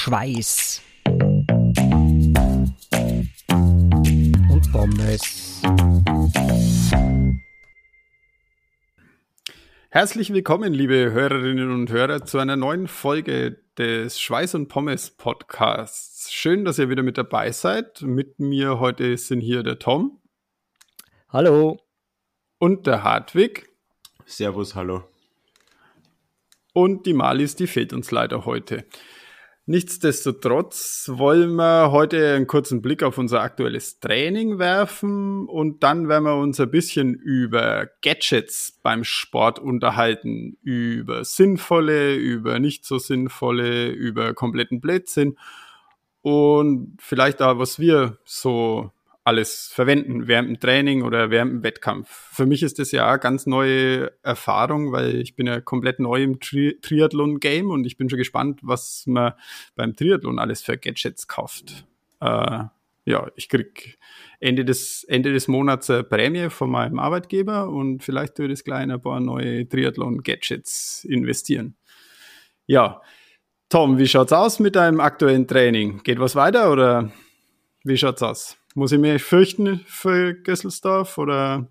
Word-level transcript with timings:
Schweiß 0.00 0.80
und 4.48 4.64
Pommes. 4.70 5.60
Herzlich 9.90 10.32
willkommen, 10.32 10.72
liebe 10.72 11.10
Hörerinnen 11.10 11.72
und 11.72 11.90
Hörer, 11.90 12.24
zu 12.24 12.38
einer 12.38 12.54
neuen 12.54 12.86
Folge 12.86 13.60
des 13.76 14.20
Schweiß 14.20 14.54
und 14.54 14.68
Pommes 14.68 15.10
Podcasts. 15.10 16.32
Schön, 16.32 16.64
dass 16.64 16.78
ihr 16.78 16.90
wieder 16.90 17.02
mit 17.02 17.18
dabei 17.18 17.50
seid. 17.50 18.00
Mit 18.02 18.38
mir 18.38 18.78
heute 18.78 19.16
sind 19.16 19.40
hier 19.40 19.64
der 19.64 19.80
Tom. 19.80 20.20
Hallo. 21.28 21.80
Und 22.58 22.86
der 22.86 23.02
Hartwig. 23.02 23.68
Servus, 24.26 24.76
hallo. 24.76 25.02
Und 26.72 27.04
die 27.04 27.14
Malis, 27.14 27.56
die 27.56 27.66
fehlt 27.66 27.92
uns 27.92 28.12
leider 28.12 28.44
heute. 28.44 28.86
Nichtsdestotrotz 29.70 31.10
wollen 31.12 31.54
wir 31.56 31.90
heute 31.92 32.36
einen 32.36 32.46
kurzen 32.46 32.80
Blick 32.80 33.02
auf 33.02 33.18
unser 33.18 33.42
aktuelles 33.42 34.00
Training 34.00 34.58
werfen 34.58 35.46
und 35.46 35.82
dann 35.82 36.08
werden 36.08 36.24
wir 36.24 36.36
uns 36.36 36.58
ein 36.58 36.70
bisschen 36.70 37.12
über 37.12 37.86
Gadgets 38.00 38.78
beim 38.82 39.04
Sport 39.04 39.58
unterhalten, 39.58 40.56
über 40.62 41.22
sinnvolle, 41.22 42.14
über 42.14 42.58
nicht 42.60 42.86
so 42.86 42.96
sinnvolle, 42.96 43.88
über 43.90 44.32
kompletten 44.32 44.80
Blödsinn 44.80 45.36
und 46.22 46.96
vielleicht 46.98 47.42
auch, 47.42 47.58
was 47.58 47.78
wir 47.78 48.16
so 48.24 48.90
alles 49.28 49.70
verwenden 49.70 50.26
während 50.26 50.48
dem 50.48 50.58
Training 50.58 51.02
oder 51.02 51.30
während 51.30 51.52
dem 51.52 51.62
Wettkampf. 51.62 52.08
Für 52.32 52.46
mich 52.46 52.62
ist 52.62 52.78
das 52.78 52.92
ja 52.92 53.06
eine 53.06 53.18
ganz 53.18 53.44
neue 53.44 54.10
Erfahrung, 54.22 54.90
weil 54.90 55.16
ich 55.16 55.36
bin 55.36 55.46
ja 55.46 55.60
komplett 55.60 56.00
neu 56.00 56.22
im 56.22 56.40
Tri 56.40 56.78
Triathlon-Game 56.80 57.70
und 57.70 57.84
ich 57.84 57.98
bin 57.98 58.08
schon 58.08 58.18
gespannt, 58.18 58.60
was 58.62 59.04
man 59.06 59.34
beim 59.76 59.94
Triathlon 59.94 60.38
alles 60.38 60.62
für 60.62 60.78
Gadgets 60.78 61.28
kauft. 61.28 61.84
Äh, 62.20 62.64
ja, 63.04 63.30
ich 63.36 63.50
krieg 63.50 63.98
Ende 64.40 64.64
des, 64.64 65.04
Ende 65.04 65.34
des 65.34 65.46
Monats 65.46 65.90
eine 65.90 66.04
Prämie 66.04 66.48
von 66.48 66.70
meinem 66.70 66.98
Arbeitgeber 66.98 67.68
und 67.68 68.02
vielleicht 68.02 68.38
würde 68.38 68.54
ich 68.54 68.64
gleich 68.64 68.84
in 68.84 68.92
ein 68.92 69.02
paar 69.02 69.20
neue 69.20 69.68
Triathlon-Gadgets 69.68 71.04
investieren. 71.04 71.76
Ja, 72.66 73.02
Tom, 73.68 73.98
wie 73.98 74.08
schaut's 74.08 74.32
aus 74.32 74.58
mit 74.58 74.74
deinem 74.74 75.00
aktuellen 75.00 75.46
Training? 75.46 76.02
Geht 76.02 76.18
was 76.18 76.34
weiter 76.34 76.72
oder 76.72 77.12
wie 77.84 77.98
schaut's 77.98 78.22
aus? 78.22 78.56
Muss 78.78 78.92
ich 78.92 79.00
mich 79.00 79.20
fürchten 79.24 79.80
für 79.88 80.34
Gesselsdorf 80.34 81.18
oder? 81.18 81.66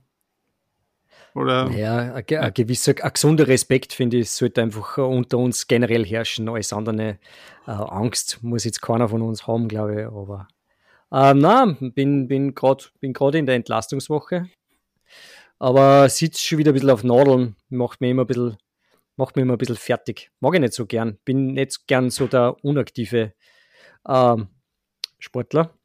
oder? 1.34 1.72
Ja, 1.72 2.16
ein, 2.16 2.26
ein 2.38 2.54
gewisser, 2.54 2.96
ein 3.02 3.14
gesunder 3.14 3.48
Respekt, 3.48 3.94
finde 3.94 4.18
ich, 4.18 4.30
sollte 4.30 4.62
einfach 4.62 4.98
unter 4.98 5.38
uns 5.38 5.68
generell 5.68 6.06
herrschen. 6.06 6.50
Alles 6.50 6.74
andere 6.74 7.18
äh, 7.66 7.72
Angst 7.72 8.40
muss 8.42 8.66
jetzt 8.66 8.82
keiner 8.82 9.08
von 9.08 9.22
uns 9.22 9.48
haben, 9.48 9.70
glaube 9.70 10.02
ich. 10.02 10.06
Aber 10.06 10.50
ähm, 11.14 11.40
nein, 11.40 11.94
bin, 11.96 12.28
bin 12.28 12.54
gerade 12.54 12.84
bin 13.00 13.14
in 13.14 13.46
der 13.46 13.56
Entlastungswoche. 13.56 14.50
Aber 15.60 16.10
sitze 16.10 16.42
schon 16.42 16.58
wieder 16.58 16.72
ein 16.72 16.74
bisschen 16.74 16.90
auf 16.90 17.06
Nadeln, 17.06 17.56
macht 17.70 18.02
mir 18.02 18.10
immer 18.10 18.24
ein 18.24 18.28
bisschen, 18.28 18.58
macht 19.16 19.38
mich 19.38 19.44
immer 19.44 19.54
ein 19.54 19.60
bisschen 19.60 19.78
fertig. 19.78 20.30
Mag 20.42 20.56
ich 20.56 20.60
nicht 20.60 20.74
so 20.74 20.86
gern. 20.86 21.20
Bin 21.24 21.54
nicht 21.54 21.88
gern 21.88 22.10
so 22.10 22.28
der 22.28 22.58
unaktive 22.66 23.32
ähm, 24.06 24.50
Sportler. 25.20 25.77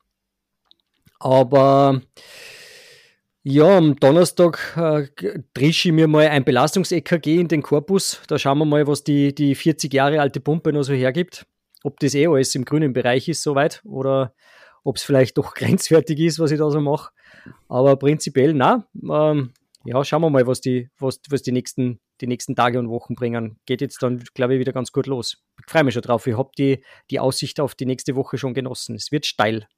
Aber 1.23 2.01
ja, 3.45 3.77
am 3.77 3.95
Donnerstag 3.95 4.77
äh, 4.77 5.39
ich 5.57 5.85
mir 5.85 6.09
mal 6.09 6.27
ein 6.27 6.45
Belastungs-EKG 6.45 7.39
in 7.39 7.47
den 7.47 7.63
Korpus. 7.63 8.21
Da 8.27 8.39
schauen 8.39 8.59
wir 8.59 8.65
mal, 8.65 8.89
was 8.89 9.05
die, 9.05 9.33
die 9.33 9.55
40 9.55 9.95
Jahre 9.95 10.21
alte 10.21 10.41
Pumpe 10.41 10.73
noch 10.73 10.83
so 10.83 10.93
hergibt. 10.93 11.47
Ob 11.85 12.01
das 12.01 12.17
eh 12.17 12.27
alles 12.27 12.57
im 12.57 12.65
grünen 12.65 12.93
Bereich 12.93 13.29
ist 13.29 13.43
soweit 13.43 13.83
oder 13.85 14.35
ob 14.83 14.97
es 14.97 15.05
vielleicht 15.05 15.39
doch 15.39 15.55
grenzwertig 15.55 16.19
ist, 16.19 16.41
was 16.41 16.51
ich 16.51 16.59
da 16.59 16.69
so 16.71 16.81
mache. 16.81 17.13
Aber 17.69 17.95
prinzipiell, 17.97 18.53
na, 18.53 18.89
ähm, 19.09 19.53
ja, 19.85 20.05
schauen 20.05 20.23
wir 20.23 20.31
mal, 20.31 20.49
was 20.49 20.61
die, 20.61 20.91
was, 20.99 21.21
was 21.31 21.43
die, 21.43 21.53
nächsten, 21.53 22.01
die 22.21 22.27
nächsten 22.27 22.57
Tage 22.57 22.81
und 22.81 22.89
Wochen 22.89 23.15
bringen. 23.15 23.61
Geht 23.67 23.81
jetzt 23.81 24.03
dann, 24.03 24.25
glaube 24.35 24.55
ich, 24.55 24.61
wieder 24.61 24.73
ganz 24.73 24.91
gut 24.91 25.07
los. 25.07 25.37
Ich 25.61 25.71
freue 25.71 25.85
mich 25.85 25.95
schon 25.95 26.03
drauf. 26.03 26.27
Ich 26.27 26.37
habe 26.37 26.51
die, 26.59 26.83
die 27.11 27.21
Aussicht 27.21 27.61
auf 27.61 27.77
die 27.77 27.87
nächste 27.87 28.17
Woche 28.17 28.39
schon 28.39 28.55
genossen. 28.55 28.97
Es 28.97 29.13
wird 29.13 29.25
steil. 29.25 29.69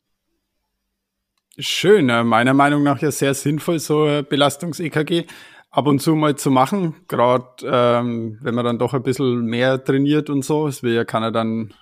Schön, 1.56 2.06
meiner 2.06 2.52
Meinung 2.52 2.82
nach 2.82 3.00
ja 3.00 3.12
sehr 3.12 3.32
sinnvoll, 3.32 3.78
so 3.78 4.22
Belastungs-EKG 4.28 5.26
ab 5.70 5.86
und 5.86 6.00
zu 6.00 6.16
mal 6.16 6.34
zu 6.34 6.50
machen, 6.50 6.94
gerade 7.06 7.46
ähm, 7.64 8.38
wenn 8.42 8.56
man 8.56 8.64
dann 8.64 8.78
doch 8.78 8.92
ein 8.92 9.04
bisschen 9.04 9.44
mehr 9.44 9.82
trainiert 9.82 10.30
und 10.30 10.44
so. 10.44 10.66
Es 10.66 10.82
will 10.82 10.94
ja 10.94 11.04
keiner 11.04 11.30
dann 11.30 11.72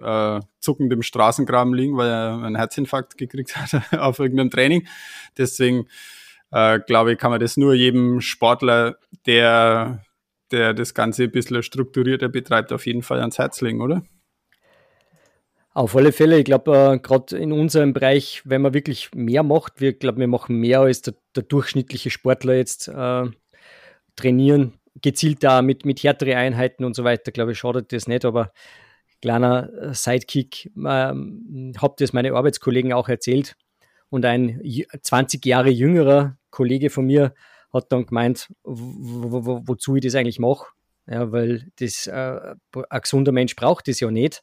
äh, 0.00 0.40
zuckend 0.58 0.92
im 0.92 1.02
Straßengraben 1.02 1.74
liegen, 1.74 1.96
weil 1.96 2.08
er 2.08 2.42
einen 2.42 2.56
Herzinfarkt 2.56 3.18
gekriegt 3.18 3.54
hat 3.56 3.92
auf 4.00 4.18
irgendeinem 4.18 4.50
Training. 4.50 4.88
Deswegen 5.38 5.86
äh, 6.50 6.80
glaube 6.80 7.12
ich, 7.12 7.18
kann 7.18 7.30
man 7.30 7.38
das 7.38 7.56
nur 7.56 7.74
jedem 7.74 8.20
Sportler, 8.20 8.96
der, 9.26 10.04
der 10.50 10.74
das 10.74 10.92
Ganze 10.94 11.24
ein 11.24 11.30
bisschen 11.30 11.62
strukturierter 11.62 12.28
betreibt, 12.28 12.72
auf 12.72 12.84
jeden 12.84 13.02
Fall 13.02 13.20
ans 13.20 13.38
Herz 13.38 13.60
legen, 13.60 13.80
oder? 13.80 14.02
Auf 15.80 15.96
alle 15.96 16.12
Fälle, 16.12 16.38
ich 16.38 16.44
glaube, 16.44 16.76
äh, 16.76 16.98
gerade 16.98 17.38
in 17.38 17.52
unserem 17.52 17.94
Bereich, 17.94 18.42
wenn 18.44 18.60
man 18.60 18.74
wirklich 18.74 19.14
mehr 19.14 19.42
macht, 19.42 19.80
wir 19.80 19.94
glaube, 19.94 20.18
wir 20.18 20.26
machen 20.26 20.56
mehr 20.56 20.80
als 20.80 21.00
der, 21.00 21.14
der 21.34 21.42
durchschnittliche 21.42 22.10
Sportler 22.10 22.54
jetzt 22.54 22.88
äh, 22.88 23.24
trainieren, 24.14 24.74
gezielt 25.00 25.42
da 25.42 25.62
mit, 25.62 25.86
mit 25.86 26.02
härtere 26.02 26.36
Einheiten 26.36 26.84
und 26.84 26.94
so 26.94 27.02
weiter, 27.02 27.32
glaube 27.32 27.52
ich, 27.52 27.58
schadet 27.58 27.94
das 27.94 28.08
nicht, 28.08 28.26
aber 28.26 28.52
kleiner 29.22 29.70
äh, 29.72 29.94
Sidekick, 29.94 30.70
ähm, 30.76 31.72
habe 31.80 31.94
das 31.96 32.12
meine 32.12 32.34
Arbeitskollegen 32.34 32.92
auch 32.92 33.08
erzählt. 33.08 33.56
Und 34.10 34.26
ein 34.26 34.60
20 35.00 35.46
Jahre 35.46 35.70
jüngerer 35.70 36.36
Kollege 36.50 36.90
von 36.90 37.06
mir 37.06 37.32
hat 37.72 37.90
dann 37.90 38.04
gemeint, 38.04 38.52
wo, 38.64 39.46
wo, 39.46 39.62
wozu 39.64 39.96
ich 39.96 40.02
das 40.02 40.14
eigentlich 40.14 40.40
mache, 40.40 40.66
ja, 41.06 41.32
weil 41.32 41.68
das, 41.76 42.06
äh, 42.06 42.54
ein 42.90 43.00
gesunder 43.00 43.32
Mensch 43.32 43.56
braucht 43.56 43.88
das 43.88 44.00
ja 44.00 44.10
nicht 44.10 44.42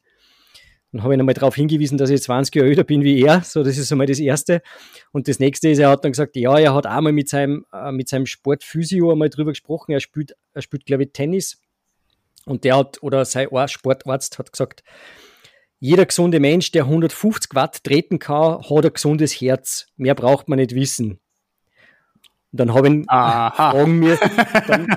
dann 0.97 1.03
habe 1.03 1.13
ich 1.13 1.17
nochmal 1.17 1.35
darauf 1.35 1.55
hingewiesen, 1.55 1.97
dass 1.97 2.09
ich 2.09 2.21
20 2.21 2.55
Jahre 2.55 2.69
älter 2.69 2.83
bin 2.83 3.03
wie 3.03 3.21
er. 3.21 3.41
So, 3.41 3.63
das 3.63 3.77
ist 3.77 3.91
einmal 3.91 4.07
das 4.07 4.19
Erste. 4.19 4.61
Und 5.11 5.27
das 5.27 5.39
Nächste 5.39 5.69
ist, 5.69 5.79
er 5.79 5.89
hat 5.89 6.03
dann 6.03 6.11
gesagt, 6.11 6.35
ja, 6.35 6.57
er 6.57 6.73
hat 6.73 6.85
einmal 6.85 7.13
mit 7.13 7.29
seinem, 7.29 7.65
äh, 7.71 7.91
mit 7.91 8.09
seinem 8.09 8.25
Sportphysio 8.25 9.11
einmal 9.11 9.29
drüber 9.29 9.51
gesprochen. 9.51 9.91
Er 9.91 9.99
spielt, 9.99 10.35
er 10.53 10.61
spielt, 10.61 10.85
glaube 10.85 11.03
ich, 11.03 11.11
Tennis. 11.13 11.61
Und 12.45 12.63
der 12.63 12.77
hat, 12.77 13.01
oder 13.03 13.25
sein 13.25 13.47
Sportarzt 13.67 14.39
hat 14.39 14.51
gesagt, 14.51 14.83
jeder 15.79 16.05
gesunde 16.05 16.39
Mensch, 16.39 16.71
der 16.71 16.85
150 16.85 17.53
Watt 17.53 17.83
treten 17.83 18.17
kann, 18.17 18.63
hat 18.63 18.85
ein 18.85 18.93
gesundes 18.93 19.39
Herz. 19.39 19.87
Mehr 19.95 20.15
braucht 20.15 20.49
man 20.49 20.57
nicht 20.57 20.73
wissen. 20.73 21.19
Und 22.57 22.69
dann 22.69 22.73
habe 22.73 22.87
ich 22.87 22.93
ihn 22.95 23.03
fragen 23.03 23.99
müssen, 23.99 24.31
dann, 24.67 24.87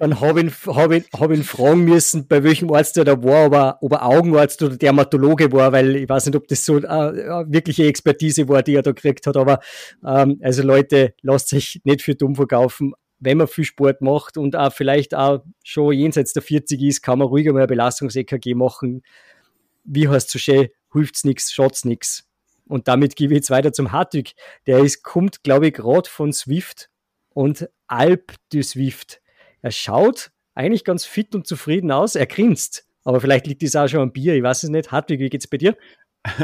dann 0.00 0.20
habe 0.20 0.42
ich, 0.42 0.66
hab 0.66 0.90
ich, 0.90 1.04
hab 1.12 1.30
ihn 1.30 1.44
fragen 1.44 1.84
müssen, 1.84 2.26
bei 2.26 2.42
welchem 2.42 2.72
Arzt 2.72 2.96
er 2.96 3.04
da 3.04 3.22
war, 3.22 3.46
ob 3.46 3.54
er, 3.54 3.78
ob 3.82 3.92
er 3.92 4.04
Augenarzt 4.04 4.60
oder 4.62 4.76
Dermatologe 4.76 5.52
war, 5.52 5.70
weil 5.70 5.94
ich 5.94 6.08
weiß 6.08 6.26
nicht, 6.26 6.34
ob 6.34 6.48
das 6.48 6.64
so 6.64 6.78
äh, 6.78 7.44
wirkliche 7.46 7.86
Expertise 7.86 8.48
war, 8.48 8.64
die 8.64 8.74
er 8.74 8.82
da 8.82 8.90
gekriegt 8.90 9.28
hat. 9.28 9.36
Aber 9.36 9.60
ähm, 10.04 10.40
also 10.42 10.64
Leute, 10.64 11.14
lasst 11.22 11.50
sich 11.50 11.80
nicht 11.84 12.02
für 12.02 12.16
dumm 12.16 12.34
verkaufen. 12.34 12.94
Wenn 13.20 13.38
man 13.38 13.46
viel 13.46 13.64
Sport 13.64 14.00
macht 14.00 14.36
und 14.36 14.56
auch 14.56 14.72
vielleicht 14.72 15.14
auch 15.14 15.44
schon 15.62 15.92
jenseits 15.92 16.32
der 16.32 16.42
40 16.42 16.82
ist, 16.82 17.02
kann 17.02 17.20
man 17.20 17.28
ruhiger 17.28 17.52
mal 17.52 17.62
ein 17.62 17.68
Belastungs-EKG 17.68 18.54
machen. 18.54 19.02
Wie 19.84 20.08
heißt 20.08 20.30
so 20.30 20.40
schön, 20.40 20.66
hilft's 20.92 21.22
nichts, 21.22 21.52
schaut's 21.52 21.84
nichts. 21.84 22.27
Und 22.68 22.88
damit 22.88 23.16
gebe 23.16 23.32
ich 23.32 23.38
jetzt 23.38 23.50
weiter 23.50 23.72
zum 23.72 23.92
Hartwig. 23.92 24.34
Der 24.66 24.78
ist, 24.78 25.02
kommt, 25.02 25.42
glaube 25.42 25.68
ich, 25.68 25.74
gerade 25.74 26.08
von 26.08 26.32
Swift 26.32 26.90
und 27.30 27.68
Alp 27.86 28.34
du 28.52 28.62
Swift. 28.62 29.20
Er 29.62 29.70
schaut 29.70 30.30
eigentlich 30.54 30.84
ganz 30.84 31.04
fit 31.04 31.34
und 31.34 31.46
zufrieden 31.46 31.90
aus. 31.90 32.14
Er 32.14 32.26
grinst. 32.26 32.86
Aber 33.04 33.20
vielleicht 33.20 33.46
liegt 33.46 33.62
es 33.62 33.76
auch 33.76 33.88
schon 33.88 34.00
am 34.00 34.12
Bier. 34.12 34.34
Ich 34.34 34.42
weiß 34.42 34.64
es 34.64 34.70
nicht. 34.70 34.92
Hartwig, 34.92 35.20
wie 35.20 35.30
geht's 35.30 35.46
bei 35.46 35.56
dir? 35.56 35.76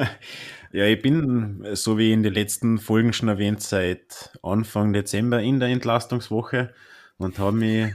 Ja, 0.74 0.86
ich 0.86 1.00
bin, 1.00 1.64
so 1.74 1.98
wie 1.98 2.12
in 2.12 2.24
den 2.24 2.34
letzten 2.34 2.78
Folgen 2.78 3.12
schon 3.12 3.28
erwähnt, 3.28 3.62
seit 3.62 4.32
Anfang 4.42 4.92
Dezember 4.92 5.40
in 5.40 5.60
der 5.60 5.68
Entlastungswoche 5.68 6.74
und 7.16 7.38
habe 7.38 7.52
mich. 7.52 7.94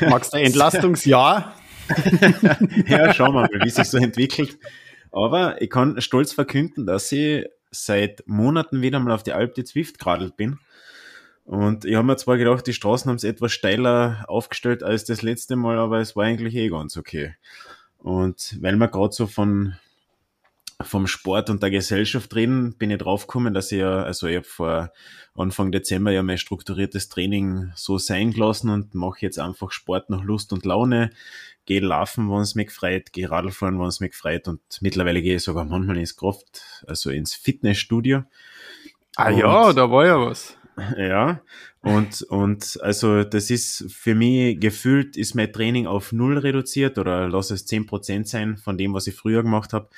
Magst 0.00 0.34
du 0.34 0.38
Entlastungsjahr? 0.38 1.54
ja, 2.88 3.14
schauen 3.14 3.34
wir 3.34 3.42
mal, 3.42 3.60
wie 3.62 3.70
sich 3.70 3.88
so 3.88 3.98
entwickelt. 3.98 4.58
Aber 5.12 5.60
ich 5.62 5.70
kann 5.70 6.00
stolz 6.00 6.32
verkünden, 6.32 6.86
dass 6.86 7.10
ich 7.12 7.46
seit 7.70 8.22
Monaten 8.26 8.82
wieder 8.82 8.98
mal 8.98 9.12
auf 9.12 9.22
die 9.22 9.32
Alp 9.32 9.54
de 9.54 9.64
Zwift 9.64 9.98
geradelt 9.98 10.36
bin. 10.36 10.58
Und 11.44 11.84
ich 11.84 11.94
habe 11.94 12.06
mir 12.06 12.16
zwar 12.16 12.36
gedacht, 12.36 12.66
die 12.66 12.74
Straßen 12.74 13.08
haben 13.08 13.16
es 13.16 13.24
etwas 13.24 13.52
steiler 13.52 14.24
aufgestellt 14.28 14.82
als 14.82 15.04
das 15.04 15.22
letzte 15.22 15.56
Mal, 15.56 15.78
aber 15.78 15.98
es 15.98 16.14
war 16.14 16.24
eigentlich 16.24 16.54
eh 16.54 16.68
ganz 16.68 16.96
okay. 16.96 17.34
Und 17.98 18.56
weil 18.60 18.76
wir 18.76 18.88
gerade 18.88 19.14
so 19.14 19.26
von 19.26 19.74
vom 20.82 21.08
Sport 21.08 21.50
und 21.50 21.62
der 21.62 21.70
Gesellschaft 21.70 22.34
reden, 22.36 22.74
bin 22.74 22.90
ich 22.90 22.98
draufgekommen, 22.98 23.52
dass 23.52 23.72
ich 23.72 23.80
ja, 23.80 24.02
also 24.02 24.28
ich 24.28 24.36
habe 24.36 24.46
vor 24.46 24.92
Anfang 25.34 25.72
Dezember 25.72 26.12
ja 26.12 26.22
mein 26.22 26.38
strukturiertes 26.38 27.08
Training 27.08 27.72
so 27.74 27.98
sein 27.98 28.32
gelassen 28.32 28.70
und 28.70 28.94
mache 28.94 29.18
jetzt 29.22 29.40
einfach 29.40 29.72
Sport 29.72 30.10
nach 30.10 30.22
Lust 30.22 30.52
und 30.52 30.64
Laune. 30.64 31.10
Gehe 31.64 31.80
laufen, 31.80 32.30
wenn 32.30 32.40
es 32.40 32.54
mich 32.54 32.68
gefreut, 32.68 33.12
gehe 33.12 33.30
Radfahren, 33.30 33.78
wenn 33.78 33.86
es 33.86 34.00
mich 34.00 34.12
gefreut 34.12 34.46
und 34.46 34.60
mittlerweile 34.80 35.20
gehe 35.20 35.36
ich 35.36 35.42
sogar 35.42 35.64
manchmal 35.64 35.98
ins 35.98 36.16
Kraft, 36.16 36.62
also 36.86 37.10
ins 37.10 37.34
Fitnessstudio. 37.34 38.22
Ah 39.16 39.30
und, 39.30 39.38
ja, 39.38 39.72
da 39.72 39.90
war 39.90 40.06
ja 40.06 40.20
was. 40.20 40.56
Ja, 40.96 41.40
und, 41.82 42.22
und 42.22 42.78
also 42.82 43.24
das 43.24 43.50
ist 43.50 43.86
für 43.92 44.14
mich 44.14 44.60
gefühlt, 44.60 45.16
ist 45.16 45.34
mein 45.34 45.52
Training 45.52 45.88
auf 45.88 46.12
null 46.12 46.38
reduziert 46.38 46.98
oder 46.98 47.28
lass 47.28 47.50
es 47.50 47.66
zehn 47.66 47.86
Prozent 47.86 48.28
sein 48.28 48.56
von 48.56 48.78
dem, 48.78 48.94
was 48.94 49.08
ich 49.08 49.16
früher 49.16 49.42
gemacht 49.42 49.72
habe. 49.72 49.88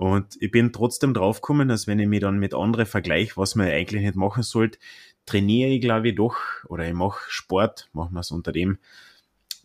Und 0.00 0.38
ich 0.40 0.50
bin 0.50 0.72
trotzdem 0.72 1.12
draufgekommen, 1.12 1.68
dass 1.68 1.86
wenn 1.86 1.98
ich 1.98 2.08
mich 2.08 2.20
dann 2.20 2.38
mit 2.38 2.54
anderen 2.54 2.86
vergleiche, 2.86 3.36
was 3.36 3.54
man 3.54 3.66
eigentlich 3.66 4.00
nicht 4.00 4.16
machen 4.16 4.42
sollte, 4.42 4.78
trainiere 5.26 5.68
ich, 5.68 5.82
glaube 5.82 6.08
ich, 6.08 6.14
doch, 6.14 6.38
oder 6.68 6.88
ich 6.88 6.94
mache 6.94 7.20
Sport, 7.28 7.90
machen 7.92 8.14
wir 8.14 8.20
es 8.20 8.30
unter 8.30 8.50
dem, 8.50 8.78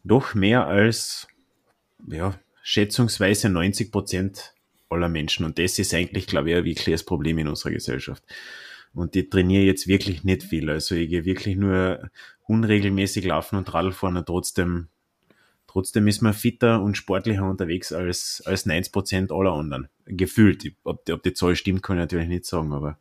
doch 0.03 0.35
mehr 0.35 0.67
als, 0.67 1.29
ja, 2.05 2.37
schätzungsweise 2.63 3.47
90 3.47 3.93
Prozent 3.93 4.53
aller 4.89 5.07
Menschen. 5.07 5.45
Und 5.45 5.57
das 5.57 5.79
ist 5.79 5.93
eigentlich, 5.93 6.27
glaube 6.27 6.49
ich, 6.49 6.57
ein 6.57 6.65
wirkliches 6.65 7.05
Problem 7.05 7.37
in 7.37 7.47
unserer 7.47 7.71
Gesellschaft. 7.71 8.21
Und 8.93 9.15
ich 9.15 9.29
trainiere 9.29 9.63
jetzt 9.63 9.87
wirklich 9.87 10.25
nicht 10.25 10.43
viel. 10.43 10.69
Also 10.69 10.95
ich 10.95 11.07
gehe 11.07 11.23
wirklich 11.23 11.55
nur 11.55 12.09
unregelmäßig 12.43 13.23
laufen 13.23 13.55
und 13.55 13.73
Radl 13.73 13.93
fahren 13.93 14.17
und 14.17 14.25
trotzdem, 14.25 14.89
trotzdem 15.75 16.07
ist 16.07 16.21
man 16.21 16.33
fitter 16.33 16.81
und 16.81 16.95
sportlicher 16.95 17.43
unterwegs 17.43 17.91
als, 17.91 18.41
als 18.45 18.65
90 18.65 18.93
Prozent 18.93 19.31
aller 19.33 19.51
anderen. 19.51 19.89
Gefühlt. 20.05 20.63
Ob, 20.85 21.09
ob 21.09 21.21
die 21.21 21.33
Zahl 21.33 21.57
stimmt, 21.57 21.83
kann 21.83 21.97
ich 21.97 22.03
natürlich 22.03 22.29
nicht 22.29 22.45
sagen, 22.45 22.71
aber 22.71 22.97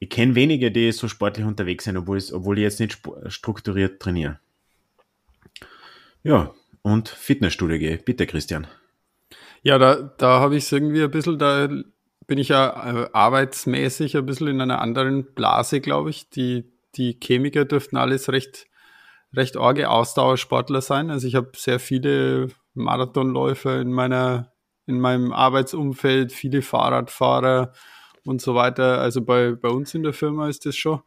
ich 0.00 0.10
kenne 0.10 0.34
wenige, 0.34 0.70
die 0.70 0.92
so 0.92 1.08
sportlich 1.08 1.46
unterwegs 1.46 1.84
sind, 1.84 1.96
obwohl, 1.96 2.22
obwohl 2.30 2.58
ich 2.58 2.62
jetzt 2.64 2.78
nicht 2.78 3.00
strukturiert 3.28 4.02
trainiere. 4.02 4.38
Ja, 6.24 6.52
und 6.82 7.08
Fitnessstudio 7.08 7.78
gehe. 7.78 7.96
Bitte, 7.96 8.26
Christian. 8.26 8.66
Ja, 9.62 9.78
da, 9.78 9.94
da 10.18 10.40
habe 10.40 10.56
ich 10.56 10.64
es 10.64 10.72
irgendwie 10.72 11.04
ein 11.04 11.10
bisschen, 11.10 11.38
da 11.38 11.68
bin 12.26 12.36
ich 12.36 12.48
ja 12.48 13.04
äh, 13.04 13.08
arbeitsmäßig 13.14 14.14
ein 14.18 14.26
bisschen 14.26 14.48
in 14.48 14.60
einer 14.60 14.82
anderen 14.82 15.24
Blase, 15.32 15.80
glaube 15.80 16.10
ich. 16.10 16.28
Die, 16.28 16.70
die 16.96 17.18
Chemiker 17.18 17.64
dürften 17.64 17.96
alles 17.96 18.28
recht, 18.28 18.66
recht 19.34 19.56
arge 19.56 19.90
Ausdauersportler 19.90 20.80
sein. 20.80 21.10
Also 21.10 21.26
ich 21.26 21.34
habe 21.34 21.50
sehr 21.56 21.78
viele 21.78 22.48
Marathonläufer 22.74 23.80
in 23.80 23.92
meiner, 23.92 24.52
in 24.86 25.00
meinem 25.00 25.32
Arbeitsumfeld, 25.32 26.32
viele 26.32 26.62
Fahrradfahrer 26.62 27.72
und 28.24 28.40
so 28.40 28.54
weiter. 28.54 29.00
Also 29.00 29.22
bei, 29.22 29.52
bei 29.52 29.68
uns 29.68 29.94
in 29.94 30.02
der 30.02 30.12
Firma 30.12 30.48
ist 30.48 30.66
das 30.66 30.76
schon, 30.76 31.00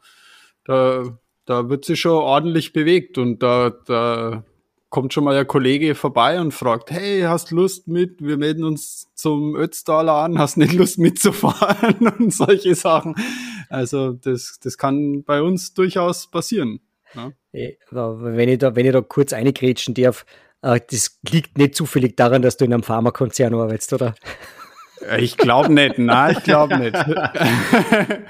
da, 0.66 1.18
da 1.46 1.70
wird 1.70 1.86
sich 1.86 2.00
schon 2.00 2.12
ordentlich 2.12 2.74
bewegt 2.74 3.18
und 3.18 3.42
da, 3.42 3.72
da 3.86 4.44
kommt 4.90 5.14
schon 5.14 5.24
mal 5.24 5.36
ein 5.36 5.48
Kollege 5.48 5.96
vorbei 5.96 6.40
und 6.40 6.54
fragt, 6.54 6.92
hey, 6.92 7.22
hast 7.22 7.52
Lust 7.52 7.88
mit? 7.88 8.22
Wir 8.22 8.38
melden 8.38 8.64
uns 8.64 9.12
zum 9.16 9.56
Ötztaler 9.56 10.14
an, 10.14 10.40
hast 10.40 10.58
nicht 10.58 10.74
Lust 10.74 10.98
mitzufahren 10.98 12.08
und 12.20 12.34
solche 12.34 12.76
Sachen. 12.76 13.16
Also 13.70 14.14
das, 14.14 14.60
das 14.62 14.78
kann 14.78 15.24
bei 15.24 15.42
uns 15.42 15.74
durchaus 15.74 16.28
passieren. 16.28 16.80
Ja. 17.14 17.32
Wenn 17.92 18.50
ich 18.50 18.60
da, 18.60 18.76
wenn 18.76 18.86
ich 18.86 18.92
da 18.92 19.02
kurz 19.02 19.34
eingrätschen 19.34 19.94
darf, 19.94 20.26
äh, 20.62 20.80
das 20.90 21.20
liegt 21.30 21.58
nicht 21.58 21.76
zufällig 21.76 22.16
daran, 22.16 22.42
dass 22.42 22.58
du 22.58 22.66
in 22.66 22.74
einem 22.74 22.84
Pharmakonzern 22.84 23.54
arbeitest, 23.54 23.94
oder? 23.94 24.16
Ich 25.20 25.38
glaube 25.38 25.72
nicht, 25.72 26.00
nein, 26.00 26.36
ich 26.38 26.44
glaube 26.44 26.78
nicht. 26.78 26.96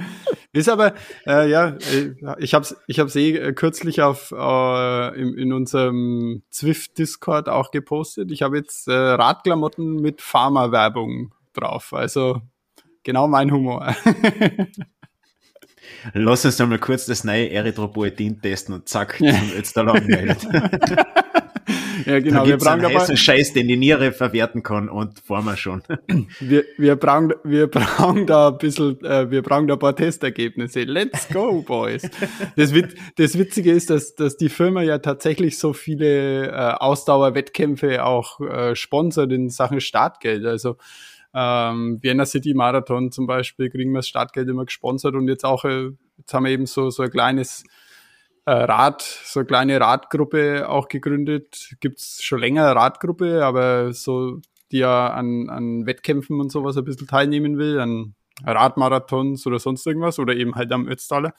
Ist 0.53 0.69
aber, 0.69 0.93
äh, 1.25 1.49
ja, 1.49 1.69
äh, 1.69 2.13
ich 2.39 2.53
habe 2.53 2.63
es 2.63 2.75
ich 2.87 2.99
hab's 2.99 3.15
eh 3.15 3.37
äh, 3.37 3.53
kürzlich 3.53 4.01
auf, 4.01 4.31
äh, 4.31 5.21
in, 5.21 5.37
in 5.37 5.53
unserem 5.53 6.43
Zwift-Discord 6.49 7.47
auch 7.47 7.71
gepostet. 7.71 8.31
Ich 8.31 8.41
habe 8.41 8.57
jetzt 8.57 8.87
äh, 8.87 8.93
Radklamotten 8.93 9.97
mit 9.97 10.21
Pharma-Werbung 10.21 11.33
drauf. 11.53 11.93
Also 11.93 12.41
genau 13.03 13.27
mein 13.27 13.51
Humor. 13.51 13.95
Lass 16.13 16.45
uns 16.45 16.59
einmal 16.61 16.79
kurz 16.79 17.05
das 17.05 17.23
neue 17.23 17.49
Erythropoetin 17.49 18.41
testen 18.41 18.75
und 18.75 18.89
zack, 18.89 19.19
jetzt 19.19 19.75
da 19.75 19.81
lang 19.81 20.07
Ja, 22.05 22.19
genau. 22.19 22.41
Da 22.41 22.47
wir 22.47 22.57
brauchen 22.57 22.85
einen 22.85 22.95
aber 22.95 23.15
Scheiß, 23.15 23.53
den 23.53 23.67
die 23.67 23.77
Niere 23.77 24.11
verwerten 24.11 24.63
kann 24.63 24.89
und 24.89 25.19
fahren 25.19 25.45
wir 25.45 25.57
schon. 25.57 25.83
Wir, 26.39 26.63
wir, 26.77 26.95
brauchen, 26.95 27.33
wir 27.43 27.67
brauchen 27.67 28.25
da 28.27 28.49
ein 28.49 28.57
bisschen, 28.57 29.03
äh, 29.03 29.29
wir 29.29 29.41
brauchen 29.41 29.67
da 29.67 29.73
ein 29.73 29.79
paar 29.79 29.95
Testergebnisse. 29.95 30.83
Let's 30.83 31.27
go, 31.29 31.61
boys. 31.61 32.07
Das, 32.55 32.73
Wit 32.73 32.95
das 33.17 33.37
Witzige 33.37 33.71
ist, 33.71 33.89
dass, 33.89 34.15
dass 34.15 34.37
die 34.37 34.49
Firma 34.49 34.81
ja 34.81 34.99
tatsächlich 34.99 35.57
so 35.57 35.73
viele 35.73 36.47
äh, 36.47 36.51
Ausdauerwettkämpfe 36.51 38.05
auch 38.05 38.39
äh, 38.41 38.75
sponsert 38.75 39.31
in 39.31 39.49
Sachen 39.49 39.81
Startgeld. 39.81 40.45
Also 40.45 40.77
ähm, 41.39 41.99
Vienna 42.01 42.25
City 42.25 42.55
Marathon 42.55 43.11
zum 43.11 43.27
Beispiel 43.27 43.69
kriegen 43.69 43.91
wir 43.91 43.99
das 43.99 44.07
Startgeld 44.07 44.49
immer 44.49 44.65
gesponsert 44.65 45.13
und 45.13 45.27
jetzt 45.27 45.45
auch, 45.45 45.65
äh, 45.65 45.91
jetzt 46.17 46.33
haben 46.33 46.45
wir 46.45 46.51
eben 46.51 46.65
so, 46.65 46.89
so 46.89 47.03
ein 47.03 47.11
kleines 47.11 47.63
äh, 48.45 48.51
Rad, 48.51 49.03
so 49.03 49.41
eine 49.41 49.45
kleine 49.45 49.79
Radgruppe 49.79 50.67
auch 50.67 50.87
gegründet. 50.87 51.75
Gibt's 51.79 52.23
schon 52.23 52.39
länger 52.39 52.75
Radgruppe, 52.75 53.45
aber 53.45 53.93
so, 53.93 54.39
die 54.71 54.79
ja 54.79 55.09
an, 55.09 55.47
an 55.49 55.85
Wettkämpfen 55.85 56.39
und 56.39 56.51
sowas 56.51 56.75
ein 56.75 56.85
bisschen 56.85 57.07
teilnehmen 57.07 57.59
will, 57.59 57.79
an 57.79 58.15
Radmarathons 58.43 59.45
oder 59.45 59.59
sonst 59.59 59.85
irgendwas 59.85 60.17
oder 60.17 60.35
eben 60.35 60.55
halt 60.55 60.71
am 60.71 60.87
Ötztaler. 60.87 61.35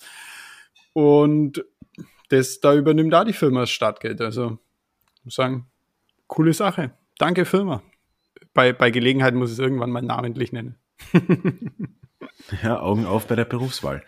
Und 0.93 1.65
das, 2.29 2.61
da 2.61 2.73
übernimmt 2.73 3.12
da 3.12 3.25
die 3.25 3.33
Firma 3.33 3.61
das 3.61 3.71
Startgeld. 3.71 4.21
Also, 4.21 4.59
muss 5.25 5.35
sagen, 5.35 5.67
coole 6.29 6.53
Sache. 6.53 6.93
Danke, 7.19 7.45
Firma. 7.45 7.83
Bei, 8.58 8.72
bei 8.72 8.90
Gelegenheit 8.90 9.37
muss 9.37 9.50
ich 9.50 9.52
es 9.52 9.60
irgendwann 9.60 9.93
mal 9.93 10.02
namentlich 10.02 10.50
nennen. 10.50 10.75
ja, 12.64 12.81
Augen 12.81 13.06
auf 13.06 13.28
bei 13.28 13.37
der 13.37 13.44
Berufswahl. 13.44 14.02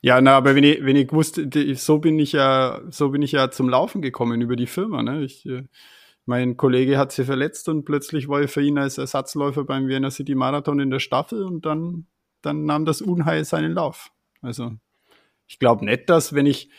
Ja, 0.00 0.18
na, 0.22 0.34
aber 0.34 0.54
wenn 0.54 0.64
ich, 0.64 0.82
wenn 0.82 0.96
ich 0.96 1.08
gewusst, 1.08 1.38
so 1.74 1.98
bin 1.98 2.18
ich 2.18 2.32
ja, 2.32 2.80
so 2.88 3.10
bin 3.10 3.20
ich 3.20 3.32
ja 3.32 3.50
zum 3.50 3.68
Laufen 3.68 4.00
gekommen 4.00 4.40
über 4.40 4.56
die 4.56 4.66
Firma. 4.66 5.02
Ne? 5.02 5.24
Ich, 5.24 5.44
äh, 5.44 5.64
mein 6.24 6.56
Kollege 6.56 6.96
hat 6.96 7.12
sich 7.12 7.26
verletzt 7.26 7.68
und 7.68 7.84
plötzlich 7.84 8.28
war 8.28 8.40
ich 8.40 8.50
für 8.50 8.62
ihn 8.62 8.78
als 8.78 8.96
Ersatzläufer 8.96 9.64
beim 9.64 9.86
Vienna 9.86 10.10
City 10.10 10.34
Marathon 10.34 10.80
in 10.80 10.88
der 10.88 11.00
Staffel 11.00 11.44
und 11.44 11.66
dann, 11.66 12.06
dann 12.40 12.64
nahm 12.64 12.86
das 12.86 13.02
Unheil 13.02 13.44
seinen 13.44 13.74
Lauf. 13.74 14.10
Also 14.40 14.72
ich 15.46 15.58
glaube 15.58 15.84
nicht, 15.84 16.08
dass 16.08 16.32
wenn 16.32 16.46
ich, 16.46 16.70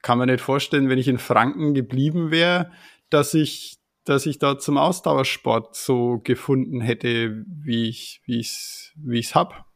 kann 0.00 0.18
man 0.18 0.28
nicht 0.28 0.42
vorstellen, 0.42 0.88
wenn 0.88 0.98
ich 0.98 1.08
in 1.08 1.18
Franken 1.18 1.74
geblieben 1.74 2.30
wäre, 2.30 2.70
dass 3.10 3.34
ich, 3.34 3.81
dass 4.04 4.26
ich 4.26 4.38
da 4.38 4.58
zum 4.58 4.78
Ausdauersport 4.78 5.76
so 5.76 6.20
gefunden 6.22 6.80
hätte, 6.80 7.44
wie 7.46 7.88
ich, 7.88 8.20
wie 8.24 8.40
ich's, 8.40 8.92
wie 8.96 9.18
ich's 9.18 9.34
hab. 9.34 9.66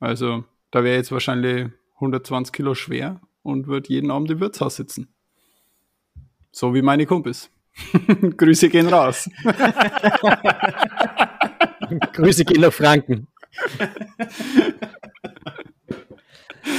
Also 0.00 0.44
da 0.70 0.84
wäre 0.84 0.96
jetzt 0.96 1.12
wahrscheinlich 1.12 1.68
120 1.94 2.52
Kilo 2.52 2.74
schwer 2.74 3.20
und 3.42 3.66
würde 3.66 3.88
jeden 3.88 4.10
Abend 4.10 4.30
im 4.30 4.40
Wirtshaus 4.40 4.76
sitzen. 4.76 5.14
So 6.50 6.74
wie 6.74 6.82
meine 6.82 7.06
Kumpels. 7.06 7.50
Grüße 8.36 8.68
gehen 8.68 8.88
raus. 8.88 9.30
Grüße 12.12 12.44
gehen 12.44 12.60
nach 12.60 12.72
Franken. 12.72 13.28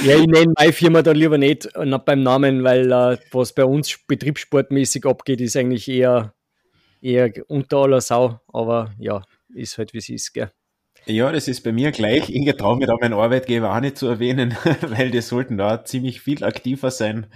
Ja, 0.04 0.16
ich 0.16 0.26
nenne 0.26 0.52
meine 0.56 0.72
Firma 0.72 1.02
da 1.02 1.12
lieber 1.12 1.36
nicht 1.36 1.68
beim 2.04 2.22
Namen, 2.22 2.64
weil 2.64 2.92
uh, 2.92 3.16
was 3.32 3.52
bei 3.52 3.64
uns 3.64 3.98
betriebssportmäßig 4.06 5.04
abgeht, 5.04 5.40
ist 5.40 5.56
eigentlich 5.56 5.88
eher, 5.88 6.32
eher 7.00 7.32
unter 7.48 7.78
aller 7.78 8.00
Sau. 8.00 8.40
Aber 8.48 8.92
ja, 8.98 9.22
ist 9.54 9.78
halt 9.78 9.92
wie 9.94 9.98
es 9.98 10.08
ist, 10.08 10.32
gell. 10.32 10.50
Ja, 11.06 11.32
das 11.32 11.48
ist 11.48 11.62
bei 11.62 11.72
mir 11.72 11.92
gleich. 11.92 12.28
Ich 12.28 12.56
traue 12.56 12.76
mir 12.76 12.86
da 12.86 12.94
meinen 13.00 13.14
Arbeitgeber 13.14 13.74
auch 13.74 13.80
nicht 13.80 13.96
zu 13.96 14.06
erwähnen, 14.06 14.56
weil 14.82 15.10
die 15.10 15.22
sollten 15.22 15.56
da 15.56 15.84
ziemlich 15.84 16.20
viel 16.20 16.44
aktiver 16.44 16.90
sein, 16.90 17.26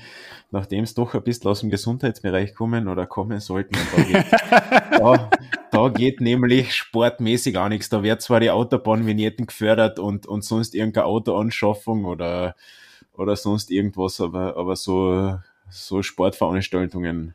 nachdem 0.50 0.84
es 0.84 0.94
doch 0.94 1.14
ein 1.14 1.22
bisschen 1.22 1.50
aus 1.50 1.60
dem 1.60 1.70
Gesundheitsbereich 1.70 2.54
kommen 2.54 2.88
oder 2.88 3.06
kommen 3.06 3.40
sollten. 3.40 3.74
Da 3.96 4.02
geht, 4.02 4.32
da, 5.00 5.30
da 5.70 5.88
geht, 5.88 6.20
nämlich 6.20 6.74
sportmäßig 6.74 7.56
auch 7.56 7.68
nichts. 7.68 7.88
Da 7.88 8.02
wird 8.02 8.20
zwar 8.20 8.40
die 8.40 8.50
Autobahnvignetten 8.50 9.46
gefördert 9.46 9.98
und, 9.98 10.26
und 10.26 10.44
sonst 10.44 10.74
irgendeine 10.74 11.06
Autoanschaffung 11.06 12.04
oder, 12.04 12.54
oder 13.14 13.34
sonst 13.34 13.70
irgendwas, 13.70 14.20
aber, 14.20 14.56
aber 14.56 14.76
so, 14.76 15.38
so 15.70 16.02
Sportveranstaltungen, 16.02 17.34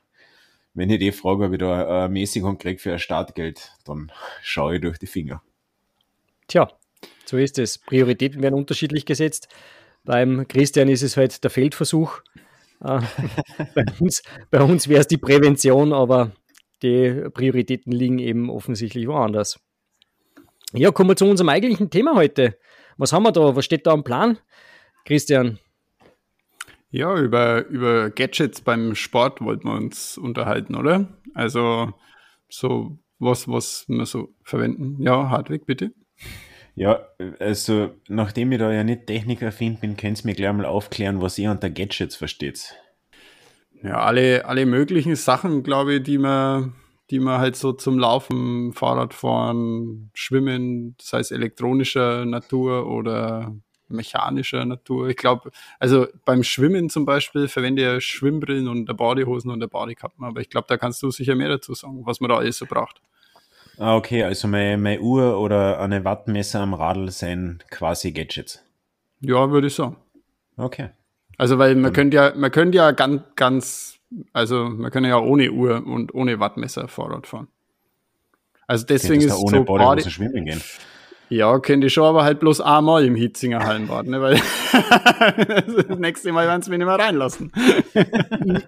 wenn 0.73 0.89
ich 0.89 0.99
die 0.99 1.11
frage, 1.11 1.57
da 1.57 2.03
eine 2.03 2.09
Mäßigung 2.09 2.57
kriege 2.57 2.79
für 2.79 2.93
ein 2.93 2.99
Startgeld, 2.99 3.71
dann 3.85 4.11
schaue 4.41 4.75
ich 4.75 4.81
durch 4.81 4.97
die 4.97 5.07
Finger. 5.07 5.41
Tja, 6.47 6.69
so 7.25 7.37
ist 7.37 7.59
es. 7.59 7.77
Prioritäten 7.77 8.41
werden 8.41 8.55
unterschiedlich 8.55 9.05
gesetzt. 9.05 9.47
Beim 10.03 10.47
Christian 10.47 10.89
ist 10.89 11.03
es 11.03 11.17
halt 11.17 11.43
der 11.43 11.51
Feldversuch. 11.51 12.21
Äh, 12.83 13.01
bei 13.75 13.85
uns, 13.99 14.23
uns 14.51 14.87
wäre 14.87 15.01
es 15.01 15.07
die 15.07 15.17
Prävention, 15.17 15.93
aber 15.93 16.31
die 16.81 17.29
Prioritäten 17.33 17.91
liegen 17.91 18.19
eben 18.19 18.49
offensichtlich 18.49 19.07
woanders. 19.07 19.59
Ja, 20.73 20.91
kommen 20.91 21.09
wir 21.09 21.15
zu 21.15 21.25
unserem 21.25 21.49
eigentlichen 21.49 21.89
Thema 21.89 22.15
heute. 22.15 22.57
Was 22.97 23.11
haben 23.11 23.23
wir 23.23 23.31
da? 23.31 23.55
Was 23.55 23.65
steht 23.65 23.87
da 23.87 23.91
am 23.91 24.03
Plan, 24.03 24.37
Christian? 25.05 25.59
Ja, 26.91 27.15
über, 27.19 27.67
über 27.67 28.09
Gadgets 28.09 28.61
beim 28.61 28.95
Sport 28.95 29.41
wollten 29.41 29.67
wir 29.67 29.75
uns 29.75 30.17
unterhalten, 30.17 30.75
oder? 30.75 31.07
Also 31.33 31.93
so 32.49 32.97
was, 33.19 33.47
was 33.47 33.85
wir 33.87 34.05
so 34.05 34.33
verwenden. 34.43 35.01
Ja, 35.01 35.29
Hartwig, 35.29 35.65
bitte. 35.65 35.91
Ja, 36.75 37.05
also 37.39 37.91
nachdem 38.07 38.51
ich 38.51 38.59
da 38.59 38.71
ja 38.71 38.83
nicht 38.83 39.07
Technikaffin 39.07 39.77
bin, 39.79 39.97
könnt 39.97 40.21
ihr 40.21 40.25
mir 40.25 40.35
gleich 40.35 40.53
mal 40.53 40.65
aufklären, 40.65 41.21
was 41.21 41.37
ihr 41.37 41.51
unter 41.51 41.69
Gadgets 41.69 42.15
versteht. 42.15 42.73
Ja, 43.83 44.01
alle, 44.01 44.45
alle 44.45 44.65
möglichen 44.65 45.15
Sachen, 45.15 45.63
glaube 45.63 45.95
ich, 45.95 46.03
die 46.03 46.17
man, 46.17 46.73
die 47.11 47.19
man 47.19 47.39
halt 47.39 47.55
so 47.55 47.73
zum 47.73 47.99
Laufen, 47.99 48.73
Fahrradfahren, 48.73 50.09
Schwimmen, 50.13 50.95
sei 51.01 51.19
es 51.19 51.31
elektronischer 51.31 52.25
Natur 52.25 52.87
oder 52.87 53.55
mechanischer 53.89 54.63
Natur. 54.65 55.09
Ich 55.09 55.17
glaube, 55.17 55.51
also 55.79 56.07
beim 56.25 56.43
Schwimmen 56.43 56.89
zum 56.89 57.05
Beispiel 57.05 57.47
verwende 57.47 57.97
ich 57.97 58.05
Schwimmbrillen 58.05 58.67
und 58.67 58.87
der 58.87 58.93
Bodyhosen 58.93 59.51
und 59.51 59.59
der 59.59 59.67
Bodykappen, 59.67 60.23
aber 60.23 60.41
ich 60.41 60.49
glaube, 60.49 60.67
da 60.67 60.77
kannst 60.77 61.01
du 61.03 61.11
sicher 61.11 61.35
mehr 61.35 61.49
dazu 61.49 61.73
sagen, 61.73 62.05
was 62.05 62.19
man 62.21 62.29
da 62.29 62.37
alles 62.37 62.57
so 62.57 62.65
braucht. 62.65 63.01
Ah, 63.77 63.95
okay, 63.95 64.23
also 64.23 64.47
meine, 64.47 64.77
meine 64.77 64.99
Uhr 64.99 65.39
oder 65.39 65.79
eine 65.79 66.03
Wattmesser 66.03 66.59
am 66.59 66.73
Radl 66.73 67.11
sind 67.11 67.65
quasi 67.69 68.11
Gadgets. 68.11 68.63
Ja, 69.21 69.49
würde 69.51 69.67
ich 69.67 69.75
sagen. 69.75 69.95
Okay. 70.57 70.89
Also, 71.37 71.57
weil 71.57 71.75
man 71.75 71.93
könnte 71.93 72.15
ja, 72.17 72.33
man 72.35 72.51
könnte 72.51 72.77
ja 72.77 72.91
ganz, 72.91 73.21
ganz, 73.35 73.99
also 74.33 74.65
man 74.69 74.91
könnte 74.91 75.07
ja 75.07 75.17
ohne 75.17 75.51
Uhr 75.51 75.85
und 75.85 76.13
ohne 76.13 76.39
Wattmesser 76.41 76.89
Fahrrad 76.89 77.27
fahren. 77.27 77.47
Also 78.67 78.85
deswegen 78.85 79.21
ist 79.21 79.31
da 79.31 79.35
ohne 79.35 79.57
so 79.59 79.63
Body 79.63 80.09
schwimmen 80.09 80.45
gehen. 80.45 80.61
Ja, 81.29 81.59
könnte 81.59 81.87
ich 81.87 81.93
schon, 81.93 82.05
aber 82.05 82.23
halt 82.23 82.39
bloß 82.39 82.59
einmal 82.61 83.05
im 83.05 83.15
Hitzinger 83.15 83.59
Hallenbad, 83.59 84.07
ne? 84.07 84.19
weil 84.19 84.35
das 85.87 85.99
nächste 85.99 86.31
Mal 86.31 86.47
werden 86.47 86.63
sie 86.63 86.71
mich 86.71 86.79
nicht 86.79 86.87
mehr 86.87 86.95
reinlassen. 86.95 87.51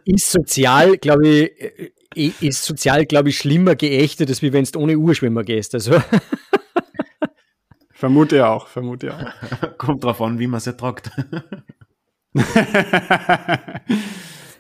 ist 0.06 0.32
sozial, 0.32 0.98
glaube 0.98 1.28
ich, 1.28 1.52
äh, 1.60 1.92
ist 2.40 2.64
sozial, 2.64 3.06
glaube 3.06 3.30
ich, 3.30 3.38
schlimmer 3.38 3.76
geächtet, 3.76 4.30
als 4.30 4.44
wie 4.44 4.54
wenn 4.54 4.64
du 4.66 4.80
ohne 4.80 4.96
Urschwimmer 4.96 5.44
gehst. 5.44 5.74
Also. 5.74 6.02
vermute 7.94 8.48
auch, 8.48 8.68
vermute 8.68 9.16
auch. 9.16 9.26
Kommt 9.78 10.04
drauf 10.04 10.22
an, 10.22 10.38
wie 10.38 10.48
man 10.48 10.60
sie 10.60 10.78
tragt. 10.78 11.10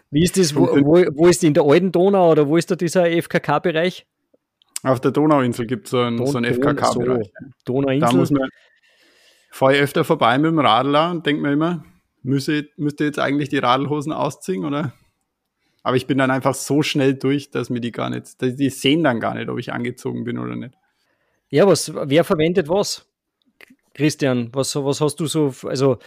wie 0.10 0.24
ist 0.24 0.38
das, 0.38 0.56
wo, 0.56 0.68
wo, 0.68 1.06
wo 1.14 1.28
ist 1.28 1.44
die 1.44 1.48
in 1.48 1.54
der 1.54 1.64
alten 1.64 1.92
Donau 1.92 2.32
oder 2.32 2.48
wo 2.48 2.58
ist 2.58 2.72
da 2.72 2.76
dieser 2.76 3.06
FKK-Bereich? 3.06 4.08
Auf 4.84 5.00
der 5.00 5.12
Donauinsel 5.12 5.68
gibt 5.68 5.88
so 5.88 6.04
es 6.04 6.32
so 6.32 6.38
einen 6.38 6.54
FKK-Bereich. 6.54 7.28
So, 7.28 7.74
Donauinsel. 7.74 8.10
Da 8.10 8.16
muss 8.16 8.32
man, 8.32 8.50
fahre 9.52 9.76
ich 9.76 9.82
öfter 9.82 10.04
vorbei 10.04 10.38
mit 10.38 10.52
dem 10.52 10.60
Radler 10.60 11.12
und 11.12 11.26
denke 11.26 11.42
mir 11.42 11.54
immer, 11.54 11.84
müsste, 12.24 12.70
müsste 12.78 13.04
jetzt 13.04 13.20
eigentlich 13.20 13.50
die 13.50 13.60
Radlhosen 13.60 14.12
ausziehen, 14.12 14.66
oder? 14.66 14.94
Aber 15.84 15.98
ich 15.98 16.08
bin 16.08 16.18
dann 16.18 16.32
einfach 16.32 16.54
so 16.54 16.84
schnell 16.84 17.16
durch, 17.16 17.50
dass 17.50 17.70
mir 17.70 17.82
die 17.82 17.92
gar 17.92 18.10
nicht, 18.10 18.42
die 18.42 18.70
sehen 18.70 19.04
dann 19.04 19.20
gar 19.20 19.36
nicht, 19.36 19.50
ob 19.50 19.60
ich 19.60 19.74
angezogen 19.74 20.24
bin 20.24 20.38
oder 20.38 20.56
nicht. 20.56 20.76
Ja, 21.50 21.68
was, 21.68 21.92
wer 21.94 22.24
verwendet 22.24 22.70
was? 22.70 23.08
Christian, 23.94 24.50
was, 24.54 24.76
was 24.76 25.02
hast 25.02 25.20
du 25.20 25.26
so, 25.26 25.54
also 25.64 25.98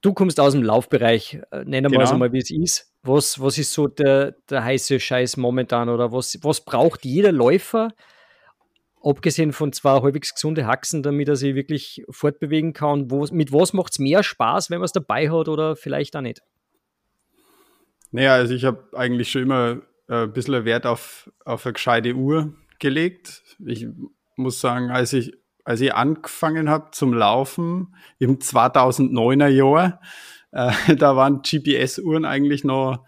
du 0.00 0.12
kommst 0.12 0.40
aus 0.40 0.52
dem 0.52 0.62
Laufbereich, 0.62 1.40
äh, 1.50 1.64
nennen 1.64 1.90
wir 1.90 1.98
genau. 1.98 2.10
es 2.10 2.16
mal, 2.16 2.32
wie 2.32 2.38
es 2.38 2.50
ist. 2.50 2.92
Was, 3.02 3.40
was 3.40 3.58
ist 3.58 3.72
so 3.72 3.86
der, 3.86 4.32
der 4.50 4.64
heiße 4.64 5.00
Scheiß 5.00 5.36
momentan 5.36 5.88
oder 5.88 6.12
was, 6.12 6.38
was 6.42 6.64
braucht 6.64 7.04
jeder 7.04 7.32
Läufer, 7.32 7.90
abgesehen 9.02 9.52
von 9.52 9.72
zwei 9.72 10.00
halbwegs 10.02 10.34
gesunde 10.34 10.66
Haxen, 10.66 11.02
damit 11.02 11.28
er 11.28 11.36
sich 11.36 11.54
wirklich 11.54 12.04
fortbewegen 12.10 12.72
kann? 12.72 13.10
Wo, 13.10 13.26
mit 13.30 13.52
was 13.52 13.72
macht 13.72 13.92
es 13.92 13.98
mehr 13.98 14.22
Spaß, 14.22 14.70
wenn 14.70 14.78
man 14.78 14.86
es 14.86 14.92
dabei 14.92 15.30
hat 15.30 15.48
oder 15.48 15.76
vielleicht 15.76 16.16
auch 16.16 16.20
nicht? 16.20 16.42
Naja, 18.10 18.34
also 18.34 18.54
ich 18.54 18.64
habe 18.64 18.88
eigentlich 18.94 19.30
schon 19.30 19.42
immer 19.42 19.82
äh, 20.08 20.24
ein 20.24 20.32
bisschen 20.32 20.64
Wert 20.64 20.86
auf, 20.86 21.30
auf 21.44 21.66
eine 21.66 21.74
gescheite 21.74 22.14
Uhr 22.14 22.54
gelegt. 22.78 23.42
Ich 23.64 23.86
muss 24.36 24.60
sagen, 24.60 24.90
als 24.90 25.12
ich 25.12 25.32
als 25.68 25.82
ich 25.82 25.94
angefangen 25.94 26.70
habe 26.70 26.92
zum 26.92 27.12
Laufen 27.12 27.94
im 28.18 28.38
2009er 28.38 29.48
Jahr, 29.48 30.00
äh, 30.50 30.72
da 30.96 31.14
waren 31.14 31.42
GPS-Uhren 31.42 32.24
eigentlich 32.24 32.64
noch, 32.64 33.04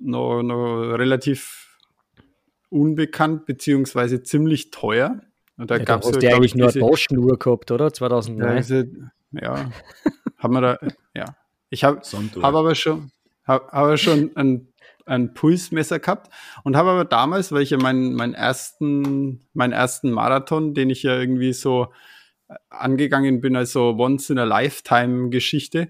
noch, 0.00 0.42
noch 0.42 0.96
relativ 0.98 1.78
unbekannt 2.68 3.46
beziehungsweise 3.46 4.24
ziemlich 4.24 4.72
teuer. 4.72 5.20
Und 5.56 5.70
da 5.70 5.76
ja, 5.76 5.84
gab 5.84 6.02
es 6.02 6.20
ja, 6.20 6.34
eigentlich 6.34 6.56
nur 6.56 6.68
eine 6.68 6.80
Taschenuhr 6.80 7.38
gehabt, 7.38 7.70
oder? 7.70 7.92
2009. 7.92 8.48
Ja, 8.48 8.56
diese, 8.56 8.88
ja 9.30 9.70
haben 10.38 10.52
wir 10.52 10.60
da, 10.62 10.78
ja. 11.14 11.36
Ich 11.70 11.84
habe 11.84 12.00
hab 12.00 12.54
aber 12.54 12.74
schon, 12.74 13.12
habe 13.44 13.68
hab 13.70 13.98
schon 14.00 14.32
ein 14.34 14.66
ein 15.06 15.34
Pulsmesser 15.34 15.98
gehabt 15.98 16.32
und 16.62 16.76
habe 16.76 16.90
aber 16.90 17.04
damals, 17.04 17.52
weil 17.52 17.62
ich 17.62 17.70
ja 17.70 17.78
meinen, 17.78 18.14
meinen 18.14 18.34
ersten, 18.34 19.46
meinen 19.52 19.72
ersten 19.72 20.10
Marathon, 20.10 20.74
den 20.74 20.90
ich 20.90 21.02
ja 21.02 21.18
irgendwie 21.18 21.52
so 21.52 21.88
äh, 22.48 22.54
angegangen 22.70 23.40
bin 23.40 23.56
als 23.56 23.72
so 23.72 23.96
once 23.98 24.30
in 24.30 24.38
a 24.38 24.44
lifetime 24.44 25.30
Geschichte, 25.30 25.88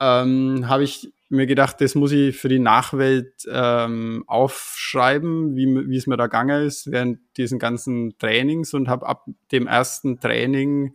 ähm, 0.00 0.68
habe 0.68 0.84
ich 0.84 1.12
mir 1.28 1.46
gedacht, 1.46 1.80
das 1.80 1.94
muss 1.94 2.12
ich 2.12 2.36
für 2.36 2.48
die 2.48 2.60
Nachwelt 2.60 3.32
ähm, 3.50 4.22
aufschreiben, 4.28 5.56
wie, 5.56 5.66
wie 5.88 5.96
es 5.96 6.06
mir 6.06 6.16
da 6.16 6.26
gegangen 6.26 6.64
ist 6.66 6.90
während 6.90 7.18
diesen 7.36 7.58
ganzen 7.58 8.16
Trainings 8.18 8.74
und 8.74 8.88
habe 8.88 9.06
ab 9.06 9.26
dem 9.50 9.66
ersten 9.66 10.20
Training 10.20 10.94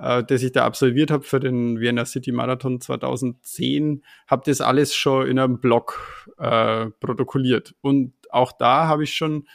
äh, 0.00 0.24
das 0.24 0.42
ich 0.42 0.52
da 0.52 0.64
absolviert 0.64 1.10
habe 1.10 1.24
für 1.24 1.40
den 1.40 1.80
Vienna 1.80 2.04
City 2.04 2.32
Marathon 2.32 2.80
2010, 2.80 4.02
habe 4.26 4.42
das 4.46 4.60
alles 4.60 4.94
schon 4.94 5.26
in 5.26 5.38
einem 5.38 5.60
Blog 5.60 6.30
äh, 6.38 6.86
protokolliert. 7.00 7.74
Und 7.80 8.12
auch 8.30 8.52
da 8.52 8.86
habe 8.86 9.04
ich 9.04 9.14
schon 9.14 9.46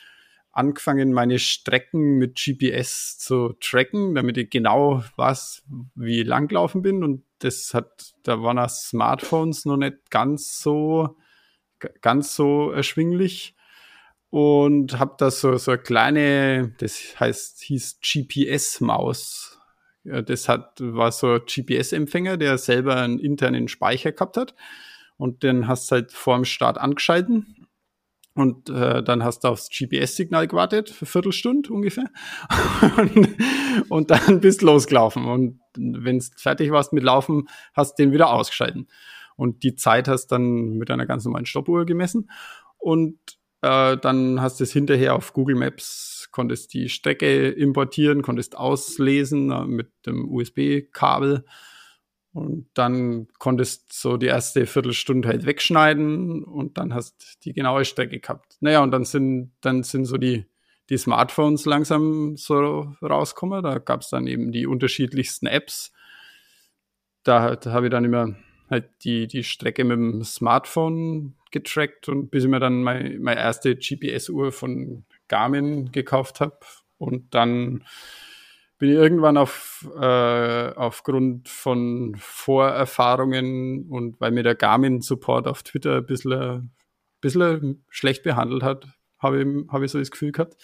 angefangen, 0.52 1.14
meine 1.14 1.40
Strecken 1.40 2.18
mit 2.18 2.36
GPS 2.36 3.18
zu 3.18 3.54
tracken, 3.62 4.16
damit 4.16 4.38
ich 4.38 4.50
genau 4.50 5.04
weiß, 5.16 5.64
wie 5.96 6.24
lang 6.24 6.48
gelaufen 6.48 6.82
bin. 6.82 7.04
Und 7.04 7.24
das 7.40 7.74
hat, 7.74 8.14
da 8.24 8.42
waren 8.42 8.58
das 8.58 8.90
Smartphones 8.90 9.66
noch 9.66 9.78
nicht 9.78 10.10
ganz 10.10 10.60
so, 10.60 11.18
ganz 12.02 12.36
so 12.36 12.72
erschwinglich. 12.72 13.56
Und 14.30 14.98
habe 14.98 15.16
da 15.18 15.30
so, 15.30 15.58
so 15.58 15.72
eine 15.72 15.82
kleine, 15.82 16.74
das 16.78 17.20
heißt, 17.20 17.64
hieß 17.64 18.00
GPS-Maus 18.02 19.51
das 20.04 20.50
hat, 20.50 20.80
war 20.80 21.12
so 21.12 21.34
ein 21.34 21.42
GPS-Empfänger, 21.46 22.38
der 22.38 22.58
selber 22.58 22.96
einen 22.98 23.20
internen 23.20 23.68
Speicher 23.68 24.12
gehabt 24.12 24.38
hat. 24.38 24.56
Und 25.18 25.44
den 25.44 25.68
hast 25.68 25.92
du 25.92 25.96
halt 25.96 26.12
vor 26.12 26.36
dem 26.36 26.46
Start 26.46 26.78
angeschalten. 26.78 27.68
Und 28.34 28.70
äh, 28.70 29.04
dann 29.04 29.24
hast 29.24 29.44
du 29.44 29.50
aufs 29.50 29.70
GPS-Signal 29.70 30.48
gewartet, 30.48 30.90
für 30.90 31.06
Viertelstunde 31.06 31.72
ungefähr. 31.72 32.10
und, 32.98 33.30
und 33.90 34.10
dann 34.10 34.40
bist 34.40 34.62
du 34.62 34.68
losgelaufen. 34.68 35.26
Und 35.26 35.60
wenn 35.76 36.20
du 36.20 36.26
fertig 36.38 36.72
warst 36.72 36.94
mit 36.94 37.04
Laufen, 37.04 37.48
hast 37.74 38.00
du 38.00 38.04
den 38.04 38.14
wieder 38.14 38.32
ausgeschalten. 38.32 38.88
Und 39.36 39.64
die 39.64 39.76
Zeit 39.76 40.08
hast 40.08 40.28
dann 40.28 40.78
mit 40.78 40.90
einer 40.90 41.06
ganz 41.06 41.26
normalen 41.26 41.46
Stoppuhr 41.46 41.86
gemessen. 41.86 42.30
Und 42.78 43.20
äh, 43.62 43.98
dann 43.98 44.42
hast 44.42 44.60
du 44.60 44.64
es 44.64 44.74
hinterher 44.74 45.16
auf 45.16 45.34
Google 45.34 45.56
Maps, 45.56 46.30
konntest 46.32 46.74
die 46.74 46.90
Strecke 46.90 47.50
importieren, 47.50 48.22
konntest 48.22 48.58
auslesen 48.58 49.52
äh, 49.52 49.66
mit 49.66 49.92
dem 50.06 50.30
USB-Kabel. 50.32 51.46
Und 52.34 52.70
dann 52.74 53.28
konntest 53.40 53.92
so 53.92 54.16
die 54.16 54.28
erste 54.28 54.66
Viertelstunde 54.66 55.28
halt 55.28 55.46
wegschneiden 55.46 56.44
und 56.44 56.78
dann 56.78 56.94
hast 56.94 57.44
die 57.44 57.52
genaue 57.52 57.84
Strecke 57.84 58.20
gehabt. 58.20 58.56
Naja, 58.62 58.82
und 58.82 58.92
dann 58.92 59.04
sind, 59.04 59.52
dann 59.60 59.84
sind 59.84 60.06
so 60.06 60.18
die, 60.18 60.46
die 60.90 60.98
Smartphones 60.98 61.66
langsam 61.66 62.38
so 62.38 62.94
rausgekommen. 63.02 63.64
Da 63.64 63.80
gab 63.80 64.02
es 64.02 64.10
dann 64.10 64.28
eben 64.28 64.54
die 64.54 64.66
unterschiedlichsten 64.66 65.46
Apps. 65.46 65.92
Da, 67.24 67.58
da 67.58 67.74
habe 67.74 67.88
ich 67.88 67.92
dann 67.92 68.06
immer 68.06 68.34
halt 68.72 68.90
die, 69.04 69.28
die 69.28 69.44
Strecke 69.44 69.84
mit 69.84 69.98
dem 69.98 70.24
Smartphone 70.24 71.36
getrackt 71.52 72.08
und 72.08 72.32
bis 72.32 72.46
ich 72.46 72.50
mir 72.50 72.60
dann 72.60 72.82
meine, 72.82 73.20
meine 73.20 73.40
erste 73.42 73.76
GPS-Uhr 73.76 74.52
von 74.52 75.06
Garmin 75.28 75.92
gekauft 75.92 76.40
habe. 76.40 76.58
Und 76.98 77.34
dann 77.36 77.84
bin 78.78 78.90
ich 78.90 78.96
irgendwann 78.96 79.38
auf, 79.38 79.88
äh, 80.00 80.72
aufgrund 80.74 81.50
von 81.50 82.16
Vorerfahrungen 82.18 83.88
und 83.90 84.20
weil 84.20 84.32
mir 84.32 84.44
der 84.44 84.56
Garmin-Support 84.56 85.48
auf 85.48 85.64
Twitter 85.64 85.98
ein 85.98 86.06
bisschen, 86.06 86.72
bisschen 87.20 87.86
schlecht 87.90 88.24
behandelt 88.24 88.64
hat, 88.64 88.88
habe 89.20 89.44
ich, 89.44 89.68
hab 89.68 89.84
ich 89.84 89.92
so 89.92 90.00
das 90.00 90.10
Gefühl 90.10 90.32
gehabt, 90.32 90.56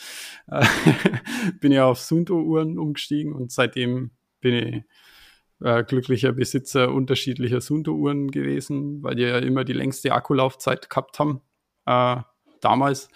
äh, 0.47 0.65
bin 1.59 1.71
ich 1.71 1.79
auf 1.79 1.99
Sunto-Uhren 1.99 2.79
umgestiegen 2.79 3.33
und 3.33 3.51
seitdem 3.51 4.11
bin 4.39 4.53
ich 4.53 4.83
äh, 5.61 5.83
glücklicher 5.83 6.33
Besitzer 6.33 6.93
unterschiedlicher 6.93 7.61
Sunto-Uhren 7.61 8.29
gewesen, 8.31 9.03
weil 9.03 9.15
die 9.15 9.23
ja 9.23 9.37
immer 9.39 9.63
die 9.63 9.73
längste 9.73 10.11
Akkulaufzeit 10.13 10.89
gehabt 10.89 11.19
haben, 11.19 11.41
äh, 11.85 12.17
damals. 12.61 13.09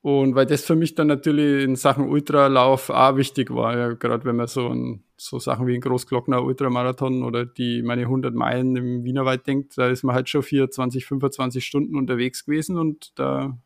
Und 0.00 0.34
weil 0.34 0.44
das 0.44 0.64
für 0.64 0.76
mich 0.76 0.94
dann 0.94 1.06
natürlich 1.06 1.64
in 1.64 1.76
Sachen 1.76 2.08
Ultralauf 2.08 2.90
auch 2.90 3.16
wichtig 3.16 3.50
war, 3.50 3.76
ja, 3.76 3.92
gerade 3.94 4.26
wenn 4.26 4.36
man 4.36 4.48
so 4.48 4.68
an 4.68 5.02
so 5.16 5.38
Sachen 5.38 5.66
wie 5.66 5.74
ein 5.74 5.80
Großglockner 5.80 6.42
Ultramarathon 6.42 7.22
oder 7.22 7.46
die 7.46 7.82
meine 7.82 8.02
100 8.02 8.34
Meilen 8.34 8.76
im 8.76 9.04
Wienerwald 9.04 9.46
denkt, 9.46 9.78
da 9.78 9.88
ist 9.88 10.02
man 10.02 10.14
halt 10.14 10.28
schon 10.28 10.42
24, 10.42 11.06
25 11.06 11.64
Stunden 11.64 11.96
unterwegs 11.96 12.44
gewesen 12.44 12.76
und 12.78 13.18
da 13.18 13.56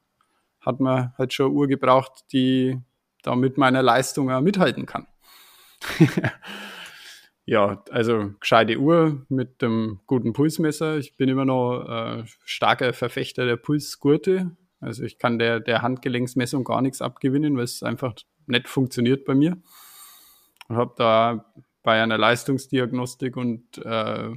hat 0.60 0.78
man 0.78 1.12
halt 1.18 1.32
schon 1.32 1.46
eine 1.46 1.54
Uhr 1.54 1.66
gebraucht, 1.66 2.24
die 2.32 2.78
da 3.22 3.34
mit 3.34 3.58
meiner 3.58 3.82
Leistung 3.82 4.30
auch 4.30 4.40
mithalten 4.40 4.86
kann. 4.86 5.08
ja, 7.48 7.82
also 7.90 8.34
gescheite 8.40 8.76
Uhr 8.76 9.24
mit 9.30 9.62
dem 9.62 10.00
guten 10.06 10.34
Pulsmesser. 10.34 10.98
Ich 10.98 11.16
bin 11.16 11.30
immer 11.30 11.46
noch 11.46 11.82
äh, 11.88 12.24
starker 12.44 12.92
Verfechter 12.92 13.46
der 13.46 13.56
Pulsgurte. 13.56 14.54
Also 14.80 15.02
ich 15.04 15.18
kann 15.18 15.38
der, 15.38 15.58
der 15.58 15.80
Handgelenksmessung 15.80 16.62
gar 16.62 16.82
nichts 16.82 17.00
abgewinnen, 17.00 17.56
weil 17.56 17.64
es 17.64 17.82
einfach 17.82 18.14
nicht 18.46 18.68
funktioniert 18.68 19.24
bei 19.24 19.34
mir. 19.34 19.56
Und 20.68 20.76
habe 20.76 20.92
da 20.98 21.50
bei 21.82 22.02
einer 22.02 22.18
Leistungsdiagnostik 22.18 23.38
und 23.38 23.78
äh, 23.78 24.28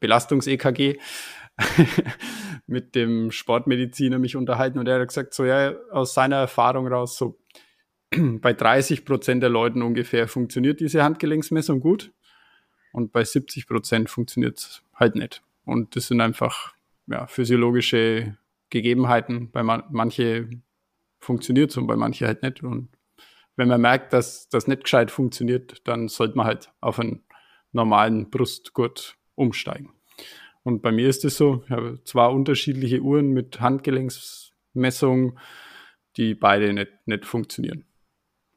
Belastungs-EKG 0.00 0.98
mit 2.66 2.96
dem 2.96 3.30
Sportmediziner 3.30 4.18
mich 4.18 4.34
unterhalten 4.34 4.80
und 4.80 4.88
er 4.88 5.00
hat 5.00 5.06
gesagt, 5.06 5.32
so 5.32 5.44
ja, 5.44 5.76
aus 5.92 6.14
seiner 6.14 6.38
Erfahrung 6.38 6.88
raus, 6.88 7.16
so 7.16 7.38
bei 8.40 8.52
30 8.52 9.04
Prozent 9.04 9.44
der 9.44 9.50
Leuten 9.50 9.80
ungefähr 9.82 10.26
funktioniert 10.26 10.80
diese 10.80 11.04
Handgelenksmessung 11.04 11.78
gut 11.78 12.12
und 12.96 13.12
bei 13.12 13.24
70 13.24 13.66
Prozent 13.66 14.08
funktioniert 14.08 14.56
es 14.56 14.82
halt 14.94 15.16
nicht. 15.16 15.42
Und 15.66 15.96
das 15.96 16.06
sind 16.06 16.22
einfach 16.22 16.72
ja, 17.06 17.26
physiologische 17.26 18.38
Gegebenheiten. 18.70 19.50
Bei 19.50 19.62
man 19.62 19.82
manche 19.90 20.48
funktioniert 21.20 21.72
es 21.72 21.76
und 21.76 21.86
bei 21.88 21.96
manche 21.96 22.26
halt 22.26 22.42
nicht. 22.42 22.62
Und 22.62 22.88
wenn 23.54 23.68
man 23.68 23.82
merkt, 23.82 24.14
dass 24.14 24.48
das 24.48 24.66
nicht 24.66 24.84
gescheit 24.84 25.10
funktioniert, 25.10 25.82
dann 25.84 26.08
sollte 26.08 26.38
man 26.38 26.46
halt 26.46 26.72
auf 26.80 26.98
einen 26.98 27.22
normalen 27.70 28.30
Brustgurt 28.30 29.18
umsteigen. 29.34 29.92
Und 30.62 30.80
bei 30.80 30.90
mir 30.90 31.10
ist 31.10 31.22
es 31.26 31.36
so, 31.36 31.64
ich 31.66 31.70
habe 31.70 32.02
zwei 32.04 32.28
unterschiedliche 32.28 33.02
Uhren 33.02 33.32
mit 33.32 33.60
Handgelenksmessung, 33.60 35.38
die 36.16 36.34
beide 36.34 36.72
nicht, 36.72 36.92
nicht 37.04 37.26
funktionieren. 37.26 37.84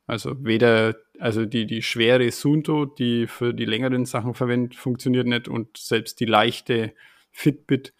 Also 0.08 0.41
weder, 0.46 0.96
also 1.19 1.45
die, 1.45 1.65
die 1.65 1.81
schwere 1.81 2.31
Sunto, 2.31 2.85
die 2.85 3.27
für 3.27 3.53
die 3.53 3.65
längeren 3.65 4.05
Sachen 4.05 4.33
verwendet, 4.33 4.75
funktioniert 4.75 5.27
nicht 5.27 5.47
und 5.47 5.77
selbst 5.77 6.19
die 6.19 6.25
leichte 6.25 6.93
Fitbit, 7.31 7.93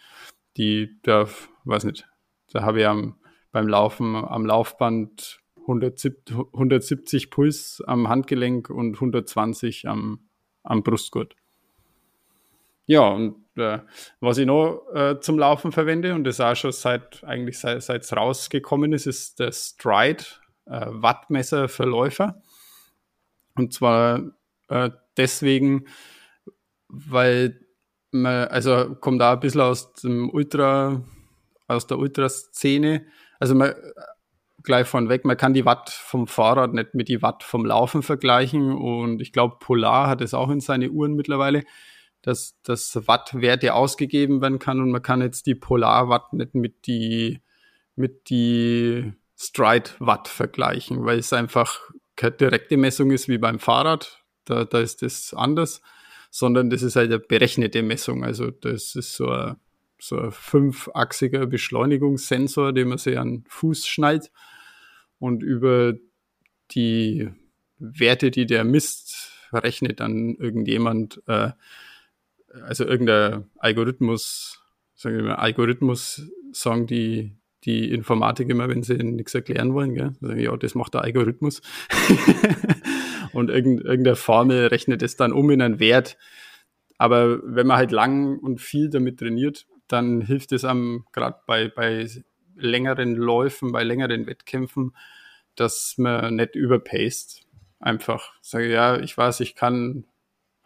die 0.58 1.00
darf, 1.04 1.50
weiß 1.66 1.84
nicht, 1.84 2.08
da 2.52 2.64
habe 2.64 2.82
ich 2.82 2.88
am, 2.88 3.16
beim 3.52 3.68
Laufen 3.68 4.16
am 4.16 4.46
Laufband 4.46 5.40
170, 5.62 6.36
170 6.54 7.30
Puls 7.30 7.84
am 7.86 8.10
Handgelenk 8.10 8.70
und 8.70 8.96
120 8.96 9.88
am, 9.88 10.28
am 10.64 10.84
Brustgurt. 10.84 11.36
Ja, 12.86 13.08
und 13.08 13.46
äh, 13.56 13.80
was 14.20 14.40
ich 14.40 14.48
noch 14.48 14.84
äh, 14.94 15.20
zum 15.20 15.38
Laufen 15.38 15.72
verwende 15.72 16.16
und 16.16 16.24
das 16.24 16.40
auch 16.40 16.56
schon 16.56 16.72
seit 16.72 17.24
eigentlich 17.24 17.60
seit 17.60 17.90
es 17.90 18.16
rausgekommen 18.16 18.94
ist, 18.94 19.06
ist 19.06 19.40
der 19.40 19.52
Stride 19.52 20.24
äh, 20.66 20.88
Wattmesser 20.88 21.68
für 21.68 21.84
Läufer. 21.84 22.42
Und 23.60 23.74
zwar 23.74 24.32
äh, 24.70 24.90
deswegen, 25.18 25.86
weil 26.88 27.60
man, 28.12 28.48
also 28.48 28.96
kommt 28.96 29.22
da 29.22 29.34
ein 29.34 29.40
bisschen 29.40 29.62
aus 29.62 29.94
dem 29.94 30.30
Ultra 30.30 31.04
aus 31.68 31.86
der 31.86 32.00
Ultraszene. 32.00 33.06
Also 33.40 33.56
man, 33.56 33.74
gleich 34.64 34.88
von 34.88 35.10
weg, 35.10 35.24
man 35.26 35.38
kann 35.38 35.54
die 35.54 35.66
Watt 35.66 35.90
vom 35.90 36.28
Fahrrad 36.28 36.74
nicht 36.74 36.94
mit 36.94 37.08
die 37.08 37.22
Watt 37.22 37.44
vom 37.44 37.66
Laufen 37.66 38.02
vergleichen 38.02 38.74
und 38.74 39.22
ich 39.22 39.32
glaube, 39.32 39.58
Polar 39.60 40.08
hat 40.08 40.22
es 40.22 40.34
auch 40.34 40.50
in 40.50 40.60
seine 40.60 40.90
Uhren 40.90 41.14
mittlerweile, 41.14 41.64
dass 42.22 42.60
das 42.64 43.08
Wattwerte 43.08 43.74
ausgegeben 43.74 44.42
werden 44.42 44.60
kann 44.60 44.82
und 44.82 44.92
man 44.92 45.02
kann 45.02 45.22
jetzt 45.22 45.46
die 45.46 45.56
Polar-Watt 45.56 46.34
nicht 46.34 46.56
mit 46.56 46.88
die, 46.88 47.42
mit 47.96 48.30
die 48.30 49.14
Stride-Watt 49.38 50.28
vergleichen, 50.28 51.06
weil 51.06 51.20
es 51.20 51.32
einfach 51.32 51.80
keine 52.20 52.34
direkte 52.34 52.76
Messung 52.76 53.12
ist 53.12 53.30
wie 53.30 53.38
beim 53.38 53.60
Fahrrad, 53.60 54.24
da, 54.44 54.66
da 54.66 54.82
ist 54.82 55.02
das 55.02 55.34
anders, 55.34 55.82
sondern 56.30 56.70
das 56.70 56.84
ist 56.84 56.98
halt 56.98 57.12
eine 57.12 57.20
berechnete 57.20 57.82
Messung, 57.82 58.26
also 58.26 58.52
das 58.52 58.96
ist 58.96 59.16
so 59.16 59.30
ein 59.30 59.56
so 60.02 60.18
ein 60.18 60.32
fünfachsiger 60.32 61.46
Beschleunigungssensor, 61.46 62.72
den 62.74 62.88
man 62.88 62.98
sich 62.98 63.18
an 63.18 63.30
den 63.30 63.46
Fuß 63.48 63.86
schnallt 63.86 64.32
und 65.20 65.44
über 65.44 65.94
die 66.72 67.30
Werte, 67.80 68.32
die 68.32 68.46
der 68.46 68.64
misst, 68.64 69.34
rechnet 69.52 70.00
dann 70.00 70.36
irgendjemand, 70.36 71.22
äh, 71.28 71.52
also 72.64 72.86
irgendein 72.86 73.50
Algorithmus, 73.58 74.64
sagen 74.96 75.18
wir 75.18 75.24
mal, 75.24 75.36
Algorithmus 75.36 76.30
sagen 76.52 76.88
die, 76.88 77.36
die 77.66 77.92
Informatik 77.92 78.50
immer, 78.50 78.70
wenn 78.70 78.84
sie 78.84 78.96
nichts 78.96 79.34
erklären 79.36 79.74
wollen, 79.74 79.94
gell? 79.94 80.14
Sagen, 80.22 80.40
ja, 80.40 80.56
das 80.56 80.76
macht 80.76 80.94
der 80.94 81.02
Algorithmus. 81.02 81.62
und 83.34 83.50
irgendeine 83.50 84.16
Formel 84.16 84.68
rechnet 84.68 85.04
es 85.04 85.18
dann 85.18 85.34
um 85.34 85.50
in 85.50 85.62
einen 85.62 85.80
Wert. 85.80 86.18
Aber 86.98 87.40
wenn 87.44 87.68
man 87.68 87.78
halt 87.78 87.92
lang 87.92 88.40
und 88.40 88.62
viel 88.62 88.90
damit 88.90 89.20
trainiert, 89.20 89.68
dann 89.88 90.22
hilft 90.22 90.52
es 90.52 90.64
am, 90.64 91.06
gerade 91.12 91.40
bei, 91.48 91.68
bei 91.68 92.08
längeren 92.56 93.16
Läufen, 93.16 93.72
bei 93.72 93.84
längeren 93.84 94.28
Wettkämpfen, 94.28 94.96
dass 95.56 95.96
man 95.98 96.36
nicht 96.36 96.56
überpaced. 96.56 97.46
Einfach 97.80 98.34
sage, 98.42 98.72
ja, 98.72 99.00
ich 99.00 99.18
weiß, 99.18 99.40
ich 99.40 99.56
kann 99.56 100.06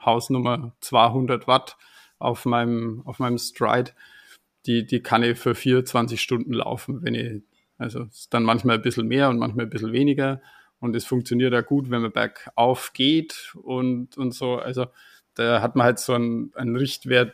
Hausnummer 0.04 0.76
200 0.82 1.48
Watt 1.48 1.78
auf 2.20 2.46
meinem, 2.46 3.02
auf 3.06 3.20
meinem 3.20 3.38
Stride. 3.38 3.92
Die, 4.65 4.86
die 4.86 5.02
kann 5.02 5.23
ich 5.23 5.38
für 5.38 5.56
24 5.56 6.21
Stunden 6.21 6.54
laufen, 6.54 7.04
wenn 7.04 7.15
ich, 7.15 7.41
also 7.78 8.04
ist 8.04 8.34
dann 8.34 8.43
manchmal 8.43 8.78
ein 8.78 8.82
bisschen 8.82 9.08
mehr 9.08 9.30
und 9.30 9.38
manchmal 9.38 9.65
ein 9.65 9.69
bisschen 9.69 9.91
weniger. 9.91 10.41
Und 10.80 10.95
es 10.95 11.06
funktioniert 11.06 11.54
auch 11.54 11.65
gut, 11.65 11.89
wenn 11.89 12.02
man 12.02 12.12
bergauf 12.12 12.93
geht 12.93 13.54
und, 13.62 14.17
und 14.17 14.34
so. 14.34 14.56
Also 14.56 14.88
da 15.36 15.62
hat 15.62 15.76
man 15.76 15.86
halt 15.86 15.99
so 15.99 16.13
einen, 16.13 16.52
einen 16.56 16.76
Richtwert, 16.76 17.34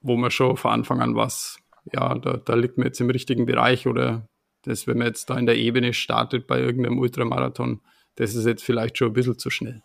wo 0.00 0.16
man 0.16 0.30
schon 0.30 0.56
von 0.56 0.70
Anfang 0.70 1.00
an 1.00 1.16
was, 1.16 1.58
ja, 1.92 2.16
da, 2.16 2.36
da 2.36 2.54
liegt 2.54 2.78
man 2.78 2.86
jetzt 2.86 3.00
im 3.00 3.10
richtigen 3.10 3.46
Bereich 3.46 3.86
oder 3.86 4.28
das, 4.62 4.86
wenn 4.86 4.98
man 4.98 5.08
jetzt 5.08 5.28
da 5.30 5.38
in 5.38 5.46
der 5.46 5.56
Ebene 5.56 5.92
startet 5.92 6.46
bei 6.46 6.60
irgendeinem 6.60 6.98
Ultramarathon, 6.98 7.80
das 8.16 8.34
ist 8.34 8.46
jetzt 8.46 8.64
vielleicht 8.64 8.98
schon 8.98 9.08
ein 9.08 9.14
bisschen 9.14 9.38
zu 9.38 9.50
schnell. 9.50 9.82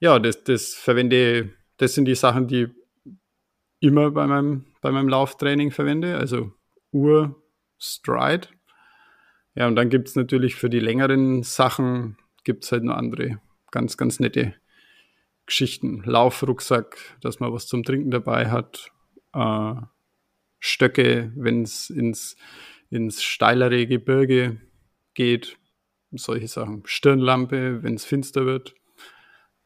Ja, 0.00 0.18
das, 0.18 0.42
das 0.44 0.74
verwende, 0.74 1.50
das 1.76 1.94
sind 1.94 2.06
die 2.06 2.14
Sachen, 2.14 2.48
die 2.48 2.68
immer 3.80 4.10
bei 4.10 4.26
meinem, 4.26 4.64
bei 4.80 4.90
meinem 4.90 5.08
Lauftraining 5.08 5.70
verwende, 5.70 6.16
also 6.16 6.52
Uhr, 6.92 7.42
Stride. 7.78 8.48
Ja, 9.54 9.66
und 9.66 9.76
dann 9.76 9.90
gibt 9.90 10.08
es 10.08 10.16
natürlich 10.16 10.54
für 10.54 10.70
die 10.70 10.80
längeren 10.80 11.42
Sachen, 11.42 12.16
gibt 12.44 12.64
es 12.64 12.72
halt 12.72 12.84
noch 12.84 12.96
andere 12.96 13.40
ganz, 13.70 13.96
ganz 13.96 14.20
nette 14.20 14.54
Geschichten. 15.46 16.02
Laufrucksack, 16.04 16.96
dass 17.20 17.40
man 17.40 17.52
was 17.52 17.66
zum 17.66 17.82
Trinken 17.82 18.10
dabei 18.10 18.50
hat, 18.50 18.90
äh, 19.34 19.74
Stöcke, 20.58 21.32
wenn 21.34 21.62
es 21.62 21.90
ins, 21.90 22.36
ins 22.90 23.22
steilere 23.22 23.86
Gebirge 23.86 24.60
geht, 25.14 25.56
solche 26.12 26.48
Sachen. 26.48 26.82
Stirnlampe, 26.84 27.82
wenn 27.82 27.94
es 27.94 28.04
finster 28.04 28.46
wird. 28.46 28.74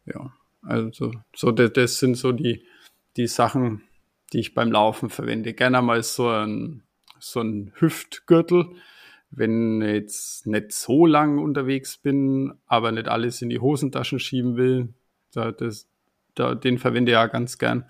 Ja, 0.06 0.34
also 0.62 1.12
so 1.34 1.50
das, 1.50 1.98
sind 1.98 2.16
so 2.16 2.32
die, 2.32 2.64
die 3.16 3.26
Sachen, 3.26 3.82
die 4.32 4.40
ich 4.40 4.54
beim 4.54 4.72
Laufen 4.72 5.10
verwende. 5.10 5.52
Gerne 5.52 5.82
mal 5.82 6.02
so 6.02 6.28
ein, 6.28 6.82
so 7.18 7.40
ein 7.40 7.72
Hüftgürtel, 7.76 8.70
wenn 9.30 9.82
ich 9.82 9.92
jetzt 9.92 10.46
nicht 10.46 10.72
so 10.72 11.06
lang 11.06 11.38
unterwegs 11.38 11.96
bin, 11.96 12.54
aber 12.66 12.92
nicht 12.92 13.08
alles 13.08 13.42
in 13.42 13.50
die 13.50 13.58
Hosentaschen 13.58 14.18
schieben 14.18 14.56
will. 14.56 14.94
Da, 15.32 15.52
das, 15.52 15.88
da, 16.34 16.54
den 16.54 16.78
verwende 16.78 17.12
ich 17.12 17.14
ja 17.14 17.26
ganz 17.26 17.58
gern. 17.58 17.88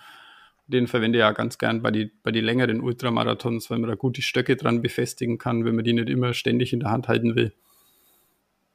Den 0.66 0.86
verwende 0.86 1.18
ich 1.18 1.20
ja 1.20 1.32
ganz 1.32 1.58
gern 1.58 1.82
bei 1.82 1.90
die, 1.90 2.10
bei 2.22 2.30
die 2.30 2.40
längeren 2.40 2.80
Ultramarathons, 2.80 3.70
weil 3.70 3.78
man 3.78 3.90
da 3.90 3.96
gut 3.96 4.16
die 4.16 4.22
Stöcke 4.22 4.56
dran 4.56 4.80
befestigen 4.80 5.36
kann, 5.36 5.64
wenn 5.64 5.74
man 5.74 5.84
die 5.84 5.92
nicht 5.92 6.08
immer 6.08 6.32
ständig 6.32 6.72
in 6.72 6.80
der 6.80 6.90
Hand 6.90 7.08
halten 7.08 7.34
will. 7.36 7.52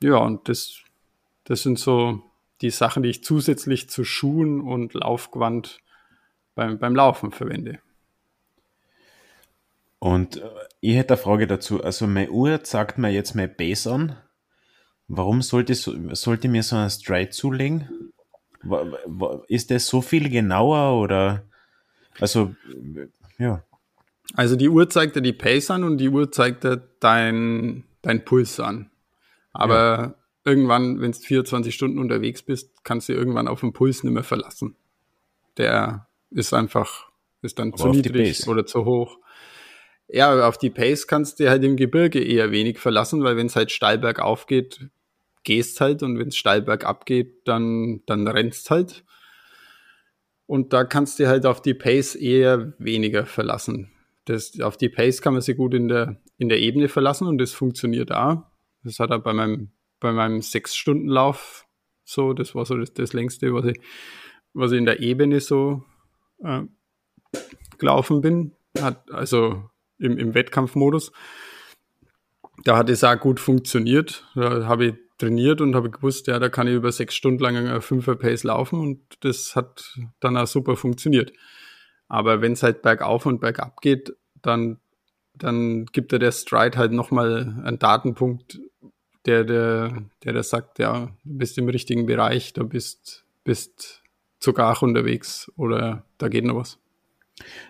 Ja, 0.02 0.18
und 0.18 0.48
das, 0.48 0.82
das 1.46 1.64
sind 1.64 1.80
so 1.80 2.22
die 2.62 2.70
Sachen, 2.70 3.04
die 3.04 3.10
ich 3.10 3.24
zusätzlich 3.24 3.90
zu 3.90 4.04
Schuhen 4.04 4.62
und 4.62 4.94
Laufgewand 4.94 5.80
beim, 6.60 6.78
beim 6.78 6.94
Laufen 6.94 7.32
verwende. 7.32 7.80
Und 10.00 10.38
äh, 10.38 10.50
ich 10.82 10.96
hätte 10.98 11.14
eine 11.14 11.22
Frage 11.22 11.48
dazu. 11.48 11.82
Also, 11.82 12.06
meine 12.06 12.30
Uhr 12.30 12.64
zeigt 12.64 12.98
mir 12.98 13.10
jetzt 13.10 13.34
mein 13.34 13.56
Base 13.56 13.90
an. 13.90 14.18
Warum 15.08 15.42
sollte, 15.42 15.74
sollte 15.74 16.50
mir 16.50 16.64
so 16.64 16.76
ein 16.76 16.90
Stride 16.90 17.30
zulegen? 17.30 18.12
Ist 19.48 19.72
das 19.72 19.88
so 19.88 20.02
viel 20.02 20.30
genauer 20.30 21.02
oder? 21.02 21.44
Also, 22.20 22.54
ja. 23.38 23.64
Also 24.36 24.56
die 24.56 24.70
Uhr 24.70 24.90
zeigt 24.90 25.16
dir 25.16 25.22
die 25.22 25.34
Pace 25.34 25.72
an 25.72 25.84
und 25.84 25.98
die 25.98 26.10
Uhr 26.10 26.32
zeigt 26.32 26.66
dir 26.66 26.84
dein, 27.00 27.86
deinen 28.02 28.26
Puls 28.26 28.60
an. 28.60 28.92
Aber 29.54 29.74
ja. 29.74 30.16
irgendwann, 30.44 31.00
wenn 31.02 31.14
du 31.14 31.18
24 31.18 31.74
Stunden 31.74 31.98
unterwegs 31.98 32.44
bist, 32.44 32.84
kannst 32.84 33.10
du 33.10 33.14
irgendwann 33.14 33.48
auf 33.48 33.62
den 33.62 33.74
Puls 33.74 34.04
nicht 34.04 34.14
mehr 34.14 34.24
verlassen. 34.24 34.76
Der 35.58 36.09
ist 36.32 36.54
einfach, 36.54 37.10
ist 37.42 37.60
dann 37.60 37.70
Aber 37.70 37.78
zu 37.78 37.90
niedrig 37.90 38.48
oder 38.48 38.66
zu 38.66 38.86
hoch. 38.86 39.18
Ja, 40.08 40.48
auf 40.48 40.58
die 40.58 40.70
Pace 40.70 41.08
kannst 41.08 41.40
du 41.40 41.50
halt 41.50 41.64
im 41.64 41.78
Gebirge 41.78 42.24
eher 42.24 42.52
wenig 42.52 42.80
verlassen, 42.80 43.24
weil 43.24 43.38
wenn 43.38 43.46
es 43.46 43.56
halt 43.56 43.72
steil 43.72 44.00
bergauf 44.00 44.48
geht, 44.48 44.90
gehst 45.44 45.82
halt 45.82 46.04
und 46.04 46.18
wenn 46.18 46.30
es 46.30 46.38
steil 46.38 46.62
bergab 46.62 47.06
geht, 47.06 47.48
dann, 47.48 48.02
dann 48.06 48.28
rennst 48.28 48.72
halt. 48.72 49.04
Und 50.48 50.74
da 50.74 50.84
kannst 50.84 51.20
du 51.20 51.28
halt 51.28 51.46
auf 51.46 51.62
die 51.62 51.76
Pace 51.76 52.16
eher 52.16 52.74
weniger 52.80 53.28
verlassen. 53.28 53.92
Das, 54.26 54.60
auf 54.62 54.78
die 54.78 54.90
Pace 54.90 55.22
kann 55.22 55.34
man 55.34 55.44
sich 55.44 55.58
gut 55.58 55.76
in 55.76 55.88
der, 55.88 56.18
in 56.38 56.50
der 56.50 56.60
Ebene 56.60 56.88
verlassen 56.88 57.28
und 57.28 57.38
das 57.38 57.52
funktioniert 57.52 58.10
da. 58.10 58.52
Das 58.84 59.00
hat 59.00 59.12
er 59.12 59.20
bei 59.20 59.34
meinem, 59.34 59.72
bei 60.00 60.12
meinem 60.12 60.42
Sechs-Stunden-Lauf 60.42 61.66
so, 62.04 62.34
das 62.34 62.56
war 62.56 62.66
so 62.66 62.76
das, 62.76 62.94
das 62.94 63.14
längste, 63.14 63.54
was 63.54 63.66
ich, 63.66 63.80
was 64.54 64.72
ich 64.72 64.80
in 64.80 64.86
der 64.86 65.02
Ebene 65.02 65.40
so 65.40 65.84
äh, 66.44 66.62
gelaufen 67.78 68.22
bin. 68.22 68.54
Hat, 68.80 69.12
also 69.12 69.70
im, 69.98 70.18
im 70.18 70.34
Wettkampfmodus. 70.34 71.12
Da 72.64 72.78
hat 72.78 72.90
es 72.90 73.04
auch 73.04 73.20
gut 73.20 73.40
funktioniert. 73.40 74.28
Da 74.36 74.66
habe 74.66 74.86
ich 74.86 74.94
trainiert 75.20 75.62
und 75.62 75.76
habe 75.76 75.90
gewusst, 75.90 76.28
ja, 76.28 76.40
da 76.40 76.50
kann 76.50 76.68
ich 76.68 76.74
über 76.74 76.92
sechs 76.92 77.14
Stunden 77.14 77.44
lang 77.44 77.58
eine 77.58 77.82
Fünfer 77.82 78.16
Pace 78.16 78.44
laufen 78.44 78.80
und 78.80 79.02
das 79.20 79.56
hat 79.56 80.00
dann 80.20 80.38
auch 80.38 80.48
super 80.48 80.76
funktioniert. 80.76 81.34
Aber 82.08 82.42
wenn 82.42 82.54
es 82.54 82.64
halt 82.64 82.82
bergauf 82.82 83.26
und 83.26 83.42
bergab 83.42 83.82
geht, 83.82 84.16
dann, 84.42 84.80
dann 85.36 85.86
gibt 85.88 86.14
er 86.14 86.20
der 86.20 86.32
Stride 86.32 86.78
halt 86.78 86.94
nochmal 86.94 87.62
einen 87.64 87.78
Datenpunkt, 87.78 88.60
der, 89.26 89.44
der, 89.44 90.06
der, 90.24 90.34
der 90.34 90.44
sagt, 90.44 90.80
ja, 90.80 91.12
du 91.24 91.38
bist 91.38 91.58
im 91.58 91.68
richtigen 91.68 92.06
Bereich, 92.06 92.54
du 92.54 92.66
bist, 92.66 93.26
bist 93.44 94.02
zu 94.40 94.54
Gach 94.54 94.82
unterwegs 94.82 95.52
oder 95.58 96.06
da 96.20 96.28
geht 96.28 96.46
noch 96.46 96.56
was. 96.56 96.78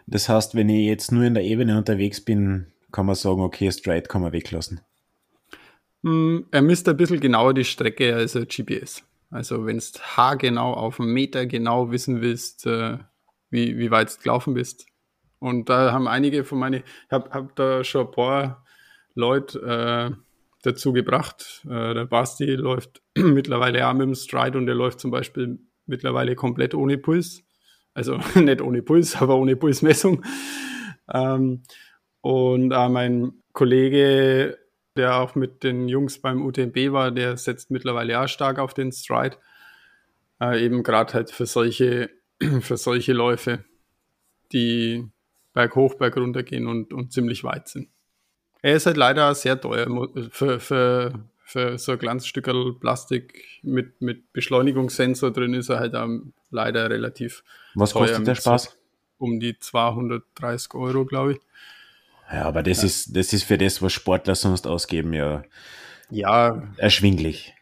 Das 0.08 0.28
heißt, 0.28 0.56
wenn 0.56 0.68
ich 0.68 0.86
jetzt 0.88 1.12
nur 1.12 1.24
in 1.24 1.36
der 1.36 1.44
Ebene 1.44 1.78
unterwegs 1.78 2.20
bin, 2.20 2.68
kann 2.92 3.06
man 3.06 3.16
sagen, 3.16 3.42
okay, 3.42 3.72
Stride 3.72 4.08
kann 4.08 4.22
man 4.22 4.34
weglassen. 4.34 4.82
Hm, 6.04 6.48
er 6.52 6.62
misst 6.62 6.90
ein 6.90 6.98
bisschen 6.98 7.20
genauer 7.20 7.54
die 7.54 7.64
Strecke 7.64 8.16
als 8.16 8.34
GPS. 8.34 9.04
Also 9.30 9.66
wenn 9.66 9.78
du 9.78 9.84
haargenau 10.02 10.74
auf 10.74 11.00
einen 11.00 11.14
Meter 11.14 11.46
genau 11.46 11.92
wissen 11.92 12.22
willst, 12.22 12.66
äh, 12.66 12.98
wie, 13.50 13.78
wie 13.78 13.92
weit 13.92 14.16
du 14.16 14.22
gelaufen 14.22 14.54
bist. 14.54 14.86
Und 15.40 15.70
da 15.70 15.94
haben 15.94 16.08
einige 16.08 16.44
von 16.44 16.60
meinen, 16.60 16.84
ich 16.84 17.12
habe 17.12 17.30
hab 17.30 17.56
da 17.56 17.84
schon 17.84 18.08
ein 18.08 18.12
paar 18.12 18.66
Leute 19.14 19.60
äh, 19.60 20.16
dazu 20.64 20.94
gebracht. 20.94 21.64
Äh, 21.66 21.94
der 21.94 22.06
Basti 22.06 22.46
läuft 22.56 23.02
mittlerweile 23.16 23.88
auch 23.88 23.94
mit 23.94 24.08
dem 24.08 24.16
Stride 24.16 24.58
und 24.58 24.66
der 24.66 24.76
läuft 24.76 25.00
zum 25.00 25.12
Beispiel 25.12 25.60
mittlerweile 25.86 26.36
komplett 26.36 26.74
ohne 26.74 26.98
Puls. 26.98 27.44
Also 27.94 28.20
nicht 28.36 28.62
ohne 28.62 28.82
Puls, 28.82 29.16
aber 29.16 29.36
ohne 29.36 29.56
Pulsmessung. 29.56 30.24
Ähm, 31.12 31.64
und 32.22 32.72
äh, 32.72 32.90
mein 32.90 33.34
Kollege 33.54 34.58
der 35.00 35.16
auch 35.16 35.34
mit 35.34 35.64
den 35.64 35.88
Jungs 35.88 36.20
beim 36.20 36.46
UTMB 36.46 36.92
war, 36.92 37.12
der 37.12 37.38
setzt 37.38 37.72
mittlerweile 37.72 38.20
auch 38.20 38.28
stark 38.28 38.60
auf 38.60 38.74
den 38.74 38.92
Stride. 38.92 39.38
Äh, 40.42 40.64
eben 40.64 40.84
gerade 40.84 41.14
halt 41.14 41.32
für 41.32 41.46
solche, 41.46 42.10
für 42.62 42.78
solche 42.78 43.14
Läufe, 43.14 43.64
die 44.52 45.08
berg 45.54 45.76
hoch, 45.76 45.96
berg 45.96 46.18
runter 46.18 46.44
gehen 46.44 46.68
und, 46.68 46.94
und 46.94 47.14
ziemlich 47.14 47.44
weit 47.44 47.70
sind. 47.70 47.90
Er 48.62 48.76
ist 48.76 48.86
halt 48.86 48.98
leider 48.98 49.34
sehr 49.36 49.60
teuer 49.60 49.88
für, 50.32 50.60
für, 50.60 51.14
für 51.44 51.78
so 51.78 51.94
ein 51.94 52.20
Stück 52.20 52.50
Plastik 52.82 53.62
mit, 53.64 54.02
mit 54.02 54.34
Beschleunigungssensor 54.34 55.32
drin 55.32 55.54
ist 55.54 55.70
er 55.70 55.80
halt 55.80 55.96
leider 56.50 56.90
relativ 56.90 57.44
Was 57.76 57.94
kostet 57.94 58.26
der 58.26 58.36
Spaß? 58.36 58.78
Um 59.18 59.40
die 59.40 59.58
230 59.60 60.74
Euro, 60.76 61.06
glaube 61.06 61.34
ich. 61.34 61.40
Ja, 62.32 62.44
aber 62.44 62.64
das 62.64 62.80
ja. 62.80 62.86
ist, 62.86 63.16
das 63.16 63.34
ist 63.34 63.44
für 63.44 63.58
das, 63.58 63.82
was 63.82 63.92
Sportler 63.92 64.36
sonst 64.36 64.68
ausgeben, 64.68 65.14
ja, 65.14 65.44
ja. 66.10 66.62
erschwinglich. 66.78 67.54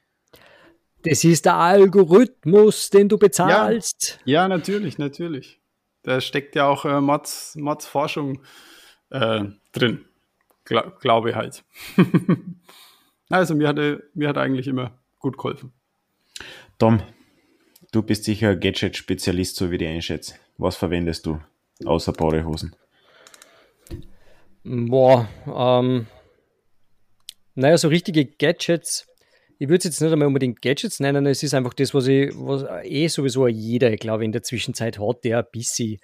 Das 1.03 1.23
ist 1.23 1.45
der 1.45 1.55
Algorithmus, 1.55 2.89
den 2.89 3.07
du 3.07 3.17
bezahlst. 3.17 4.19
Ja, 4.25 4.41
ja 4.41 4.47
natürlich, 4.47 4.97
natürlich. 4.97 5.61
Da 6.03 6.19
steckt 6.21 6.55
ja 6.55 6.67
auch 6.67 6.85
äh, 6.85 6.99
Mods, 6.99 7.55
Mods 7.55 7.85
Forschung 7.85 8.41
äh, 9.09 9.45
drin. 9.71 10.05
Gla 10.65 10.93
glaube 10.99 11.29
ich 11.29 11.35
halt. 11.35 11.63
also 13.29 13.55
mir 13.55 13.69
hat, 13.69 13.77
mir 14.13 14.27
hat 14.27 14.37
eigentlich 14.37 14.67
immer 14.67 14.99
gut 15.19 15.37
geholfen. 15.37 15.71
Tom, 16.77 17.01
du 17.91 18.01
bist 18.01 18.23
sicher 18.23 18.55
Gadget-Spezialist, 18.55 19.55
so 19.55 19.71
wie 19.71 19.75
ich 19.75 19.87
einschätze. 19.87 20.35
Was 20.57 20.75
verwendest 20.75 21.25
du 21.25 21.39
außer 21.85 22.13
Badehosen? 22.13 22.75
Boah, 24.63 25.29
ähm, 25.47 26.07
naja, 27.55 27.77
so 27.77 27.87
richtige 27.87 28.25
Gadgets. 28.25 29.07
Ich 29.59 29.69
würde 29.69 29.79
es 29.79 29.83
jetzt 29.85 30.01
nicht 30.01 30.11
einmal 30.11 30.27
unbedingt 30.27 30.61
Gadgets 30.61 30.99
nennen, 30.99 31.25
es 31.25 31.41
ist 31.41 31.53
einfach 31.53 31.73
das, 31.73 31.93
was 31.93 32.05
ich, 32.07 32.31
was 32.35 32.63
eh 32.83 33.07
sowieso 33.07 33.47
jeder, 33.47 33.95
glaube 33.95 34.23
ich, 34.23 34.25
in 34.25 34.31
der 34.31 34.43
Zwischenzeit 34.43 34.99
hat, 34.99 35.23
der 35.23 35.39
ein 35.39 35.45
bisschen, 35.51 35.97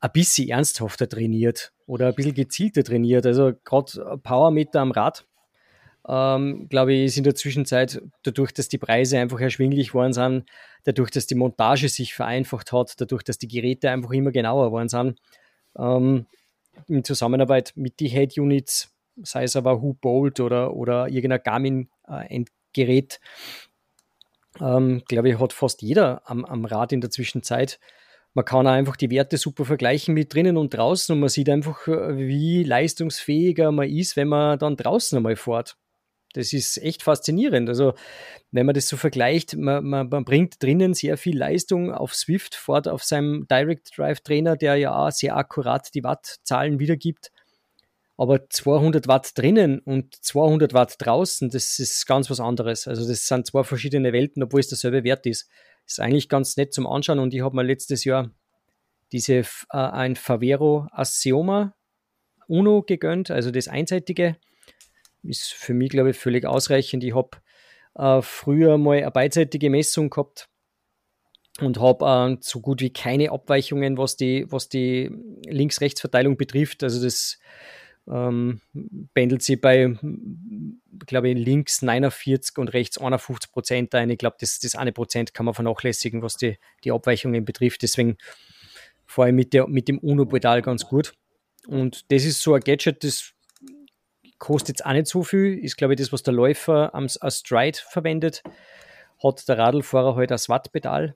ein 0.00 0.10
bisschen 0.12 0.48
ernsthafter 0.48 1.08
trainiert 1.08 1.72
oder 1.86 2.08
ein 2.08 2.14
bisschen 2.14 2.34
gezielter 2.34 2.84
trainiert. 2.84 3.26
Also 3.26 3.52
gerade 3.64 4.18
Powermeter 4.22 4.80
am 4.80 4.92
Rad, 4.92 5.26
ähm, 6.10 6.66
glaube 6.68 6.92
ich, 6.92 7.04
ist 7.04 7.18
in 7.18 7.24
der 7.24 7.36
Zwischenzeit, 7.36 8.02
dadurch, 8.24 8.50
dass 8.52 8.68
die 8.68 8.78
Preise 8.78 9.18
einfach 9.20 9.38
erschwinglich 9.38 9.88
geworden 9.88 10.12
sind, 10.12 10.44
dadurch, 10.82 11.10
dass 11.12 11.28
die 11.28 11.36
Montage 11.36 11.88
sich 11.88 12.14
vereinfacht 12.14 12.72
hat, 12.72 13.00
dadurch, 13.00 13.22
dass 13.22 13.38
die 13.38 13.46
Geräte 13.46 13.90
einfach 13.90 14.10
immer 14.10 14.32
genauer 14.32 14.66
geworden 14.66 14.88
sind, 14.88 15.20
ähm, 15.78 16.26
in 16.88 17.04
Zusammenarbeit 17.04 17.74
mit 17.76 18.00
den 18.00 18.08
Head-Units, 18.08 18.92
sei 19.22 19.44
es 19.44 19.54
aber 19.54 19.82
Who 19.82 19.94
Bolt 19.94 20.40
oder, 20.40 20.74
oder 20.74 21.06
irgendein 21.08 21.44
Garmin-Gerät, 21.44 23.20
ähm, 24.60 25.02
glaube 25.06 25.28
ich, 25.28 25.38
hat 25.38 25.52
fast 25.52 25.80
jeder 25.80 26.28
am, 26.28 26.44
am 26.44 26.64
Rad 26.64 26.92
in 26.92 27.00
der 27.00 27.10
Zwischenzeit. 27.10 27.78
Man 28.34 28.44
kann 28.44 28.66
auch 28.66 28.72
einfach 28.72 28.96
die 28.96 29.10
Werte 29.10 29.36
super 29.36 29.64
vergleichen 29.64 30.14
mit 30.14 30.34
drinnen 30.34 30.56
und 30.56 30.74
draußen 30.74 31.12
und 31.12 31.20
man 31.20 31.28
sieht 31.28 31.48
einfach, 31.48 31.86
wie 31.86 32.64
leistungsfähiger 32.64 33.70
man 33.70 33.88
ist, 33.88 34.16
wenn 34.16 34.28
man 34.28 34.58
dann 34.58 34.76
draußen 34.76 35.16
einmal 35.16 35.36
fährt. 35.36 35.76
Das 36.32 36.52
ist 36.52 36.78
echt 36.78 37.02
faszinierend. 37.02 37.68
Also, 37.68 37.94
wenn 38.52 38.66
man 38.66 38.74
das 38.74 38.88
so 38.88 38.96
vergleicht, 38.96 39.56
man, 39.56 39.84
man, 39.84 40.08
man, 40.08 40.24
bringt 40.24 40.62
drinnen 40.62 40.94
sehr 40.94 41.16
viel 41.16 41.36
Leistung 41.36 41.92
auf 41.92 42.14
Swift 42.14 42.54
fort 42.54 42.86
auf 42.86 43.02
seinem 43.02 43.46
Direct 43.48 43.96
Drive 43.96 44.20
Trainer, 44.20 44.56
der 44.56 44.76
ja 44.76 44.94
auch 44.94 45.10
sehr 45.10 45.36
akkurat 45.36 45.92
die 45.94 46.04
Wattzahlen 46.04 46.78
wiedergibt. 46.78 47.32
Aber 48.16 48.48
200 48.48 49.08
Watt 49.08 49.36
drinnen 49.36 49.80
und 49.80 50.14
200 50.14 50.74
Watt 50.74 50.96
draußen, 50.98 51.48
das 51.50 51.78
ist 51.78 52.06
ganz 52.06 52.30
was 52.30 52.38
anderes. 52.38 52.86
Also, 52.86 53.08
das 53.08 53.26
sind 53.26 53.46
zwei 53.46 53.64
verschiedene 53.64 54.12
Welten, 54.12 54.42
obwohl 54.42 54.60
es 54.60 54.68
derselbe 54.68 55.04
Wert 55.04 55.26
ist. 55.26 55.48
Ist 55.86 56.00
eigentlich 56.00 56.28
ganz 56.28 56.56
nett 56.56 56.72
zum 56.72 56.86
Anschauen 56.86 57.18
und 57.18 57.34
ich 57.34 57.40
habe 57.40 57.56
mir 57.56 57.64
letztes 57.64 58.04
Jahr 58.04 58.30
diese, 59.10 59.34
äh, 59.34 59.44
ein 59.70 60.14
Favero 60.14 60.86
Assioma 60.92 61.74
Uno 62.46 62.82
gegönnt, 62.82 63.30
also 63.30 63.50
das 63.50 63.68
einseitige 63.68 64.36
ist 65.22 65.52
für 65.52 65.74
mich, 65.74 65.90
glaube 65.90 66.10
ich, 66.10 66.16
völlig 66.16 66.46
ausreichend. 66.46 67.04
Ich 67.04 67.14
habe 67.14 67.30
äh, 67.94 68.22
früher 68.22 68.78
mal 68.78 68.98
eine 68.98 69.10
beidseitige 69.10 69.70
Messung 69.70 70.10
gehabt 70.10 70.48
und 71.60 71.80
habe 71.80 72.34
äh, 72.34 72.36
so 72.40 72.60
gut 72.60 72.80
wie 72.80 72.92
keine 72.92 73.30
Abweichungen, 73.30 73.98
was 73.98 74.16
die, 74.16 74.46
was 74.48 74.68
die 74.68 75.10
Links-Rechts-Verteilung 75.46 76.36
betrifft. 76.36 76.82
Also 76.82 77.02
das 77.02 77.38
ähm, 78.08 78.60
pendelt 79.14 79.42
sich 79.42 79.60
bei, 79.60 79.96
glaube 81.06 81.28
ich, 81.30 81.38
links 81.38 81.82
49 81.82 82.58
und 82.58 82.68
rechts 82.68 82.98
51 82.98 83.52
Prozent 83.52 83.94
ein. 83.94 84.10
Ich 84.10 84.18
glaube, 84.18 84.36
das, 84.40 84.58
das 84.58 84.74
eine 84.74 84.92
Prozent 84.92 85.34
kann 85.34 85.46
man 85.46 85.54
vernachlässigen, 85.54 86.22
was 86.22 86.36
die, 86.36 86.58
die 86.84 86.92
Abweichungen 86.92 87.44
betrifft. 87.44 87.82
Deswegen 87.82 88.16
vor 89.06 89.24
allem 89.24 89.36
mit, 89.36 89.52
der, 89.52 89.66
mit 89.66 89.88
dem 89.88 89.98
UNO-Pedal 89.98 90.62
ganz 90.62 90.86
gut. 90.86 91.14
Und 91.66 92.10
das 92.10 92.24
ist 92.24 92.40
so 92.40 92.54
ein 92.54 92.60
Gadget, 92.60 93.04
das 93.04 93.34
kostet 94.40 94.78
jetzt 94.78 94.86
auch 94.86 94.92
nicht 94.92 95.06
so 95.06 95.22
viel, 95.22 95.56
ist 95.58 95.76
glaube 95.76 95.94
ich 95.94 96.00
das, 96.00 96.12
was 96.12 96.24
der 96.24 96.34
Läufer 96.34 96.92
am, 96.94 97.08
Stride 97.08 97.78
verwendet. 97.78 98.42
Hat 99.22 99.46
der 99.48 99.58
Radlfahrer 99.58 100.16
halt 100.16 100.32
ein 100.32 100.40
Wattpedal. 100.48 101.14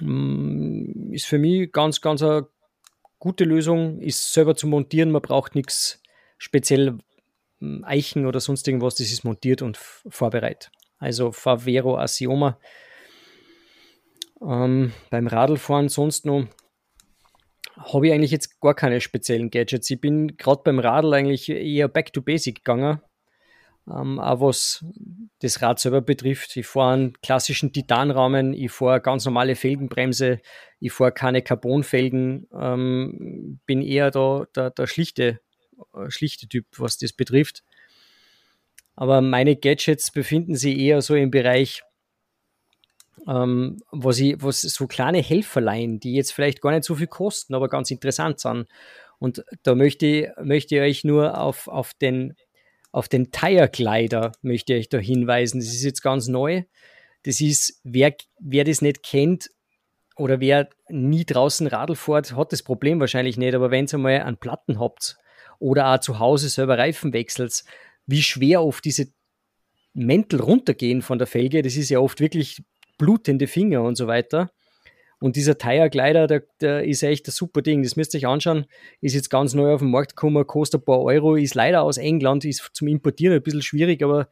Mm, 0.00 1.12
ist 1.12 1.26
für 1.26 1.38
mich 1.38 1.70
ganz, 1.72 2.00
ganz 2.00 2.22
eine 2.22 2.46
gute 3.18 3.44
Lösung, 3.44 4.00
ist 4.00 4.32
selber 4.32 4.54
zu 4.54 4.68
montieren, 4.68 5.10
man 5.10 5.20
braucht 5.20 5.54
nichts 5.56 6.00
speziell 6.38 6.98
mm, 7.58 7.84
Eichen 7.84 8.24
oder 8.24 8.40
sonst 8.40 8.66
irgendwas, 8.68 8.94
das 8.94 9.10
ist 9.10 9.24
montiert 9.24 9.60
und 9.60 9.76
vorbereitet. 9.76 10.70
Also 10.98 11.32
Favero 11.32 11.98
Asioma. 11.98 12.58
Ähm, 14.40 14.92
beim 15.10 15.26
Radlfahren 15.26 15.88
sonst 15.88 16.24
noch 16.24 16.46
habe 17.80 18.06
ich 18.08 18.12
eigentlich 18.12 18.30
jetzt 18.30 18.60
gar 18.60 18.74
keine 18.74 19.00
speziellen 19.00 19.50
Gadgets. 19.50 19.90
Ich 19.90 20.00
bin 20.00 20.36
gerade 20.36 20.62
beim 20.64 20.78
Radl 20.78 21.14
eigentlich 21.14 21.48
eher 21.48 21.88
back 21.88 22.12
to 22.12 22.22
basic 22.22 22.56
gegangen. 22.56 23.00
ähm, 23.88 24.18
auch 24.18 24.40
was 24.40 24.84
das 25.40 25.62
Rad 25.62 25.78
selber 25.78 26.00
betrifft. 26.00 26.56
Ich 26.56 26.66
fahre 26.66 26.94
einen 26.94 27.12
klassischen 27.22 27.72
Titanrahmen, 27.72 28.52
ich 28.52 28.70
fahre 28.70 29.00
ganz 29.00 29.24
normale 29.24 29.56
Felgenbremse, 29.56 30.40
ich 30.78 30.92
fahre 30.92 31.12
keine 31.12 31.42
Carbonfelgen, 31.42 32.46
ähm, 32.58 33.60
bin 33.66 33.82
eher 33.82 34.10
da 34.10 34.44
der, 34.54 34.70
der 34.70 34.86
schlichte, 34.86 35.40
äh, 35.94 36.10
schlichte 36.10 36.48
Typ, 36.48 36.66
was 36.76 36.98
das 36.98 37.12
betrifft. 37.12 37.62
Aber 38.96 39.22
meine 39.22 39.56
Gadgets 39.56 40.10
befinden 40.10 40.56
sich 40.56 40.76
eher 40.78 41.00
so 41.00 41.14
im 41.14 41.30
Bereich, 41.30 41.82
ähm, 43.28 43.78
was, 43.90 44.18
ich, 44.18 44.36
was 44.42 44.62
so 44.62 44.86
kleine 44.86 45.18
Helferlein, 45.18 46.00
die 46.00 46.14
jetzt 46.14 46.32
vielleicht 46.32 46.60
gar 46.60 46.72
nicht 46.72 46.84
so 46.84 46.94
viel 46.94 47.06
kosten, 47.06 47.54
aber 47.54 47.68
ganz 47.68 47.90
interessant 47.90 48.40
sind. 48.40 48.66
Und 49.18 49.44
da 49.62 49.74
möchte, 49.74 50.34
möchte 50.42 50.76
ich 50.76 50.80
euch 50.80 51.04
nur 51.04 51.38
auf, 51.38 51.68
auf 51.68 51.94
den 51.94 52.34
auf 52.92 53.08
den 53.08 53.30
Tire-Glider 53.30 54.32
möchte 54.42 54.74
ich 54.74 54.88
da 54.88 54.98
hinweisen. 54.98 55.60
Das 55.60 55.68
ist 55.68 55.84
jetzt 55.84 56.02
ganz 56.02 56.28
neu. 56.28 56.64
Das 57.22 57.40
ist, 57.40 57.80
wer, 57.84 58.14
wer 58.38 58.64
das 58.64 58.82
nicht 58.82 59.02
kennt 59.02 59.50
oder 60.16 60.40
wer 60.40 60.68
nie 60.88 61.24
draußen 61.24 61.66
Radl 61.66 61.94
fährt, 61.94 62.34
hat 62.36 62.52
das 62.52 62.62
Problem 62.62 63.00
wahrscheinlich 63.00 63.36
nicht. 63.36 63.54
Aber 63.54 63.70
wenn 63.70 63.86
ihr 63.86 63.98
mal 63.98 64.22
einen 64.22 64.38
Platten 64.38 64.80
habt 64.80 65.16
oder 65.58 65.94
auch 65.94 66.00
zu 66.00 66.18
Hause 66.18 66.48
selber 66.48 66.78
Reifen 66.78 67.12
wechselt, 67.12 67.64
wie 68.06 68.22
schwer 68.22 68.62
oft 68.62 68.84
diese 68.84 69.12
Mäntel 69.92 70.40
runtergehen 70.40 71.02
von 71.02 71.18
der 71.18 71.26
Felge, 71.26 71.62
das 71.62 71.76
ist 71.76 71.90
ja 71.90 72.00
oft 72.00 72.20
wirklich 72.20 72.62
blutende 73.00 73.46
Finger 73.46 73.82
und 73.82 73.96
so 73.96 74.06
weiter. 74.06 74.50
Und 75.22 75.36
dieser 75.36 75.58
Tire 75.58 75.90
Glider, 75.90 76.26
der, 76.26 76.44
der 76.60 76.84
ist 76.84 77.02
echt 77.02 77.28
ein 77.28 77.32
super 77.32 77.60
Ding. 77.60 77.82
Das 77.82 77.96
müsst 77.96 78.14
ihr 78.14 78.18
euch 78.18 78.26
anschauen. 78.26 78.66
Ist 79.00 79.14
jetzt 79.14 79.28
ganz 79.28 79.54
neu 79.54 79.74
auf 79.74 79.80
den 79.80 79.90
Markt 79.90 80.16
gekommen, 80.16 80.46
kostet 80.46 80.82
ein 80.82 80.84
paar 80.84 81.00
Euro, 81.00 81.36
ist 81.36 81.54
leider 81.54 81.82
aus 81.82 81.98
England, 81.98 82.44
ist 82.44 82.70
zum 82.72 82.88
Importieren 82.88 83.34
ein 83.34 83.42
bisschen 83.42 83.62
schwierig, 83.62 84.02
aber 84.02 84.28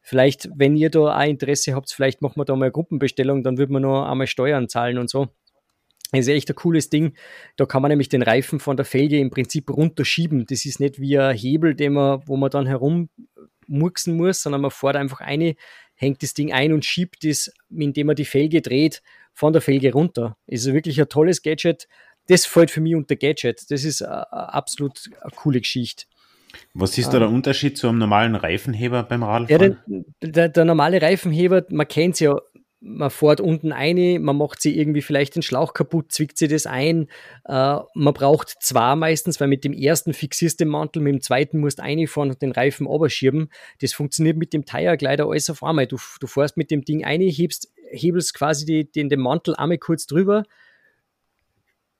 vielleicht, 0.00 0.48
wenn 0.54 0.76
ihr 0.76 0.90
da 0.90 1.18
auch 1.18 1.24
Interesse 1.24 1.74
habt, 1.74 1.92
vielleicht 1.92 2.22
machen 2.22 2.40
wir 2.40 2.44
da 2.44 2.56
mal 2.56 2.66
eine 2.66 2.72
Gruppenbestellung, 2.72 3.42
dann 3.42 3.58
würde 3.58 3.72
man 3.72 3.82
noch 3.82 4.06
einmal 4.06 4.26
Steuern 4.26 4.68
zahlen 4.68 4.98
und 4.98 5.10
so. 5.10 5.28
Ist 6.12 6.28
echt 6.28 6.50
ein 6.50 6.56
cooles 6.56 6.88
Ding. 6.88 7.14
Da 7.56 7.66
kann 7.66 7.82
man 7.82 7.90
nämlich 7.90 8.08
den 8.08 8.22
Reifen 8.22 8.60
von 8.60 8.76
der 8.76 8.86
Felge 8.86 9.18
im 9.18 9.30
Prinzip 9.30 9.70
runterschieben. 9.70 10.46
Das 10.46 10.64
ist 10.64 10.80
nicht 10.80 11.00
wie 11.00 11.18
ein 11.18 11.36
Hebel, 11.36 11.74
den 11.74 11.92
man, 11.92 12.22
wo 12.26 12.36
man 12.36 12.50
dann 12.50 12.66
herummurksen 12.66 14.16
muss, 14.16 14.42
sondern 14.42 14.62
man 14.62 14.70
fährt 14.70 14.96
einfach 14.96 15.20
eine, 15.20 15.54
hängt 16.00 16.22
das 16.22 16.32
Ding 16.32 16.50
ein 16.52 16.72
und 16.72 16.84
schiebt 16.84 17.24
es, 17.24 17.52
indem 17.68 18.06
man 18.06 18.16
die 18.16 18.24
Felge 18.24 18.62
dreht, 18.62 19.02
von 19.34 19.52
der 19.52 19.60
Felge 19.60 19.92
runter. 19.92 20.36
Ist 20.46 20.72
wirklich 20.72 20.98
ein 20.98 21.08
tolles 21.08 21.42
Gadget. 21.42 21.88
Das 22.26 22.46
fällt 22.46 22.70
für 22.70 22.80
mich 22.80 22.94
unter 22.94 23.16
Gadget. 23.16 23.70
Das 23.70 23.84
ist 23.84 24.02
eine 24.02 24.32
absolut 24.32 25.10
eine 25.20 25.30
coole 25.32 25.60
Geschichte. 25.60 26.06
Was 26.72 26.96
ist 26.96 27.10
da 27.10 27.18
der 27.18 27.28
ähm, 27.28 27.34
Unterschied 27.34 27.76
zu 27.76 27.88
einem 27.88 27.98
normalen 27.98 28.34
Reifenheber 28.34 29.02
beim 29.02 29.22
Radfahren? 29.22 29.78
Ja, 29.86 30.02
der, 30.20 30.30
der, 30.32 30.48
der 30.48 30.64
normale 30.64 31.00
Reifenheber, 31.02 31.64
man 31.68 31.86
kennt 31.86 32.14
es 32.14 32.20
ja, 32.20 32.36
man 32.80 33.10
fährt 33.10 33.40
unten 33.40 33.72
ein, 33.72 34.22
man 34.22 34.36
macht 34.36 34.62
sie 34.62 34.78
irgendwie 34.78 35.02
vielleicht 35.02 35.34
den 35.34 35.42
Schlauch 35.42 35.74
kaputt, 35.74 36.12
zwickt 36.12 36.38
sie 36.38 36.48
das 36.48 36.66
ein. 36.66 37.08
Äh, 37.44 37.78
man 37.94 38.14
braucht 38.14 38.56
zwei 38.60 38.96
meistens, 38.96 39.38
weil 39.38 39.48
mit 39.48 39.64
dem 39.64 39.74
ersten 39.74 40.14
fixierst 40.14 40.60
du 40.60 40.64
den 40.64 40.70
Mantel, 40.70 41.02
mit 41.02 41.12
dem 41.12 41.20
zweiten 41.20 41.58
musst 41.58 41.78
du 41.78 41.82
einfahren 41.82 42.30
und 42.30 42.40
den 42.40 42.52
Reifen 42.52 42.86
oberschieben. 42.86 43.50
Das 43.80 43.92
funktioniert 43.92 44.38
mit 44.38 44.54
dem 44.54 44.64
Tire-Glider 44.64 45.26
alles 45.26 45.50
auf 45.50 45.62
einmal. 45.62 45.86
Du, 45.86 45.98
du 46.20 46.26
fährst 46.26 46.56
mit 46.56 46.70
dem 46.70 46.82
Ding 46.84 47.04
ein, 47.04 47.20
hebst, 47.20 47.70
hebelst 47.90 48.32
quasi 48.32 48.64
die, 48.64 48.90
den, 48.90 49.10
den 49.10 49.20
Mantel 49.20 49.54
einmal 49.56 49.78
kurz 49.78 50.06
drüber, 50.06 50.44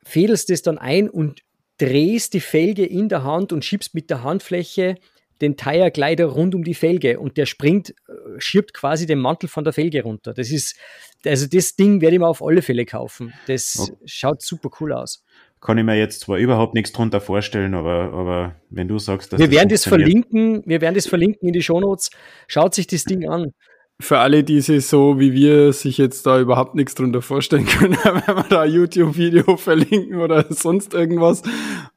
fädelst 0.03 0.49
das 0.49 0.63
dann 0.63 0.79
ein 0.79 1.11
und 1.11 1.43
drehst 1.77 2.33
die 2.33 2.41
Felge 2.41 2.87
in 2.87 3.11
der 3.11 3.23
Hand 3.23 3.53
und 3.53 3.65
schiebst 3.65 3.95
mit 3.95 4.09
der 4.09 4.23
Handfläche 4.23 4.97
den 5.41 5.57
Tire-Glider 5.57 6.27
rund 6.27 6.55
um 6.55 6.65
die 6.65 6.75
Felge 6.75 7.19
und 7.19 7.37
der 7.37 7.47
springt, 7.47 7.91
äh, 7.91 8.13
schirbt 8.39 8.75
quasi 8.75 9.07
den 9.07 9.19
Mantel 9.19 9.49
von 9.49 9.65
der 9.65 9.73
Felge 9.73 10.03
runter. 10.03 10.35
Das 10.35 10.51
ist, 10.51 10.77
also 11.25 11.47
das 11.47 11.77
Ding 11.77 12.01
werde 12.01 12.17
ich 12.17 12.21
mir 12.21 12.29
auf 12.29 12.43
alle 12.43 12.63
Fälle 12.63 12.85
kaufen. 12.85 13.33
Das 13.47 13.79
okay. 13.79 13.97
schaut 14.05 14.43
super 14.43 14.71
cool 14.81 14.93
aus. 14.93 15.25
Kann 15.61 15.77
ich 15.77 15.85
mir 15.85 15.97
jetzt 15.97 16.21
zwar 16.21 16.39
überhaupt 16.39 16.75
nichts 16.75 16.93
drunter 16.93 17.21
vorstellen, 17.21 17.75
aber, 17.75 18.13
aber 18.15 18.57
wenn 18.71 18.89
du 18.89 18.99
sagst, 18.99 19.33
dass 19.33 19.41
wir 19.41 19.47
das 19.47 19.55
werden 19.55 19.69
das 19.69 19.85
verlinken, 19.85 20.63
wir 20.65 20.81
werden 20.81 20.95
das 20.95 21.07
verlinken 21.07 21.49
in 21.49 21.53
die 21.53 21.63
Shownotes. 21.63 22.11
Schaut 22.47 22.75
sich 22.75 22.87
das 22.87 23.05
Ding 23.05 23.29
an 23.29 23.53
für 24.01 24.19
alle, 24.19 24.43
die 24.43 24.61
sich 24.61 24.87
so 24.87 25.21
wie 25.21 25.33
wir 25.33 25.73
sich 25.73 25.99
jetzt 25.99 26.27
da 26.27 26.41
überhaupt 26.41 26.75
nichts 26.75 26.95
drunter 26.95 27.23
vorstellen 27.23 27.67
können, 27.67 27.97
wenn 28.03 28.37
wir 28.37 28.47
da 28.49 28.65
YouTube-Video 28.65 29.57
verlinken 29.57 30.21
oder 30.21 30.45
sonst 30.51 30.95
irgendwas. 30.95 31.43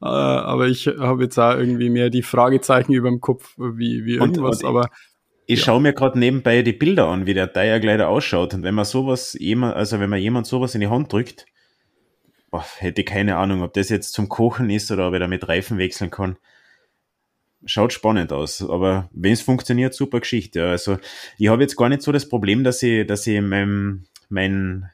Äh, 0.01 0.05
aber 0.05 0.67
ich 0.67 0.87
habe 0.87 1.23
jetzt 1.23 1.37
auch 1.39 1.55
irgendwie 1.55 1.89
mehr 1.89 2.09
die 2.09 2.21
Fragezeichen 2.21 2.93
über 2.93 3.09
dem 3.09 3.21
Kopf 3.21 3.55
wie, 3.57 4.05
wie 4.05 4.15
irgendwas. 4.15 4.63
Und, 4.63 4.69
und 4.69 4.69
aber 4.69 4.89
ich 5.45 5.59
ja. 5.59 5.65
schaue 5.65 5.81
mir 5.81 5.93
gerade 5.93 6.19
nebenbei 6.19 6.61
die 6.61 6.73
Bilder 6.73 7.07
an, 7.07 7.25
wie 7.25 7.33
der 7.33 7.51
Tire 7.51 8.07
ausschaut. 8.07 8.53
Und 8.53 8.63
wenn 8.63 8.75
man 8.75 8.85
sowas 8.85 9.35
jemand, 9.39 9.75
also 9.75 9.99
wenn 9.99 10.09
man 10.09 10.19
jemand 10.19 10.45
sowas 10.45 10.75
in 10.75 10.81
die 10.81 10.87
Hand 10.87 11.11
drückt, 11.11 11.45
boah, 12.51 12.65
hätte 12.77 13.01
ich 13.01 13.07
keine 13.07 13.37
Ahnung, 13.37 13.63
ob 13.63 13.73
das 13.73 13.89
jetzt 13.89 14.13
zum 14.13 14.29
Kochen 14.29 14.69
ist 14.69 14.91
oder 14.91 15.07
ob 15.07 15.13
er 15.13 15.19
damit 15.19 15.47
Reifen 15.47 15.77
wechseln 15.77 16.11
kann 16.11 16.37
schaut 17.65 17.93
spannend 17.93 18.32
aus. 18.32 18.62
Aber 18.62 19.10
wenn 19.13 19.34
es 19.34 19.41
funktioniert, 19.41 19.93
super 19.93 20.19
Geschichte. 20.19 20.65
Also 20.67 20.97
ich 21.38 21.47
habe 21.47 21.62
jetzt 21.62 21.76
gar 21.76 21.89
nicht 21.89 22.02
so 22.02 22.12
das 22.12 22.28
Problem, 22.28 22.63
dass 22.63 22.84
ich, 22.84 23.06
dass 23.08 23.28
ich 23.28 23.41
mein, 23.41 24.06
mein, 24.30 24.89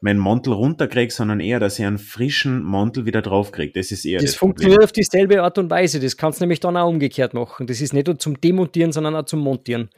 mein 0.00 0.18
Mantel 0.18 0.52
runterkriege, 0.52 1.12
sondern 1.12 1.40
eher, 1.40 1.60
dass 1.60 1.78
ich 1.78 1.86
einen 1.86 1.98
frischen 1.98 2.62
Mantel 2.62 3.06
wieder 3.06 3.22
draufkriege. 3.22 3.72
Das 3.72 3.90
ist 3.90 4.04
eher 4.04 4.20
das, 4.20 4.32
das 4.32 4.36
funktioniert 4.36 4.78
Problem. 4.78 4.84
auf 4.84 4.92
dieselbe 4.92 5.42
Art 5.42 5.58
und 5.58 5.70
Weise. 5.70 6.00
Das 6.00 6.16
kannst 6.16 6.40
du 6.40 6.44
nämlich 6.44 6.60
dann 6.60 6.76
auch 6.76 6.88
umgekehrt 6.88 7.34
machen. 7.34 7.66
Das 7.66 7.80
ist 7.80 7.92
nicht 7.92 8.06
nur 8.06 8.18
zum 8.18 8.40
Demontieren, 8.40 8.92
sondern 8.92 9.16
auch 9.16 9.24
zum 9.24 9.40
Montieren. 9.40 9.90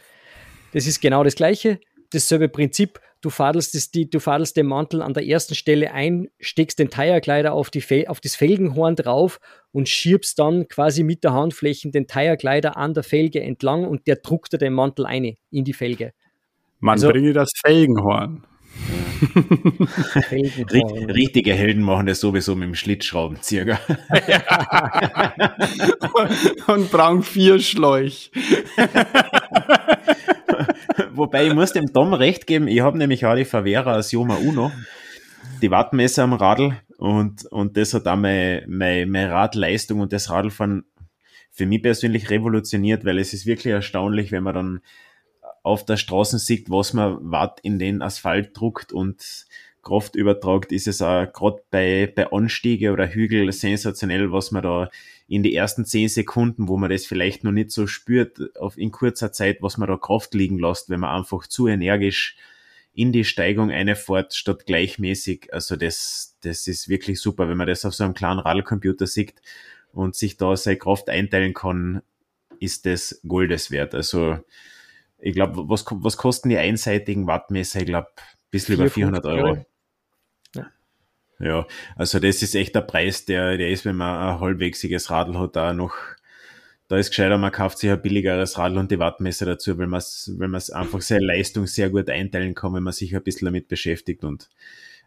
Das 0.72 0.86
ist 0.86 1.00
genau 1.00 1.24
das 1.24 1.34
Gleiche. 1.34 1.80
Dasselbe 2.10 2.48
Prinzip 2.48 3.00
du 3.20 3.30
fadelst, 3.30 3.74
das, 3.74 3.90
die, 3.90 4.08
du 4.08 4.20
fadelst 4.20 4.56
den 4.56 4.66
Mantel 4.66 5.02
an 5.02 5.14
der 5.14 5.26
ersten 5.26 5.54
Stelle 5.54 5.92
ein, 5.92 6.28
steckst 6.40 6.78
den 6.78 6.90
Tire-Kleider 6.90 7.52
auf, 7.52 7.70
auf 8.06 8.20
das 8.20 8.36
Felgenhorn 8.36 8.96
drauf 8.96 9.40
und 9.72 9.88
schiebst 9.88 10.38
dann 10.38 10.68
quasi 10.68 11.02
mit 11.02 11.24
der 11.24 11.32
Handfläche 11.32 11.90
den 11.90 12.06
Tire-Kleider 12.06 12.76
an 12.76 12.94
der 12.94 13.02
Felge 13.02 13.40
entlang 13.42 13.84
und 13.84 14.06
der 14.06 14.16
druckt 14.16 14.52
dir 14.52 14.58
den 14.58 14.72
Mantel 14.72 15.06
ein 15.06 15.36
in 15.50 15.64
die 15.64 15.72
Felge. 15.72 16.12
Man 16.78 16.92
also, 16.94 17.10
bringe 17.10 17.32
das 17.32 17.50
Felgenhorn. 17.56 18.44
Richtige 20.30 21.54
Helden 21.54 21.82
machen 21.82 22.06
das 22.06 22.20
sowieso 22.20 22.54
mit 22.54 22.68
dem 22.68 22.74
Schlitzschraubenzieher. 22.74 23.78
und, 26.14 26.68
und 26.68 26.90
brauchen 26.90 27.22
vier 27.22 27.58
Schläuch. 27.58 28.30
Wobei 31.12 31.46
ich 31.46 31.54
muss 31.54 31.72
dem 31.72 31.92
Tom 31.92 32.14
recht 32.14 32.46
geben, 32.46 32.68
ich 32.68 32.80
habe 32.80 32.98
nämlich 32.98 33.26
auch 33.26 33.34
die 33.34 33.44
Favera 33.44 33.94
als 33.94 34.12
Joma 34.12 34.36
Uno, 34.36 34.72
die 35.62 35.70
Wattmesser 35.70 36.24
am 36.24 36.32
Radl 36.32 36.76
und, 36.98 37.44
und 37.46 37.76
das 37.76 37.94
hat 37.94 38.06
auch 38.06 38.16
meine, 38.16 38.64
meine, 38.68 39.06
meine 39.06 39.30
Radleistung 39.30 40.00
und 40.00 40.12
das 40.12 40.30
Radlfahren 40.30 40.84
für 41.50 41.66
mich 41.66 41.82
persönlich 41.82 42.30
revolutioniert, 42.30 43.04
weil 43.04 43.18
es 43.18 43.32
ist 43.32 43.46
wirklich 43.46 43.72
erstaunlich, 43.72 44.30
wenn 44.30 44.42
man 44.42 44.54
dann 44.54 44.80
auf 45.62 45.84
der 45.84 45.96
Straße 45.96 46.38
sieht, 46.38 46.70
was 46.70 46.92
man 46.92 47.18
Watt 47.30 47.60
in 47.62 47.78
den 47.78 48.02
Asphalt 48.02 48.50
druckt 48.54 48.92
und 48.92 49.46
Kraft 49.82 50.16
übertragt, 50.16 50.72
ist 50.72 50.86
es 50.86 51.00
auch 51.00 51.32
gerade 51.32 51.62
bei, 51.70 52.12
bei 52.14 52.30
Anstiege 52.30 52.92
oder 52.92 53.08
Hügel 53.08 53.50
sensationell, 53.52 54.32
was 54.32 54.50
man 54.50 54.62
da 54.62 54.90
in 55.28 55.42
die 55.42 55.54
ersten 55.54 55.84
zehn 55.84 56.08
Sekunden, 56.08 56.68
wo 56.68 56.76
man 56.76 56.90
das 56.90 57.06
vielleicht 57.06 57.42
noch 57.42 57.52
nicht 57.52 57.70
so 57.70 57.86
spürt, 57.86 58.56
auf 58.56 58.78
in 58.78 58.92
kurzer 58.92 59.32
Zeit, 59.32 59.58
was 59.60 59.76
man 59.76 59.88
da 59.88 59.96
Kraft 59.96 60.34
liegen 60.34 60.58
lässt, 60.58 60.88
wenn 60.88 61.00
man 61.00 61.16
einfach 61.16 61.46
zu 61.46 61.66
energisch 61.66 62.36
in 62.94 63.12
die 63.12 63.24
Steigung 63.24 63.70
einfährt, 63.70 64.34
statt 64.34 64.66
gleichmäßig. 64.66 65.52
Also 65.52 65.76
das, 65.76 66.36
das 66.42 66.66
ist 66.66 66.88
wirklich 66.88 67.20
super, 67.20 67.48
wenn 67.48 67.56
man 67.56 67.66
das 67.66 67.84
auf 67.84 67.94
so 67.94 68.04
einem 68.04 68.14
kleinen 68.14 68.38
Radlcomputer 68.38 69.06
sieht 69.06 69.34
und 69.92 70.14
sich 70.14 70.36
da 70.36 70.56
seine 70.56 70.78
Kraft 70.78 71.08
einteilen 71.08 71.52
kann, 71.52 72.02
ist 72.58 72.86
das 72.86 73.20
Goldes 73.26 73.70
wert. 73.70 73.94
Also 73.94 74.38
ich 75.18 75.34
glaube, 75.34 75.68
was, 75.68 75.84
was 75.90 76.16
kosten 76.16 76.48
die 76.48 76.56
einseitigen 76.56 77.26
Wattmesser? 77.26 77.80
Ich 77.80 77.86
glaube, 77.86 78.08
ein 78.16 78.50
bisschen 78.50 78.76
über 78.76 78.88
400 78.88 79.26
Euro. 79.26 79.66
Ja, 81.38 81.66
also 81.96 82.18
das 82.18 82.42
ist 82.42 82.54
echt 82.54 82.74
der 82.74 82.80
Preis, 82.80 83.26
der, 83.26 83.58
der 83.58 83.70
ist, 83.70 83.84
wenn 83.84 83.96
man 83.96 84.34
ein 84.34 84.40
halbwegiges 84.40 85.10
Radl 85.10 85.38
hat, 85.38 85.54
da 85.56 85.74
noch, 85.74 85.94
da 86.88 86.96
ist 86.96 87.10
gescheiter, 87.10 87.36
man 87.36 87.52
kauft 87.52 87.78
sich 87.78 87.90
ein 87.90 88.00
billigeres 88.00 88.56
Radl 88.56 88.78
und 88.78 88.90
die 88.90 88.98
Wattmesser 88.98 89.44
dazu, 89.44 89.76
weil 89.76 89.86
man 89.86 89.98
es 89.98 90.32
weil 90.38 90.48
man's 90.48 90.70
einfach 90.70 91.02
seine 91.02 91.26
Leistung 91.26 91.66
sehr 91.66 91.90
gut 91.90 92.08
einteilen 92.08 92.54
kann, 92.54 92.72
wenn 92.74 92.82
man 92.82 92.94
sich 92.94 93.14
ein 93.14 93.22
bisschen 93.22 93.46
damit 93.46 93.68
beschäftigt 93.68 94.24
und 94.24 94.48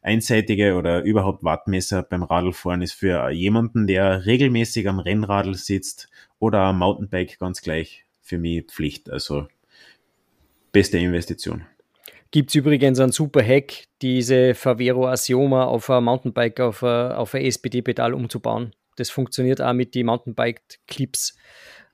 einseitige 0.02 0.76
oder 0.76 1.02
überhaupt 1.04 1.44
Wattmesser 1.44 2.04
beim 2.04 2.24
Radlfahren 2.24 2.82
ist 2.82 2.94
für 2.94 3.30
jemanden, 3.32 3.88
der 3.88 4.26
regelmäßig 4.26 4.88
am 4.88 5.00
Rennradl 5.00 5.56
sitzt 5.56 6.10
oder 6.40 6.60
am 6.60 6.80
Mountainbike 6.80 7.40
ganz 7.40 7.62
gleich 7.62 8.06
für 8.22 8.38
mich 8.38 8.66
Pflicht. 8.68 9.10
Also 9.10 9.48
beste 10.72 11.00
Investition. 11.00 11.66
Gibt 12.32 12.50
es 12.52 12.56
übrigens 12.56 13.00
einen 13.00 13.12
super 13.12 13.44
Hack, 13.44 13.86
diese 14.04 14.54
Favero 14.54 15.08
Asioma 15.08 15.66
auf 15.66 15.90
ein 15.90 16.04
Mountainbike 16.04 16.60
auf 16.60 16.84
ein, 16.84 17.14
auf 17.14 17.34
ein 17.34 17.42
SPD-Pedal 17.42 18.14
umzubauen. 18.14 18.76
Das 18.98 19.10
funktioniert 19.10 19.62
auch 19.62 19.74
mit 19.74 19.96
den 19.96 20.06
Mountainbike-Clips. 20.06 21.36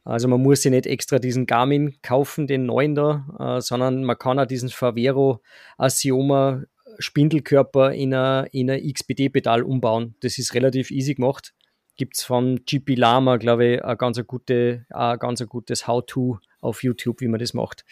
Also 0.03 0.27
man 0.27 0.41
muss 0.41 0.61
sich 0.61 0.71
nicht 0.71 0.87
extra 0.87 1.19
diesen 1.19 1.45
Garmin 1.45 1.95
kaufen, 2.01 2.47
den 2.47 2.65
neuen 2.65 2.95
da, 2.95 3.57
äh, 3.57 3.61
sondern 3.61 4.03
man 4.03 4.17
kann 4.17 4.37
auch 4.37 4.45
diesen 4.45 4.69
Favero 4.69 5.41
Asioma 5.77 6.63
Spindelkörper 6.99 7.93
in 7.93 8.13
ein, 8.13 8.47
in 8.51 8.69
ein 8.69 8.81
XPD-Pedal 8.81 9.63
umbauen. 9.63 10.15
Das 10.19 10.37
ist 10.37 10.53
relativ 10.53 10.91
easy 10.91 11.15
gemacht. 11.15 11.53
Gibt 11.97 12.17
es 12.17 12.23
von 12.23 12.63
GP 12.65 12.95
Lama, 12.95 13.37
glaube 13.37 13.65
ich, 13.65 13.83
ein 13.83 13.97
ganz, 13.97 14.21
gute, 14.27 14.85
ein 14.89 15.17
ganz 15.17 15.45
gutes 15.47 15.87
How-To 15.87 16.39
auf 16.59 16.83
YouTube, 16.83 17.21
wie 17.21 17.27
man 17.27 17.39
das 17.39 17.53
macht. 17.53 17.85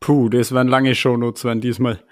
Puh, 0.00 0.28
das 0.30 0.52
werden 0.52 0.68
lange 0.68 0.94
Shownotes 0.94 1.44
werden 1.44 1.60
diesmal. 1.60 2.02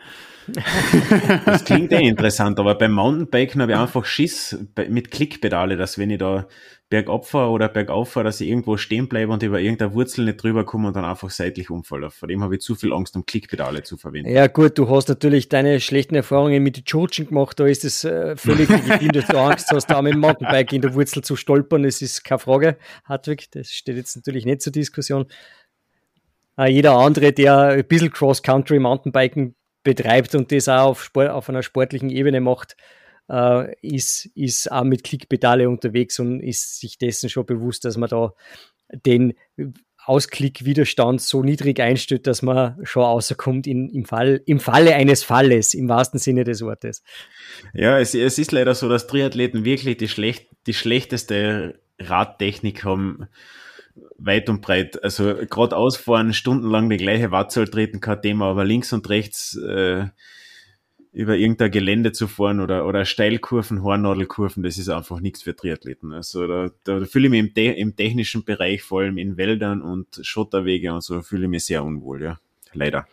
das 1.45 1.65
klingt 1.65 1.93
eh 1.93 2.09
interessant, 2.09 2.59
aber 2.59 2.75
beim 2.75 2.93
Mountainbiken 2.93 3.61
habe 3.61 3.73
ich 3.73 3.79
einfach 3.79 4.05
Schiss 4.05 4.57
mit 4.89 5.11
Klickpedale, 5.11 5.77
dass 5.77 5.99
wenn 5.99 6.11
ich 6.11 6.19
da 6.19 6.47
bergab 6.89 7.27
fahre 7.27 7.51
oder 7.51 7.69
bergauf 7.69 8.13
fahre, 8.13 8.25
dass 8.25 8.41
ich 8.41 8.49
irgendwo 8.49 8.79
stehen 8.79 9.09
bleibe 9.09 9.33
und 9.33 9.43
über 9.43 9.61
irgendeine 9.61 9.93
Wurzel 9.93 10.25
nicht 10.25 10.43
drüber 10.43 10.65
komme 10.65 10.89
und 10.89 10.97
dann 10.97 11.05
einfach 11.05 11.29
seitlich 11.29 11.69
umfalle. 11.69 12.11
Vor 12.11 12.29
dem 12.29 12.43
habe 12.43 12.55
ich 12.55 12.63
zu 12.63 12.75
viel 12.75 12.95
Angst, 12.95 13.15
um 13.15 13.27
Klickpedale 13.27 13.83
zu 13.83 13.99
verwenden. 13.99 14.31
Ja 14.31 14.47
gut, 14.47 14.79
du 14.79 14.89
hast 14.89 15.09
natürlich 15.09 15.51
deine 15.51 15.81
schlechten 15.81 16.15
Erfahrungen 16.15 16.63
mit 16.63 16.79
den 16.79 16.85
Georgien 16.85 17.29
gemacht, 17.29 17.61
da 17.61 17.67
ist 17.67 17.85
es 17.85 18.05
äh, 18.05 18.37
völlig 18.37 18.71
legitim, 18.71 19.13
dass 19.13 19.27
du 19.27 19.39
Angst 19.39 19.71
hast, 19.71 19.87
da 19.89 20.01
mit 20.01 20.15
dem 20.15 20.21
Mountainbike 20.21 20.73
in 20.73 20.81
der 20.81 20.95
Wurzel 20.95 21.23
zu 21.23 21.37
stolpern, 21.37 21.83
das 21.83 22.01
ist 22.01 22.25
keine 22.25 22.39
Frage, 22.39 22.79
Hartwig, 23.05 23.51
das 23.51 23.71
steht 23.71 23.97
jetzt 23.97 24.17
natürlich 24.17 24.47
nicht 24.47 24.63
zur 24.63 24.73
Diskussion. 24.73 25.27
Äh, 26.59 26.71
jeder 26.71 26.93
andere, 26.93 27.33
der 27.33 27.59
ein 27.59 27.87
bisschen 27.87 28.11
Cross-Country 28.11 28.79
Mountainbiken 28.79 29.55
betreibt 29.85 30.35
und 30.35 30.51
das 30.53 30.69
auch 30.69 30.89
auf, 30.89 31.05
Sport, 31.05 31.31
auf 31.31 31.49
einer 31.49 31.63
sportlichen 31.63 32.11
Ebene 32.11 32.41
macht, 32.41 32.77
äh, 33.31 33.75
ist, 33.81 34.27
ist 34.35 34.71
auch 34.71 34.85
mit 34.85 35.05
Klickpedale 35.05 35.69
unterwegs 35.69 36.19
und 36.19 36.41
ist 36.41 36.81
sich 36.81 36.99
dessen 36.99 37.31
schon 37.31 37.47
bewusst, 37.47 37.85
dass 37.85 37.97
man 37.97 38.09
da 38.09 38.33
den 39.07 39.35
Ausklickwiderstand 40.05 41.21
so 41.21 41.43
niedrig 41.43 41.81
einstellt, 41.81 42.27
dass 42.27 42.41
man 42.41 42.79
schon 42.83 43.03
rauskommt 43.03 43.67
in, 43.67 43.91
im, 43.91 44.07
Fall, 44.07 44.41
im 44.47 44.59
Falle 44.59 44.95
eines 44.95 45.23
Falles, 45.23 45.75
im 45.75 45.89
wahrsten 45.91 46.19
Sinne 46.19 46.45
des 46.45 46.63
Wortes. 46.63 47.03
Ja, 47.75 48.01
es, 48.01 48.15
es 48.15 48.39
ist 48.39 48.53
leider 48.53 48.75
so, 48.75 48.89
dass 48.89 49.07
Triathleten 49.07 49.67
wirklich 49.67 49.99
die, 49.99 50.09
schlecht, 50.09 50.49
die 50.67 50.73
schlechteste 50.73 51.79
Radtechnik 51.99 52.85
haben, 52.85 53.29
weit 54.19 54.49
und 54.49 54.61
breit. 54.61 55.03
Also 55.03 55.35
gerade 55.49 55.77
ausfahren, 55.77 56.33
stundenlang 56.33 56.91
die 56.91 56.97
gleiche 56.97 57.31
Wattzahl 57.31 57.69
treten, 57.69 58.01
kein 58.01 58.23
Thema, 58.23 58.47
aber 58.47 58.65
links 58.65 58.93
und 58.93 59.09
rechts 59.09 59.57
äh, 59.57 60.07
über 61.13 61.37
irgendein 61.37 61.71
Gelände 61.71 62.13
zu 62.13 62.29
fahren 62.29 62.61
oder, 62.61 62.87
oder 62.87 63.05
Steilkurven, 63.05 63.83
Hornnadelkurven, 63.83 64.63
das 64.63 64.79
ist 64.79 64.89
einfach 64.89 65.21
nichts 65.21 65.43
für 65.43 65.57
Triathleten. 65.57 66.13
Also 66.13 66.47
da, 66.47 66.71
da 66.85 67.05
fühle 67.07 67.27
ich 67.27 67.31
mich 67.31 67.57
im, 67.57 67.75
im 67.75 67.97
technischen 67.97 68.45
Bereich, 68.45 68.83
vor 68.83 69.01
allem 69.01 69.19
in 69.19 69.37
Wäldern 69.37 69.83
und 69.83 70.21
Schotterwege 70.23 70.93
und 70.93 71.03
so, 71.03 71.21
fühle 71.23 71.45
ich 71.45 71.51
mich 71.51 71.65
sehr 71.65 71.83
unwohl, 71.85 72.23
ja. 72.23 72.39
Leider. 72.73 73.07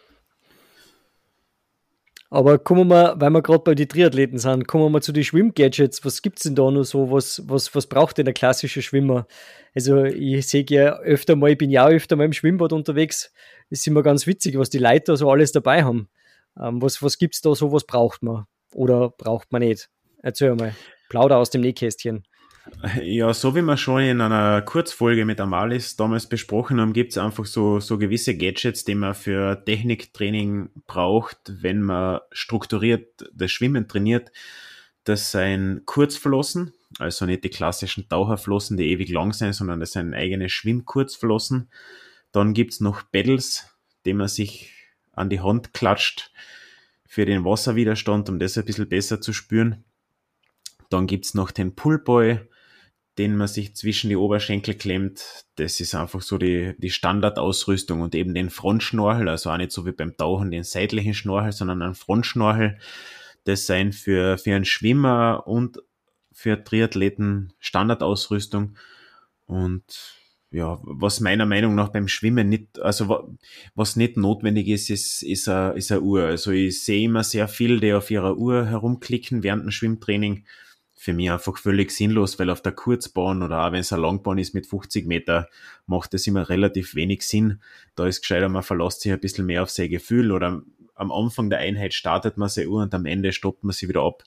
Aber 2.29 2.57
kommen 2.57 2.89
wir, 2.89 3.15
weil 3.17 3.29
wir 3.29 3.41
gerade 3.41 3.63
bei 3.63 3.75
den 3.75 3.87
Triathleten 3.87 4.39
sind, 4.39 4.67
kommen 4.67 4.83
wir 4.83 4.89
mal 4.89 5.01
zu 5.01 5.11
den 5.11 5.23
Schwimmgadgets. 5.23 6.03
Was 6.03 6.21
gibt 6.21 6.39
es 6.39 6.43
denn 6.43 6.55
da 6.55 6.69
noch 6.71 6.83
so? 6.83 7.11
Was, 7.11 7.43
was, 7.47 7.75
was 7.75 7.87
braucht 7.87 8.17
denn 8.17 8.25
der 8.25 8.33
klassische 8.33 8.81
Schwimmer? 8.81 9.27
Also, 9.75 10.03
ich 10.03 10.47
sehe 10.47 10.65
ja 10.67 10.97
öfter 10.99 11.35
mal, 11.35 11.51
ich 11.51 11.57
bin 11.57 11.69
ja 11.69 11.85
auch 11.85 11.91
öfter 11.91 12.15
mal 12.15 12.25
im 12.25 12.33
Schwimmbad 12.33 12.73
unterwegs. 12.73 13.31
Es 13.69 13.79
ist 13.79 13.87
immer 13.87 14.03
ganz 14.03 14.25
witzig, 14.25 14.57
was 14.57 14.69
die 14.69 14.79
Leute 14.79 15.15
so 15.17 15.29
alles 15.29 15.51
dabei 15.51 15.83
haben. 15.83 16.09
Ähm, 16.59 16.81
was 16.81 17.01
was 17.03 17.17
gibt 17.17 17.35
es 17.35 17.41
da 17.41 17.53
so? 17.53 17.71
Was 17.71 17.85
braucht 17.85 18.23
man? 18.23 18.45
Oder 18.73 19.09
braucht 19.09 19.51
man 19.51 19.61
nicht? 19.61 19.89
Erzähl 20.21 20.55
mal. 20.55 20.75
Plauder 21.09 21.37
aus 21.37 21.51
dem 21.51 21.61
Nähkästchen. 21.61 22.23
Ja, 23.03 23.33
so 23.33 23.55
wie 23.55 23.61
wir 23.61 23.77
schon 23.77 24.01
in 24.01 24.21
einer 24.21 24.61
Kurzfolge 24.61 25.25
mit 25.25 25.39
Amalis 25.39 25.95
damals 25.95 26.27
besprochen 26.27 26.81
haben, 26.81 26.93
gibt 26.93 27.11
es 27.11 27.17
einfach 27.17 27.45
so, 27.45 27.79
so 27.79 27.97
gewisse 27.97 28.35
Gadgets, 28.35 28.83
die 28.85 28.95
man 28.95 29.13
für 29.13 29.63
Techniktraining 29.65 30.69
braucht, 30.87 31.37
wenn 31.61 31.81
man 31.81 32.21
strukturiert 32.31 33.29
das 33.33 33.51
Schwimmen 33.51 33.87
trainiert. 33.87 34.31
Das 35.03 35.31
sind 35.31 35.85
Kurzflossen, 35.85 36.73
also 36.97 37.25
nicht 37.25 37.43
die 37.43 37.49
klassischen 37.49 38.09
Taucherflossen, 38.09 38.77
die 38.77 38.89
ewig 38.89 39.09
lang 39.09 39.33
sind, 39.33 39.53
sondern 39.53 39.79
das 39.79 39.91
sind 39.91 40.15
eigene 40.15 40.49
Schwimmkurzflossen. 40.49 41.69
Dann 42.31 42.55
gibt 42.55 42.73
es 42.73 42.79
noch 42.79 43.03
Pedals, 43.11 43.67
die 44.05 44.13
man 44.13 44.27
sich 44.27 44.71
an 45.13 45.29
die 45.29 45.39
Hand 45.39 45.73
klatscht 45.73 46.31
für 47.05 47.25
den 47.25 47.45
Wasserwiderstand, 47.45 48.27
um 48.27 48.39
das 48.39 48.57
ein 48.57 48.65
bisschen 48.65 48.89
besser 48.89 49.21
zu 49.21 49.33
spüren. 49.33 49.83
Dann 50.89 51.05
gibt 51.05 51.25
es 51.25 51.33
noch 51.33 51.51
den 51.51 51.75
Pullboy, 51.75 52.39
den 53.17 53.37
man 53.37 53.47
sich 53.47 53.75
zwischen 53.75 54.09
die 54.09 54.17
Oberschenkel 54.17 54.73
klemmt. 54.73 55.45
Das 55.55 55.79
ist 55.79 55.95
einfach 55.95 56.21
so 56.21 56.37
die, 56.37 56.75
die 56.77 56.89
Standardausrüstung 56.89 58.01
und 58.01 58.13
eben 58.13 58.33
den 58.33 58.49
Frontschnorchel, 58.49 59.29
also 59.29 59.49
auch 59.51 59.57
nicht 59.57 59.71
so 59.71 59.85
wie 59.85 59.93
beim 59.93 60.17
Tauchen 60.17 60.51
den 60.51 60.63
seitlichen 60.63 61.13
Schnorchel, 61.13 61.53
sondern 61.53 61.81
ein 61.81 61.95
Frontschnorchel. 61.95 62.77
Das 63.45 63.67
sein 63.67 63.93
für, 63.93 64.37
für 64.37 64.55
einen 64.55 64.65
Schwimmer 64.65 65.43
und 65.45 65.81
für 66.33 66.61
Triathleten 66.61 67.53
Standardausrüstung. 67.59 68.75
Und 69.45 70.15
ja, 70.51 70.79
was 70.83 71.21
meiner 71.21 71.45
Meinung 71.45 71.75
nach 71.75 71.89
beim 71.89 72.07
Schwimmen 72.07 72.49
nicht, 72.49 72.79
also 72.79 73.29
was 73.75 73.95
nicht 73.95 74.17
notwendig 74.17 74.67
ist, 74.67 74.89
ist, 74.89 75.23
ist 75.23 75.47
eine, 75.47 75.77
ist 75.77 75.91
eine 75.91 76.01
Uhr. 76.01 76.25
Also 76.25 76.51
ich 76.51 76.83
sehe 76.83 77.05
immer 77.05 77.23
sehr 77.23 77.47
viel, 77.47 77.79
die 77.79 77.93
auf 77.93 78.11
ihrer 78.11 78.37
Uhr 78.37 78.65
herumklicken 78.65 79.43
während 79.43 79.63
dem 79.63 79.71
Schwimmtraining 79.71 80.45
für 81.05 81.13
mich 81.13 81.29
einfach 81.29 81.57
völlig 81.59 81.91
sinnlos, 81.91 82.39
weil 82.39 82.49
auf 82.49 82.61
der 82.61 82.71
Kurzbahn 82.71 83.43
oder 83.43 83.65
auch 83.65 83.71
wenn 83.71 83.81
es 83.81 83.93
eine 83.93 84.01
Langbahn 84.01 84.39
ist 84.39 84.55
mit 84.55 84.65
50 84.65 85.05
Meter, 85.05 85.47
macht 85.85 86.15
das 86.15 86.25
immer 86.25 86.49
relativ 86.49 86.95
wenig 86.95 87.21
Sinn. 87.21 87.61
Da 87.95 88.07
ist 88.07 88.21
gescheiter, 88.21 88.49
man 88.49 88.63
verlässt 88.63 89.01
sich 89.01 89.11
ein 89.11 89.19
bisschen 89.19 89.45
mehr 89.45 89.61
auf 89.61 89.69
sein 89.69 89.89
Gefühl 89.89 90.31
oder 90.31 90.63
am 90.95 91.11
Anfang 91.11 91.51
der 91.51 91.59
Einheit 91.59 91.93
startet 91.93 92.37
man 92.37 92.49
seine 92.49 92.69
Uhr 92.69 92.81
und 92.81 92.93
am 92.95 93.05
Ende 93.05 93.33
stoppt 93.33 93.63
man 93.63 93.73
sie 93.73 93.87
wieder 93.87 94.01
ab. 94.01 94.23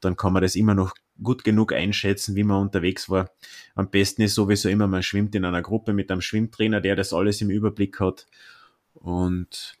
Dann 0.00 0.16
kann 0.16 0.32
man 0.32 0.42
das 0.42 0.56
immer 0.56 0.74
noch 0.74 0.94
gut 1.22 1.44
genug 1.44 1.72
einschätzen, 1.72 2.34
wie 2.34 2.44
man 2.44 2.62
unterwegs 2.62 3.08
war. 3.08 3.30
Am 3.76 3.88
besten 3.88 4.22
ist 4.22 4.34
sowieso 4.34 4.68
immer, 4.68 4.88
man 4.88 5.04
schwimmt 5.04 5.36
in 5.36 5.44
einer 5.44 5.62
Gruppe 5.62 5.92
mit 5.92 6.10
einem 6.10 6.20
Schwimmtrainer, 6.20 6.80
der 6.80 6.96
das 6.96 7.12
alles 7.12 7.40
im 7.42 7.50
Überblick 7.50 8.00
hat. 8.00 8.26
Und 8.94 9.77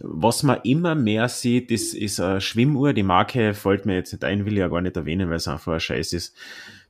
was 0.00 0.42
man 0.42 0.60
immer 0.64 0.94
mehr 0.94 1.28
sieht, 1.28 1.70
ist, 1.70 1.94
ist 1.94 2.20
eine 2.20 2.40
Schwimmuhr. 2.40 2.92
Die 2.92 3.02
Marke 3.02 3.54
fällt 3.54 3.86
mir 3.86 3.96
jetzt 3.96 4.12
nicht 4.12 4.24
ein, 4.24 4.44
will 4.44 4.54
ich 4.54 4.58
ja 4.60 4.68
gar 4.68 4.80
nicht 4.80 4.96
erwähnen, 4.96 5.28
weil 5.28 5.36
es 5.36 5.48
einfach 5.48 5.74
ein 5.74 5.80
Scheiß 5.80 6.12
ist. 6.12 6.36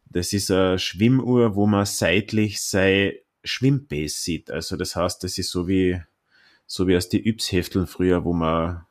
Das 0.07 0.33
ist 0.33 0.51
eine 0.51 0.79
Schwimmuhr, 0.79 1.55
wo 1.55 1.67
man 1.67 1.87
seitlich 1.87 2.61
sein 2.61 3.12
Schwimmbase 3.45 4.21
sieht. 4.21 4.51
Also 4.51 4.77
das 4.77 4.97
heißt, 4.97 5.25
das 5.25 5.38
ist 5.38 5.51
so 5.51 5.69
wie, 5.69 6.01
so 6.67 6.87
wie 6.87 6.97
aus 6.97 7.09
die 7.09 7.27
Yps-Hefteln 7.29 7.87
früher, 7.87 8.25
wo 8.25 8.33
man 8.33 8.85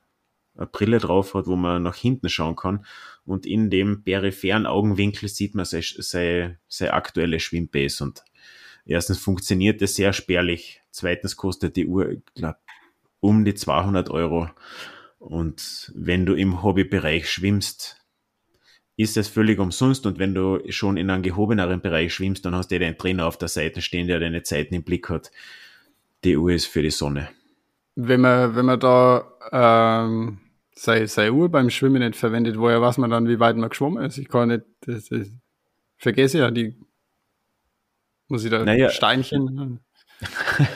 eine 0.55 0.67
Brille 0.67 0.97
drauf 0.99 1.33
hat, 1.33 1.47
wo 1.47 1.55
man 1.55 1.83
nach 1.83 1.95
hinten 1.95 2.29
schauen 2.29 2.55
kann. 2.55 2.85
Und 3.25 3.45
in 3.45 3.69
dem 3.69 4.03
peripheren 4.03 4.65
Augenwinkel 4.65 5.29
sieht 5.29 5.55
man 5.55 5.65
sein, 5.65 5.83
sein, 5.83 6.57
sein 6.67 6.89
aktuelle 6.89 7.39
Schwimmbase. 7.39 8.03
Und 8.03 8.23
erstens 8.85 9.19
funktioniert 9.19 9.81
es 9.81 9.95
sehr 9.95 10.13
spärlich. 10.13 10.81
Zweitens 10.89 11.35
kostet 11.37 11.75
die 11.75 11.85
Uhr, 11.85 12.09
ich 12.09 12.25
glaube, 12.35 12.57
um 13.21 13.45
die 13.45 13.55
200 13.55 14.09
Euro. 14.09 14.49
Und 15.19 15.91
wenn 15.95 16.25
du 16.25 16.33
im 16.33 16.63
Hobbybereich 16.63 17.29
schwimmst, 17.29 18.01
ist 18.97 19.17
es 19.17 19.27
völlig 19.27 19.59
umsonst. 19.59 20.05
Und 20.05 20.19
wenn 20.19 20.33
du 20.33 20.59
schon 20.69 20.97
in 20.97 21.09
einem 21.09 21.23
gehobeneren 21.23 21.81
Bereich 21.81 22.13
schwimmst, 22.13 22.43
dann 22.45 22.55
hast 22.55 22.71
du 22.71 22.79
den 22.79 22.97
Trainer 22.97 23.25
auf 23.27 23.37
der 23.37 23.47
Seite 23.47 23.81
stehen, 23.81 24.07
der 24.07 24.19
deine 24.19 24.43
Zeiten 24.43 24.73
im 24.73 24.83
Blick 24.83 25.09
hat. 25.09 25.31
Die 26.23 26.35
Uhr 26.35 26.51
ist 26.51 26.65
für 26.65 26.81
die 26.81 26.91
Sonne. 26.91 27.29
Wenn 27.95 28.21
man, 28.21 28.55
wenn 28.55 28.65
man 28.65 28.79
da 28.79 29.25
ähm, 29.51 30.39
seine, 30.75 31.07
seine 31.07 31.33
Uhr 31.33 31.49
beim 31.49 31.69
Schwimmen 31.69 32.01
nicht 32.01 32.15
verwendet, 32.15 32.57
woher 32.57 32.81
weiß 32.81 32.97
man 32.97 33.09
dann, 33.09 33.27
wie 33.27 33.39
weit 33.39 33.55
man 33.57 33.69
geschwommen 33.69 34.03
ist? 34.03 34.17
Ich 34.17 34.27
kann 34.27 34.49
nicht, 34.49 34.63
das, 34.81 35.09
das 35.09 35.27
vergesse 35.97 36.39
ja 36.39 36.51
die, 36.51 36.75
muss 38.27 38.43
ich 38.43 38.51
da 38.51 38.63
naja. 38.63 38.89
Steinchen 38.89 39.79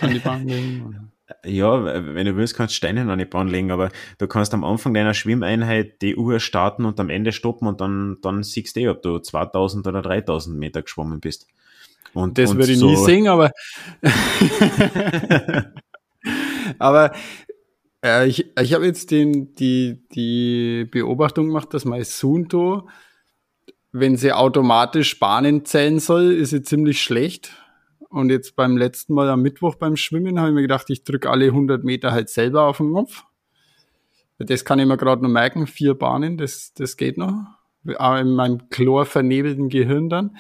an 0.02 0.10
die 0.14 0.20
Bahn 0.20 0.48
legen? 0.48 1.12
Ja, 1.46 1.84
wenn 1.84 2.26
du 2.26 2.36
willst, 2.36 2.56
kannst 2.56 2.74
du 2.74 2.78
Steine 2.78 3.12
an 3.12 3.20
die 3.20 3.26
Bahn 3.26 3.48
legen, 3.48 3.72
aber 3.72 3.90
du 4.18 4.28
kannst 4.28 4.54
am 4.54 4.64
Anfang 4.64 4.94
deiner 4.94 5.14
Schwimmeinheit 5.14 6.02
die 6.02 6.16
Uhr 6.16 6.40
starten 6.40 6.86
und 6.86 7.00
am 7.00 7.10
Ende 7.10 7.32
stoppen 7.32 7.68
und 7.68 7.82
dann, 7.82 8.18
dann 8.22 8.44
siehst 8.44 8.76
du 8.76 8.82
eh, 8.82 8.90
ob 8.90 9.02
du 9.02 9.20
2000 9.20 9.88
oder 9.88 10.02
3000 10.02 10.58
Meter 10.58 10.82
geschwommen 10.82 11.20
bist. 11.20 11.48
Und, 12.14 12.38
das 12.38 12.52
und 12.52 12.58
würde 12.58 12.72
ich 12.72 12.80
so 12.80 12.90
nie 12.90 12.96
sehen, 12.96 13.28
aber, 13.28 13.52
aber 16.80 17.12
äh, 18.04 18.28
ich, 18.28 18.46
ich 18.60 18.74
habe 18.74 18.86
jetzt 18.86 19.12
den, 19.12 19.54
die, 19.56 20.02
die 20.14 20.86
Beobachtung 20.90 21.48
gemacht, 21.48 21.74
dass 21.74 21.84
mein 21.84 22.06
Sunto, 22.06 22.88
wenn 23.92 24.16
sie 24.16 24.32
automatisch 24.32 25.20
Bahnen 25.20 25.66
zählen 25.66 26.00
soll, 26.00 26.32
ist 26.32 26.52
sie 26.52 26.62
ziemlich 26.62 27.02
schlecht 27.02 27.52
und 28.16 28.30
jetzt 28.30 28.56
beim 28.56 28.78
letzten 28.78 29.14
Mal 29.14 29.30
am 29.30 29.42
Mittwoch 29.42 29.76
beim 29.76 29.98
Schwimmen 29.98 30.40
habe 30.40 30.48
ich 30.48 30.56
mir 30.56 30.62
gedacht, 30.62 30.90
ich 30.90 31.04
drücke 31.04 31.30
alle 31.30 31.48
100 31.48 31.84
Meter 31.84 32.14
halt 32.14 32.30
selber 32.30 32.64
auf 32.64 32.78
den 32.78 32.92
Knopf. 32.92 33.26
Das 34.38 34.64
kann 34.64 34.80
ich 34.80 34.86
mir 34.86 34.96
gerade 34.96 35.22
noch 35.22 35.30
merken, 35.30 35.68
vier 35.68 35.96
Bahnen, 35.96 36.38
das, 36.38 36.74
das 36.74 36.96
geht 36.96 37.18
noch. 37.18 37.34
Auch 37.98 38.18
in 38.18 38.34
meinem 38.34 38.70
chlorvernebelten 38.70 39.68
Gehirn 39.68 40.10
dann. 40.10 40.38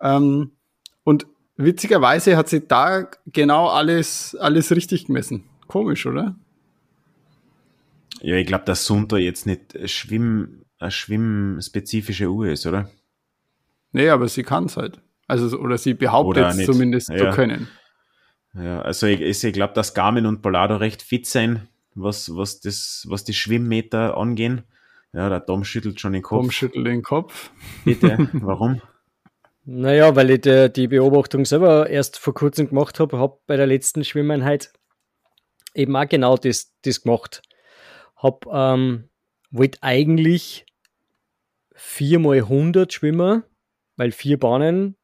Ähm, 0.00 0.50
und 1.04 1.28
witzigerweise 1.56 2.36
hat 2.36 2.48
sie 2.48 2.66
da 2.66 3.08
genau 3.26 3.68
alles, 3.68 4.36
alles 4.40 4.72
richtig 4.72 5.06
gemessen. 5.06 5.44
Komisch, 5.68 6.06
oder? 6.06 6.34
Ja, 8.20 8.34
ich 8.34 8.48
glaube, 8.48 8.64
dass 8.64 8.84
Sunter 8.84 9.18
jetzt 9.18 9.46
nicht 9.46 9.88
Schwimm, 9.88 10.64
eine 10.80 10.90
schwimmspezifische 10.90 12.28
Uhr 12.30 12.48
ist, 12.48 12.66
oder? 12.66 12.90
Nee, 13.92 14.08
aber 14.08 14.26
sie 14.26 14.42
kann 14.42 14.64
es 14.64 14.76
halt. 14.76 15.00
Also, 15.26 15.58
oder 15.58 15.78
sie 15.78 15.94
behauptet 15.94 16.46
es 16.46 16.64
zumindest 16.64 17.08
ja. 17.10 17.18
zu 17.18 17.30
können. 17.36 17.68
Ja, 18.54 18.80
also 18.82 19.06
ich, 19.06 19.20
ich 19.20 19.52
glaube, 19.52 19.74
dass 19.74 19.92
Garmin 19.92 20.26
und 20.26 20.40
Polado 20.40 20.76
recht 20.76 21.02
fit 21.02 21.26
sein, 21.26 21.68
was, 21.94 22.34
was, 22.34 22.60
das, 22.60 23.06
was 23.08 23.24
die 23.24 23.34
Schwimmmeter 23.34 24.16
angehen. 24.16 24.62
Ja, 25.12 25.28
der 25.28 25.44
Tom 25.44 25.64
schüttelt 25.64 26.00
schon 26.00 26.12
den 26.12 26.22
Kopf. 26.22 26.42
Tom 26.42 26.50
schüttelt 26.50 26.86
den 26.86 27.02
Kopf. 27.02 27.50
Bitte, 27.84 28.28
warum? 28.32 28.80
Naja, 29.68 30.14
weil 30.14 30.30
ich 30.30 30.42
die, 30.42 30.72
die 30.72 30.86
Beobachtung 30.86 31.44
selber 31.44 31.90
erst 31.90 32.20
vor 32.20 32.34
kurzem 32.34 32.68
gemacht 32.68 33.00
habe, 33.00 33.18
habe 33.18 33.40
bei 33.48 33.56
der 33.56 33.66
letzten 33.66 34.04
Schwimmeinheit 34.04 34.72
eben 35.74 35.96
auch 35.96 36.08
genau 36.08 36.36
das, 36.36 36.72
das 36.82 37.02
gemacht. 37.02 37.42
Hab, 38.14 38.46
ähm, 38.46 39.08
wollte 39.50 39.82
eigentlich 39.82 40.66
4 41.74 42.20
mal 42.20 42.38
100 42.38 42.92
schwimmen, 42.92 43.42
weil 43.96 44.12
vier 44.12 44.38
Bahnen, 44.38 44.96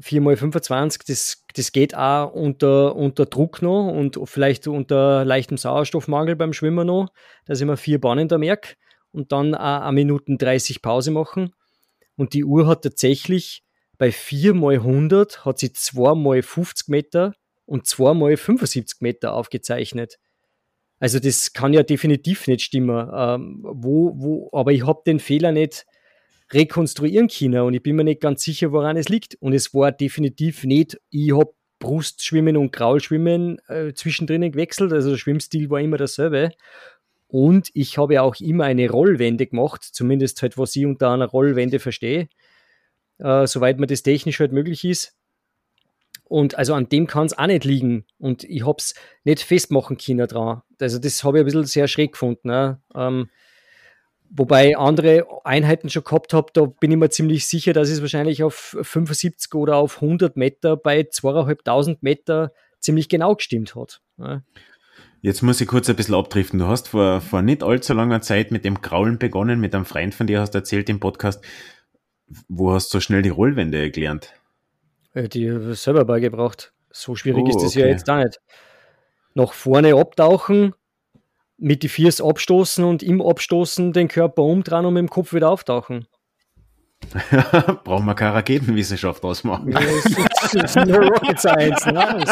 4 0.00 0.20
mal 0.20 0.36
25, 0.36 1.02
das, 1.06 1.44
das 1.54 1.72
geht 1.72 1.94
auch 1.94 2.32
unter, 2.32 2.96
unter 2.96 3.26
Druck 3.26 3.62
noch 3.62 3.88
und 3.88 4.18
vielleicht 4.24 4.66
unter 4.66 5.24
leichtem 5.24 5.56
Sauerstoffmangel 5.56 6.36
beim 6.36 6.52
Schwimmen 6.52 6.86
noch, 6.86 7.08
dass 7.46 7.60
ich 7.60 7.66
mir 7.66 7.76
vier 7.76 8.00
Bahnen 8.00 8.28
da 8.28 8.38
merke 8.38 8.76
und 9.12 9.32
dann 9.32 9.54
auch 9.54 9.82
eine 9.82 9.92
Minuten 9.92 10.38
30 10.38 10.82
Pause 10.82 11.10
machen. 11.10 11.52
Und 12.16 12.34
die 12.34 12.44
Uhr 12.44 12.66
hat 12.66 12.82
tatsächlich 12.82 13.62
bei 13.98 14.12
4 14.12 14.54
mal 14.54 14.76
100 14.76 15.44
hat 15.44 15.58
sie 15.58 15.72
2 15.72 16.14
mal 16.14 16.42
50 16.42 16.88
Meter 16.88 17.34
und 17.66 17.86
2 17.86 18.14
mal 18.14 18.36
75 18.36 19.00
Meter 19.00 19.34
aufgezeichnet. 19.34 20.18
Also 20.98 21.18
das 21.18 21.52
kann 21.52 21.72
ja 21.72 21.82
definitiv 21.82 22.46
nicht 22.46 22.62
stimmen. 22.62 23.10
Ähm, 23.14 23.60
wo, 23.62 24.12
wo, 24.16 24.50
aber 24.52 24.72
ich 24.72 24.86
habe 24.86 25.02
den 25.06 25.18
Fehler 25.18 25.52
nicht 25.52 25.86
rekonstruieren 26.52 27.28
können 27.28 27.60
und 27.62 27.74
ich 27.74 27.82
bin 27.82 27.96
mir 27.96 28.04
nicht 28.04 28.20
ganz 28.20 28.42
sicher, 28.42 28.72
woran 28.72 28.96
es 28.96 29.08
liegt. 29.08 29.36
Und 29.36 29.52
es 29.52 29.72
war 29.72 29.92
definitiv 29.92 30.64
nicht, 30.64 31.00
ich 31.10 31.32
habe 31.32 31.52
Brustschwimmen 31.78 32.56
und 32.56 32.72
Graulschwimmen 32.72 33.58
äh, 33.68 33.92
zwischendrin 33.94 34.42
gewechselt, 34.52 34.92
also 34.92 35.10
der 35.10 35.16
Schwimmstil 35.16 35.70
war 35.70 35.80
immer 35.80 35.96
derselbe. 35.96 36.52
Und 37.26 37.70
ich 37.74 37.96
habe 37.96 38.22
auch 38.22 38.36
immer 38.40 38.64
eine 38.64 38.90
Rollwende 38.90 39.46
gemacht, 39.46 39.82
zumindest 39.84 40.42
halt, 40.42 40.58
was 40.58 40.74
ich 40.74 40.84
unter 40.84 41.10
einer 41.10 41.26
Rollwende 41.26 41.78
verstehe, 41.78 42.28
äh, 43.18 43.46
soweit 43.46 43.78
mir 43.78 43.86
das 43.86 44.02
technisch 44.02 44.40
halt 44.40 44.52
möglich 44.52 44.84
ist. 44.84 45.16
Und 46.24 46.56
also 46.56 46.74
an 46.74 46.88
dem 46.88 47.06
kann 47.06 47.26
es 47.26 47.36
auch 47.36 47.46
nicht 47.46 47.64
liegen. 47.64 48.04
Und 48.18 48.44
ich 48.44 48.64
habe 48.66 48.76
es 48.78 48.94
nicht 49.24 49.42
festmachen 49.42 49.96
können 49.96 50.28
dran. 50.28 50.62
Also 50.80 50.98
das 50.98 51.24
habe 51.24 51.38
ich 51.38 51.42
ein 51.42 51.44
bisschen 51.46 51.64
sehr 51.64 51.88
schräg 51.88 52.12
gefunden. 52.12 52.48
Ne? 52.48 52.80
Ähm, 52.94 53.30
wobei 54.30 54.76
andere 54.76 55.26
Einheiten 55.44 55.90
schon 55.90 56.04
gehabt 56.04 56.32
habe, 56.32 56.50
da 56.52 56.66
bin 56.66 56.90
ich 56.90 56.96
mir 56.96 57.10
ziemlich 57.10 57.46
sicher, 57.46 57.72
dass 57.72 57.90
es 57.90 58.00
wahrscheinlich 58.00 58.42
auf 58.42 58.76
75 58.80 59.54
oder 59.54 59.76
auf 59.76 60.00
100 60.00 60.36
Meter 60.36 60.76
bei 60.76 61.04
2500 61.04 62.02
Meter 62.02 62.52
ziemlich 62.78 63.08
genau 63.08 63.34
gestimmt 63.34 63.74
hat. 63.74 64.00
Jetzt 65.22 65.42
muss 65.42 65.60
ich 65.60 65.68
kurz 65.68 65.90
ein 65.90 65.96
bisschen 65.96 66.14
abdriften. 66.14 66.58
Du 66.58 66.66
hast 66.66 66.88
vor, 66.88 67.20
vor 67.20 67.42
nicht 67.42 67.62
allzu 67.62 67.92
langer 67.92 68.22
Zeit 68.22 68.50
mit 68.50 68.64
dem 68.64 68.80
Kraulen 68.80 69.18
begonnen, 69.18 69.60
mit 69.60 69.74
einem 69.74 69.84
Freund 69.84 70.14
von 70.14 70.26
dir 70.26 70.40
hast 70.40 70.54
du 70.54 70.58
erzählt 70.58 70.88
im 70.88 71.00
Podcast. 71.00 71.44
Wo 72.48 72.72
hast 72.72 72.88
du 72.94 72.98
so 72.98 73.00
schnell 73.00 73.22
die 73.22 73.28
Rollwände 73.28 73.90
gelernt? 73.90 74.32
Die 75.14 75.74
selber 75.74 76.04
beigebracht. 76.04 76.72
So 76.90 77.16
schwierig 77.16 77.44
oh, 77.44 77.48
ist 77.48 77.56
das 77.56 77.72
okay. 77.72 77.80
ja 77.80 77.86
jetzt 77.88 78.08
da 78.08 78.24
nicht. 78.24 78.40
Nach 79.34 79.52
vorne 79.52 79.94
abtauchen, 79.94 80.74
mit 81.60 81.82
die 81.82 81.88
Viers 81.88 82.20
abstoßen 82.20 82.84
und 82.84 83.02
im 83.02 83.22
Abstoßen 83.22 83.92
den 83.92 84.08
Körper 84.08 84.42
umdrehen 84.42 84.86
und 84.86 84.94
mit 84.94 85.02
dem 85.02 85.10
Kopf 85.10 85.32
wieder 85.32 85.50
auftauchen. 85.50 86.06
Brauchen 87.84 88.04
wir 88.06 88.14
keine 88.14 88.34
Raketenwissenschaft 88.34 89.22
ausmachen. 89.24 89.72
Ja, 89.72 89.80
das 90.52 90.54
ist 90.54 90.76
nur 90.86 90.98
Rocket 90.98 91.40
Science. 91.40 91.86
Ne? 91.86 92.26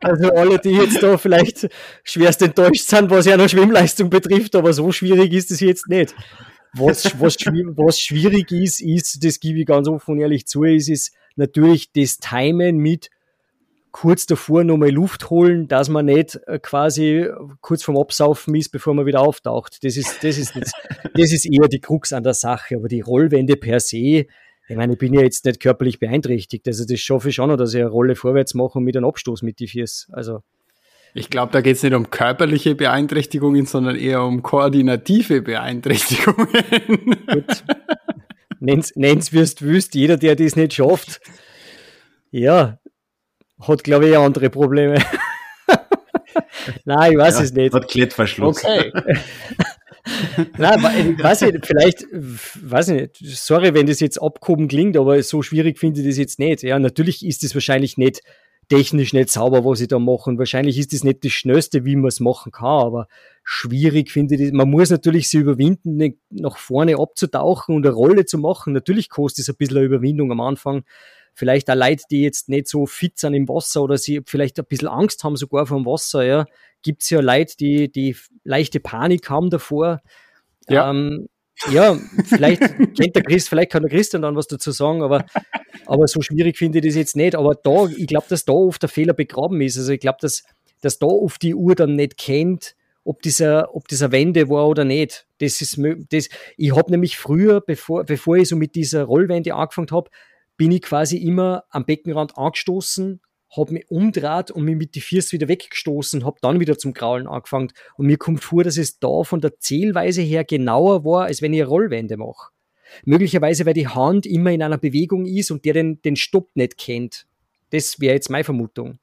Also 0.00 0.32
alle, 0.32 0.58
die 0.58 0.70
jetzt 0.70 1.02
da 1.02 1.16
vielleicht 1.16 1.68
schwerst 2.02 2.42
enttäuscht 2.42 2.86
sind, 2.86 3.10
was 3.10 3.26
ja 3.26 3.36
noch 3.36 3.48
Schwimmleistung 3.48 4.10
betrifft, 4.10 4.56
aber 4.56 4.72
so 4.72 4.90
schwierig 4.92 5.32
ist 5.32 5.50
es 5.50 5.60
jetzt 5.60 5.88
nicht. 5.88 6.14
Was, 6.74 7.04
was, 7.20 7.36
was 7.44 8.00
schwierig 8.00 8.50
ist, 8.50 8.80
ist, 8.80 9.24
das 9.24 9.40
gebe 9.40 9.60
ich 9.60 9.66
ganz 9.66 9.88
offen 9.88 10.12
und 10.12 10.20
ehrlich 10.20 10.46
zu, 10.46 10.64
ist, 10.64 10.88
ist 10.88 11.14
natürlich 11.36 11.92
das 11.92 12.18
Timen 12.18 12.78
mit 12.78 13.10
kurz 13.92 14.26
davor 14.26 14.64
nochmal 14.64 14.90
Luft 14.90 15.30
holen, 15.30 15.68
dass 15.68 15.88
man 15.88 16.06
nicht 16.06 16.40
äh, 16.46 16.58
quasi 16.58 17.28
kurz 17.60 17.84
vorm 17.84 17.98
Absaufen 17.98 18.54
ist, 18.54 18.70
bevor 18.70 18.94
man 18.94 19.06
wieder 19.06 19.20
auftaucht. 19.20 19.84
Das 19.84 19.96
ist, 19.96 20.24
das 20.24 20.38
ist, 20.38 20.56
das, 20.56 20.72
das 21.14 21.32
ist 21.32 21.44
eher 21.44 21.68
die 21.68 21.80
Krux 21.80 22.12
an 22.12 22.24
der 22.24 22.34
Sache. 22.34 22.76
Aber 22.76 22.88
die 22.88 23.02
Rollwände 23.02 23.56
per 23.56 23.80
se, 23.80 24.26
ich 24.68 24.76
meine, 24.76 24.94
ich 24.94 24.98
bin 24.98 25.12
ja 25.12 25.20
jetzt 25.20 25.44
nicht 25.44 25.60
körperlich 25.60 25.98
beeinträchtigt. 25.98 26.66
Also 26.66 26.84
das 26.86 26.98
schaffe 27.00 27.28
ich 27.28 27.34
schon 27.34 27.50
noch, 27.50 27.56
dass 27.56 27.74
ich 27.74 27.80
eine 27.80 27.90
Rolle 27.90 28.16
vorwärts 28.16 28.54
mache 28.54 28.78
und 28.78 28.84
mit 28.84 28.96
einem 28.96 29.06
Abstoß 29.06 29.42
mit 29.42 29.60
die 29.60 29.68
Viers. 29.68 30.08
Also. 30.12 30.42
Ich 31.14 31.28
glaube, 31.28 31.52
da 31.52 31.60
geht 31.60 31.76
es 31.76 31.82
nicht 31.82 31.94
um 31.94 32.08
körperliche 32.08 32.74
Beeinträchtigungen, 32.74 33.66
sondern 33.66 33.96
eher 33.96 34.22
um 34.22 34.42
koordinative 34.42 35.42
Beeinträchtigungen. 35.42 36.48
Gut. 37.26 37.64
Nenn's, 38.60 38.92
nenn's 38.94 39.30
du 39.30 39.66
willst. 39.66 39.94
Jeder, 39.94 40.16
der 40.16 40.36
das 40.36 40.56
nicht 40.56 40.72
schafft, 40.72 41.20
ja, 42.30 42.78
hat, 43.68 43.84
glaube 43.84 44.08
ich, 44.08 44.16
andere 44.16 44.50
Probleme. 44.50 45.02
Nein, 46.84 47.12
ich 47.12 47.18
weiß 47.18 47.38
ja, 47.38 47.44
es 47.44 47.52
nicht. 47.52 47.74
Hat 47.74 47.88
Klettverschluss. 47.88 48.64
Okay. 48.64 48.92
Nein, 50.56 51.14
ich 51.16 51.22
weiß 51.22 51.42
nicht, 51.42 51.64
vielleicht, 51.64 52.06
weiß 52.10 52.88
ich 52.88 53.00
nicht, 53.00 53.16
sorry, 53.38 53.72
wenn 53.74 53.86
das 53.86 54.00
jetzt 54.00 54.20
abgehoben 54.20 54.66
klingt, 54.66 54.96
aber 54.96 55.22
so 55.22 55.42
schwierig 55.42 55.78
finde 55.78 56.00
ich 56.00 56.06
das 56.06 56.18
jetzt 56.18 56.38
nicht. 56.38 56.62
Ja, 56.62 56.78
natürlich 56.78 57.24
ist 57.24 57.44
es 57.44 57.54
wahrscheinlich 57.54 57.98
nicht 57.98 58.22
technisch 58.68 59.12
nicht 59.12 59.30
sauber, 59.30 59.64
was 59.64 59.80
ich 59.80 59.88
da 59.88 59.98
mache. 59.98 60.30
Und 60.30 60.38
wahrscheinlich 60.38 60.78
ist 60.78 60.92
das 60.92 61.04
nicht 61.04 61.24
das 61.24 61.32
Schnellste, 61.32 61.84
wie 61.84 61.96
man 61.96 62.08
es 62.08 62.20
machen 62.20 62.52
kann, 62.52 62.66
aber 62.66 63.06
schwierig 63.44 64.10
finde 64.10 64.34
ich 64.34 64.40
das. 64.40 64.52
Man 64.52 64.70
muss 64.70 64.90
natürlich 64.90 65.28
sich 65.28 65.40
überwinden, 65.40 66.16
nach 66.30 66.56
vorne 66.56 66.98
abzutauchen 66.98 67.76
und 67.76 67.86
eine 67.86 67.94
Rolle 67.94 68.24
zu 68.24 68.38
machen. 68.38 68.72
Natürlich 68.72 69.08
kostet 69.08 69.42
es 69.42 69.48
ein 69.50 69.56
bisschen 69.56 69.76
eine 69.76 69.86
Überwindung 69.86 70.32
am 70.32 70.40
Anfang 70.40 70.84
vielleicht 71.34 71.70
auch 71.70 71.74
Leute, 71.74 72.04
die 72.10 72.22
jetzt 72.22 72.48
nicht 72.48 72.68
so 72.68 72.86
fit 72.86 73.18
sind 73.18 73.34
im 73.34 73.48
Wasser 73.48 73.82
oder 73.82 73.98
sie 73.98 74.22
vielleicht 74.26 74.58
ein 74.58 74.66
bisschen 74.66 74.88
Angst 74.88 75.24
haben 75.24 75.36
sogar 75.36 75.66
vom 75.66 75.86
Wasser, 75.86 76.24
ja, 76.24 76.44
gibt 76.82 77.02
es 77.02 77.10
ja 77.10 77.20
Leute, 77.20 77.56
die, 77.56 77.90
die 77.90 78.16
leichte 78.44 78.80
Panik 78.80 79.30
haben 79.30 79.50
davor. 79.50 80.00
Ja. 80.68 80.90
Ähm, 80.90 81.28
ja, 81.70 81.96
vielleicht 82.24 82.60
kennt 82.96 83.14
der 83.14 83.22
Christ, 83.22 83.48
vielleicht 83.48 83.70
kann 83.70 83.82
der 83.82 83.90
Christian 83.90 84.22
dann 84.22 84.36
was 84.36 84.48
dazu 84.48 84.72
sagen, 84.72 85.02
aber, 85.02 85.24
aber 85.86 86.06
so 86.08 86.20
schwierig 86.20 86.58
finde 86.58 86.78
ich 86.78 86.86
das 86.86 86.94
jetzt 86.96 87.16
nicht. 87.16 87.34
Aber 87.36 87.54
da, 87.54 87.86
ich 87.86 88.06
glaube, 88.06 88.26
dass 88.28 88.44
da 88.44 88.52
oft 88.52 88.82
der 88.82 88.88
Fehler 88.88 89.14
begraben 89.14 89.60
ist. 89.60 89.78
Also 89.78 89.92
ich 89.92 90.00
glaube, 90.00 90.18
dass, 90.20 90.42
dass 90.80 90.98
da 90.98 91.06
oft 91.06 91.40
die 91.42 91.54
Uhr 91.54 91.74
dann 91.74 91.94
nicht 91.94 92.16
kennt, 92.16 92.74
ob 93.04 93.22
dieser, 93.22 93.74
ob 93.74 93.88
dieser 93.88 94.12
Wende 94.12 94.48
war 94.48 94.68
oder 94.68 94.84
nicht. 94.84 95.26
Das 95.38 95.60
ist, 95.60 95.78
das, 96.10 96.28
ich 96.56 96.74
habe 96.74 96.90
nämlich 96.90 97.16
früher, 97.16 97.60
bevor, 97.60 98.04
bevor 98.04 98.36
ich 98.36 98.48
so 98.48 98.56
mit 98.56 98.74
dieser 98.74 99.04
Rollwende 99.04 99.54
angefangen 99.54 99.90
habe, 99.90 100.10
bin 100.56 100.72
ich 100.72 100.82
quasi 100.82 101.18
immer 101.18 101.64
am 101.70 101.84
Beckenrand 101.84 102.36
angestoßen, 102.36 103.20
habe 103.56 103.72
mich 103.74 103.90
umdreht 103.90 104.50
und 104.50 104.64
mich 104.64 104.76
mit 104.76 104.94
die 104.94 105.00
Füße 105.00 105.32
wieder 105.32 105.48
weggestoßen, 105.48 106.24
habe 106.24 106.38
dann 106.40 106.60
wieder 106.60 106.78
zum 106.78 106.94
Kraulen 106.94 107.26
angefangen. 107.26 107.72
Und 107.96 108.06
mir 108.06 108.16
kommt 108.16 108.42
vor, 108.42 108.64
dass 108.64 108.76
es 108.76 108.98
da 108.98 109.22
von 109.24 109.40
der 109.40 109.58
Zählweise 109.58 110.22
her 110.22 110.44
genauer 110.44 111.04
war, 111.04 111.24
als 111.24 111.42
wenn 111.42 111.52
ich 111.52 111.60
eine 111.60 111.68
Rollwende 111.68 112.16
mache. 112.16 112.50
Möglicherweise, 113.04 113.66
weil 113.66 113.74
die 113.74 113.88
Hand 113.88 114.26
immer 114.26 114.52
in 114.52 114.62
einer 114.62 114.78
Bewegung 114.78 115.26
ist 115.26 115.50
und 115.50 115.64
der 115.64 115.74
den, 115.74 116.00
den 116.02 116.16
Stopp 116.16 116.50
nicht 116.54 116.78
kennt. 116.78 117.26
Das 117.70 118.00
wäre 118.00 118.14
jetzt 118.14 118.30
meine 118.30 118.44
Vermutung. 118.44 118.98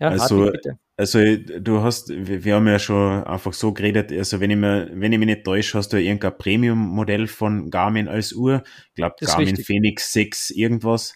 Ja, 0.00 0.08
also, 0.08 0.46
Hartwig, 0.46 0.74
also 0.96 1.20
du 1.36 1.82
hast, 1.82 2.10
wir 2.10 2.54
haben 2.54 2.66
ja 2.66 2.78
schon 2.78 3.24
einfach 3.24 3.52
so 3.52 3.72
geredet, 3.72 4.12
also 4.12 4.40
wenn 4.40 4.50
ich 4.50 4.56
mir, 4.56 4.90
wenn 4.92 5.12
ich 5.12 5.18
mich 5.18 5.26
nicht 5.26 5.44
täusche, 5.44 5.78
hast 5.78 5.92
du 5.92 5.96
ja 5.96 6.04
irgendein 6.04 6.36
Premium-Modell 6.36 7.26
von 7.26 7.70
Garmin 7.70 8.08
als 8.08 8.32
Uhr. 8.32 8.62
Ich 8.88 8.94
glaube 8.94 9.16
Garmin 9.20 9.48
richtig. 9.48 9.66
Phoenix 9.66 10.12
6 10.12 10.50
irgendwas. 10.50 11.14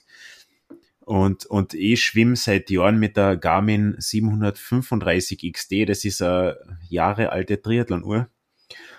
Und, 1.00 1.46
und 1.46 1.72
ich 1.74 2.02
schwimme 2.02 2.34
seit 2.34 2.68
Jahren 2.68 2.98
mit 2.98 3.16
der 3.16 3.36
Garmin 3.36 3.94
735 3.98 5.52
XD, 5.52 5.88
das 5.88 6.04
ist 6.04 6.20
eine 6.20 6.56
Jahre 6.88 7.30
alte 7.30 7.62
Triathlon-Uhr. 7.62 8.28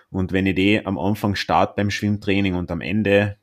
Und 0.10 0.32
wenn 0.32 0.46
ich 0.46 0.56
die 0.56 0.86
am 0.86 0.98
Anfang 0.98 1.36
start 1.36 1.76
beim 1.76 1.90
Schwimmtraining 1.90 2.56
und 2.56 2.72
am 2.72 2.80
Ende 2.80 3.38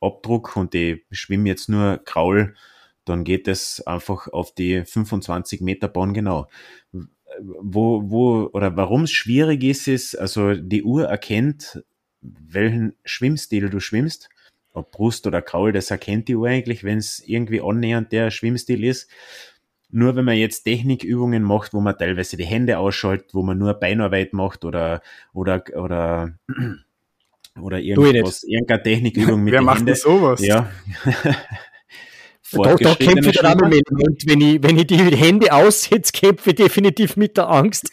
Abdruck 0.00 0.56
und 0.56 0.74
ich 0.74 1.04
schwimme 1.12 1.48
jetzt 1.48 1.68
nur 1.68 1.98
Kraul, 2.04 2.56
dann 3.04 3.24
geht 3.24 3.48
es 3.48 3.86
einfach 3.86 4.28
auf 4.28 4.54
die 4.54 4.84
25 4.84 5.60
Meter 5.60 5.88
Bahn 5.88 6.14
genau. 6.14 6.48
Wo, 7.40 8.02
wo 8.10 8.50
oder 8.52 8.76
warum 8.76 9.04
es 9.04 9.12
schwierig 9.12 9.62
ist, 9.64 9.88
ist, 9.88 10.14
also 10.16 10.54
die 10.54 10.82
Uhr 10.82 11.04
erkennt, 11.04 11.84
welchen 12.20 12.94
Schwimmstil 13.04 13.70
du 13.70 13.80
schwimmst 13.80 14.28
ob 14.72 14.92
Brust 14.92 15.26
oder 15.26 15.42
Kraul, 15.42 15.72
das 15.72 15.90
erkennt 15.90 16.28
die 16.28 16.36
Uhr 16.36 16.48
eigentlich, 16.48 16.84
wenn 16.84 16.98
es 16.98 17.22
irgendwie 17.26 17.60
annähernd 17.60 18.12
der 18.12 18.30
Schwimmstil 18.30 18.84
ist. 18.84 19.10
Nur 19.90 20.14
wenn 20.14 20.24
man 20.24 20.36
jetzt 20.36 20.62
Technikübungen 20.62 21.42
macht, 21.42 21.74
wo 21.74 21.80
man 21.80 21.98
teilweise 21.98 22.36
die 22.36 22.44
Hände 22.44 22.78
ausschaltet, 22.78 23.34
wo 23.34 23.42
man 23.42 23.58
nur 23.58 23.74
Beinarbeit 23.74 24.32
macht 24.32 24.64
oder, 24.64 25.02
oder, 25.32 25.64
oder, 25.74 26.38
oder 27.60 27.80
irgendwas, 27.80 28.44
irgendeine 28.44 28.82
Technikübung 28.84 29.42
mit 29.42 29.52
Wer 29.52 29.62
macht 29.62 29.78
Händen. 29.78 29.96
sowas? 29.96 30.40
Ja. 30.40 30.70
Da, 32.52 32.74
da 32.74 32.94
kämpfe 32.94 33.30
ich 33.30 33.36
dann 33.36 33.62
auch 33.62 33.68
mit. 33.68 33.88
Und 33.90 34.26
wenn 34.26 34.40
ich, 34.40 34.62
wenn 34.62 34.76
ich 34.76 34.86
die 34.86 34.96
Hände 34.96 35.52
aussetze, 35.52 36.12
kämpfe 36.12 36.50
ich 36.50 36.56
definitiv 36.56 37.16
mit 37.16 37.36
der 37.36 37.48
Angst. 37.48 37.90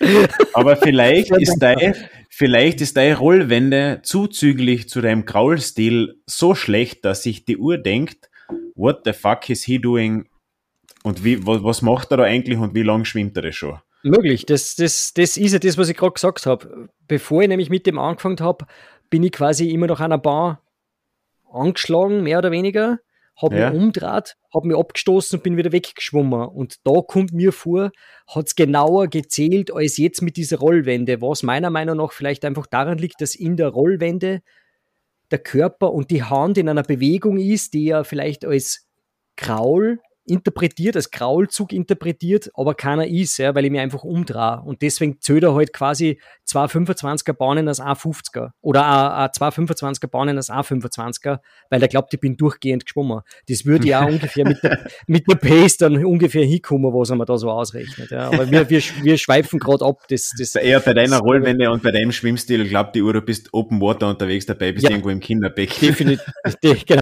Aber 0.53 0.75
vielleicht 0.75 1.31
ist 1.37 1.59
dein, 1.59 1.95
vielleicht 2.29 2.81
ist 2.81 2.97
deine 2.97 3.17
Rollwende 3.17 3.99
zuzüglich 4.03 4.89
zu 4.89 5.01
deinem 5.01 5.25
Kraulstil 5.25 6.21
so 6.25 6.55
schlecht, 6.55 7.05
dass 7.05 7.23
sich 7.23 7.45
die 7.45 7.57
Uhr 7.57 7.77
denkt, 7.77 8.29
what 8.75 9.01
the 9.05 9.13
fuck 9.13 9.49
is 9.49 9.63
he 9.63 9.79
doing? 9.79 10.27
Und 11.03 11.23
wie, 11.23 11.45
was, 11.45 11.81
macht 11.81 12.11
er 12.11 12.17
da 12.17 12.23
eigentlich 12.23 12.57
und 12.57 12.73
wie 12.73 12.83
lang 12.83 13.05
schwimmt 13.05 13.37
er 13.37 13.43
das 13.43 13.55
schon? 13.55 13.79
Möglich. 14.03 14.45
Das, 14.45 14.75
das, 14.75 15.13
das 15.13 15.37
ist 15.37 15.53
ja 15.53 15.59
das, 15.59 15.77
was 15.77 15.89
ich 15.89 15.97
gerade 15.97 16.13
gesagt 16.13 16.45
habe. 16.45 16.89
Bevor 17.07 17.41
ich 17.41 17.47
nämlich 17.47 17.69
mit 17.69 17.85
dem 17.85 17.99
angefangen 17.99 18.39
habe, 18.39 18.65
bin 19.09 19.23
ich 19.23 19.31
quasi 19.31 19.69
immer 19.69 19.87
noch 19.87 19.99
an 19.99 20.11
einer 20.11 20.21
Bahn 20.21 20.57
angeschlagen, 21.51 22.23
mehr 22.23 22.39
oder 22.39 22.51
weniger, 22.51 22.99
habe 23.41 23.57
Ja. 23.57 23.69
mich 23.69 23.79
umgedreht, 23.79 24.35
habe 24.53 24.67
mich 24.67 24.77
abgestoßen 24.77 25.37
und 25.39 25.43
bin 25.43 25.57
wieder 25.57 25.71
weggeschwommen. 25.71 26.47
Und 26.47 26.77
da 26.83 27.01
kommt 27.01 27.33
mir 27.33 27.51
vor, 27.53 27.91
hat 28.27 28.47
es 28.47 28.55
genauer 28.55 29.07
gezählt 29.07 29.73
als 29.73 29.97
jetzt 29.97 30.21
mit 30.21 30.37
dieser 30.37 30.57
Rollwende, 30.57 31.21
was 31.21 31.43
meiner 31.43 31.69
Meinung 31.69 31.97
nach 31.97 32.11
vielleicht 32.11 32.45
einfach 32.45 32.67
daran 32.67 32.97
liegt, 32.97 33.21
dass 33.21 33.35
in 33.35 33.55
der 33.57 33.69
Rollwende 33.69 34.41
der 35.31 35.39
Körper 35.39 35.91
und 35.93 36.09
die 36.09 36.23
Hand 36.23 36.57
in 36.57 36.69
einer 36.69 36.83
Bewegung 36.83 37.37
ist, 37.37 37.73
die 37.73 37.85
ja 37.85 38.03
vielleicht 38.03 38.45
als 38.45 38.87
Kraul 39.35 39.99
interpretiert, 40.27 40.95
als 40.95 41.11
Kraulzug 41.11 41.73
interpretiert, 41.73 42.49
aber 42.53 42.75
keiner 42.75 43.07
ist, 43.07 43.37
ja, 43.37 43.55
weil 43.55 43.65
ich 43.65 43.71
mich 43.71 43.79
einfach 43.79 44.03
umdrehe. 44.03 44.61
Und 44.63 44.81
deswegen 44.81 45.19
zählt 45.21 45.43
er 45.43 45.55
halt 45.55 45.73
quasi 45.73 46.19
zwei 46.43 46.65
25er 46.65 47.33
Bahnen 47.33 47.67
als 47.67 47.81
A50er 47.81 48.51
oder 48.61 48.85
a, 48.85 49.25
a 49.25 49.31
zwei 49.31 49.49
25er 49.49 50.07
Bahnen 50.07 50.37
als 50.37 50.49
A25er, 50.49 51.39
weil 51.69 51.81
er 51.81 51.87
glaubt, 51.87 52.13
ich 52.13 52.19
bin 52.19 52.37
durchgehend 52.37 52.85
geschwommen. 52.85 53.21
Das 53.47 53.65
würde 53.65 53.87
ja 53.87 54.05
ungefähr 54.07 54.45
mit 54.47 54.63
der, 54.63 54.87
mit 55.07 55.23
der 55.29 55.35
Pace 55.35 55.77
dann 55.77 56.03
ungefähr 56.05 56.45
hinkommen, 56.45 56.93
was 56.93 57.09
er 57.09 57.15
mir 57.15 57.25
da 57.25 57.37
so 57.37 57.49
ausrechnet. 57.49 58.11
Ja. 58.11 58.27
Aber 58.27 58.49
wir, 58.49 58.69
wir, 58.69 58.81
wir 59.01 59.17
schweifen 59.17 59.59
gerade 59.59 59.85
ab. 59.85 60.01
Das, 60.09 60.31
das, 60.37 60.55
Eher 60.55 60.79
bei 60.79 60.93
deiner 60.93 61.19
Rollwende 61.19 61.69
und 61.71 61.83
bei 61.83 61.91
deinem 61.91 62.11
Schwimmstil 62.11 62.67
glaubt 62.67 62.95
die 62.95 63.01
Uhr, 63.01 63.13
du 63.13 63.21
bist 63.21 63.53
Open 63.53 63.79
Water 63.81 64.09
unterwegs, 64.09 64.45
dabei 64.45 64.71
bist 64.71 64.83
Ja. 64.83 64.91
irgendwo 64.91 65.09
im 65.09 65.19
Kinderbecken. 65.19 65.87
definitiv, 65.87 66.25
de, 66.63 66.75
genau. 66.85 67.01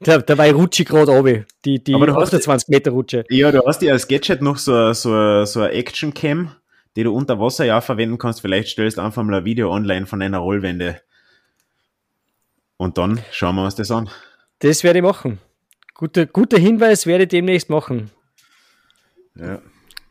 Da, 0.00 0.18
dabei 0.18 0.52
rutsche 0.52 0.82
ich 0.82 0.88
gerade 0.88 1.10
runter, 1.12 1.44
die, 1.64 1.82
die 1.82 1.94
Aber 1.94 2.06
du 2.06 2.14
hast- 2.14 2.34
28 2.34 2.68
Meter 2.68 2.90
Rutsche. 2.90 3.24
Ja, 3.28 3.50
du 3.52 3.64
hast 3.66 3.82
ja 3.82 3.92
als 3.92 4.08
Gadget 4.08 4.42
noch 4.42 4.56
so, 4.58 4.92
so, 4.92 5.44
so 5.44 5.60
eine 5.60 5.72
Action-Cam, 5.72 6.54
die 6.96 7.02
du 7.04 7.12
unter 7.14 7.38
Wasser 7.40 7.64
ja 7.64 7.80
verwenden 7.80 8.18
kannst. 8.18 8.40
Vielleicht 8.40 8.68
stellst 8.68 8.98
du 8.98 9.02
einfach 9.02 9.22
mal 9.22 9.34
ein 9.38 9.44
Video 9.44 9.72
online 9.72 10.06
von 10.06 10.20
einer 10.22 10.38
Rollwende. 10.38 11.00
Und 12.76 12.98
dann 12.98 13.20
schauen 13.30 13.56
wir 13.56 13.64
uns 13.64 13.74
das 13.74 13.90
an. 13.90 14.08
Das 14.60 14.82
werde 14.84 14.98
ich 15.00 15.02
machen. 15.04 15.38
Guter, 15.94 16.26
guter 16.26 16.58
Hinweis 16.58 17.04
werde 17.06 17.24
ich 17.24 17.28
demnächst 17.30 17.68
machen. 17.70 18.10
Ja. 19.36 19.60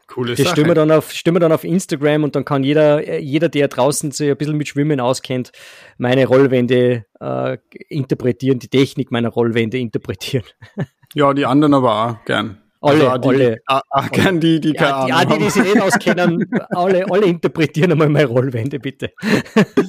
Coole 0.10 0.32
Das 0.32 0.40
Sache. 0.40 0.50
stellen 0.50 0.68
wir, 0.68 0.76
dann 0.76 0.92
auf, 0.92 1.12
stellen 1.12 1.36
wir 1.36 1.40
dann 1.40 1.52
auf 1.52 1.64
Instagram 1.64 2.24
und 2.24 2.36
dann 2.36 2.44
kann 2.44 2.64
jeder, 2.64 3.20
jeder, 3.20 3.48
der 3.48 3.68
draußen 3.68 4.12
sich 4.12 4.30
ein 4.30 4.38
bisschen 4.38 4.58
mit 4.58 4.68
Schwimmen 4.68 5.00
auskennt, 5.00 5.52
meine 5.98 6.26
Rollwände 6.26 7.06
äh, 7.20 7.58
interpretieren, 7.90 8.60
die 8.60 8.68
Technik 8.68 9.12
meiner 9.12 9.30
Rollwände 9.30 9.78
interpretieren. 9.78 10.46
Ja, 11.16 11.34
die 11.34 11.44
anderen 11.44 11.74
aber 11.74 11.92
auch 12.06 12.26
gern. 12.26 12.62
Alle, 12.82 13.12
auch 13.12 13.18
die, 13.18 13.28
alle. 13.30 13.58
Ah, 13.66 13.82
ah, 13.90 14.08
gern 14.10 14.40
die, 14.40 14.60
die 14.62 14.74
keine 14.74 14.90
Ja, 14.90 15.06
die, 15.08 15.12
Ahnung 15.12 15.32
auch 15.32 15.38
die, 15.38 15.44
die 15.44 15.50
sich 15.50 15.64
nicht 15.64 15.82
auskennen, 15.82 16.52
alle, 16.70 17.12
alle 17.12 17.26
interpretieren 17.26 17.92
einmal 17.94 18.10
meine 18.10 18.28
Rollwände, 18.28 18.80
bitte. 18.80 19.12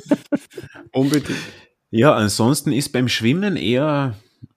Unbedingt. 0.92 1.38
ja, 1.90 2.14
ansonsten 2.14 2.72
ist 2.72 2.88
beim 2.92 3.08
Schwimmen 3.08 3.56
eher 3.56 4.14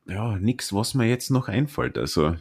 ja, 0.07 0.37
nix, 0.37 0.71
was 0.71 0.93
mir 0.93 1.05
jetzt 1.05 1.31
noch 1.31 1.49
einfällt. 1.49 1.97
Also 1.97 2.37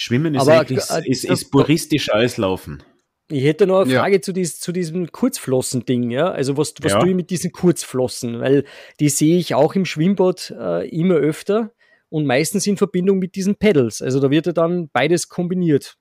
Schwimmen 0.00 0.34
ist 0.34 0.42
Aber, 0.42 0.60
eigentlich 0.60 0.78
äh, 0.90 1.08
ist, 1.10 1.24
das- 1.28 1.40
ist 1.42 1.50
puristischer 1.50 2.14
als 2.14 2.36
Laufen. 2.36 2.82
Ich 3.30 3.44
hätte 3.44 3.66
noch 3.66 3.80
eine 3.80 3.92
Ja. 3.92 4.00
Frage 4.00 4.20
zu, 4.22 4.32
dies, 4.32 4.58
zu 4.58 4.72
diesem 4.72 5.10
Kurzflossen-Ding, 5.12 6.10
ja. 6.10 6.30
Also 6.30 6.56
was, 6.56 6.72
was 6.80 6.92
Ja. 6.92 7.00
tue 7.00 7.10
ich 7.10 7.14
mit 7.16 7.30
diesen 7.30 7.52
Kurzflossen? 7.52 8.40
Weil 8.40 8.64
die 9.00 9.08
sehe 9.10 9.36
ich 9.38 9.54
auch 9.54 9.74
im 9.74 9.84
Schwimmbad 9.84 10.54
äh, 10.58 10.88
immer 10.88 11.16
öfter 11.16 11.72
und 12.08 12.24
meistens 12.26 12.66
in 12.66 12.76
Verbindung 12.78 13.18
mit 13.18 13.34
diesen 13.34 13.56
Pedals. 13.56 14.00
Also 14.00 14.18
da 14.20 14.30
wird 14.30 14.46
ja 14.46 14.52
dann 14.52 14.88
beides 14.90 15.28
kombiniert. 15.28 15.96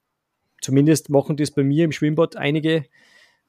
Zumindest 0.62 1.10
machen 1.10 1.36
das 1.36 1.52
bei 1.52 1.64
mir 1.64 1.84
im 1.84 1.92
Schwimmbad 1.92 2.38
einige. 2.38 2.86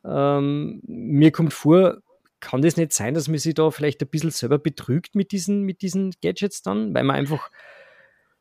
Ähm, 0.05 0.81
mir 0.87 1.31
kommt 1.31 1.53
vor, 1.53 1.99
kann 2.41 2.63
das 2.63 2.77
nicht 2.77 2.93
sein, 2.93 3.15
dass 3.15 3.29
man 3.29 3.39
sich 3.39 3.55
da 3.55 3.71
vielleicht 3.71 4.01
ein 4.03 4.09
bisschen 4.09 4.31
selber 4.31 4.59
betrügt 4.59 5.15
mit 5.15 5.31
diesen, 5.33 5.63
mit 5.63 5.83
diesen 5.83 6.15
Gadgets 6.23 6.63
dann, 6.63 6.95
weil 6.95 7.05
man 7.05 7.17
einfach 7.17 7.51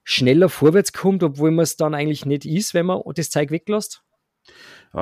schneller 0.10 0.47
vorwärts 0.47 0.93
kommt, 0.93 1.22
obwohl 1.22 1.51
man 1.51 1.64
es 1.64 1.76
dann 1.76 1.93
eigentlich 1.93 2.26
nicht 2.26 2.45
ist, 2.45 2.74
wenn 2.74 2.86
man 2.86 3.01
das 3.14 3.30
Zeug 3.30 3.51
weglässt? 3.51 4.03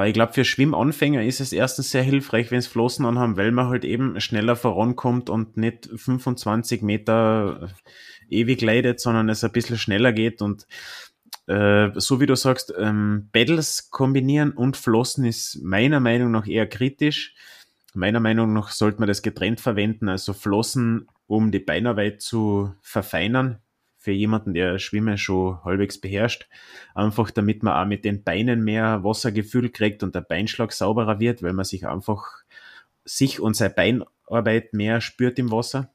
Ich 0.03 0.13
glaube, 0.13 0.33
für 0.33 0.43
Schwimmanfänger 0.43 1.23
ist 1.23 1.39
es 1.41 1.53
erstens 1.53 1.91
sehr 1.91 2.01
hilfreich, 2.01 2.49
wenn 2.49 2.57
es 2.57 2.65
Flossen 2.65 3.05
anhaben, 3.05 3.37
weil 3.37 3.51
man 3.51 3.67
halt 3.67 3.85
eben 3.85 4.19
schneller 4.19 4.55
vorankommt 4.55 5.29
und 5.29 5.57
nicht 5.57 5.87
25 5.95 6.81
Meter 6.81 7.69
ewig 8.29 8.59
leidet, 8.61 8.99
sondern 8.99 9.29
es 9.29 9.43
ein 9.43 9.51
bisschen 9.51 9.77
schneller 9.77 10.11
geht 10.11 10.41
und 10.41 10.65
äh, 11.45 11.91
so 11.93 12.19
wie 12.19 12.25
du 12.25 12.35
sagst, 12.35 12.73
ähm, 12.75 13.29
Pedals 13.31 13.91
kombinieren 13.91 14.53
und 14.53 14.75
Flossen 14.75 15.23
ist 15.23 15.61
meiner 15.61 15.99
Meinung 15.99 16.31
nach 16.31 16.47
eher 16.47 16.65
kritisch. 16.65 17.35
Meiner 17.93 18.19
Meinung 18.19 18.53
nach 18.53 18.71
sollte 18.71 18.99
man 18.99 19.07
das 19.07 19.21
getrennt 19.21 19.61
verwenden, 19.61 20.09
also 20.09 20.33
Flossen, 20.33 21.07
um 21.27 21.51
die 21.51 21.59
Beinarbeit 21.59 22.23
zu 22.23 22.73
verfeinern, 22.81 23.59
für 24.05 24.11
jemanden, 24.11 24.53
der 24.53 24.77
Schwimmen 24.77 25.17
schon 25.17 25.63
halbwegs 25.65 25.99
beherrscht. 25.99 26.47
Einfach 26.93 27.31
damit 27.31 27.63
man 27.63 27.73
auch 27.73 27.87
mit 27.87 28.05
den 28.05 28.23
Beinen 28.23 28.63
mehr 28.63 29.03
Wassergefühl 29.03 29.69
kriegt 29.69 30.03
und 30.03 30.13
der 30.13 30.21
Beinschlag 30.21 30.71
sauberer 30.71 31.19
wird, 31.19 31.41
weil 31.41 31.53
man 31.53 31.65
sich 31.65 31.87
einfach 31.87 32.43
sich 33.03 33.39
und 33.39 33.55
seine 33.55 33.73
Beinarbeit 33.73 34.73
mehr 34.73 35.01
spürt 35.01 35.39
im 35.39 35.51
Wasser. 35.51 35.91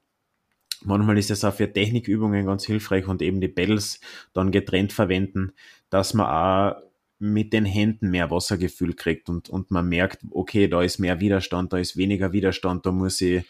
Manchmal 0.82 1.18
ist 1.18 1.30
es 1.30 1.44
auch 1.44 1.54
für 1.54 1.72
Technikübungen 1.72 2.46
ganz 2.46 2.66
hilfreich 2.66 3.06
und 3.06 3.22
eben 3.22 3.40
die 3.40 3.48
Pedals 3.48 4.00
dann 4.32 4.50
getrennt 4.50 4.92
verwenden, 4.92 5.52
dass 5.88 6.12
man 6.12 6.26
auch 6.26 6.82
mit 7.20 7.52
den 7.52 7.64
Händen 7.66 8.10
mehr 8.10 8.30
Wassergefühl 8.30 8.94
kriegt 8.94 9.28
und, 9.28 9.50
und 9.50 9.70
man 9.70 9.88
merkt, 9.88 10.24
okay, 10.30 10.66
da 10.66 10.82
ist 10.82 10.98
mehr 10.98 11.20
Widerstand, 11.20 11.72
da 11.72 11.78
ist 11.78 11.96
weniger 11.96 12.32
Widerstand, 12.32 12.86
da 12.86 12.92
muss 12.92 13.20
ich, 13.20 13.44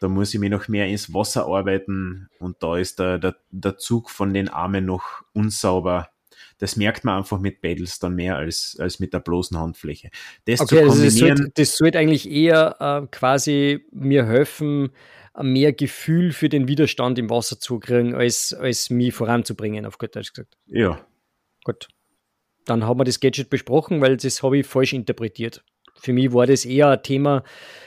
da 0.00 0.08
muss 0.08 0.34
ich 0.34 0.40
mich 0.40 0.50
noch 0.50 0.68
mehr 0.68 0.86
ins 0.86 1.12
Wasser 1.12 1.46
arbeiten 1.46 2.28
und 2.38 2.62
da 2.62 2.76
ist 2.76 2.98
der, 2.98 3.18
der, 3.18 3.36
der 3.50 3.78
Zug 3.78 4.10
von 4.10 4.34
den 4.34 4.48
Armen 4.48 4.84
noch 4.84 5.22
unsauber. 5.32 6.08
Das 6.58 6.76
merkt 6.76 7.04
man 7.04 7.18
einfach 7.18 7.40
mit 7.40 7.60
Pedals 7.60 7.98
dann 7.98 8.14
mehr 8.14 8.36
als, 8.36 8.76
als 8.78 9.00
mit 9.00 9.12
der 9.12 9.20
bloßen 9.20 9.58
Handfläche. 9.58 10.10
Das 10.44 10.60
Okay, 10.60 10.76
zu 10.76 10.82
also 10.82 11.02
kombinieren, 11.02 11.36
sollte, 11.36 11.52
das 11.54 11.76
sollte 11.76 11.98
eigentlich 11.98 12.30
eher 12.30 12.76
äh, 12.80 13.06
quasi 13.10 13.84
mir 13.92 14.26
helfen, 14.26 14.90
mehr 15.40 15.72
Gefühl 15.72 16.32
für 16.32 16.48
den 16.48 16.68
Widerstand 16.68 17.18
im 17.18 17.28
Wasser 17.28 17.58
zu 17.58 17.80
kriegen, 17.80 18.14
als, 18.14 18.54
als 18.54 18.90
mich 18.90 19.14
voranzubringen, 19.14 19.84
auf 19.84 19.98
gut 19.98 20.14
Deutsch 20.14 20.32
gesagt. 20.32 20.56
ja, 20.66 21.04
Gut. 21.64 21.88
Dann 22.66 22.84
haben 22.84 23.00
wir 23.00 23.04
das 23.04 23.20
Gadget 23.20 23.50
besprochen, 23.50 24.00
weil 24.00 24.16
das 24.16 24.42
habe 24.42 24.58
ich 24.58 24.66
falsch 24.66 24.92
interpretiert. 24.92 25.64
Für 25.96 26.12
mich 26.12 26.32
war 26.32 26.46
das 26.46 26.64
eher 26.64 26.90
ein 26.90 27.02
Thema, 27.02 27.42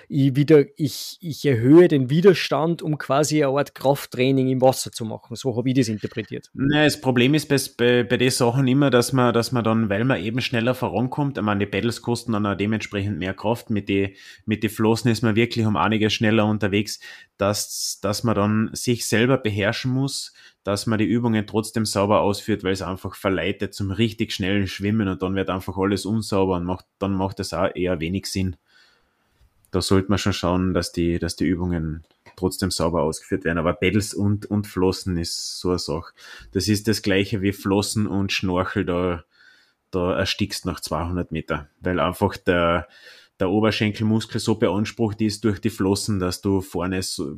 ich, 0.09 0.35
wieder, 0.35 0.63
ich, 0.77 1.17
ich 1.19 1.45
erhöhe 1.45 1.87
den 1.87 2.09
Widerstand, 2.09 2.81
um 2.81 2.97
quasi 2.97 3.43
eine 3.43 3.57
Art 3.57 3.75
Krafttraining 3.75 4.47
im 4.47 4.61
Wasser 4.61 4.91
zu 4.91 5.03
machen. 5.03 5.35
So 5.35 5.57
habe 5.57 5.69
ich 5.69 5.75
das 5.75 5.89
interpretiert. 5.89 6.49
Ja, 6.53 6.85
das 6.85 7.01
Problem 7.01 7.33
ist 7.33 7.49
bei, 7.49 7.57
bei, 7.77 8.03
bei 8.03 8.17
den 8.17 8.29
Sachen 8.29 8.67
immer, 8.67 8.89
dass 8.89 9.11
man, 9.11 9.33
dass 9.33 9.51
man 9.51 9.63
dann, 9.63 9.89
weil 9.89 10.05
man 10.05 10.23
eben 10.23 10.39
schneller 10.39 10.75
vorankommt, 10.75 11.37
ich 11.37 11.43
meine, 11.43 11.59
die 11.59 11.65
Pedals 11.65 12.01
kosten 12.01 12.31
dann 12.31 12.45
auch 12.45 12.55
dementsprechend 12.55 13.17
mehr 13.17 13.33
Kraft, 13.33 13.69
mit 13.69 13.89
den 13.89 14.11
mit 14.45 14.63
die 14.63 14.69
Flossen 14.69 15.11
ist 15.11 15.23
man 15.23 15.35
wirklich 15.35 15.65
um 15.65 15.75
einiges 15.75 16.13
schneller 16.13 16.45
unterwegs, 16.45 16.99
dass, 17.37 17.99
dass 18.01 18.23
man 18.23 18.35
dann 18.35 18.69
sich 18.73 19.07
selber 19.07 19.37
beherrschen 19.37 19.91
muss, 19.91 20.33
dass 20.63 20.85
man 20.85 20.99
die 20.99 21.05
Übungen 21.05 21.47
trotzdem 21.47 21.85
sauber 21.85 22.21
ausführt, 22.21 22.63
weil 22.63 22.73
es 22.73 22.81
einfach 22.81 23.15
verleitet 23.15 23.73
zum 23.73 23.91
richtig 23.91 24.31
schnellen 24.31 24.67
Schwimmen 24.67 25.07
und 25.07 25.21
dann 25.21 25.35
wird 25.35 25.49
einfach 25.49 25.77
alles 25.77 26.05
unsauber 26.05 26.55
und 26.55 26.65
macht, 26.65 26.85
dann 26.99 27.13
macht 27.13 27.39
es 27.39 27.53
auch 27.53 27.73
eher 27.75 27.99
wenig 27.99 28.27
Sinn. 28.27 28.55
Da 29.72 29.82
sollte 29.82 30.09
man 30.09 30.18
schon 30.18 30.34
schauen, 30.34 30.74
dass 30.74 30.91
die, 30.91 31.20
dass 31.20 31.36
die 31.36 31.45
Übungen 31.45 32.03
trotzdem 32.36 32.72
sauber 32.72 33.01
ausgeführt 33.01 33.43
werden. 33.43 33.57
Aber 33.57 33.74
Pedals 33.74 34.13
und, 34.13 34.45
und 34.45 34.68
Flossen 34.68 35.18
ist 35.18 35.59
so 35.59 35.70
eine 35.70 35.80
Sache. 35.80 36.13
Das 36.53 36.68
ist 36.68 36.88
das 36.88 37.01
gleiche 37.01 37.41
wie 37.41 37.51
Flossen 37.51 38.07
und 38.07 38.32
Schnorchel, 38.32 38.86
da, 38.86 39.26
da 39.91 40.18
erstickst 40.18 40.65
nach 40.65 40.80
200 40.80 41.32
Meter, 41.32 41.68
weil 41.82 41.99
einfach 41.99 42.38
der, 42.38 42.88
der 43.39 43.49
Oberschenkelmuskel 43.49 44.39
so 44.39 44.55
beansprucht 44.55 45.22
ist 45.22 45.43
durch 45.43 45.59
die 45.59 45.70
Flossen, 45.70 46.20
dass 46.20 46.41
du 46.41 46.61
vorne 46.61 47.01
so 47.03 47.38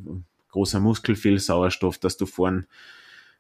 großer 0.52 0.80
Muskel 0.80 1.16
viel 1.16 1.40
Sauerstoff, 1.40 1.98
dass 1.98 2.18
du 2.18 2.26
vorn 2.26 2.68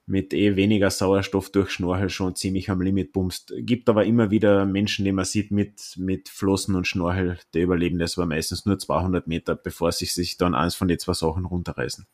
mit 0.09 0.33
eh 0.33 0.55
weniger 0.55 0.89
Sauerstoff 0.89 1.51
durch 1.51 1.69
Schnorchel 1.69 2.09
schon 2.09 2.35
ziemlich 2.35 2.69
am 2.69 2.81
Limit 2.81 3.13
bummst. 3.13 3.53
Gibt 3.57 3.89
aber 3.89 4.05
immer 4.05 4.31
wieder 4.31 4.65
Menschen, 4.65 5.05
die 5.05 5.11
man 5.11 5.25
sieht 5.25 5.51
mit, 5.51 5.95
mit 5.97 6.29
Flossen 6.29 6.75
und 6.75 6.87
Schnorchel, 6.87 7.37
die 7.53 7.61
überleben 7.61 7.99
das 7.99 8.17
aber 8.17 8.25
meistens 8.25 8.65
nur 8.65 8.79
200 8.79 9.27
Meter, 9.27 9.55
bevor 9.55 9.91
sie 9.91 10.05
sich 10.05 10.37
dann 10.37 10.55
eins 10.55 10.75
von 10.75 10.87
den 10.87 10.99
zwei 10.99 11.13
Sachen 11.13 11.45
runterreißen. 11.45 12.07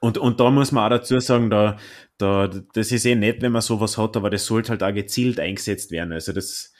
Und, 0.00 0.18
und 0.18 0.38
da 0.38 0.50
muss 0.50 0.70
man 0.70 0.84
auch 0.84 0.98
dazu 0.98 1.18
sagen, 1.18 1.48
da, 1.48 1.78
da, 2.18 2.46
das 2.46 2.92
ist 2.92 3.06
eh 3.06 3.14
nett, 3.14 3.40
wenn 3.40 3.52
man 3.52 3.62
sowas 3.62 3.96
hat, 3.96 4.16
aber 4.16 4.28
das 4.28 4.44
sollte 4.44 4.70
halt 4.70 4.82
auch 4.82 4.92
gezielt 4.92 5.40
eingesetzt 5.40 5.90
werden. 5.90 6.12
Also 6.12 6.32
das, 6.32 6.73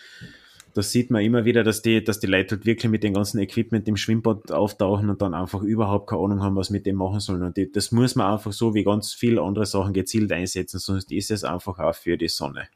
das 0.74 0.90
sieht 0.90 1.10
man 1.10 1.22
immer 1.22 1.44
wieder, 1.44 1.62
dass 1.62 1.82
die, 1.82 2.02
dass 2.02 2.18
die 2.18 2.26
Leute 2.26 2.56
halt 2.56 2.66
wirklich 2.66 2.90
mit 2.90 3.04
dem 3.04 3.14
ganzen 3.14 3.38
Equipment 3.38 3.86
im 3.86 3.96
Schwimmbad 3.96 4.50
auftauchen 4.50 5.08
und 5.08 5.22
dann 5.22 5.32
einfach 5.32 5.62
überhaupt 5.62 6.10
keine 6.10 6.22
Ahnung 6.22 6.42
haben, 6.42 6.56
was 6.56 6.70
mit 6.70 6.84
dem 6.84 6.96
machen 6.96 7.20
sollen. 7.20 7.42
Und 7.42 7.56
die, 7.56 7.70
das 7.70 7.92
muss 7.92 8.16
man 8.16 8.32
einfach 8.32 8.52
so 8.52 8.74
wie 8.74 8.82
ganz 8.82 9.14
viele 9.14 9.40
andere 9.40 9.66
Sachen 9.66 9.92
gezielt 9.92 10.32
einsetzen, 10.32 10.80
sonst 10.80 11.12
ist 11.12 11.30
es 11.30 11.44
einfach 11.44 11.78
auch 11.78 11.94
für 11.94 12.18
die 12.18 12.28
Sonne. 12.28 12.66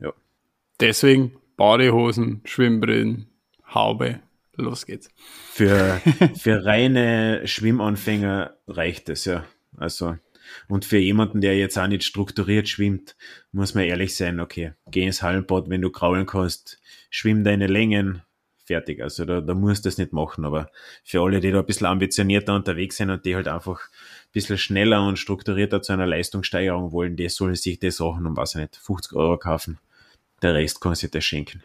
Ja. 0.00 0.12
Deswegen 0.80 1.32
Badehosen, 1.56 2.42
Schwimmbrillen, 2.44 3.28
Haube, 3.72 4.20
los 4.56 4.84
geht's. 4.84 5.08
Für, 5.52 6.00
für 6.36 6.64
reine 6.64 7.46
Schwimmanfänger 7.46 8.56
reicht 8.66 9.08
es, 9.08 9.26
ja. 9.26 9.44
Also, 9.76 10.16
und 10.68 10.84
für 10.84 10.98
jemanden, 10.98 11.40
der 11.40 11.56
jetzt 11.56 11.78
auch 11.78 11.86
nicht 11.86 12.04
strukturiert 12.04 12.68
schwimmt, 12.68 13.16
muss 13.52 13.74
man 13.74 13.84
ehrlich 13.84 14.16
sein, 14.16 14.40
okay, 14.40 14.72
geh 14.90 15.04
ins 15.04 15.22
Hallenbad, 15.22 15.68
wenn 15.68 15.82
du 15.82 15.90
kraulen 15.90 16.26
kannst, 16.26 16.80
schwimm 17.16 17.44
deine 17.44 17.66
Längen, 17.66 18.22
fertig. 18.66 19.02
Also 19.02 19.24
da, 19.24 19.40
da 19.40 19.54
musst 19.54 19.84
du 19.84 19.88
das 19.88 19.96
nicht 19.96 20.12
machen. 20.12 20.44
Aber 20.44 20.70
für 21.02 21.22
alle, 21.22 21.40
die 21.40 21.50
da 21.50 21.60
ein 21.60 21.66
bisschen 21.66 21.86
ambitionierter 21.86 22.54
unterwegs 22.54 22.98
sind 22.98 23.10
und 23.10 23.24
die 23.24 23.34
halt 23.34 23.48
einfach 23.48 23.80
ein 23.80 24.32
bisschen 24.32 24.58
schneller 24.58 25.06
und 25.06 25.18
strukturierter 25.18 25.80
zu 25.80 25.94
einer 25.94 26.06
Leistungssteigerung 26.06 26.92
wollen, 26.92 27.16
die 27.16 27.28
sollen 27.30 27.54
sich 27.54 27.78
die 27.78 27.90
Sachen 27.90 28.26
um, 28.26 28.36
was 28.36 28.54
ich 28.54 28.60
nicht, 28.60 28.76
50 28.76 29.14
Euro 29.14 29.38
kaufen. 29.38 29.78
Der 30.42 30.54
Rest 30.54 30.80
kann 30.80 30.94
sich 30.94 31.10
das 31.10 31.24
schenken. 31.24 31.62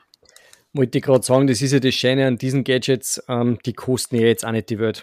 Wollte 0.73 0.99
ich 0.99 1.03
gerade 1.03 1.23
sagen, 1.23 1.47
das 1.47 1.61
ist 1.61 1.73
ja 1.73 1.79
das 1.79 1.93
Schöne 1.93 2.25
an 2.25 2.37
diesen 2.37 2.63
Gadgets, 2.63 3.21
ähm, 3.27 3.59
die 3.65 3.73
kosten 3.73 4.15
ja 4.15 4.27
jetzt 4.27 4.45
auch 4.45 4.51
nicht 4.51 4.69
die 4.69 4.79
Welt. 4.79 5.01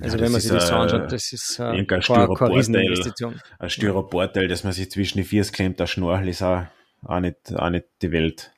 Also 0.00 0.16
ja, 0.16 0.24
wenn 0.24 0.32
man 0.32 0.40
sich 0.40 0.50
das 0.50 0.66
so 0.66 0.74
anschaut, 0.74 1.12
das 1.12 1.32
ist 1.32 1.60
äh, 1.60 1.62
ein 1.62 2.02
Styroporteil, 2.02 3.36
ein 3.60 3.70
Styroporteil, 3.70 4.48
dass 4.48 4.64
man 4.64 4.72
sich 4.72 4.90
zwischen 4.90 5.18
die 5.18 5.24
Viers 5.24 5.52
klemmt, 5.52 5.78
der 5.78 5.86
Schnorchel 5.86 6.26
ist 6.26 6.42
auch, 6.42 6.64
auch, 7.04 7.20
nicht, 7.20 7.54
auch 7.54 7.70
nicht 7.70 7.86
die 8.02 8.10
Welt. 8.10 8.53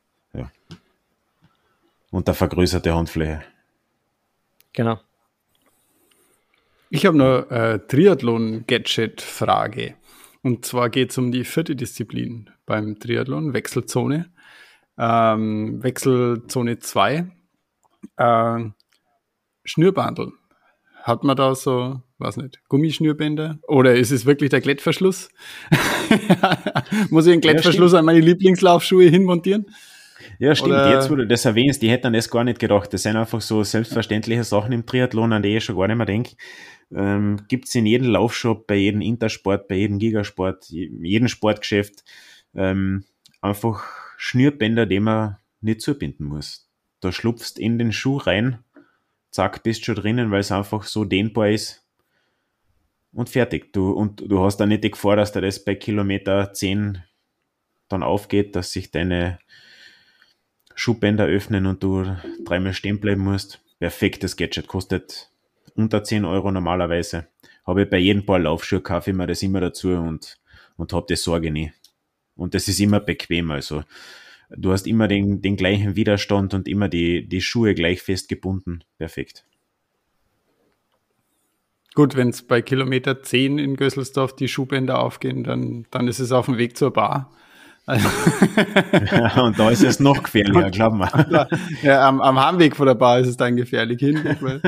Und 2.11 2.29
der 2.29 2.35
vergrößerte 2.35 2.95
Handfläche. 2.95 3.43
Genau. 4.73 5.01
Ich 6.91 7.05
habe 7.05 7.17
noch 7.17 7.51
eine 7.51 7.85
Triathlon-Gadget-Frage. 7.87 9.95
Und 10.43 10.65
zwar 10.65 10.91
geht 10.91 11.11
es 11.11 11.19
um 11.19 11.33
die 11.33 11.45
vierte 11.45 11.75
Disziplin 11.75 12.51
beim 12.67 13.01
Triathlon, 13.01 13.53
Wechselzone. 13.53 14.31
Ähm, 14.97 15.83
Wechselzone 15.83 16.79
2. 16.79 17.27
Äh, 18.17 18.65
Schnürbandel 19.65 20.33
hat 21.03 21.23
man 21.23 21.37
da 21.37 21.55
so, 21.55 22.01
weiß 22.19 22.39
nicht, 22.39 22.61
Gummischnürbänder? 22.69 23.59
Oder 23.69 23.95
ist 23.95 24.11
es 24.11 24.27
wirklich 24.27 24.51
der 24.51 24.61
Klettverschluss? 24.61 25.29
Muss 27.11 27.27
ich 27.27 27.33
einen 27.33 27.41
Klettverschluss 27.41 27.93
ja, 27.93 28.01
an 28.01 28.05
meine 28.05 28.21
Lieblingslaufschuhe 28.21 29.05
hinmontieren? 29.05 29.67
Ja, 30.39 30.55
stimmt. 30.55 30.73
Oder 30.73 30.91
Jetzt, 30.95 31.11
wo 31.11 31.17
du 31.17 31.27
das 31.27 31.45
erwähnst, 31.45 31.83
die 31.83 31.91
hätten 31.91 32.13
das 32.13 32.31
gar 32.31 32.45
nicht 32.45 32.59
gedacht. 32.59 32.93
Das 32.93 33.03
sind 33.03 33.17
einfach 33.17 33.41
so 33.41 33.63
selbstverständliche 33.63 34.45
Sachen 34.45 34.73
im 34.73 34.87
Triathlon, 34.87 35.33
an 35.33 35.43
die 35.43 35.57
ich 35.57 35.65
schon 35.65 35.77
gar 35.77 35.89
nicht 35.89 35.97
mehr 35.97 36.07
denke. 36.07 36.37
Ähm, 36.95 37.41
Gibt 37.49 37.67
es 37.69 37.75
in 37.75 37.87
jedem 37.87 38.09
Laufshop, 38.09 38.67
bei 38.67 38.77
jedem 38.77 39.01
Intersport, 39.01 39.69
bei 39.69 39.75
jedem 39.75 39.99
Gigasport, 39.99 40.67
jedem 40.69 41.29
Sportgeschäft 41.29 42.05
ähm, 42.55 43.05
einfach 43.41 43.85
Schnürbänder, 44.17 44.87
die 44.87 45.01
man 45.01 45.37
nicht 45.61 45.81
zubinden 45.81 46.27
muss. 46.27 46.69
Da 47.01 47.13
schlupfst 47.13 47.59
in 47.59 47.79
den 47.79 47.93
Schuh 47.93 48.17
rein 48.17 48.61
zack, 49.37 49.63
bist 49.63 49.85
schon 49.85 49.97
drinnen, 49.97 50.31
weil 50.31 50.41
es 50.41 50.51
einfach 50.51 50.85
so 50.85 51.05
dehnbar 51.05 51.51
ist. 51.51 51.87
Und 53.13 53.29
fertig. 53.29 53.73
Du, 53.73 53.91
und 53.93 54.23
du 54.27 54.43
hast 54.43 54.57
dann 54.57 54.71
nicht 54.71 54.83
die 54.83 54.91
Gefahr, 54.91 55.17
dass 55.17 55.33
dir 55.33 55.43
das 55.43 55.63
bei 55.63 55.75
Kilometer 55.75 56.53
10 56.53 57.03
dann 57.89 58.03
aufgeht, 58.03 58.57
dass 58.57 58.73
sich 58.73 58.91
deine 58.91 59.39
Schuhbänder 60.77 61.27
öffnen 61.27 61.67
und 61.67 61.83
du 61.83 62.05
dreimal 62.45 62.75
stehen 62.75 63.01
bleiben 63.01 63.23
musst. 63.23 63.61
Perfektes 63.81 64.37
Gadget. 64.37 64.69
Kostet 64.69 65.31
unter 65.75 66.05
10 66.05 66.25
Euro 66.25 66.53
normalerweise. 66.53 67.27
Habe 67.67 67.83
ich 67.83 67.91
bei 67.91 67.99
jedem 67.99 68.25
Paar 68.25 68.39
Laufschuhe 68.39 68.81
kaufe 68.81 69.11
ich 69.11 69.17
mir 69.17 69.27
das 69.27 69.43
immer 69.43 69.61
dazu 69.61 69.89
und, 69.89 70.39
und 70.77 70.93
habe 70.93 71.07
die 71.09 71.17
Sorge 71.17 71.51
nie. 71.51 71.73
Und 72.37 72.55
das 72.55 72.69
ist 72.69 72.79
immer 72.79 73.01
bequem. 73.01 73.51
Also 73.51 73.85
du 74.51 74.71
hast 74.71 74.87
immer 74.87 75.09
den, 75.09 75.41
den 75.41 75.57
gleichen 75.57 75.97
Widerstand 75.97 76.53
und 76.53 76.69
immer 76.69 76.89
die, 76.89 77.27
die 77.27 77.41
Schuhe 77.41 77.75
gleich 77.75 78.03
fest 78.03 78.29
gebunden. 78.29 78.85
Perfekt. 78.99 79.45
Gut, 81.95 82.17
wenn 82.17 82.29
es 82.29 82.43
bei 82.43 82.61
Kilometer 82.61 83.23
10 83.23 83.59
in 83.59 83.77
Gösselsdorf 83.77 84.37
die 84.37 84.49
Schuhbänder 84.49 84.99
aufgehen, 84.99 85.43
dann, 85.43 85.87
dann 85.91 86.07
ist 86.07 86.19
es 86.19 86.31
auf 86.31 86.45
dem 86.45 86.59
Weg 86.59 86.77
zur 86.77 86.93
Bar. 86.93 87.33
Also 87.89 88.09
ja, 89.13 89.43
und 89.43 89.57
da 89.61 89.71
ist 89.71 89.85
es 89.85 90.01
noch 90.01 90.21
gefährlicher, 90.21 90.71
glaub 90.73 90.95
mal. 90.95 91.49
Ja, 91.83 92.09
am, 92.09 92.21
am 92.21 92.45
Heimweg 92.45 92.75
von 92.75 92.87
der 92.87 92.97
Bar 92.97 93.21
ist 93.21 93.29
es 93.29 93.37
dann 93.37 93.55
gefährlich 93.55 94.01
hin. 94.01 94.17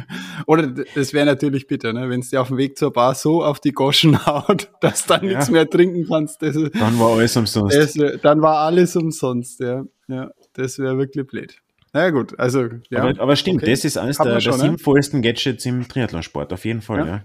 Oder 0.46 0.68
das 0.68 1.12
wäre 1.12 1.26
natürlich 1.26 1.66
bitter, 1.66 1.92
ne? 1.92 2.08
wenn 2.08 2.20
es 2.20 2.30
dir 2.30 2.40
auf 2.40 2.48
dem 2.48 2.56
Weg 2.56 2.78
zur 2.78 2.94
Bar 2.94 3.14
so 3.14 3.44
auf 3.44 3.60
die 3.60 3.72
Goschen 3.72 4.24
haut, 4.24 4.70
dass 4.80 5.04
du 5.04 5.08
dann 5.14 5.24
ja. 5.24 5.36
nichts 5.36 5.50
mehr 5.50 5.68
trinken 5.68 6.06
kannst. 6.08 6.40
Das, 6.40 6.56
dann 6.56 6.98
war 6.98 7.10
alles 7.10 7.36
umsonst. 7.36 7.76
Das, 7.76 8.20
dann 8.22 8.40
war 8.40 8.60
alles 8.60 8.96
umsonst, 8.96 9.60
ja. 9.60 9.84
ja 10.08 10.30
das 10.54 10.78
wäre 10.78 10.96
wirklich 10.96 11.26
blöd. 11.26 11.60
Na 11.92 12.04
ja, 12.04 12.10
gut, 12.10 12.38
also 12.38 12.68
ja. 12.88 13.02
Aber, 13.02 13.20
aber 13.20 13.36
stimmt, 13.36 13.62
okay. 13.62 13.72
das 13.72 13.84
ist 13.84 13.98
eines 13.98 14.16
der, 14.16 14.40
schon, 14.40 14.52
der 14.52 14.62
ne? 14.62 14.70
sinnvollsten 14.70 15.20
Gadgets 15.20 15.66
im 15.66 15.86
Triathlonsport, 15.86 16.54
auf 16.54 16.64
jeden 16.64 16.80
Fall, 16.80 16.98
ja. 17.00 17.06
ja. 17.06 17.22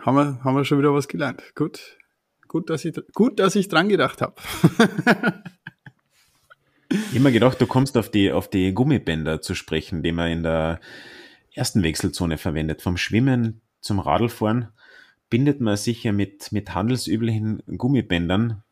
Haben 0.00 0.16
wir, 0.16 0.44
haben 0.44 0.56
wir 0.56 0.64
schon 0.64 0.78
wieder 0.78 0.94
was 0.94 1.08
gelernt. 1.08 1.42
Gut. 1.54 1.98
Gut, 2.50 2.68
dass 2.68 2.84
ich, 2.84 3.00
gut, 3.14 3.38
dass 3.38 3.54
ich 3.54 3.68
dran 3.68 3.88
gedacht 3.88 4.20
habe. 4.20 4.34
Immer 7.14 7.30
gedacht, 7.30 7.60
du 7.60 7.68
kommst 7.68 7.96
auf 7.96 8.10
die, 8.10 8.32
auf 8.32 8.50
die 8.50 8.74
Gummibänder 8.74 9.40
zu 9.40 9.54
sprechen, 9.54 10.02
die 10.02 10.10
man 10.10 10.32
in 10.32 10.42
der 10.42 10.80
ersten 11.54 11.84
Wechselzone 11.84 12.38
verwendet. 12.38 12.82
Vom 12.82 12.96
Schwimmen 12.96 13.60
zum 13.80 14.00
Radlfahren 14.00 14.66
bindet 15.28 15.60
man 15.60 15.76
sicher 15.76 16.10
mit, 16.10 16.50
mit 16.50 16.74
handelsüblichen 16.74 17.62
Gummibändern 17.78 18.64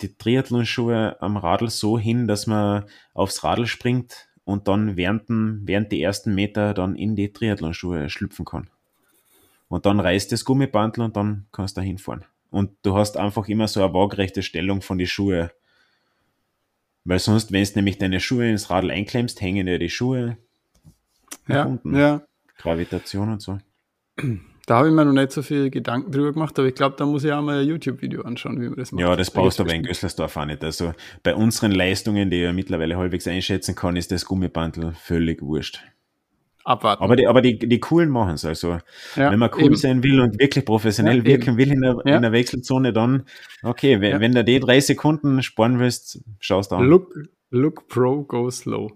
die 0.00 0.16
Triathlonschuhe 0.16 1.20
am 1.20 1.36
Radl 1.36 1.68
so 1.68 1.98
hin, 1.98 2.26
dass 2.26 2.46
man 2.46 2.86
aufs 3.12 3.44
Radl 3.44 3.66
springt 3.66 4.30
und 4.44 4.66
dann 4.66 4.96
während, 4.96 5.24
während 5.28 5.92
die 5.92 6.00
ersten 6.00 6.34
Meter 6.34 6.72
dann 6.72 6.96
in 6.96 7.16
die 7.16 7.34
Triathlonschuhe 7.34 8.08
schlüpfen 8.08 8.46
kann. 8.46 8.70
Und 9.68 9.84
dann 9.84 10.00
reißt 10.00 10.32
das 10.32 10.46
Gummibandel 10.46 11.04
und 11.04 11.16
dann 11.16 11.44
kannst 11.52 11.76
du 11.76 11.82
da 11.82 11.84
hinfahren. 11.84 12.24
Und 12.54 12.70
du 12.84 12.96
hast 12.96 13.16
einfach 13.16 13.48
immer 13.48 13.66
so 13.66 13.82
eine 13.82 13.92
waagerechte 13.92 14.44
Stellung 14.44 14.80
von 14.80 14.96
die 14.96 15.08
Schuhe. 15.08 15.50
Weil 17.02 17.18
sonst, 17.18 17.50
wenn 17.50 17.64
du 17.64 17.70
nämlich 17.74 17.98
deine 17.98 18.20
Schuhe 18.20 18.48
ins 18.48 18.70
Radl 18.70 18.92
einklemmst, 18.92 19.40
hängen 19.40 19.66
ja 19.66 19.76
die 19.76 19.90
Schuhe 19.90 20.36
ja, 21.48 21.64
unten. 21.64 21.96
Ja. 21.96 22.22
Gravitation 22.56 23.32
und 23.32 23.42
so. 23.42 23.58
Da 24.66 24.76
habe 24.76 24.88
ich 24.88 24.94
mir 24.94 25.04
noch 25.04 25.12
nicht 25.12 25.32
so 25.32 25.42
viel 25.42 25.68
Gedanken 25.68 26.12
drüber 26.12 26.32
gemacht, 26.32 26.56
aber 26.58 26.68
ich 26.68 26.76
glaube, 26.76 26.94
da 26.96 27.04
muss 27.04 27.24
ich 27.24 27.32
auch 27.32 27.42
mal 27.42 27.60
ein 27.60 27.66
YouTube-Video 27.66 28.22
anschauen, 28.22 28.60
wie 28.60 28.68
man 28.68 28.78
das 28.78 28.92
macht. 28.92 29.00
Ja, 29.00 29.16
das 29.16 29.32
brauchst 29.32 29.58
du 29.58 29.64
aber 29.64 29.74
in 29.74 29.82
Gößlersdorf 29.82 30.36
auch 30.36 30.46
nicht. 30.46 30.62
Also 30.62 30.94
bei 31.24 31.34
unseren 31.34 31.72
Leistungen, 31.72 32.30
die 32.30 32.36
ich 32.36 32.42
ja 32.44 32.52
mittlerweile 32.52 32.96
halbwegs 32.96 33.26
einschätzen 33.26 33.74
kann, 33.74 33.96
ist 33.96 34.12
das 34.12 34.24
Gummibandel 34.24 34.92
völlig 34.94 35.42
wurscht 35.42 35.82
abwarten. 36.64 37.02
Aber 37.02 37.16
die, 37.16 37.26
aber 37.26 37.42
die, 37.42 37.58
die 37.58 37.80
coolen 37.80 38.10
machen 38.10 38.34
es. 38.34 38.44
Also, 38.44 38.78
ja, 39.16 39.30
wenn 39.30 39.38
man 39.38 39.50
cool 39.56 39.64
eben. 39.64 39.76
sein 39.76 40.02
will 40.02 40.20
und 40.20 40.38
wirklich 40.40 40.64
professionell 40.64 41.18
ja, 41.18 41.24
wirken 41.24 41.50
eben. 41.50 41.58
will 41.58 41.72
in 41.72 41.80
der, 41.82 41.96
ja. 42.04 42.16
in 42.16 42.22
der 42.22 42.32
Wechselzone, 42.32 42.92
dann, 42.92 43.24
okay, 43.62 44.00
wenn, 44.00 44.20
wenn 44.20 44.32
du 44.32 44.42
die 44.42 44.60
drei 44.60 44.80
Sekunden 44.80 45.42
sparen 45.42 45.78
willst, 45.78 46.20
schaust 46.40 46.72
du 46.72 46.76
an. 46.76 46.84
Look, 46.84 47.14
look 47.50 47.86
pro, 47.88 48.24
go 48.24 48.50
slow. 48.50 48.90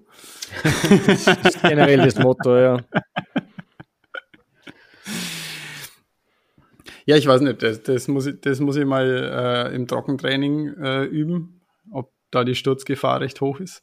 das 1.07 1.27
ist 1.45 1.63
generell 1.63 1.99
das 1.99 2.19
Motto, 2.19 2.57
ja. 2.57 2.81
Ja, 7.09 7.17
ich 7.17 7.27
weiß 7.27 7.41
nicht, 7.41 7.63
das, 7.63 7.83
das, 7.83 8.07
muss, 8.07 8.27
ich, 8.27 8.39
das 8.43 8.61
muss 8.61 8.77
ich 8.77 8.85
mal 8.85 9.71
äh, 9.71 9.75
im 9.75 9.87
Trockentraining 9.87 10.75
äh, 10.75 11.05
üben, 11.05 11.63
ob 11.91 12.13
da 12.31 12.45
die 12.45 12.55
Sturzgefahr 12.55 13.23
recht 13.23 13.41
hoch 13.41 13.61
ist. 13.61 13.81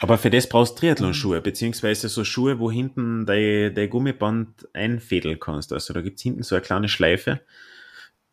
Aber 0.00 0.18
für 0.18 0.30
das 0.30 0.48
brauchst 0.48 0.76
du 0.76 0.80
Triathlon-Schuhe, 0.80 1.40
beziehungsweise 1.40 2.08
so 2.08 2.24
Schuhe, 2.24 2.58
wo 2.58 2.70
hinten 2.70 3.26
dein, 3.26 3.74
dein 3.74 3.88
Gummiband 3.88 4.68
einfädeln 4.72 5.40
kannst. 5.40 5.72
Also 5.72 5.94
da 5.94 6.02
gibt's 6.02 6.22
hinten 6.22 6.42
so 6.42 6.54
eine 6.54 6.62
kleine 6.62 6.88
Schleife. 6.88 7.40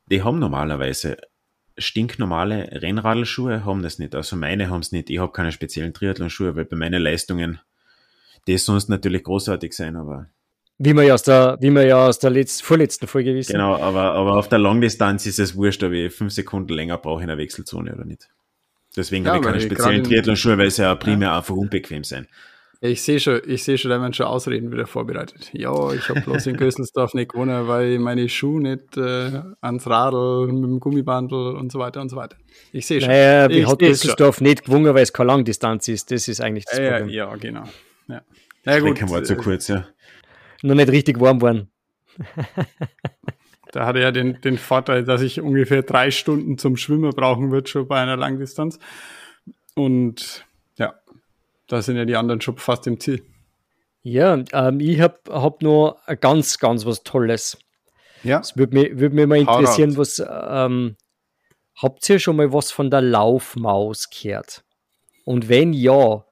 Die 0.09 0.23
haben 0.23 0.39
normalerweise 0.39 1.17
stinknormale 1.77 2.81
Rennradelschuhe, 2.81 3.65
haben 3.65 3.81
das 3.81 3.97
nicht. 3.99 4.13
Also 4.13 4.35
meine 4.35 4.69
haben 4.69 4.81
es 4.81 4.91
nicht. 4.91 5.09
Ich 5.09 5.19
habe 5.19 5.31
keine 5.31 5.51
speziellen 5.51 5.93
Triathlon-Schuhe, 5.93 6.55
weil 6.55 6.65
bei 6.65 6.75
meinen 6.75 7.01
Leistungen 7.01 7.59
die 8.47 8.57
sonst 8.57 8.89
natürlich 8.89 9.23
großartig 9.23 9.73
sein, 9.73 9.95
aber 9.95 10.27
Wie 10.77 10.93
wir 10.93 11.03
ja 11.03 11.13
aus 11.13 11.23
der, 11.23 11.57
wie 11.61 11.71
wir 11.71 11.85
ja 11.85 12.07
aus 12.07 12.19
der 12.19 12.29
letzten, 12.29 12.65
vorletzten 12.65 13.07
Folge 13.07 13.33
wissen. 13.33 13.53
Genau, 13.53 13.75
aber, 13.75 14.13
aber 14.13 14.37
auf 14.37 14.49
der 14.49 14.59
Langdistanz 14.59 15.25
ist 15.25 15.39
es 15.39 15.55
wurscht, 15.55 15.83
ob 15.83 15.93
ich 15.93 16.13
fünf 16.13 16.33
Sekunden 16.33 16.73
länger 16.73 16.97
brauche 16.97 17.21
in 17.21 17.27
der 17.27 17.37
Wechselzone 17.37 17.93
oder 17.93 18.05
nicht. 18.05 18.29
Deswegen 18.95 19.25
ja, 19.25 19.31
habe 19.31 19.39
ich 19.39 19.45
keine 19.45 19.61
speziellen 19.61 20.03
Triathlon-Schuhe, 20.03 20.57
weil 20.57 20.69
sie 20.69 20.83
ja 20.83 20.95
primär 20.95 21.29
ja. 21.29 21.37
einfach 21.37 21.55
unbequem 21.55 22.03
sein. 22.03 22.27
Ich 22.85 23.01
sehe 23.01 23.17
schon, 23.17 23.39
ich 23.47 23.63
sehe 23.63 23.77
schon, 23.77 23.91
da 23.91 24.01
werden 24.01 24.13
schon 24.13 24.25
Ausreden 24.25 24.69
wieder 24.69 24.85
vorbereitet. 24.85 25.49
Ja, 25.53 25.93
ich 25.93 26.09
habe 26.09 26.19
bloß 26.19 26.47
in 26.47 26.57
Gösselsdorf 26.57 27.13
nicht 27.13 27.31
gewonnen, 27.31 27.65
weil 27.65 27.97
meine 27.97 28.27
Schuhe 28.27 28.61
nicht 28.61 28.97
äh, 28.97 29.41
ans 29.61 29.87
Radl 29.87 30.51
mit 30.51 30.63
dem 30.65 30.79
Gummibandel 30.81 31.55
und 31.55 31.71
so 31.71 31.79
weiter 31.79 32.01
und 32.01 32.09
so 32.09 32.17
weiter. 32.17 32.35
Ich 32.73 32.85
sehe 32.85 32.99
schon. 32.99 33.09
Naja, 33.09 33.49
wie 33.49 33.65
hat 33.65 33.79
Gösselsdorf 33.79 34.41
nicht 34.41 34.65
gewonnen, 34.65 34.93
weil 34.93 35.03
es 35.03 35.13
keine 35.13 35.27
Langdistanz 35.27 35.87
ist. 35.87 36.11
Das 36.11 36.27
ist 36.27 36.41
eigentlich 36.41 36.65
das 36.65 36.77
Problem. 36.77 37.07
Ja, 37.07 37.29
ja 37.29 37.35
genau. 37.37 37.63
Ja. 38.09 38.21
Na 38.65 38.79
gut. 38.79 39.09
war 39.09 39.23
zu 39.23 39.37
kurz, 39.37 39.69
ja. 39.69 39.87
Noch 40.61 40.75
nicht 40.75 40.91
richtig 40.91 41.21
warm 41.21 41.39
geworden. 41.39 41.69
da 43.73 43.87
hatte 43.87 43.99
ja 43.99 44.11
den, 44.11 44.39
den 44.41 44.59
Vorteil, 44.59 45.03
dass 45.03 45.21
ich 45.21 45.41
ungefähr 45.41 45.81
drei 45.81 46.11
Stunden 46.11 46.59
zum 46.59 46.77
Schwimmen 46.77 47.09
brauchen 47.09 47.51
würde, 47.51 47.67
schon 47.67 47.87
bei 47.87 47.99
einer 47.99 48.15
Langdistanz. 48.15 48.77
Und 49.73 50.45
ja, 50.77 50.93
da 51.67 51.81
sind 51.81 51.97
ja 51.97 52.05
die 52.05 52.15
anderen 52.15 52.39
schon 52.39 52.57
fast 52.57 52.85
im 52.85 52.99
Ziel. 52.99 53.25
Ja, 54.03 54.43
ähm, 54.53 54.79
ich 54.79 55.01
habe 55.01 55.17
hab 55.27 55.63
nur 55.63 55.97
ganz, 56.21 56.59
ganz 56.59 56.85
was 56.85 57.01
Tolles. 57.01 57.57
Ja. 58.21 58.41
Es 58.41 58.55
würde 58.55 58.77
mich, 58.77 58.99
würd 58.99 59.13
mich 59.13 59.25
mal 59.25 59.39
interessieren, 59.39 59.97
was 59.97 60.19
ähm, 60.19 60.95
habt 61.81 62.07
ihr 62.07 62.19
schon 62.19 62.35
mal 62.35 62.53
was 62.53 62.71
von 62.71 62.91
der 62.91 63.01
Laufmaus 63.01 64.11
gehört? 64.11 64.63
Und 65.25 65.49
wenn 65.49 65.73
ja, 65.73 66.23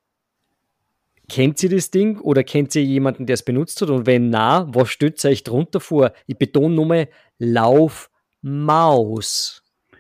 kennt 1.32 1.64
ihr 1.64 1.70
das 1.70 1.90
Ding 1.92 2.20
oder 2.20 2.44
kennt 2.44 2.76
ihr 2.76 2.84
jemanden, 2.84 3.26
der 3.26 3.36
es 3.36 3.44
benutzt 3.44 3.82
hat? 3.82 3.90
Und 3.90 4.06
wenn 4.06 4.30
na, 4.30 4.68
was 4.70 4.98
ihr 5.00 5.14
euch 5.26 5.44
drunter 5.44 5.80
vor? 5.80 6.12
Ich 6.28 6.38
betone 6.38 6.76
nur 6.76 6.86
mal 6.86 7.08
Laufmaus. 7.40 8.12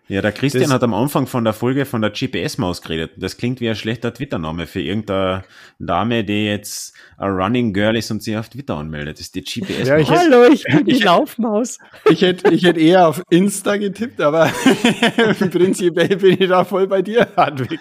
Ja, 0.09 0.21
der 0.21 0.33
Christian 0.33 0.63
das, 0.63 0.73
hat 0.73 0.83
am 0.83 0.93
Anfang 0.93 1.25
von 1.25 1.45
der 1.45 1.53
Folge 1.53 1.85
von 1.85 2.01
der 2.01 2.11
GPS-Maus 2.11 2.81
geredet. 2.81 3.11
Das 3.15 3.37
klingt 3.37 3.61
wie 3.61 3.69
ein 3.69 3.77
schlechter 3.77 4.13
Twitter-Name 4.13 4.67
für 4.67 4.81
irgendeine 4.81 5.45
Dame, 5.79 6.25
die 6.25 6.47
jetzt 6.47 6.97
ein 7.17 7.29
Running 7.29 7.71
Girl 7.71 7.95
ist 7.95 8.11
und 8.11 8.21
sich 8.21 8.35
auf 8.35 8.49
Twitter 8.49 8.75
anmeldet. 8.75 9.19
Das 9.19 9.27
ist 9.27 9.35
die 9.35 9.41
GPS-Maus. 9.41 9.87
Ja, 9.87 9.97
ich 9.99 10.09
Hallo, 10.09 10.51
ich 10.51 10.65
bin 10.65 10.83
die 10.87 10.99
Laufmaus. 10.99 11.77
Ich 12.09 12.23
hätte, 12.23 12.53
ich 12.53 12.65
hätte 12.65 12.81
eher 12.81 13.07
auf 13.07 13.21
Insta 13.29 13.77
getippt, 13.77 14.19
aber 14.19 14.51
im 15.39 15.49
Prinzip 15.49 15.93
bin 15.93 16.41
ich 16.41 16.49
da 16.49 16.65
voll 16.65 16.87
bei 16.87 17.01
dir, 17.01 17.29
Hartwig. 17.37 17.79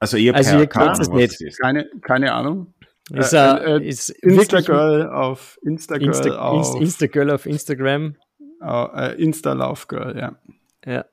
Also 0.02 0.18
ihr, 0.18 0.34
also 0.34 0.58
ihr 0.58 0.66
kennt 0.66 1.00
es 1.00 1.10
nicht. 1.10 1.60
Keine, 1.62 1.88
keine 2.02 2.34
Ahnung. 2.34 2.74
Ist, 3.12 3.34
äh, 3.34 3.78
äh, 3.78 3.88
ist 3.88 4.10
Instagirl 4.10 5.08
auf 5.08 5.60
Instagirl 5.62 6.08
Insta, 6.08 6.38
auf 6.40 6.82
Instagirl 6.82 7.30
auf 7.30 7.46
Instagram. 7.46 8.16
Oh, 8.62 8.88
äh, 8.96 9.14
Insta-Laufgirl, 9.22 10.18
ja. 10.18 10.40
Ja. 10.86 11.06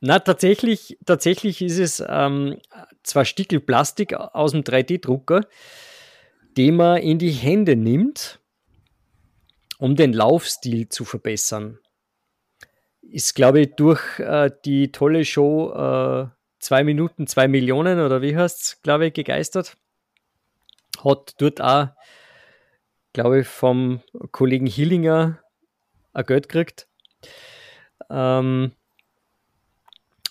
Na, 0.00 0.20
tatsächlich, 0.20 0.98
tatsächlich 1.04 1.60
ist 1.60 1.78
es 1.78 2.04
ähm, 2.08 2.58
zwei 3.02 3.24
Stickel 3.24 3.58
Plastik 3.58 4.14
aus 4.14 4.52
dem 4.52 4.62
3D-Drucker, 4.62 5.40
die 6.56 6.70
man 6.70 6.98
in 6.98 7.18
die 7.18 7.30
Hände 7.30 7.74
nimmt, 7.74 8.38
um 9.78 9.96
den 9.96 10.12
Laufstil 10.12 10.88
zu 10.88 11.04
verbessern. 11.04 11.80
Ist, 13.02 13.34
glaube 13.34 13.62
ich, 13.62 13.74
durch 13.74 14.20
äh, 14.20 14.52
die 14.64 14.92
tolle 14.92 15.24
Show 15.24 15.72
äh, 15.72 16.35
zwei 16.58 16.84
Minuten, 16.84 17.26
zwei 17.26 17.48
Millionen 17.48 18.00
oder 18.00 18.22
wie 18.22 18.36
heißt 18.36 18.62
es, 18.62 18.82
glaube 18.82 19.06
ich, 19.06 19.14
gegeistert 19.14 19.76
hat 21.04 21.34
dort 21.38 21.60
auch, 21.60 21.88
glaube 23.12 23.40
ich, 23.40 23.46
vom 23.46 24.00
Kollegen 24.30 24.66
Hillinger 24.66 25.40
ein 26.12 26.26
Geld 26.26 26.48
gekriegt. 26.48 26.88
Ähm, 28.10 28.72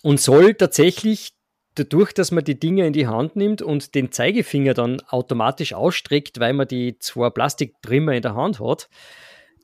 und 0.02 0.22
soll 0.22 0.54
tatsächlich 0.54 1.34
dadurch, 1.76 2.14
dass 2.14 2.32
man 2.32 2.44
die 2.44 2.60
Dinge 2.60 2.86
in 2.86 2.94
die 2.94 3.08
Hand 3.08 3.36
nimmt 3.36 3.62
und 3.62 3.96
den 3.96 4.12
Zeigefinger 4.12 4.74
dann 4.74 5.02
automatisch 5.02 5.74
ausstreckt, 5.74 6.40
weil 6.40 6.54
man 6.54 6.68
die 6.68 6.98
zwei 7.00 7.30
Plastiktrimmer 7.30 8.14
in 8.14 8.22
der 8.22 8.36
Hand 8.36 8.60
hat, 8.60 8.88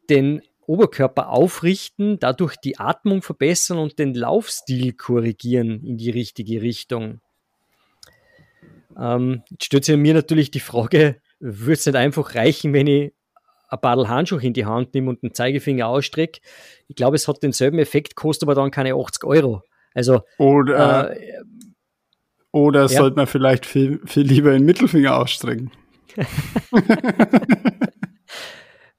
den 0.10 0.42
Oberkörper 0.68 1.30
aufrichten, 1.30 2.20
dadurch 2.20 2.56
die 2.58 2.80
Atmung 2.80 3.22
verbessern 3.22 3.78
und 3.78 4.00
den 4.00 4.14
Laufstil 4.14 4.94
korrigieren 4.94 5.84
in 5.84 5.98
die 5.98 6.10
richtige 6.10 6.62
Richtung. 6.62 7.22
Ähm, 8.98 9.44
jetzt 9.50 9.66
stellt 9.66 9.86
sich 9.86 9.98
mir 9.98 10.14
natürlich 10.14 10.52
die 10.52 10.60
Frage, 10.60 11.22
würde 11.40 11.74
es 11.74 11.86
nicht 11.86 11.96
einfach 11.96 12.36
reichen, 12.36 12.74
wenn 12.74 12.88
ich 12.88 13.14
ein 13.70 13.80
paar 13.80 14.08
Handschuhe 14.08 14.44
in 14.44 14.54
die 14.54 14.66
Hand 14.66 14.94
nehme 14.94 15.10
und 15.10 15.24
einen 15.24 15.34
Zeigefinger 15.34 15.88
ausstrecke? 15.88 16.42
Ich 16.88 16.96
glaube, 16.96 17.16
es 17.16 17.28
hat 17.28 17.42
denselben 17.42 17.80
Effekt, 17.80 18.16
kostet 18.16 18.48
aber 18.48 18.56
dann 18.56 18.70
keine 18.72 18.94
80 18.96 19.24
Euro. 19.24 19.64
Also, 19.94 20.22
oder 20.38 21.16
äh, 21.18 21.42
oder 22.52 22.82
ja. 22.82 22.88
sollte 22.88 23.16
man 23.16 23.28
vielleicht 23.28 23.66
viel, 23.66 24.02
viel 24.06 24.24
lieber 24.24 24.52
den 24.52 24.66
Mittelfinger 24.66 25.18
ausstrecken? 25.18 25.72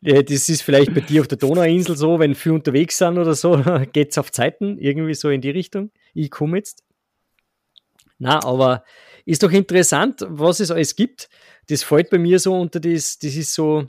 das 0.03 0.49
ist 0.49 0.63
vielleicht 0.63 0.93
bei 0.95 1.01
dir 1.01 1.21
auf 1.21 1.29
der 1.29 1.39
Donauinsel 1.39 1.97
so, 1.97 2.19
wenn 2.19 2.35
viele 2.35 2.57
unterwegs 2.57 2.99
sind 2.99 3.19
oder 3.19 3.35
so, 3.35 3.63
geht 3.93 4.11
es 4.11 4.19
auf 4.19 4.33
Zeiten, 4.33 4.77
irgendwie 4.79 5.15
so 5.15 5.31
in 5.31 5.41
die 5.41 5.51
Richtung. 5.51 5.91
Ich 6.13 6.31
komme 6.31 6.57
jetzt. 6.57 6.83
Na, 8.19 8.43
aber 8.45 8.85
ist 9.25 9.43
doch 9.45 9.53
interessant, 9.53 10.25
was 10.29 10.61
es 10.61 10.73
alles 10.73 10.97
gibt. 10.97 11.29
Das 11.69 11.85
fällt 11.85 12.11
bei 12.11 12.19
mir 12.19 12.41
so 12.41 12.55
unter 12.55 12.81
das, 12.81 13.19
das 13.19 13.37
ist 13.37 13.55
so 13.55 13.87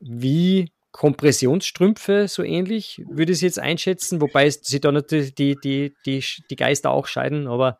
wie 0.00 0.72
Kompressionsstrümpfe, 0.90 2.26
so 2.26 2.42
ähnlich, 2.42 3.02
würde 3.08 3.32
ich 3.32 3.38
es 3.38 3.42
jetzt 3.42 3.58
einschätzen, 3.58 4.20
wobei 4.20 4.50
sie 4.50 4.80
da 4.80 4.90
natürlich 4.90 5.34
die, 5.34 5.56
die, 5.62 5.94
die, 6.04 6.24
die 6.50 6.56
Geister 6.56 6.90
auch 6.90 7.06
scheiden, 7.06 7.46
aber. 7.46 7.78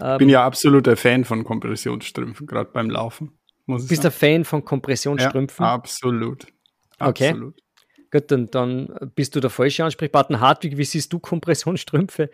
Ähm, 0.00 0.12
ich 0.12 0.18
bin 0.18 0.28
ja 0.28 0.44
absoluter 0.44 0.96
Fan 0.96 1.24
von 1.24 1.44
Kompressionsstrümpfen, 1.44 2.46
gerade 2.46 2.70
beim 2.72 2.90
Laufen. 2.90 3.38
Muss 3.72 3.84
ich 3.84 3.88
bist 3.88 4.02
sagen. 4.02 4.14
Fan 4.14 4.44
von 4.44 4.64
Kompressionsstrümpfen? 4.64 5.64
Ja, 5.64 5.72
absolut. 5.72 6.46
Okay. 6.98 7.30
Absolut. 7.30 7.62
Gut, 8.12 8.30
dann, 8.30 8.50
dann 8.50 8.94
bist 9.14 9.34
du 9.34 9.40
der 9.40 9.48
falsche 9.48 9.84
Ansprechpartner. 9.84 10.38
Hartwig, 10.38 10.76
wie 10.76 10.84
siehst 10.84 11.10
du 11.14 11.18
Kompressionsstrümpfe? 11.18 12.28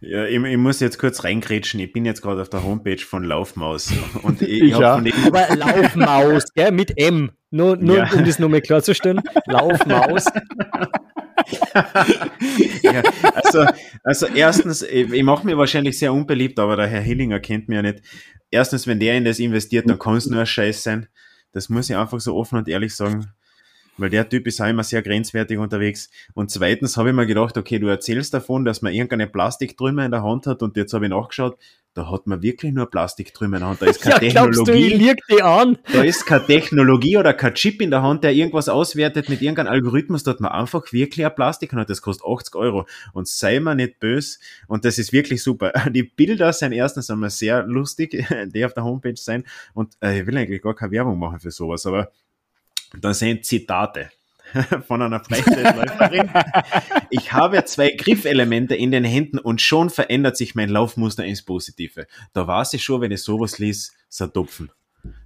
Ja, 0.00 0.24
ich, 0.24 0.42
ich 0.42 0.56
muss 0.56 0.80
jetzt 0.80 0.98
kurz 0.98 1.24
reingrätschen. 1.24 1.78
Ich 1.80 1.92
bin 1.92 2.06
jetzt 2.06 2.22
gerade 2.22 2.40
auf 2.40 2.48
der 2.48 2.64
Homepage 2.64 2.96
von 2.96 3.22
Laufmaus. 3.22 3.92
Und 4.22 4.40
ich, 4.40 4.62
ich 4.62 4.70
ja. 4.70 4.94
Aber 4.94 5.56
Laufmaus, 5.56 6.44
gell, 6.54 6.72
mit 6.72 6.98
M. 6.98 7.32
Nur, 7.50 7.76
nur 7.76 7.98
ja. 7.98 8.12
um 8.14 8.24
das 8.24 8.38
nochmal 8.38 8.62
klarzustellen. 8.62 9.20
Laufmaus. 9.46 10.24
Ja, 12.82 13.02
also, 13.34 13.66
also 14.02 14.26
erstens, 14.26 14.82
ich, 14.82 15.12
ich 15.12 15.22
mache 15.22 15.46
mir 15.46 15.56
wahrscheinlich 15.58 15.98
sehr 15.98 16.12
unbeliebt, 16.12 16.58
aber 16.58 16.76
der 16.76 16.86
Herr 16.86 17.00
Hillinger 17.00 17.40
kennt 17.40 17.68
mich 17.68 17.76
ja 17.76 17.82
nicht. 17.82 18.02
Erstens, 18.50 18.86
wenn 18.86 19.00
der 19.00 19.16
in 19.16 19.24
das 19.24 19.38
investiert, 19.38 19.88
dann 19.88 19.98
kann 19.98 20.16
es 20.16 20.26
nur 20.26 20.40
ein 20.40 20.46
Scheiß 20.46 20.82
sein. 20.82 21.08
Das 21.52 21.68
muss 21.68 21.90
ich 21.90 21.96
einfach 21.96 22.20
so 22.20 22.36
offen 22.36 22.58
und 22.58 22.68
ehrlich 22.68 22.94
sagen 22.94 23.26
weil 23.96 24.10
der 24.10 24.28
Typ 24.28 24.46
ist 24.46 24.60
auch 24.60 24.68
immer 24.68 24.84
sehr 24.84 25.02
grenzwertig 25.02 25.58
unterwegs. 25.58 26.10
Und 26.34 26.50
zweitens 26.50 26.96
habe 26.96 27.10
ich 27.10 27.14
mir 27.14 27.26
gedacht, 27.26 27.56
okay, 27.56 27.78
du 27.78 27.86
erzählst 27.86 28.34
davon, 28.34 28.64
dass 28.64 28.82
man 28.82 28.92
irgendeine 28.92 29.26
Plastiktrümmer 29.26 30.04
in 30.04 30.10
der 30.10 30.22
Hand 30.22 30.46
hat 30.46 30.62
und 30.62 30.76
jetzt 30.76 30.92
habe 30.92 31.06
ich 31.06 31.10
nachgeschaut, 31.10 31.58
da 31.94 32.10
hat 32.10 32.26
man 32.26 32.42
wirklich 32.42 32.72
nur 32.72 32.90
Plastiktrümmer 32.90 33.58
in 33.58 33.60
der 33.60 33.68
Hand. 33.68 33.82
Da 33.82 33.86
ist 33.86 34.00
keine 34.02 34.14
ja, 34.14 34.42
Technologie. 34.42 34.98
Du, 34.98 35.36
die 35.36 35.42
an? 35.42 35.78
Da 35.92 36.02
ist 36.02 36.26
keine 36.26 36.44
Technologie 36.44 37.16
oder 37.16 37.32
kein 37.32 37.54
Chip 37.54 37.80
in 37.80 37.92
der 37.92 38.02
Hand, 38.02 38.24
der 38.24 38.34
irgendwas 38.34 38.68
auswertet 38.68 39.28
mit 39.28 39.40
irgendeinem 39.40 39.68
Algorithmus. 39.68 40.24
Da 40.24 40.32
hat 40.32 40.40
man 40.40 40.50
einfach 40.50 40.92
wirklich 40.92 41.24
ein 41.24 41.34
Plastik 41.34 41.72
und 41.72 41.88
das 41.88 42.02
kostet 42.02 42.26
80 42.26 42.56
Euro. 42.56 42.86
Und 43.12 43.28
sei 43.28 43.60
mal 43.60 43.76
nicht 43.76 44.00
böse. 44.00 44.38
Und 44.66 44.84
das 44.84 44.98
ist 44.98 45.12
wirklich 45.12 45.42
super. 45.42 45.72
Die 45.90 46.02
Bilder 46.02 46.52
sind 46.52 46.72
erstens 46.72 47.10
einmal 47.10 47.30
sehr 47.30 47.62
lustig, 47.62 48.26
die 48.46 48.64
auf 48.64 48.74
der 48.74 48.82
Homepage 48.82 49.16
sein. 49.16 49.44
Und 49.72 49.96
äh, 50.02 50.20
ich 50.20 50.26
will 50.26 50.36
eigentlich 50.36 50.62
gar 50.62 50.74
keine 50.74 50.90
Werbung 50.90 51.18
machen 51.18 51.38
für 51.38 51.52
sowas, 51.52 51.86
aber 51.86 52.10
da 53.00 53.14
sind 53.14 53.44
Zitate 53.44 54.10
von 54.86 55.02
einer 55.02 55.20
Freizeitläuferin. 55.20 56.30
ich 57.10 57.32
habe 57.32 57.64
zwei 57.64 57.90
Griffelemente 57.90 58.74
in 58.74 58.90
den 58.90 59.04
Händen 59.04 59.38
und 59.38 59.60
schon 59.60 59.90
verändert 59.90 60.36
sich 60.36 60.54
mein 60.54 60.68
Laufmuster 60.68 61.24
ins 61.24 61.42
Positive. 61.42 62.06
Da 62.32 62.46
war 62.46 62.64
sie 62.64 62.78
schon, 62.78 63.00
wenn 63.00 63.12
ich 63.12 63.22
sowas 63.22 63.58
liest, 63.58 63.94
so 64.08 64.26
Tupfen. 64.26 64.70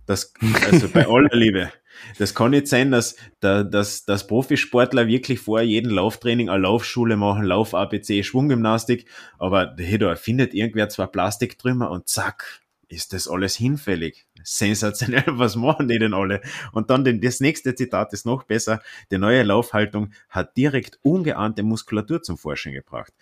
Das, 0.06 0.32
also 0.70 0.88
bei 0.88 1.06
aller 1.06 1.36
Liebe. 1.36 1.70
Das 2.18 2.34
kann 2.34 2.52
nicht 2.52 2.68
sein, 2.68 2.90
dass, 2.90 3.16
dass, 3.40 4.04
dass 4.04 4.26
Profisportler 4.26 5.06
wirklich 5.06 5.40
vor 5.40 5.60
jedem 5.60 5.92
Lauftraining 5.92 6.48
eine 6.48 6.62
Laufschule 6.62 7.16
machen, 7.16 7.44
Lauf-ABC, 7.44 8.22
Schwunggymnastik, 8.22 9.06
aber 9.38 9.74
hey, 9.78 9.98
da 9.98 10.14
findet 10.16 10.54
irgendwer 10.54 10.88
zwei 10.88 11.06
Plastiktrümmer 11.06 11.90
und 11.90 12.08
zack, 12.08 12.60
ist 12.88 13.12
das 13.12 13.28
alles 13.28 13.56
hinfällig. 13.56 14.26
Sensationell, 14.44 15.24
was 15.26 15.56
machen 15.56 15.88
die 15.88 15.98
denn 15.98 16.14
alle? 16.14 16.40
Und 16.72 16.90
dann 16.90 17.04
den, 17.04 17.20
das 17.20 17.40
nächste 17.40 17.74
Zitat 17.74 18.12
ist 18.12 18.26
noch 18.26 18.44
besser. 18.44 18.80
Die 19.10 19.18
neue 19.18 19.42
Laufhaltung 19.42 20.10
hat 20.28 20.56
direkt 20.56 20.98
ungeahnte 21.02 21.62
Muskulatur 21.62 22.22
zum 22.22 22.38
Vorschein 22.38 22.72
gebracht. 22.72 23.12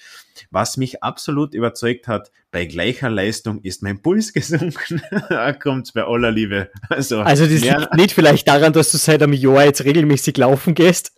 Was 0.50 0.76
mich 0.76 1.02
absolut 1.02 1.54
überzeugt 1.54 2.08
hat, 2.08 2.30
bei 2.50 2.66
gleicher 2.66 3.10
Leistung 3.10 3.60
ist 3.62 3.82
mein 3.82 4.00
Puls 4.00 4.32
gesunken. 4.32 5.02
da 5.28 5.52
kommt's 5.52 5.92
bei 5.92 6.04
aller 6.04 6.30
Liebe. 6.30 6.70
Also, 6.88 7.20
also 7.20 7.44
das 7.46 7.60
liegt 7.60 7.94
nicht 7.94 8.12
vielleicht 8.12 8.48
daran, 8.48 8.72
dass 8.72 8.92
du 8.92 8.98
seit 8.98 9.22
einem 9.22 9.32
Jahr 9.32 9.64
jetzt 9.64 9.84
regelmäßig 9.84 10.36
laufen 10.36 10.74
gehst. 10.74 11.12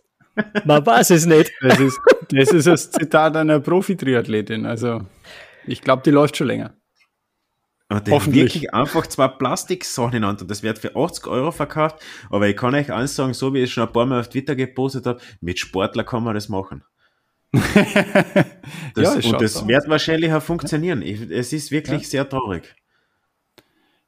Man 0.65 0.85
weiß 0.85 1.09
es 1.11 1.25
nicht. 1.25 1.51
Das 1.61 1.79
ist, 1.79 1.99
das 2.31 2.49
ist 2.49 2.67
das 2.67 2.91
Zitat 2.91 3.35
einer 3.35 3.59
Profi-Triathletin. 3.59 4.65
Also, 4.65 5.01
ich 5.65 5.81
glaube, 5.81 6.03
die 6.05 6.11
läuft 6.11 6.37
schon 6.37 6.47
länger. 6.47 6.73
Und 7.89 8.05
die 8.05 8.11
Hoffentlich. 8.11 8.53
wirklich 8.53 8.73
einfach 8.73 9.07
zwei 9.07 9.27
Plastiksachen 9.27 10.17
ineinander. 10.17 10.45
Das 10.45 10.61
wird 10.61 10.77
für 10.77 10.95
80 10.95 11.25
Euro 11.25 11.51
verkauft. 11.51 11.97
Aber 12.29 12.47
ich 12.47 12.55
kann 12.55 12.75
euch 12.75 12.93
eins 12.93 13.15
sagen, 13.15 13.33
so 13.33 13.51
wie 13.53 13.59
ich 13.59 13.65
es 13.65 13.71
schon 13.71 13.87
ein 13.87 13.91
paar 13.91 14.05
Mal 14.05 14.19
auf 14.19 14.29
Twitter 14.29 14.55
gepostet 14.55 15.07
habe, 15.07 15.19
mit 15.41 15.57
Sportler 15.57 16.03
kann 16.03 16.23
man 16.23 16.35
das 16.35 16.49
machen. 16.49 16.83
das, 17.51 17.65
ja, 18.95 19.13
und 19.31 19.41
das 19.41 19.67
wird 19.67 19.89
wahrscheinlich 19.89 20.31
auch 20.31 20.43
funktionieren. 20.43 21.01
Ich, 21.01 21.19
es 21.31 21.51
ist 21.51 21.71
wirklich 21.71 22.03
ja. 22.03 22.07
sehr 22.07 22.29
traurig. 22.29 22.75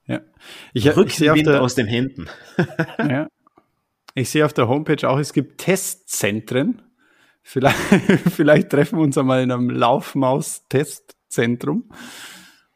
Ja. 0.06 0.22
Ich, 0.74 0.86
Rückenwind 0.86 1.38
ich 1.38 1.44
der, 1.46 1.64
aus 1.64 1.74
den 1.74 1.88
Händen. 1.88 2.30
ja. 3.00 3.28
Ich 4.14 4.30
sehe 4.30 4.46
auf 4.46 4.54
der 4.54 4.68
Homepage 4.68 5.10
auch, 5.10 5.18
es 5.18 5.34
gibt 5.34 5.60
Testzentren. 5.60 6.84
Vielleicht, 7.42 7.78
vielleicht 8.32 8.70
treffen 8.70 9.00
wir 9.00 9.04
uns 9.04 9.18
einmal 9.18 9.42
in 9.42 9.52
einem 9.52 9.72
Laufmaus-Testzentrum. 9.72 11.90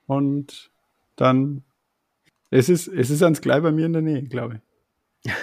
Und 0.08 0.72
dann 1.16 1.63
es 2.49 2.70
ist 2.70 2.88
es 2.88 3.09
ist 3.09 3.24
ans 3.24 3.41
gleich 3.41 3.61
bei 3.61 3.72
mir 3.72 3.86
in 3.86 3.93
der 3.93 4.01
Nähe, 4.01 4.24
glaube 4.24 4.61
ich. 5.24 5.32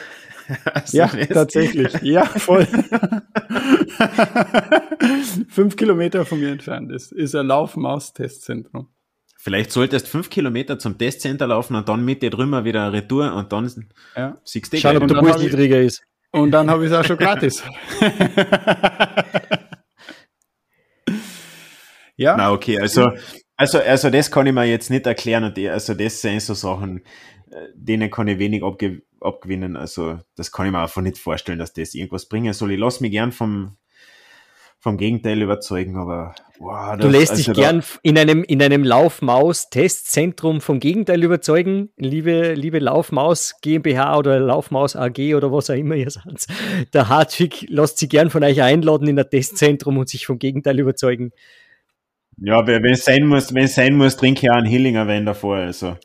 Also 0.65 0.99
ja, 0.99 1.07
tatsächlich. 1.07 1.95
Ja, 2.03 2.27
voll. 2.27 2.67
fünf 5.49 5.77
Kilometer 5.77 6.27
von 6.27 6.41
mir 6.41 6.51
entfernt 6.51 6.91
ist, 6.91 7.13
ist 7.13 7.37
ein 7.37 7.47
Laufmaus-Testzentrum. 7.47 8.89
Vielleicht 9.37 9.73
solltest 9.73 10.09
fünf 10.09 10.31
Kilometer 10.31 10.79
zum 10.79 10.99
Testcenter 10.99 11.47
laufen 11.47 11.77
und 11.77 11.89
dann 11.89 12.05
mit 12.05 12.23
dir 12.23 12.31
drüber 12.31 12.65
wieder 12.65 12.93
Retour 12.93 13.35
und 13.35 13.53
dann 13.53 13.89
ja. 14.17 14.37
siehst 14.45 14.73
du 14.73 14.79
Schauen, 14.79 14.97
ob 14.99 15.09
der 15.09 15.15
Puls 15.15 15.39
niedriger 15.39 15.81
ist. 15.81 16.03
Und 16.33 16.51
dann 16.51 16.71
habe 16.71 16.85
ich 16.85 16.91
es 16.91 16.97
auch 16.97 17.05
schon 17.05 17.19
gratis. 17.19 17.63
ja. 22.17 22.37
Na, 22.37 22.53
okay, 22.53 22.79
also 22.79 23.13
also, 23.63 23.79
also 23.79 24.11
das 24.11 24.31
kann 24.31 24.47
ich 24.47 24.53
mir 24.53 24.65
jetzt 24.65 24.91
nicht 24.91 25.07
erklären 25.07 25.45
und 25.45 25.59
also 25.59 25.95
das 25.95 26.21
sind 26.21 26.43
so 26.43 26.55
Sachen, 26.55 26.99
äh, 27.51 27.69
denen 27.75 28.11
kann 28.11 28.29
ich 28.29 28.39
wenig 28.39 28.63
abge 28.63 29.03
abgewinnen. 29.21 29.77
Also 29.77 30.19
das 30.35 30.51
kann 30.51 30.67
ich 30.67 30.73
mir 30.73 30.81
einfach 30.81 31.01
nicht 31.01 31.19
vorstellen, 31.19 31.59
dass 31.59 31.73
das 31.73 31.95
irgendwas 31.95 32.27
bringen 32.27 32.53
soll. 32.53 32.73
Ich 32.73 32.79
lasse 32.79 33.03
mich 33.03 33.13
gern 33.13 33.31
vom, 33.31 33.77
vom 34.81 34.97
Gegenteil 34.97 35.41
überzeugen, 35.41 35.97
aber 35.97 36.35
wow, 36.59 36.97
das, 36.97 37.07
Du 37.07 37.09
lässt 37.09 37.31
also 37.31 37.53
dich 37.53 37.63
gern 37.63 37.85
in 38.03 38.19
einem, 38.19 38.43
in 38.43 38.61
einem 38.61 38.83
Laufmaus-Testzentrum 38.83 40.61
vom 40.61 40.81
Gegenteil 40.81 41.23
überzeugen, 41.23 41.91
liebe, 41.97 42.55
liebe 42.55 42.81
Laufmaus 42.81 43.55
GmbH 43.63 44.19
oder 44.19 44.41
Laufmaus 44.41 44.97
AG 44.97 45.37
oder 45.37 45.53
was 45.53 45.71
auch 45.71 45.75
immer 45.75 45.95
ihr 45.95 46.11
seid. 46.11 46.47
Der 46.93 47.09
Hartwig 47.09 47.67
lässt 47.69 47.99
sich 47.99 48.09
gern 48.09 48.29
von 48.29 48.43
euch 48.43 48.61
einladen 48.61 49.07
in 49.07 49.19
ein 49.19 49.31
Testzentrum 49.31 49.99
und 49.99 50.09
sich 50.09 50.27
vom 50.27 50.41
Gegenteil 50.41 50.81
überzeugen. 50.81 51.31
Ja, 52.39 52.67
wenn 52.67 52.85
es 52.85 53.05
sein 53.05 53.27
muss, 53.27 53.55
wenn 53.55 53.65
es 53.65 53.75
sein 53.75 53.97
muss, 53.97 54.17
trinke 54.17 54.47
ich 54.47 54.51
auch 54.51 54.57
einen 54.57 54.67
Hillinger 54.67 55.07
Wein 55.07 55.27
davor. 55.27 55.57
Also, 55.57 55.97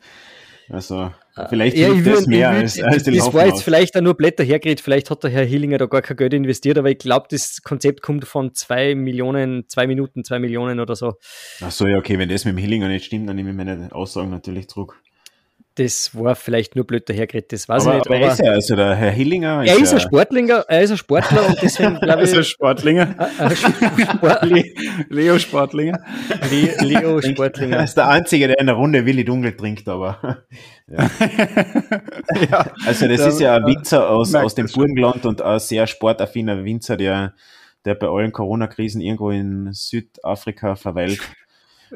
also 0.68 1.10
vielleicht 1.48 1.76
ja, 1.76 1.92
ich 1.92 2.04
das 2.04 2.26
mehr 2.26 2.50
will, 2.50 2.58
als, 2.58 2.80
als 2.80 3.04
Das 3.04 3.32
war 3.32 3.46
jetzt 3.46 3.62
vielleicht 3.62 3.96
auch 3.96 4.02
nur 4.02 4.14
Blätter 4.14 4.44
hergeredet, 4.44 4.80
vielleicht 4.80 5.10
hat 5.10 5.22
der 5.24 5.30
Herr 5.30 5.44
Hillinger 5.44 5.78
da 5.78 5.86
gar 5.86 6.02
kein 6.02 6.16
Geld 6.16 6.34
investiert, 6.34 6.78
aber 6.78 6.90
ich 6.90 6.98
glaube, 6.98 7.26
das 7.30 7.62
Konzept 7.62 8.02
kommt 8.02 8.24
von 8.26 8.54
zwei 8.54 8.94
Millionen, 8.94 9.68
zwei 9.68 9.86
Minuten, 9.86 10.24
zwei 10.24 10.38
Millionen 10.38 10.80
oder 10.80 10.94
so. 10.94 11.14
Ach 11.60 11.70
so, 11.70 11.86
ja, 11.86 11.98
okay, 11.98 12.18
wenn 12.18 12.28
das 12.28 12.44
mit 12.44 12.54
dem 12.54 12.58
Hillinger 12.58 12.88
nicht 12.88 13.06
stimmt, 13.06 13.28
dann 13.28 13.36
nehme 13.36 13.50
ich 13.50 13.56
meine 13.56 13.88
Aussagen 13.92 14.30
natürlich 14.30 14.68
zurück 14.68 15.00
das 15.78 16.12
war 16.12 16.34
vielleicht 16.34 16.74
nur 16.74 16.84
blöd 16.84 17.08
dahergeredet, 17.08 17.52
das 17.52 17.68
weiß 17.68 17.86
aber, 17.86 17.92
ich 17.92 17.98
nicht. 17.98 18.06
Aber, 18.08 18.16
aber 18.16 18.32
ist 18.32 18.40
er, 18.40 18.52
also 18.52 18.76
der 18.76 18.94
Herr 18.96 19.10
Hillinger. 19.12 19.62
Ist 19.62 19.70
er 19.70 19.78
ist 19.78 19.94
ein 19.94 20.00
Sportlinger, 20.00 20.64
er 20.68 20.82
ist 20.82 20.90
ein 20.90 20.96
Sportler 20.96 21.46
und 21.46 21.62
deswegen 21.62 21.94
glaube 22.00 22.24
ich. 22.24 22.30
ist 22.30 22.36
ein 22.36 22.44
Sportlinger. 22.44 23.14
Sport 23.54 24.46
Leo 25.08 25.38
Sportlinger. 25.38 26.00
Le 26.50 26.84
Leo 26.84 27.22
Sportlinger. 27.22 27.76
Er 27.76 27.84
ist 27.84 27.96
der 27.96 28.08
Einzige, 28.08 28.48
der 28.48 28.58
in 28.58 28.66
der 28.66 28.74
Runde 28.74 29.06
Willi 29.06 29.24
Dunkel 29.24 29.56
trinkt, 29.56 29.88
aber. 29.88 30.38
Ja. 30.90 31.10
ja 32.50 32.72
also, 32.86 33.06
das 33.08 33.20
da, 33.20 33.28
ist 33.28 33.40
ja 33.40 33.56
ein 33.56 33.66
Winzer 33.66 34.08
aus, 34.08 34.34
aus 34.34 34.54
dem 34.54 34.68
Burgenland 34.68 35.26
und 35.26 35.42
ein 35.42 35.58
sehr 35.58 35.86
sportaffiner 35.86 36.64
Winzer, 36.64 36.96
der, 36.96 37.34
der 37.84 37.94
bei 37.94 38.06
allen 38.06 38.32
Corona-Krisen 38.32 39.02
irgendwo 39.02 39.30
in 39.30 39.68
Südafrika 39.74 40.76
verweilt. 40.76 41.20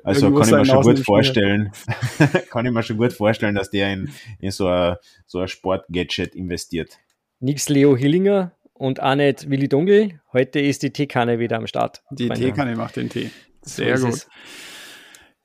Also 0.05 0.33
kann 0.33 0.49
ich 0.49 0.53
mir 0.53 0.65
schon 0.65 0.83
gut 0.83 0.99
vorstellen, 1.01 1.73
kann 2.51 2.67
ich 2.67 2.73
mir 2.73 2.83
schon 2.83 2.97
gut 2.97 3.13
vorstellen, 3.13 3.55
dass 3.55 3.71
der 3.71 3.93
in, 3.93 4.11
in 4.39 4.51
so 4.51 4.69
ein, 4.69 4.97
so 5.27 5.41
ein 5.41 5.49
Sportgadget 5.49 6.35
investiert. 6.35 6.99
Nix 7.41 7.69
Leo 7.69 7.97
Hillinger 7.97 8.53
und 8.75 9.03
auch 9.03 9.15
nicht 9.15 9.51
Willi 9.51 9.69
Dunkel. 9.69 10.21
Heute 10.33 10.61
ist 10.61 10.83
die 10.83 10.93
Teekanne 10.93 11.39
wieder 11.39 11.57
am 11.57 11.67
Start. 11.67 12.03
Die 12.11 12.29
Teekanne 12.29 12.77
macht 12.77 12.97
den 12.97 13.09
Tee. 13.09 13.31
Sehr 13.63 13.97
so 13.99 14.07
gut. 14.07 14.15
Es. 14.15 14.29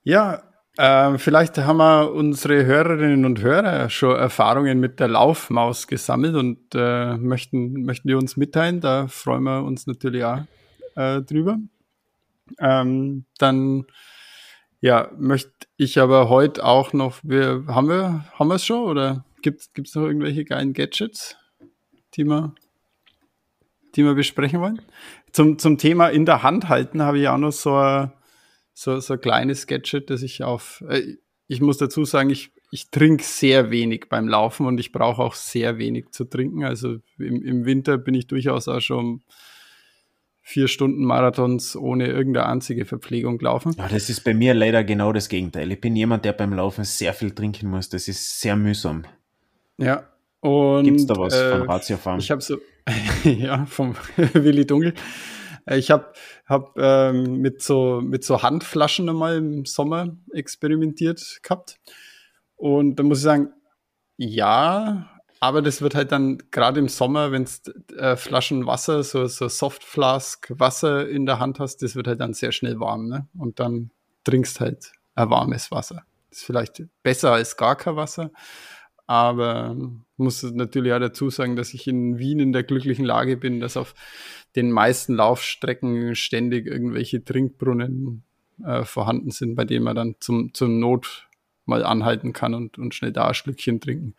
Ja, 0.03 0.43
äh, 0.77 1.17
vielleicht 1.17 1.57
haben 1.57 1.77
wir 1.77 2.13
unsere 2.13 2.65
Hörerinnen 2.65 3.25
und 3.25 3.41
Hörer 3.41 3.89
schon 3.89 4.15
Erfahrungen 4.15 4.79
mit 4.79 4.99
der 4.99 5.07
Laufmaus 5.07 5.87
gesammelt 5.87 6.35
und 6.35 6.59
äh, 6.75 7.17
möchten, 7.17 7.83
möchten 7.83 8.07
die 8.07 8.13
uns 8.13 8.37
mitteilen. 8.37 8.79
Da 8.79 9.07
freuen 9.07 9.43
wir 9.43 9.63
uns 9.63 9.87
natürlich 9.87 10.23
auch 10.23 10.41
äh, 10.95 11.21
drüber. 11.21 11.57
Ähm, 12.59 13.25
dann 13.39 13.85
ja, 14.79 15.11
möchte 15.17 15.51
ich 15.75 15.99
aber 15.99 16.29
heute 16.29 16.63
auch 16.63 16.93
noch, 16.93 17.19
wir, 17.23 17.65
haben 17.67 17.89
wir, 17.89 18.25
haben 18.33 18.47
wir 18.47 18.55
es 18.55 18.65
schon 18.65 18.85
oder 18.85 19.25
gibt 19.41 19.61
es 19.75 19.95
noch 19.95 20.03
irgendwelche 20.03 20.45
geilen 20.45 20.73
Gadgets, 20.73 21.35
die 22.15 22.25
wir, 22.25 22.53
die 23.95 24.03
wir 24.03 24.13
besprechen 24.13 24.61
wollen? 24.61 24.81
Zum, 25.31 25.57
zum 25.57 25.77
Thema 25.77 26.09
in 26.09 26.25
der 26.25 26.43
Hand 26.43 26.69
halten 26.69 27.01
habe 27.01 27.19
ich 27.19 27.27
auch 27.27 27.37
noch 27.37 27.51
so 27.51 27.75
ein, 27.75 28.11
so, 28.73 28.99
so 28.99 29.13
ein 29.13 29.21
kleines 29.21 29.67
Gadget, 29.67 30.09
das 30.09 30.21
ich 30.21 30.43
auf, 30.43 30.83
äh, 30.87 31.17
ich 31.47 31.61
muss 31.61 31.77
dazu 31.77 32.05
sagen, 32.05 32.29
ich, 32.29 32.51
ich 32.71 32.91
trinke 32.91 33.23
sehr 33.23 33.71
wenig 33.71 34.07
beim 34.09 34.27
Laufen 34.27 34.65
und 34.65 34.79
ich 34.79 34.91
brauche 34.91 35.21
auch 35.23 35.33
sehr 35.33 35.77
wenig 35.77 36.11
zu 36.11 36.25
trinken. 36.25 36.63
Also 36.63 36.97
im, 37.17 37.41
im 37.41 37.65
Winter 37.65 37.97
bin 37.97 38.13
ich 38.13 38.27
durchaus 38.27 38.67
auch 38.67 38.81
schon 38.81 39.23
vier 40.47 40.69
Stunden 40.69 41.03
Marathons 41.03 41.75
ohne 41.75 42.07
irgendeine 42.07 42.45
einzige 42.45 42.85
Verpflegung 42.85 43.37
laufen. 43.41 43.75
Ja, 43.77 43.89
das 43.89 44.09
ist 44.09 44.23
bei 44.23 44.33
mir 44.33 44.53
leider 44.53 44.85
genau 44.85 45.11
das 45.11 45.27
Gegenteil. 45.27 45.69
Ich 45.73 45.81
bin 45.81 45.93
jemand, 45.93 46.23
der 46.23 46.31
beim 46.31 46.53
Laufen 46.53 46.85
sehr 46.85 47.13
viel 47.13 47.31
trinken 47.31 47.69
muss. 47.69 47.89
Das 47.89 48.07
ist 48.07 48.39
sehr 48.39 48.55
mühsam. 48.55 49.03
Ja. 49.77 50.07
Und 50.39 50.85
gibt's 50.85 51.05
da 51.05 51.17
was 51.17 51.33
äh, 51.33 51.51
von 51.51 51.69
Ratio 51.69 51.97
Farm? 51.97 52.19
Ich 52.19 52.31
habe 52.31 52.41
so, 52.41 52.59
ja, 53.25 53.65
vom 53.65 53.97
Willi 54.15 54.65
Dunkel. 54.65 54.93
Äh, 55.65 55.79
ich 55.79 55.91
habe 55.91 56.13
hab, 56.45 56.77
ähm, 56.77 57.41
mit 57.41 57.61
so 57.61 57.99
mit 58.01 58.23
so 58.23 58.41
Handflaschen 58.41 59.09
einmal 59.09 59.35
im 59.35 59.65
Sommer 59.65 60.15
experimentiert 60.31 61.39
gehabt. 61.43 61.77
Und 62.55 62.95
da 62.95 63.03
muss 63.03 63.17
ich 63.17 63.25
sagen, 63.25 63.49
ja, 64.15 65.09
aber 65.39 65.61
das 65.61 65.81
wird 65.81 65.95
halt 65.95 66.11
dann 66.11 66.39
gerade 66.51 66.79
im 66.79 66.87
Sommer, 66.87 67.31
wenn 67.31 67.45
du 67.45 67.95
äh, 67.95 68.15
Flaschen 68.15 68.65
Wasser, 68.65 69.03
so, 69.03 69.27
so 69.27 69.47
Soft 69.47 69.83
Flask 69.83 70.51
Wasser 70.57 71.07
in 71.07 71.25
der 71.25 71.39
Hand 71.39 71.59
hast, 71.59 71.83
das 71.83 71.95
wird 71.95 72.07
halt 72.07 72.19
dann 72.19 72.33
sehr 72.33 72.51
schnell 72.51 72.79
warm. 72.79 73.07
Ne? 73.07 73.27
Und 73.37 73.59
dann 73.59 73.91
trinkst 74.23 74.59
halt 74.59 74.91
ein 75.15 75.29
warmes 75.29 75.71
Wasser. 75.71 76.03
Das 76.29 76.39
ist 76.39 76.45
vielleicht 76.45 76.83
besser 77.03 77.33
als 77.33 77.57
gar 77.57 77.75
kein 77.75 77.95
Wasser. 77.95 78.31
Aber 79.05 79.75
muss 80.17 80.43
natürlich 80.43 80.91
auch 80.91 80.99
dazu 80.99 81.29
sagen, 81.29 81.55
dass 81.55 81.73
ich 81.73 81.87
in 81.87 82.17
Wien 82.17 82.39
in 82.39 82.51
der 82.51 82.63
glücklichen 82.63 83.05
Lage 83.05 83.37
bin, 83.37 83.59
dass 83.59 83.77
auf 83.77 83.93
den 84.55 84.71
meisten 84.71 85.13
Laufstrecken 85.13 86.15
ständig 86.15 86.65
irgendwelche 86.65 87.23
Trinkbrunnen 87.23 88.23
äh, 88.65 88.83
vorhanden 88.83 89.31
sind, 89.31 89.55
bei 89.55 89.65
denen 89.65 89.85
man 89.85 89.95
dann 89.95 90.15
zum, 90.19 90.53
zum 90.53 90.79
Not 90.79 91.29
mal 91.65 91.83
anhalten 91.83 92.33
kann 92.33 92.53
und, 92.53 92.77
und 92.77 92.95
schnell 92.95 93.11
da 93.11 93.27
ein 93.27 93.33
Schlückchen 93.33 93.79
trinken 93.79 94.15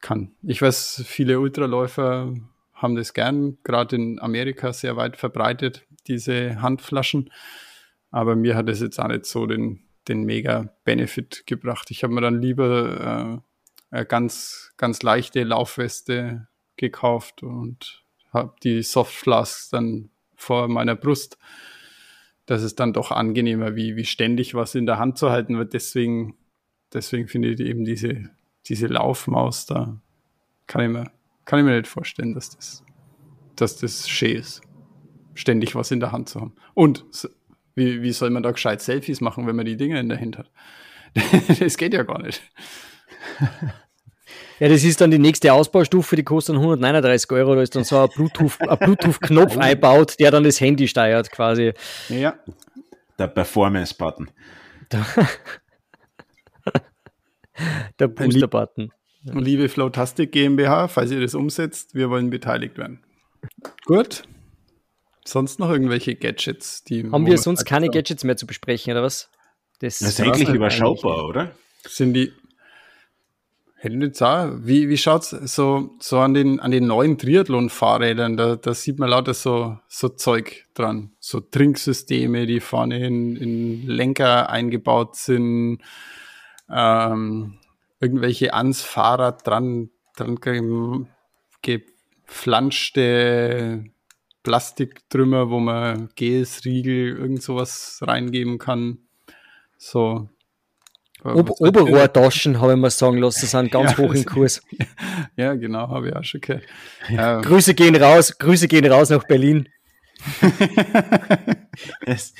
kann. 0.00 0.32
Ich 0.42 0.62
weiß, 0.62 1.04
viele 1.06 1.40
Ultraläufer 1.40 2.34
haben 2.72 2.94
das 2.94 3.12
gern, 3.12 3.58
gerade 3.64 3.96
in 3.96 4.20
Amerika 4.20 4.72
sehr 4.72 4.96
weit 4.96 5.16
verbreitet, 5.16 5.86
diese 6.06 6.62
Handflaschen. 6.62 7.30
Aber 8.10 8.36
mir 8.36 8.56
hat 8.56 8.68
es 8.68 8.80
jetzt 8.80 8.98
auch 8.98 9.08
nicht 9.08 9.26
so 9.26 9.46
den, 9.46 9.80
den 10.06 10.24
mega 10.24 10.72
Benefit 10.84 11.44
gebracht. 11.46 11.90
Ich 11.90 12.02
habe 12.02 12.14
mir 12.14 12.20
dann 12.20 12.40
lieber 12.40 13.42
äh, 13.90 13.94
eine 13.96 14.06
ganz, 14.06 14.72
ganz 14.76 15.02
leichte 15.02 15.42
Laufweste 15.42 16.48
gekauft 16.76 17.42
und 17.42 18.04
habe 18.32 18.54
die 18.62 18.82
Softflasks 18.82 19.70
dann 19.70 20.10
vor 20.36 20.68
meiner 20.68 20.94
Brust. 20.94 21.38
Das 22.46 22.62
ist 22.62 22.80
dann 22.80 22.92
doch 22.92 23.10
angenehmer, 23.10 23.76
wie, 23.76 23.96
wie 23.96 24.06
ständig 24.06 24.54
was 24.54 24.74
in 24.74 24.86
der 24.86 24.98
Hand 24.98 25.18
zu 25.18 25.30
halten 25.30 25.58
wird. 25.58 25.74
Deswegen, 25.74 26.36
deswegen 26.92 27.28
finde 27.28 27.50
ich 27.50 27.60
eben 27.60 27.84
diese 27.84 28.30
diese 28.68 28.86
Laufmaus 28.86 29.66
da, 29.66 29.98
kann 30.66 30.82
ich 30.82 30.88
mir, 30.88 31.10
kann 31.44 31.58
ich 31.58 31.64
mir 31.64 31.76
nicht 31.76 31.88
vorstellen, 31.88 32.34
dass 32.34 32.50
das, 32.50 32.84
dass 33.56 33.76
das 33.76 34.08
schön 34.08 34.36
ist. 34.36 34.60
Ständig 35.34 35.74
was 35.74 35.90
in 35.90 36.00
der 36.00 36.12
Hand 36.12 36.28
zu 36.28 36.40
haben. 36.40 36.54
Und 36.74 37.04
wie, 37.74 38.02
wie 38.02 38.12
soll 38.12 38.30
man 38.30 38.42
da 38.42 38.50
gescheit 38.50 38.82
Selfies 38.82 39.20
machen, 39.20 39.46
wenn 39.46 39.56
man 39.56 39.64
die 39.64 39.76
Dinge 39.76 40.00
in 40.00 40.08
der 40.08 40.20
Hand 40.20 40.38
hat? 40.38 40.50
das 41.60 41.76
geht 41.76 41.94
ja 41.94 42.02
gar 42.02 42.20
nicht. 42.20 42.42
Ja, 44.60 44.68
das 44.68 44.82
ist 44.82 45.00
dann 45.00 45.12
die 45.12 45.18
nächste 45.18 45.52
Ausbaustufe, 45.52 46.16
die 46.16 46.24
kostet 46.24 46.56
dann 46.56 46.62
139 46.62 47.30
Euro. 47.30 47.54
Da 47.54 47.62
ist 47.62 47.76
dann 47.76 47.84
so 47.84 47.98
ein 47.98 48.08
Bluetooth-Knopf 48.08 49.20
Bluetooth 49.20 49.56
einbaut, 49.56 50.18
der 50.18 50.32
dann 50.32 50.42
das 50.42 50.60
Handy 50.60 50.88
steuert 50.88 51.30
quasi. 51.30 51.74
Ja. 52.08 52.34
Der 53.18 53.28
Performance-Button. 53.28 54.28
Der, 57.98 58.08
Booster-Button. 58.08 58.92
Liebe 59.24 59.68
Flowtastic 59.68 60.32
GmbH, 60.32 60.88
falls 60.88 61.10
ihr 61.10 61.20
das 61.20 61.34
umsetzt, 61.34 61.94
wir 61.94 62.10
wollen 62.10 62.30
beteiligt 62.30 62.78
werden. 62.78 63.00
Gut. 63.84 64.22
Sonst 65.24 65.58
noch 65.58 65.70
irgendwelche 65.70 66.14
Gadgets, 66.14 66.84
die. 66.84 67.10
Haben 67.10 67.26
wir 67.26 67.36
sonst 67.36 67.64
keine 67.64 67.88
Gadgets 67.90 68.24
mehr 68.24 68.36
zu 68.36 68.46
besprechen, 68.46 68.92
oder 68.92 69.02
was? 69.02 69.30
Das, 69.80 69.98
das 69.98 70.10
ist 70.10 70.20
eigentlich 70.20 70.48
überschaubar, 70.48 71.26
oder? 71.26 71.52
Sind 71.86 72.14
die. 72.14 72.32
Sagen. 74.12 74.66
Wie, 74.66 74.88
wie 74.88 74.96
schaut's 74.96 75.30
so, 75.30 75.90
so 76.00 76.18
an 76.18 76.34
den, 76.34 76.58
an 76.58 76.72
den 76.72 76.88
neuen 76.88 77.16
Triathlon-Fahrrädern? 77.16 78.36
Da, 78.36 78.56
da 78.56 78.74
sieht 78.74 78.98
man 78.98 79.10
lauter 79.10 79.34
so, 79.34 79.78
so 79.86 80.08
Zeug 80.08 80.66
dran. 80.74 81.12
So 81.20 81.38
Trinksysteme, 81.38 82.46
die 82.46 82.58
vorne 82.58 83.06
in, 83.06 83.36
in 83.36 83.86
Lenker 83.86 84.50
eingebaut 84.50 85.14
sind. 85.14 85.78
Ähm, 86.70 87.58
irgendwelche 88.00 88.54
ans 88.54 88.82
Fahrrad 88.82 89.46
dran, 89.46 89.90
dran 90.16 90.40
geflanschte 91.62 93.84
Plastiktrümmer, 94.42 95.50
wo 95.50 95.60
man 95.60 96.08
Gels, 96.14 96.64
Riegel, 96.64 97.16
irgend 97.16 97.42
sowas 97.42 98.00
reingeben 98.02 98.58
kann. 98.58 98.98
So. 99.76 100.28
Ob 101.24 101.50
Oberrohrtaschen, 101.60 102.60
habe 102.60 102.74
ich 102.74 102.78
mal 102.78 102.90
sagen 102.90 103.18
lassen, 103.18 103.46
sind 103.46 103.72
ganz 103.72 103.92
ja, 103.92 103.98
hoch 103.98 104.14
im 104.14 104.24
Kurs. 104.24 104.62
Ja, 105.36 105.54
genau, 105.54 105.88
habe 105.88 106.08
ich 106.08 106.16
auch 106.16 106.24
schon 106.24 106.40
gehört. 106.40 106.64
Ja. 107.08 107.40
Grüße 107.40 107.74
gehen 107.74 107.94
raus, 107.94 108.38
Grüße 108.38 108.66
gehen 108.66 108.90
raus 108.90 109.10
nach 109.10 109.22
Berlin. 109.24 109.68
es, 112.06 112.34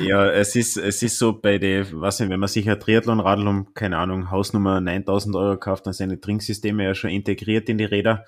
ja, 0.00 0.30
es 0.30 0.54
ist, 0.54 0.76
es 0.76 1.02
ist 1.02 1.18
so 1.18 1.32
bei 1.32 1.58
der, 1.58 1.86
was 1.92 2.20
nicht, 2.20 2.30
wenn 2.30 2.40
man 2.40 2.48
sich 2.48 2.68
ein 2.68 2.78
Triathlon-Radl 2.78 3.46
um, 3.48 3.74
keine 3.74 3.98
Ahnung, 3.98 4.30
Hausnummer 4.30 4.80
9000 4.80 5.34
Euro 5.36 5.56
kauft, 5.58 5.86
dann 5.86 5.92
sind 5.92 6.10
die 6.10 6.20
Trinksysteme 6.20 6.84
ja 6.84 6.94
schon 6.94 7.10
integriert 7.10 7.68
in 7.68 7.78
die 7.78 7.84
Räder. 7.84 8.24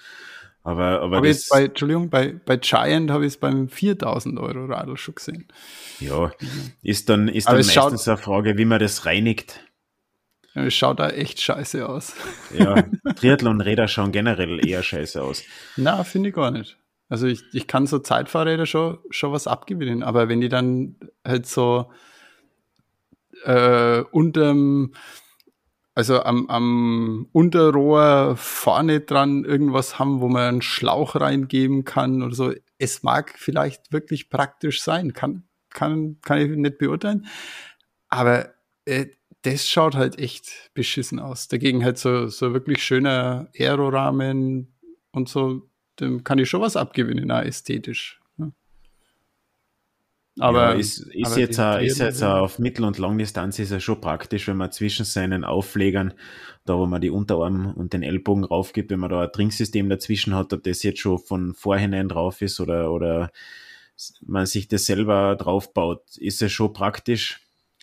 Aber, 0.64 1.00
aber 1.00 1.18
hab 1.18 1.24
das, 1.24 1.48
bei, 1.48 1.64
Entschuldigung, 1.64 2.10
bei, 2.10 2.34
bei 2.44 2.56
Giant 2.56 3.10
habe 3.10 3.24
ich 3.24 3.34
es 3.34 3.36
beim 3.38 3.68
4000 3.68 4.38
Euro 4.38 4.66
Radl 4.66 4.96
schon 4.96 5.14
gesehen. 5.14 5.48
Ja, 6.00 6.32
ist 6.82 7.08
dann, 7.08 7.28
ist 7.28 7.46
dann 7.46 7.56
meistens 7.56 7.72
schaut, 7.72 8.08
eine 8.08 8.16
Frage, 8.18 8.58
wie 8.58 8.64
man 8.64 8.80
das 8.80 9.06
reinigt. 9.06 9.60
Es 10.54 10.74
schaut 10.74 10.98
da 10.98 11.10
echt 11.10 11.40
scheiße 11.40 11.88
aus. 11.88 12.14
Ja, 12.56 12.82
Triathlon-Räder 13.16 13.86
schauen 13.86 14.12
generell 14.12 14.66
eher 14.66 14.82
scheiße 14.82 15.22
aus. 15.22 15.44
Na, 15.76 16.02
finde 16.04 16.30
ich 16.30 16.34
gar 16.34 16.50
nicht. 16.50 16.76
Also 17.08 17.26
ich, 17.26 17.42
ich 17.52 17.66
kann 17.66 17.86
so 17.86 17.98
Zeitfahrräder 17.98 18.66
schon, 18.66 18.98
schon 19.10 19.32
was 19.32 19.46
abgewinnen, 19.46 20.02
aber 20.02 20.28
wenn 20.28 20.40
die 20.40 20.48
dann 20.50 20.96
halt 21.26 21.46
so 21.46 21.90
äh, 23.44 24.02
unterm, 24.10 24.92
also 25.94 26.22
am, 26.22 26.48
am 26.48 27.28
Unterrohr 27.32 28.36
vorne 28.36 29.00
dran 29.00 29.44
irgendwas 29.44 29.98
haben, 29.98 30.20
wo 30.20 30.28
man 30.28 30.42
einen 30.42 30.62
Schlauch 30.62 31.16
reingeben 31.16 31.84
kann 31.84 32.22
oder 32.22 32.34
so, 32.34 32.52
es 32.78 33.02
mag 33.02 33.34
vielleicht 33.36 33.92
wirklich 33.92 34.28
praktisch 34.28 34.82
sein, 34.82 35.14
kann, 35.14 35.44
kann, 35.70 36.18
kann 36.20 36.38
ich 36.38 36.56
nicht 36.56 36.78
beurteilen, 36.78 37.26
aber 38.08 38.50
äh, 38.84 39.06
das 39.42 39.68
schaut 39.68 39.94
halt 39.94 40.18
echt 40.18 40.70
beschissen 40.74 41.20
aus. 41.20 41.48
Dagegen 41.48 41.84
halt 41.84 41.96
so, 41.96 42.26
so 42.26 42.52
wirklich 42.52 42.82
schöner 42.82 43.48
Aerorahmen 43.56 44.74
und 45.12 45.28
so 45.28 45.68
dem 46.00 46.24
kann 46.24 46.38
ich 46.38 46.48
schon 46.48 46.60
was 46.60 46.76
abgewinnen, 46.76 47.30
auch 47.30 47.42
ästhetisch. 47.42 48.20
Ne? 48.36 48.52
Aber 50.38 50.72
ja, 50.72 50.72
ist, 50.72 50.98
ist, 50.98 51.26
aber 51.26 51.38
jetzt, 51.40 51.58
a, 51.58 51.78
ist 51.78 51.98
jetzt 51.98 52.22
a, 52.22 52.40
auf 52.40 52.58
Mittel- 52.58 52.84
und 52.84 52.98
Langdistanz 52.98 53.58
ist 53.58 53.72
es 53.72 53.82
schon 53.82 54.00
praktisch, 54.00 54.46
wenn 54.46 54.56
man 54.56 54.72
zwischen 54.72 55.04
seinen 55.04 55.44
Auflegern, 55.44 56.14
da 56.64 56.76
wo 56.76 56.86
man 56.86 57.00
die 57.00 57.10
Unterarm 57.10 57.72
und 57.74 57.92
den 57.92 58.02
Ellbogen 58.02 58.44
raufgibt, 58.44 58.90
wenn 58.90 59.00
man 59.00 59.10
da 59.10 59.22
ein 59.22 59.32
Trinksystem 59.32 59.88
dazwischen 59.88 60.34
hat, 60.34 60.52
ob 60.52 60.62
das 60.62 60.82
jetzt 60.82 61.00
schon 61.00 61.18
von 61.18 61.54
vorhinein 61.54 62.08
drauf 62.08 62.40
ist 62.42 62.60
oder, 62.60 62.92
oder 62.92 63.30
man 64.24 64.46
sich 64.46 64.68
das 64.68 64.86
selber 64.86 65.34
draufbaut, 65.36 66.16
ist 66.16 66.42
es 66.42 66.52
schon 66.52 66.72
praktisch. 66.72 67.40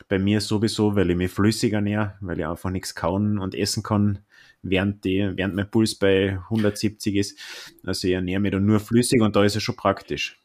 Bei 0.09 0.20
mir 0.20 0.41
sowieso, 0.41 0.95
weil 0.95 1.09
ich 1.09 1.16
mich 1.16 1.32
flüssiger 1.32 1.80
näher, 1.80 2.18
weil 2.20 2.39
ich 2.39 2.45
einfach 2.45 2.70
nichts 2.70 2.95
kauen 2.95 3.38
und 3.38 3.55
essen 3.55 3.82
kann 3.82 4.20
während, 4.66 5.05
die, 5.05 5.32
während 5.36 5.55
mein 5.55 5.70
Puls 5.70 5.95
bei 5.95 6.39
170 6.49 7.16
ist. 7.16 7.39
Also 7.86 8.07
ich 8.07 8.13
ernähre 8.13 8.39
mich 8.39 8.51
dann 8.51 8.66
nur 8.66 8.80
flüssig 8.80 9.22
und 9.22 9.36
da 9.36 9.43
ist 9.43 9.55
es 9.55 9.63
schon 9.63 9.76
praktisch. 9.76 10.39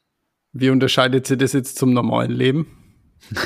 Wie 0.53 0.71
unterscheidet 0.71 1.27
sich 1.27 1.39
das 1.39 1.53
jetzt 1.53 1.77
zum 1.79 1.93
normalen 1.93 2.33
Leben? 2.33 2.77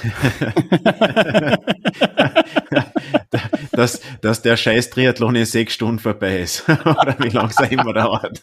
dass, 3.72 4.01
dass 4.20 4.41
der 4.43 4.57
scheiß 4.57 4.91
Triathlon 4.91 5.35
in 5.35 5.45
sechs 5.45 5.75
Stunden 5.75 5.99
vorbei 5.99 6.41
ist. 6.41 6.68
Oder 6.68 7.16
wie 7.18 7.29
lange 7.29 7.51
es 7.51 7.59
immer 7.70 7.93
dauert. 7.93 8.41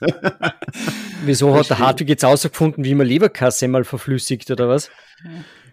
Wieso 1.24 1.56
hat 1.56 1.70
der 1.70 1.80
Hartwig 1.80 2.10
jetzt 2.10 2.26
ausgefunden, 2.26 2.84
wie 2.84 2.96
man 2.96 3.08
Leberkasse 3.08 3.68
mal 3.68 3.84
verflüssigt 3.84 4.52
oder 4.52 4.68
was? 4.68 4.92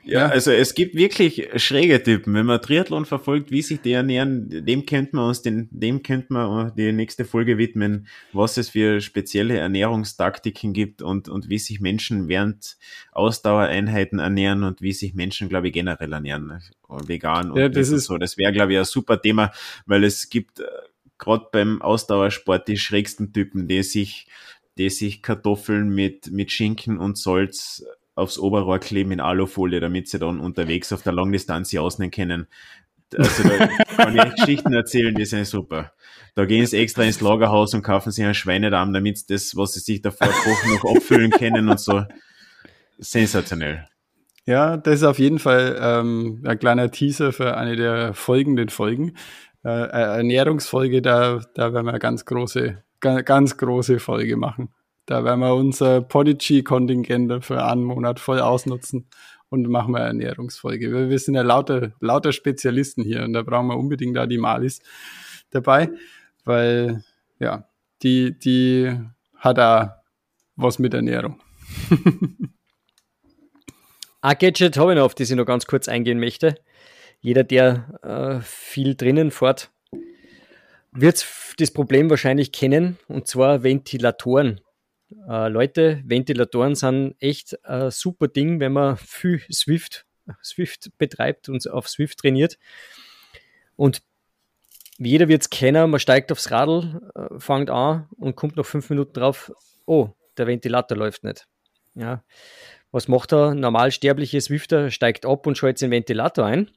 Ja, 0.09 0.27
also 0.29 0.51
es 0.51 0.75
gibt 0.75 0.95
wirklich 0.95 1.49
schräge 1.57 2.03
Typen. 2.03 2.33
Wenn 2.33 2.47
man 2.47 2.63
Triathlon 2.63 3.05
verfolgt, 3.05 3.51
wie 3.51 3.61
sich 3.61 3.83
die 3.83 3.93
ernähren, 3.93 4.65
dem 4.65 4.87
könnte 4.87 5.15
man 5.17 5.29
uns 5.29 5.43
den, 5.43 5.69
dem 5.71 6.03
könnte 6.03 6.33
man 6.33 6.75
die 6.77 6.93
nächste 6.93 7.27
Folge 7.27 7.59
widmen, 7.59 8.07
was 8.33 8.57
es 8.57 8.71
für 8.71 9.03
spezielle 9.03 9.59
Ernährungstaktiken 9.59 10.73
gibt 10.73 11.03
und, 11.03 11.29
und 11.29 11.51
wie 11.51 11.59
sich 11.59 11.81
Menschen 11.81 12.27
während 12.27 12.79
Ausdauereinheiten 13.13 14.19
ernähren 14.19 14.63
und 14.65 14.81
wie 14.81 14.93
sich 14.93 15.13
Menschen, 15.13 15.51
glaube 15.51 15.69
ich, 15.69 15.75
generell 15.75 16.13
ernähren. 16.13 16.63
Vegan 16.89 17.51
und 17.51 17.59
ja, 17.59 17.69
das 17.69 17.91
ist 17.91 18.07
so. 18.07 18.17
Das 18.17 18.39
wäre, 18.39 18.53
glaube 18.53 18.73
ich, 18.73 18.79
ein 18.79 18.87
super 18.87 19.21
Thema, 19.21 19.53
weil 19.85 20.05
es 20.05 20.31
gibt 20.31 20.61
äh, 20.61 20.65
gerade 21.19 21.49
beim 21.53 21.83
Ausdauersport 21.83 22.67
die 22.67 22.79
schrägsten 22.79 23.35
Typen, 23.35 23.69
die 23.69 23.83
sich, 23.83 24.27
die 24.79 24.89
sich 24.89 25.23
Kartoffeln 25.23 25.91
mit, 25.91 26.31
mit 26.31 26.51
Schinken 26.51 26.97
und 26.97 27.19
Salz 27.19 27.85
aufs 28.19 28.39
Oberrohr 28.39 28.79
kleben 28.79 29.13
in 29.13 29.21
Alufolie, 29.21 29.81
damit 29.81 30.09
sie 30.09 30.19
dann 30.19 30.41
unterwegs 30.41 30.93
auf 30.93 31.03
der 31.03 31.13
Langdistanz 31.13 31.75
ausnehmen 31.75 32.11
können. 32.11 32.47
Also 33.17 33.43
da 33.43 33.67
kann 33.97 34.17
ich 34.17 34.35
Geschichten 34.35 34.73
erzählen, 34.73 35.15
die 35.15 35.25
sind 35.25 35.47
super. 35.47 35.93
Da 36.35 36.45
gehen 36.45 36.67
sie 36.67 36.79
extra 36.79 37.05
ins 37.05 37.21
Lagerhaus 37.21 37.73
und 37.75 37.83
kaufen 37.83 38.13
sich 38.13 38.25
einen 38.25 38.35
Schweinedarm, 38.35 38.93
damit 38.93 39.19
sie 39.19 39.27
das, 39.29 39.57
was 39.57 39.73
sie 39.73 39.81
sich 39.81 40.03
davor 40.03 40.29
kochen, 40.29 40.75
noch 40.75 40.97
abfüllen 40.97 41.31
können 41.31 41.69
und 41.69 41.81
so. 41.81 42.05
Sensationell. 42.99 43.89
Ja, 44.45 44.77
das 44.77 44.97
ist 44.97 45.05
auf 45.05 45.19
jeden 45.19 45.39
Fall 45.39 45.79
ähm, 45.81 46.43
ein 46.47 46.59
kleiner 46.59 46.91
Teaser 46.91 47.33
für 47.33 47.57
eine 47.57 47.77
der 47.77 48.15
folgenden 48.15 48.69
Folgen. 48.69 49.15
Äh, 49.65 49.69
Ernährungsfolge, 49.69 51.03
da, 51.03 51.41
da 51.55 51.73
werden 51.73 51.87
wir 51.87 51.91
eine 51.91 51.99
ganz 51.99 52.25
große, 52.25 52.83
ganz, 53.01 53.25
ganz 53.25 53.57
große 53.57 53.99
Folge 53.99 54.37
machen. 54.37 54.71
Da 55.09 55.25
werden 55.25 55.41
wir 55.41 55.55
unser 55.55 56.03
Podigy-Kontingent 56.03 57.43
für 57.43 57.65
einen 57.65 57.83
Monat 57.83 58.21
voll 58.21 58.41
ausnutzen 58.41 59.09
und 59.49 59.67
machen 59.67 59.95
wir 59.95 60.01
Ernährungsfolge. 60.01 60.93
Wir, 60.93 61.09
wir 61.09 61.19
sind 61.19 61.35
ja 61.35 61.41
lauter, 61.41 61.93
lauter 62.01 62.31
Spezialisten 62.31 63.03
hier 63.03 63.23
und 63.23 63.33
da 63.33 63.41
brauchen 63.41 63.69
wir 63.69 63.79
unbedingt 63.79 64.19
da 64.19 64.27
die 64.27 64.37
Malis 64.37 64.81
dabei, 65.49 65.89
weil 66.45 67.03
ja, 67.39 67.67
die, 68.03 68.39
die 68.39 69.01
hat 69.37 69.57
da 69.57 70.03
was 70.57 70.79
mit 70.79 70.93
Ernährung. 70.93 71.41
Ein 74.21 74.37
Gadget 74.39 74.77
habe 74.77 74.93
ich 74.93 74.97
noch, 74.99 75.05
auf 75.05 75.15
das 75.15 75.31
ich 75.31 75.37
noch 75.37 75.47
ganz 75.47 75.65
kurz 75.65 75.89
eingehen 75.89 76.21
möchte. 76.21 76.57
Jeder, 77.21 77.45
der 77.45 77.99
äh, 78.03 78.43
viel 78.43 78.95
drinnen 78.95 79.31
fährt, 79.31 79.71
wird 80.93 81.27
das 81.59 81.71
Problem 81.71 82.11
wahrscheinlich 82.11 82.53
kennen, 82.53 82.99
und 83.09 83.27
zwar 83.27 83.63
Ventilatoren. 83.63 84.61
Äh, 85.29 85.49
Leute, 85.49 86.03
Ventilatoren 86.07 86.75
sind 86.75 87.15
echt 87.21 87.63
ein 87.65 87.91
super 87.91 88.29
Ding, 88.29 88.61
wenn 88.61 88.73
man 88.73 88.97
viel 88.97 89.43
Swift, 89.53 90.07
Swift 90.43 90.91
betreibt 90.97 91.49
und 91.51 91.69
auf 91.71 91.89
Swift 91.89 92.19
trainiert. 92.19 92.59
Und 93.77 94.03
jeder 94.97 95.29
wird 95.29 95.43
es 95.43 95.51
kennen, 95.51 95.91
man 95.91 96.01
steigt 96.01 96.33
aufs 96.33 96.51
Radl, 96.51 97.11
äh, 97.15 97.39
fängt 97.39 97.69
an 97.69 98.09
und 98.17 98.37
kommt 98.37 98.57
nach 98.57 98.65
fünf 98.65 98.89
Minuten 98.89 99.13
drauf, 99.13 99.53
oh, 99.87 100.11
der 100.39 100.47
Ventilator 100.47 100.97
läuft 100.97 101.25
nicht. 101.25 101.47
Ja. 101.95 102.25
Was 102.91 103.07
macht 103.07 103.33
der 103.33 103.55
normalsterbliche 103.55 104.41
Swifter? 104.41 104.91
Steigt 104.91 105.27
ab 105.27 105.47
und 105.47 105.59
schaltet 105.59 105.83
den 105.83 105.91
Ventilator 105.91 106.47
ein. 106.47 106.71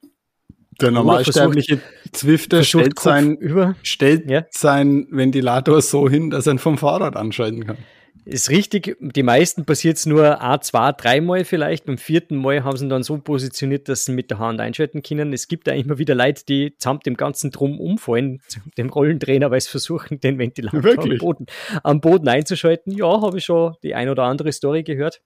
Der 0.81 0.91
normalsterbliche 0.91 1.79
Zwifter 2.11 2.63
stellt, 2.63 2.99
sein, 2.99 3.37
über, 3.37 3.75
stellt 3.83 4.29
ja. 4.29 4.45
sein 4.49 5.07
Ventilator 5.09 5.81
so 5.81 6.09
hin, 6.09 6.29
dass 6.29 6.47
er 6.47 6.53
ihn 6.53 6.59
vom 6.59 6.77
Fahrrad 6.77 7.15
anschalten 7.15 7.65
kann. 7.65 7.77
Ist 8.23 8.51
richtig, 8.51 8.97
die 8.99 9.23
meisten 9.23 9.65
passiert 9.65 9.97
es 9.97 10.05
nur 10.05 10.43
a 10.43 10.61
zwei, 10.61 10.91
dreimal 10.91 11.43
vielleicht. 11.43 11.85
Beim 11.85 11.97
vierten 11.97 12.35
Mal 12.35 12.63
haben 12.63 12.77
sie 12.77 12.85
ihn 12.85 12.89
dann 12.89 13.01
so 13.01 13.17
positioniert, 13.17 13.89
dass 13.89 14.05
sie 14.05 14.11
mit 14.11 14.29
der 14.29 14.37
Hand 14.37 14.61
einschalten 14.61 15.01
können. 15.01 15.33
Es 15.33 15.47
gibt 15.47 15.67
eigentlich 15.67 15.85
immer 15.85 15.97
wieder 15.97 16.13
Leute, 16.13 16.45
die 16.45 16.75
samt 16.77 17.07
dem 17.07 17.17
ganzen 17.17 17.49
Drum 17.49 17.79
umfallen, 17.79 18.39
dem 18.77 18.89
Rollentrainer, 18.89 19.49
weil 19.49 19.61
sie 19.61 19.69
versuchen, 19.69 20.19
den 20.19 20.37
Ventilator 20.37 21.03
am 21.03 21.17
Boden, 21.17 21.45
am 21.83 22.01
Boden, 22.01 22.27
einzuschalten. 22.27 22.95
Ja, 22.95 23.21
habe 23.21 23.39
ich 23.39 23.45
schon 23.45 23.75
die 23.81 23.95
ein 23.95 24.07
oder 24.07 24.23
andere 24.23 24.51
Story 24.51 24.83
gehört. 24.83 25.21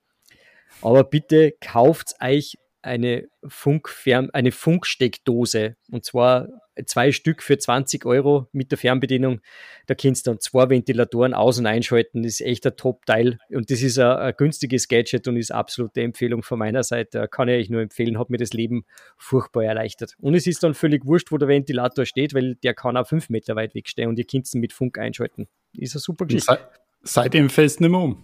Aber 0.82 1.04
bitte 1.04 1.54
kauft 1.60 2.16
euch 2.22 2.56
eine, 2.86 3.28
Funkfern 3.46 4.30
eine 4.32 4.52
Funksteckdose 4.52 5.76
und 5.92 6.06
zwar 6.06 6.48
zwei 6.86 7.12
Stück 7.12 7.42
für 7.42 7.58
20 7.58 8.06
Euro 8.06 8.48
mit 8.52 8.72
der 8.72 8.78
Fernbedienung. 8.78 9.42
Da 9.88 9.96
kannst 9.96 10.28
du 10.28 10.32
dann 10.32 10.40
zwei 10.40 10.70
Ventilatoren 10.70 11.34
aus- 11.34 11.58
und 11.58 11.66
einschalten. 11.66 12.24
Das 12.24 12.34
ist 12.34 12.42
echt 12.42 12.66
ein 12.66 12.76
Top-Teil 12.76 13.40
und 13.50 13.72
das 13.72 13.82
ist 13.82 13.98
ein, 13.98 14.18
ein, 14.18 14.34
günstiges 14.38 14.88
Gadget 14.88 15.28
und 15.28 15.38
ist 15.38 15.52
absolute 15.52 16.02
Empfehlung 16.02 16.44
von 16.44 16.60
meiner 16.60 16.84
Seite. 16.84 17.28
Kann 17.30 17.48
ich 17.48 17.56
euch 17.56 17.70
nur 17.70 17.82
empfehlen, 17.82 18.20
hat 18.20 18.30
mir 18.30 18.38
das 18.38 18.54
Leben 18.54 18.86
furchtbar 19.18 19.64
erleichtert. 19.64 20.16
Und 20.20 20.36
es 20.36 20.48
ist 20.48 20.64
dann 20.64 20.74
völlig 20.74 21.06
wurscht, 21.06 21.32
wo 21.32 21.38
der 21.38 21.48
Ventilator 21.48 22.06
steht, 22.06 22.34
weil 22.34 22.56
der 22.56 22.74
kann 22.74 22.98
auch 22.98 23.08
fünf 23.08 23.30
Meter 23.30 23.56
weit 23.56 23.74
wegstehen 23.74 24.10
und 24.10 24.20
ihr 24.20 24.26
könnt 24.26 24.54
ihn 24.54 24.62
mit 24.62 24.74
Funk 24.74 24.98
einschalten. 24.98 25.48
Ist 25.78 25.96
eine 25.96 26.02
super 26.02 26.26
Geschichte. 26.26 26.54
Se 26.54 26.60
seitdem 27.04 27.50
fällt 27.50 27.80
nicht 27.80 27.90
mehr 27.90 28.00
um. 28.00 28.24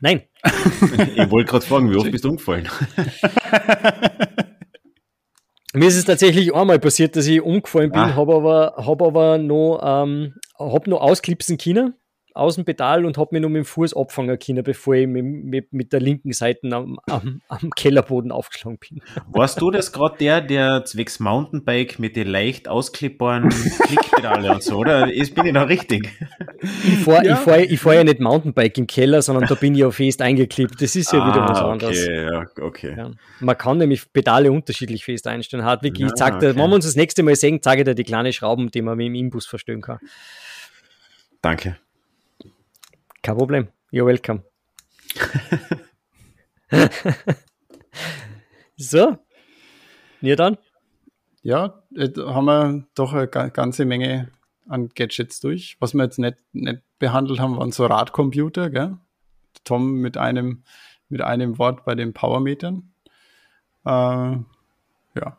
Nein. 0.00 0.22
ich 0.42 1.30
wollte 1.30 1.50
gerade 1.50 1.66
fragen, 1.66 1.90
wie 1.90 1.96
oft 1.96 2.10
bist 2.10 2.24
du 2.24 2.30
umgefallen? 2.30 2.68
Mir 5.74 5.88
ist 5.88 5.96
es 5.96 6.04
tatsächlich 6.04 6.54
einmal 6.54 6.78
passiert, 6.78 7.16
dass 7.16 7.26
ich 7.26 7.40
umgefallen 7.42 7.90
bin, 7.90 8.00
ah. 8.00 8.14
habe 8.14 8.34
aber, 8.34 8.74
hab 8.76 9.02
aber 9.02 9.38
noch, 9.38 9.80
ähm, 9.82 10.34
hab 10.56 10.86
noch 10.86 11.00
ausklipsen 11.00 11.58
können 11.58 11.94
aus 12.34 12.56
dem 12.56 12.64
Pedal 12.64 13.06
und 13.06 13.16
habe 13.16 13.28
mich 13.32 13.40
nur 13.40 13.50
mit 13.50 13.60
dem 13.60 13.64
Fuß 13.64 13.94
abfangen 13.96 14.36
können, 14.38 14.64
bevor 14.64 14.94
ich 14.94 15.06
mit, 15.06 15.24
mit, 15.24 15.72
mit 15.72 15.92
der 15.92 16.00
linken 16.00 16.32
Seite 16.32 16.68
am, 16.72 16.98
am, 17.08 17.40
am, 17.48 17.70
Kellerboden 17.70 18.32
aufgeschlagen 18.32 18.78
bin. 18.78 19.00
Warst 19.28 19.60
du 19.60 19.70
das 19.70 19.92
gerade 19.92 20.16
der, 20.18 20.40
der 20.40 20.84
zwecks 20.84 21.20
Mountainbike 21.20 22.00
mit 22.00 22.16
den 22.16 22.26
leicht 22.26 22.68
ausklippbaren 22.68 23.48
Klickpedale 23.86 24.52
und 24.52 24.62
so, 24.64 24.78
oder? 24.78 25.12
Ist, 25.12 25.36
bin 25.36 25.46
ich 25.46 25.54
da 25.54 25.62
richtig? 25.62 26.10
Ich 26.60 26.98
fahre 26.98 27.24
ja. 27.24 27.36
fahr, 27.36 27.60
ich 27.60 27.78
fahr 27.78 27.94
ja 27.94 28.04
nicht 28.04 28.18
Mountainbike 28.18 28.78
im 28.78 28.88
Keller, 28.88 29.22
sondern 29.22 29.46
da 29.46 29.54
bin 29.54 29.74
ich 29.74 29.80
ja 29.80 29.90
fest 29.92 30.20
eingeklippt. 30.20 30.82
Das 30.82 30.96
ist 30.96 31.12
ja 31.12 31.20
ah, 31.20 31.28
wieder 31.28 31.48
was 31.48 31.60
anderes. 31.60 32.02
Okay, 32.02 32.24
ja, 32.24 32.46
okay. 32.60 32.94
Ja. 32.96 33.10
Man 33.38 33.56
kann 33.56 33.78
nämlich 33.78 34.12
Pedale 34.12 34.50
unterschiedlich 34.50 35.04
fest 35.04 35.28
einstellen. 35.28 35.64
Hartwig, 35.64 36.00
ich 36.00 36.12
zeig 36.14 36.40
dir, 36.40 36.48
okay. 36.48 36.58
wenn 36.58 36.68
wir 36.68 36.74
uns 36.74 36.84
das 36.84 36.96
nächste 36.96 37.22
Mal 37.22 37.36
sehen, 37.36 37.62
zeige 37.62 37.82
ich 37.82 37.84
dir 37.86 37.94
die 37.94 38.02
kleinen 38.02 38.32
Schrauben, 38.32 38.72
die 38.72 38.82
man 38.82 38.96
mit 38.96 39.06
dem 39.06 39.14
Imbus 39.14 39.46
verstellen 39.46 39.82
kann. 39.82 39.98
Danke. 41.40 41.76
Kein 43.24 43.38
Problem. 43.38 43.68
You're 43.90 44.04
welcome. 44.04 44.42
so. 48.76 49.16
Ja 50.20 50.36
dann? 50.36 50.58
Ja, 51.42 51.82
haben 51.96 52.44
wir 52.44 52.86
doch 52.94 53.14
eine 53.14 53.26
ganze 53.26 53.86
Menge 53.86 54.30
an 54.68 54.90
Gadgets 54.90 55.40
durch. 55.40 55.78
Was 55.80 55.94
wir 55.94 56.04
jetzt 56.04 56.18
nicht, 56.18 56.36
nicht 56.52 56.82
behandelt 56.98 57.40
haben, 57.40 57.56
waren 57.56 57.72
so 57.72 57.86
Radcomputer, 57.86 58.68
gell? 58.68 58.98
Tom 59.64 60.02
mit 60.02 60.18
einem, 60.18 60.62
mit 61.08 61.22
einem 61.22 61.58
Wort 61.58 61.86
bei 61.86 61.94
den 61.94 62.12
Powermetern. 62.12 62.92
Äh, 63.86 63.88
ja. 63.88 65.38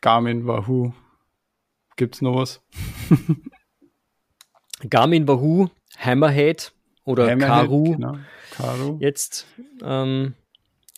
Garmin, 0.00 0.46
Wahoo. 0.46 0.94
Gibt's 1.96 2.22
noch 2.22 2.36
was? 2.36 2.62
Garmin, 4.88 5.28
Wahoo, 5.28 5.68
Hammerhead, 5.98 6.72
oder 7.08 7.34
Karu. 7.36 7.92
Genau. 7.92 8.18
Karu. 8.50 8.98
Jetzt 9.00 9.46
ähm, 9.82 10.34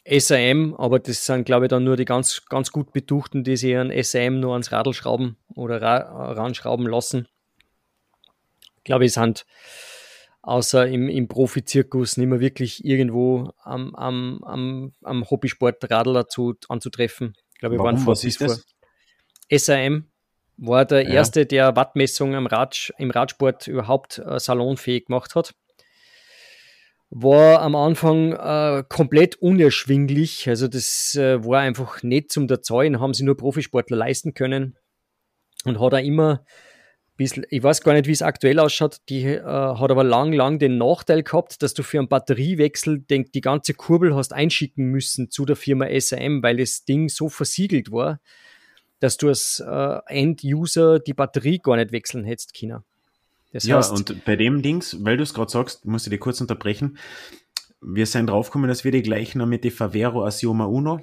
SAM, 0.05 0.75
aber 0.77 0.99
das 0.99 1.25
sind, 1.25 1.45
glaube 1.45 1.67
ich, 1.67 1.71
dann 1.71 1.85
nur 1.85 1.97
die 1.97 2.05
ganz, 2.05 2.45
ganz 2.47 2.73
gut 2.73 2.93
betuchten, 2.93 3.45
die 3.45 3.57
sich 3.57 3.77
an 3.77 3.93
SAM 4.03 4.41
nur 4.41 4.53
ans 4.53 4.73
Radl 4.73 4.93
schrauben 4.93 5.37
oder 5.55 5.81
ra 5.81 6.33
ranschrauben 6.33 6.87
lassen. 6.87 7.29
Ich 8.79 8.85
glaube, 8.85 9.05
es 9.05 9.15
sind 9.15 9.47
außer 10.43 10.89
im, 10.89 11.09
im 11.09 11.29
Profizirkus 11.29 12.17
nicht 12.17 12.27
mehr 12.27 12.41
wirklich 12.41 12.85
irgendwo 12.85 13.53
am, 13.63 13.95
am, 13.95 14.43
am, 14.43 14.93
am 15.05 15.31
Hobbysportradl 15.31 16.13
dazu 16.13 16.57
anzutreffen. 16.69 17.35
Ich 17.53 17.61
glaube, 17.61 17.79
Warum? 17.79 17.87
waren 17.87 17.99
vor, 17.99 18.15
Was 18.15 18.25
ist 18.25 18.41
das? 18.41 18.67
SAM 19.53 20.07
war 20.57 20.87
der 20.87 21.03
ja. 21.03 21.11
erste, 21.11 21.47
der 21.47 21.77
Wattmessung 21.77 22.35
im, 22.35 22.47
Rad, 22.47 22.93
im 22.99 23.11
Radsport 23.11 23.69
überhaupt 23.69 24.19
äh, 24.19 24.41
salonfähig 24.41 25.07
gemacht 25.07 25.37
hat 25.37 25.55
war 27.11 27.61
am 27.61 27.75
Anfang 27.75 28.33
äh, 28.33 28.85
komplett 28.89 29.37
unerschwinglich. 29.37 30.49
Also 30.49 30.69
das 30.69 31.17
äh, 31.17 31.45
war 31.45 31.61
einfach 31.61 32.03
nicht 32.05 32.31
zum 32.31 32.47
der 32.47 32.63
Zahlen, 32.63 33.01
haben 33.01 33.15
sie 33.15 33.25
nur 33.25 33.37
Profisportler 33.37 33.97
leisten 33.97 34.33
können. 34.33 34.77
Und 35.65 35.81
hat 35.81 35.93
auch 35.93 35.99
immer 35.99 36.41
ein 36.41 37.17
bisschen, 37.17 37.45
ich 37.51 37.63
weiß 37.63 37.83
gar 37.83 37.93
nicht, 37.93 38.07
wie 38.07 38.13
es 38.13 38.23
aktuell 38.23 38.61
ausschaut, 38.61 38.99
die 39.09 39.25
äh, 39.25 39.43
hat 39.43 39.91
aber 39.91 40.05
lang, 40.05 40.33
lang 40.33 40.59
den 40.59 40.79
Nachteil 40.79 41.25
gehabt, 41.25 41.63
dass 41.63 41.75
du 41.75 41.83
für 41.83 41.99
einen 41.99 42.09
Batteriewechsel 42.09 43.01
den, 43.01 43.25
die 43.33 43.41
ganze 43.41 43.75
Kurbel 43.75 44.15
hast 44.15 44.33
einschicken 44.33 44.87
müssen 44.87 45.31
zu 45.31 45.45
der 45.45 45.57
Firma 45.57 45.87
SAM, 45.99 46.43
weil 46.43 46.59
das 46.59 46.85
Ding 46.85 47.09
so 47.09 47.29
versiegelt 47.29 47.91
war, 47.91 48.21
dass 49.01 49.17
du 49.17 49.29
als 49.29 49.61
äh, 49.67 49.99
End-User 50.07 51.01
die 51.01 51.15
Batterie 51.15 51.59
gar 51.59 51.77
nicht 51.77 51.93
wechseln 51.93 52.25
hättest, 52.25 52.55
China. 52.55 52.85
Das 53.53 53.65
ja, 53.65 53.77
heißt, 53.77 53.93
und 53.93 54.25
bei 54.25 54.37
dem 54.37 54.63
Dings, 54.63 55.05
weil 55.05 55.17
du 55.17 55.23
es 55.23 55.35
gerade 55.35 55.51
sagst, 55.51 55.85
muss 55.85 56.07
ich 56.07 56.11
dir 56.11 56.19
kurz 56.19 56.41
unterbrechen. 56.41 56.99
Wir 57.81 58.07
sind 58.07 58.29
draufgekommen, 58.29 58.69
dass 58.69 58.85
wir 58.85 58.93
die 58.93 59.03
gleichen 59.03 59.41
haben 59.41 59.49
mit 59.49 59.65
dem 59.65 59.73
Favero 59.73 60.25
Asioma 60.25 60.67
Uno. 60.67 61.01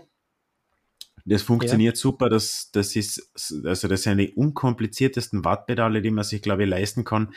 Das 1.25 1.41
funktioniert 1.41 1.95
ja. 1.95 2.01
super. 2.01 2.29
Das, 2.29 2.69
das 2.71 2.95
ist, 2.95 3.31
also 3.65 3.89
das 3.89 4.03
sind 4.03 4.19
die 4.19 4.31
unkompliziertesten 4.31 5.43
Wattpedale, 5.43 6.01
die 6.01 6.11
man 6.11 6.23
sich, 6.23 6.41
glaube 6.41 6.63
ich, 6.63 6.69
leisten 6.69 7.03
kann, 7.03 7.33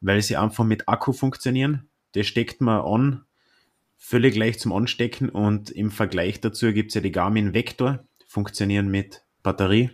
weil 0.00 0.22
sie 0.22 0.36
einfach 0.36 0.64
mit 0.64 0.88
Akku 0.88 1.12
funktionieren. 1.12 1.88
Das 2.12 2.26
steckt 2.26 2.60
man 2.60 2.82
an, 2.82 3.24
völlig 3.96 4.36
leicht 4.36 4.60
zum 4.60 4.72
Anstecken 4.72 5.28
und 5.28 5.70
im 5.70 5.90
Vergleich 5.90 6.40
dazu 6.40 6.72
gibt 6.72 6.90
es 6.90 6.94
ja 6.94 7.00
die 7.00 7.10
Garmin 7.10 7.54
Vector, 7.54 8.04
funktionieren 8.28 8.88
mit 8.88 9.24
Batterie 9.42 9.90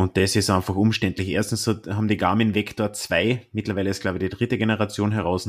und 0.00 0.16
das 0.16 0.34
ist 0.34 0.48
einfach 0.48 0.76
umständlich. 0.76 1.28
Erstens 1.28 1.66
haben 1.66 2.08
die 2.08 2.16
Garmin 2.16 2.54
Vector 2.54 2.94
2, 2.94 3.48
mittlerweile 3.52 3.90
ist 3.90 4.00
glaube 4.00 4.16
ich 4.16 4.30
die 4.30 4.34
dritte 4.34 4.56
Generation 4.56 5.12
heraus. 5.12 5.46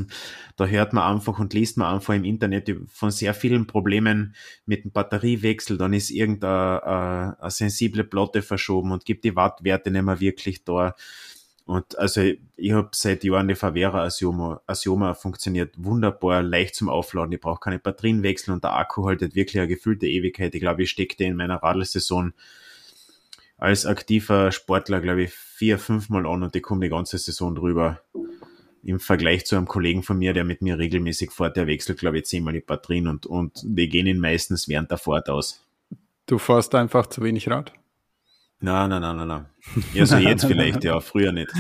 Da 0.58 0.66
hört 0.66 0.91
man 0.91 1.10
einfach 1.10 1.39
und 1.39 1.54
liest 1.54 1.78
man 1.78 1.93
einfach 1.93 2.14
im 2.14 2.26
Internet 2.26 2.70
von 2.88 3.12
sehr 3.12 3.34
vielen 3.34 3.66
Problemen 3.66 4.36
mit 4.66 4.84
dem 4.84 4.91
Batteriewechsel. 4.91 5.78
Dann 5.78 5.93
ist 5.93 6.10
irgendeine 6.10 6.84
eine, 6.84 7.38
eine 7.39 7.52
sensible 7.52 8.04
Platte 8.04 8.41
verschoben 8.41 8.91
und 8.91 9.06
gibt 9.06 9.24
die 9.24 9.38
Wattwerte 9.38 9.89
nicht 9.89 10.04
mehr 10.04 10.20
wirklich 10.20 10.66
da. 10.66 10.95
Und 11.64 11.97
also 11.97 12.22
ich 12.58 12.72
habe 12.74 12.89
seit 12.91 13.24
Jahren 13.24 13.47
die 13.47 13.56
Favera 13.56 14.04
Asioma, 14.04 14.62
Asioma 14.68 15.14
funktioniert 15.14 15.76
wunderbar, 15.78 16.43
leicht 16.43 16.76
zum 16.76 16.89
Aufladen. 16.89 17.32
Ich 17.32 17.39
brauche 17.39 17.62
keine 17.62 17.80
Batterien 17.80 18.22
wechseln 18.22 18.54
und 18.54 18.66
der 18.66 18.76
Akku 18.76 19.06
haltet 19.06 19.34
wirklich 19.34 19.60
eine 19.60 19.70
gefüllte 19.70 20.08
Ewigkeit. 20.08 20.54
Ich 20.54 20.60
glaube, 20.60 20.84
ich 20.84 20.89
stecke 20.89 21.16
den 21.16 21.32
in 21.32 21.38
meiner 21.38 21.64
Radlsaison 21.64 22.34
als 23.62 23.86
aktiver 23.86 24.52
Sportler, 24.52 25.02
glaube 25.02 25.24
ich, 25.24 25.34
vier, 25.34 25.78
fünfmal 25.78 26.26
an 26.26 26.42
und 26.42 26.56
die 26.56 26.62
kommen 26.62 26.82
die 26.82 26.90
ganze 26.90 27.20
Saison 27.20 27.54
drüber. 27.54 28.02
Im 28.84 29.00
Vergleich 29.00 29.46
zu 29.46 29.56
einem 29.56 29.68
Kollegen 29.68 30.02
von 30.02 30.18
mir, 30.18 30.34
der 30.34 30.44
mit 30.44 30.64
mir 30.64 30.80
regelmäßig 30.80 31.30
fährt, 31.30 31.58
der 31.58 31.68
wechselt, 31.68 32.00
glaube 32.00 32.18
ich, 32.18 32.26
zehnmal 32.26 32.54
die 32.54 32.62
Batterien 32.62 33.08
und, 33.08 33.28
und 33.28 33.62
die 33.64 33.88
gehen 33.88 34.08
ihn 34.08 34.20
meistens 34.20 34.68
während 34.68 34.90
der 34.90 34.98
Fahrt 34.98 35.30
aus. 35.30 35.64
Du 36.26 36.40
fährst 36.40 36.74
einfach 36.74 37.06
zu 37.06 37.22
wenig 37.22 37.48
Rad? 37.52 37.72
Nein, 38.60 38.90
nein, 38.90 39.02
nein, 39.04 39.18
nein, 39.18 39.28
nein. 39.28 39.46
Ja, 39.94 40.08
so 40.08 40.18
jetzt 40.18 40.46
vielleicht, 40.46 40.84
ja, 40.84 41.00
früher 41.00 41.32
nicht. 41.32 41.52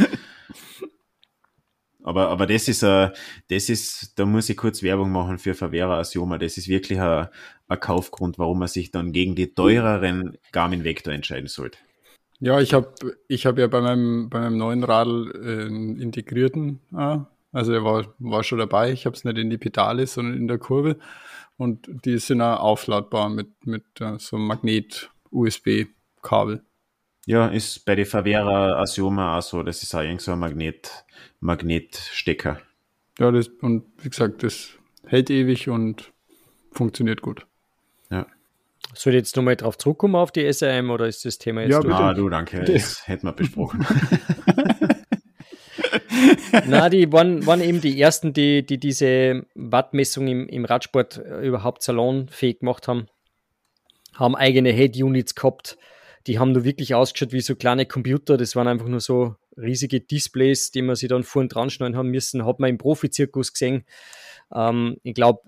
Aber, 2.01 2.29
aber 2.29 2.47
das 2.47 2.67
ist, 2.67 2.81
äh, 2.81 3.11
das 3.49 3.69
ist, 3.69 4.17
da 4.17 4.25
muss 4.25 4.49
ich 4.49 4.57
kurz 4.57 4.81
Werbung 4.81 5.11
machen 5.11 5.37
für 5.37 5.53
Favera 5.53 5.99
Asioma. 5.99 6.39
Das 6.39 6.57
ist 6.57 6.67
wirklich 6.67 6.99
ein, 6.99 7.27
ein 7.67 7.79
Kaufgrund, 7.79 8.39
warum 8.39 8.57
man 8.57 8.67
sich 8.67 8.89
dann 8.89 9.11
gegen 9.11 9.35
die 9.35 9.53
teureren 9.53 10.39
Garmin 10.51 10.83
Vector 10.83 11.13
entscheiden 11.13 11.47
sollte. 11.47 11.77
Ja, 12.41 12.59
ich 12.59 12.73
habe 12.73 12.91
ich 13.27 13.45
hab 13.45 13.59
ja 13.59 13.67
bei 13.67 13.81
meinem, 13.81 14.29
bei 14.29 14.39
meinem 14.41 14.57
neuen 14.57 14.83
Radl 14.83 15.31
äh, 15.35 15.67
einen 15.67 15.97
integrierten, 15.97 16.79
äh, 16.91 17.19
also 17.51 17.71
er 17.71 17.83
war, 17.83 18.15
war 18.17 18.43
schon 18.43 18.57
dabei. 18.59 18.91
Ich 18.91 19.05
habe 19.05 19.15
es 19.15 19.23
nicht 19.23 19.37
in 19.37 19.51
die 19.51 19.57
Pedale, 19.57 20.07
sondern 20.07 20.35
in 20.35 20.47
der 20.47 20.57
Kurve. 20.57 20.97
Und 21.57 21.87
die 22.05 22.17
sind 22.17 22.41
auch 22.41 22.59
aufladbar 22.59 23.29
mit, 23.29 23.67
mit 23.67 23.83
uh, 24.01 24.17
so 24.17 24.37
einem 24.37 24.47
Magnet-USB-Kabel. 24.47 26.63
Ja, 27.27 27.45
ist 27.47 27.85
bei 27.85 27.93
der 27.95 28.07
Favera 28.07 28.81
Asioma 28.81 29.37
auch 29.37 29.43
so. 29.43 29.61
Das 29.61 29.83
ist 29.83 29.93
auch 29.93 30.01
irgend 30.01 30.21
so 30.21 30.31
ein 30.31 30.39
Magnet, 30.39 31.05
Magnetstecker. 31.39 32.59
Ja, 33.19 33.29
das, 33.31 33.49
und 33.49 33.83
wie 34.01 34.09
gesagt, 34.09 34.41
das 34.43 34.69
hält 35.05 35.29
ewig 35.29 35.69
und 35.69 36.11
funktioniert 36.71 37.21
gut. 37.21 37.45
Ja. 38.09 38.25
Soll 38.93 39.13
ich 39.13 39.19
jetzt 39.19 39.35
nochmal 39.35 39.55
drauf 39.55 39.77
zurückkommen 39.77 40.15
auf 40.15 40.31
die 40.31 40.51
SRM 40.51 40.89
oder 40.89 41.07
ist 41.07 41.25
das 41.25 41.37
Thema 41.37 41.61
jetzt 41.61 41.71
ja, 41.71 41.79
durch? 41.79 41.95
Ah, 41.95 42.13
du, 42.13 42.29
danke. 42.29 42.63
Das 42.63 43.07
hätten 43.07 43.27
wir 43.27 43.33
besprochen. 43.33 43.85
Na, 46.67 46.89
die 46.89 47.11
waren, 47.11 47.45
waren 47.45 47.61
eben 47.61 47.81
die 47.81 47.99
ersten, 47.99 48.33
die, 48.33 48.65
die 48.65 48.77
diese 48.77 49.45
Wattmessung 49.55 50.27
im, 50.27 50.47
im 50.47 50.65
Radsport 50.65 51.21
überhaupt 51.41 51.83
salonfähig 51.83 52.59
gemacht 52.59 52.87
haben. 52.87 53.07
Haben 54.13 54.35
eigene 54.35 54.71
Head-Units 54.71 55.35
gehabt. 55.35 55.77
Die 56.27 56.37
haben 56.37 56.51
nur 56.51 56.63
wirklich 56.63 56.93
ausgeschaut 56.93 57.31
wie 57.31 57.41
so 57.41 57.55
kleine 57.55 57.85
Computer. 57.85 58.37
Das 58.37 58.55
waren 58.55 58.67
einfach 58.67 58.87
nur 58.87 58.99
so 58.99 59.35
riesige 59.57 60.01
Displays, 60.01 60.71
die 60.71 60.81
man 60.81 60.95
sich 60.95 61.09
dann 61.09 61.23
vorn 61.23 61.49
dran 61.49 61.69
schneiden 61.69 61.97
haben 61.97 62.09
müssen. 62.09 62.45
Hat 62.45 62.59
man 62.59 62.69
im 62.69 62.77
Profizirkus 62.77 63.53
gesehen. 63.53 63.85
Ähm, 64.53 64.97
ich 65.03 65.13
glaube, 65.13 65.41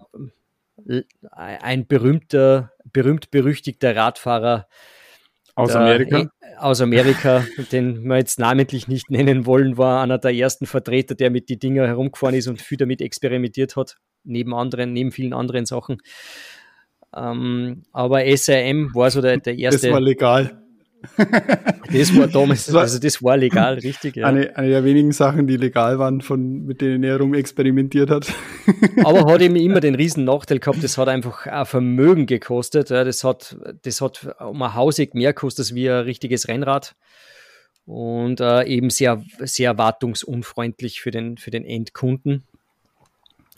ein 1.32 1.88
berühmter, 1.88 2.72
berühmt-berüchtigter 2.92 3.96
Radfahrer 3.96 4.68
aus 5.56 5.76
Amerika? 5.76 6.30
Aus 6.58 6.82
Amerika, 6.82 7.46
den 7.72 8.04
wir 8.04 8.18
jetzt 8.18 8.40
namentlich 8.40 8.88
nicht 8.88 9.10
nennen 9.10 9.46
wollen, 9.46 9.78
war 9.78 10.02
einer 10.02 10.18
der 10.18 10.34
ersten 10.34 10.66
Vertreter, 10.66 11.16
der 11.16 11.30
mit 11.30 11.50
die 11.50 11.60
Dinger 11.60 11.88
herumgefahren 11.88 12.36
ist 12.36 12.48
und 12.48 12.62
viel 12.62 12.78
damit 12.78 13.02
experimentiert 13.02 13.76
hat, 13.76 13.98
neben 14.24 14.54
anderen, 14.54 14.94
neben 14.94 15.12
vielen 15.12 15.34
anderen 15.34 15.66
Sachen. 15.66 15.98
Ähm, 17.16 17.84
aber 17.92 18.26
SRM 18.26 18.94
war 18.96 19.12
so 19.12 19.22
der, 19.22 19.38
der 19.38 19.58
erste. 19.58 19.88
Das 19.88 19.92
war 19.92 20.02
legal. 20.02 20.63
Das 21.92 22.16
war 22.16 22.28
damals, 22.28 22.74
also 22.74 22.98
das 22.98 23.22
war 23.22 23.38
legal, 23.38 23.76
richtig. 23.76 24.16
Ja. 24.16 24.28
Eine, 24.28 24.56
eine 24.56 24.70
der 24.70 24.84
wenigen 24.84 25.12
Sachen, 25.12 25.48
die 25.48 25.58
legal 25.58 26.00
waren, 26.00 26.22
von, 26.22 26.66
mit 26.66 26.82
denen 26.82 27.04
er 27.04 27.18
rum 27.18 27.34
experimentiert 27.34 28.10
hat. 28.10 28.34
Aber 29.04 29.32
hat 29.32 29.42
eben 29.42 29.56
immer 29.56 29.80
den 29.80 29.96
riesen 29.96 30.24
Nachteil 30.24 30.60
gehabt, 30.60 30.84
das 30.84 30.98
hat 30.98 31.08
einfach 31.08 31.46
ein 31.46 31.66
Vermögen 31.66 32.26
gekostet. 32.26 32.90
Das, 32.90 33.24
hat, 33.24 33.58
das 33.84 34.02
hat 34.02 34.36
um 34.40 34.62
ein 34.62 34.74
Hausig 34.74 35.14
mehr 35.14 35.34
gekostet 35.34 35.76
wie 35.76 35.90
ein 35.90 36.04
richtiges 36.04 36.48
Rennrad. 36.48 36.96
Und 37.86 38.40
äh, 38.40 38.64
eben 38.64 38.90
sehr, 38.90 39.22
sehr 39.40 39.78
wartungsunfreundlich 39.78 41.02
für 41.02 41.12
den, 41.12 41.38
für 41.38 41.52
den 41.52 41.66
Endkunden. 41.66 42.44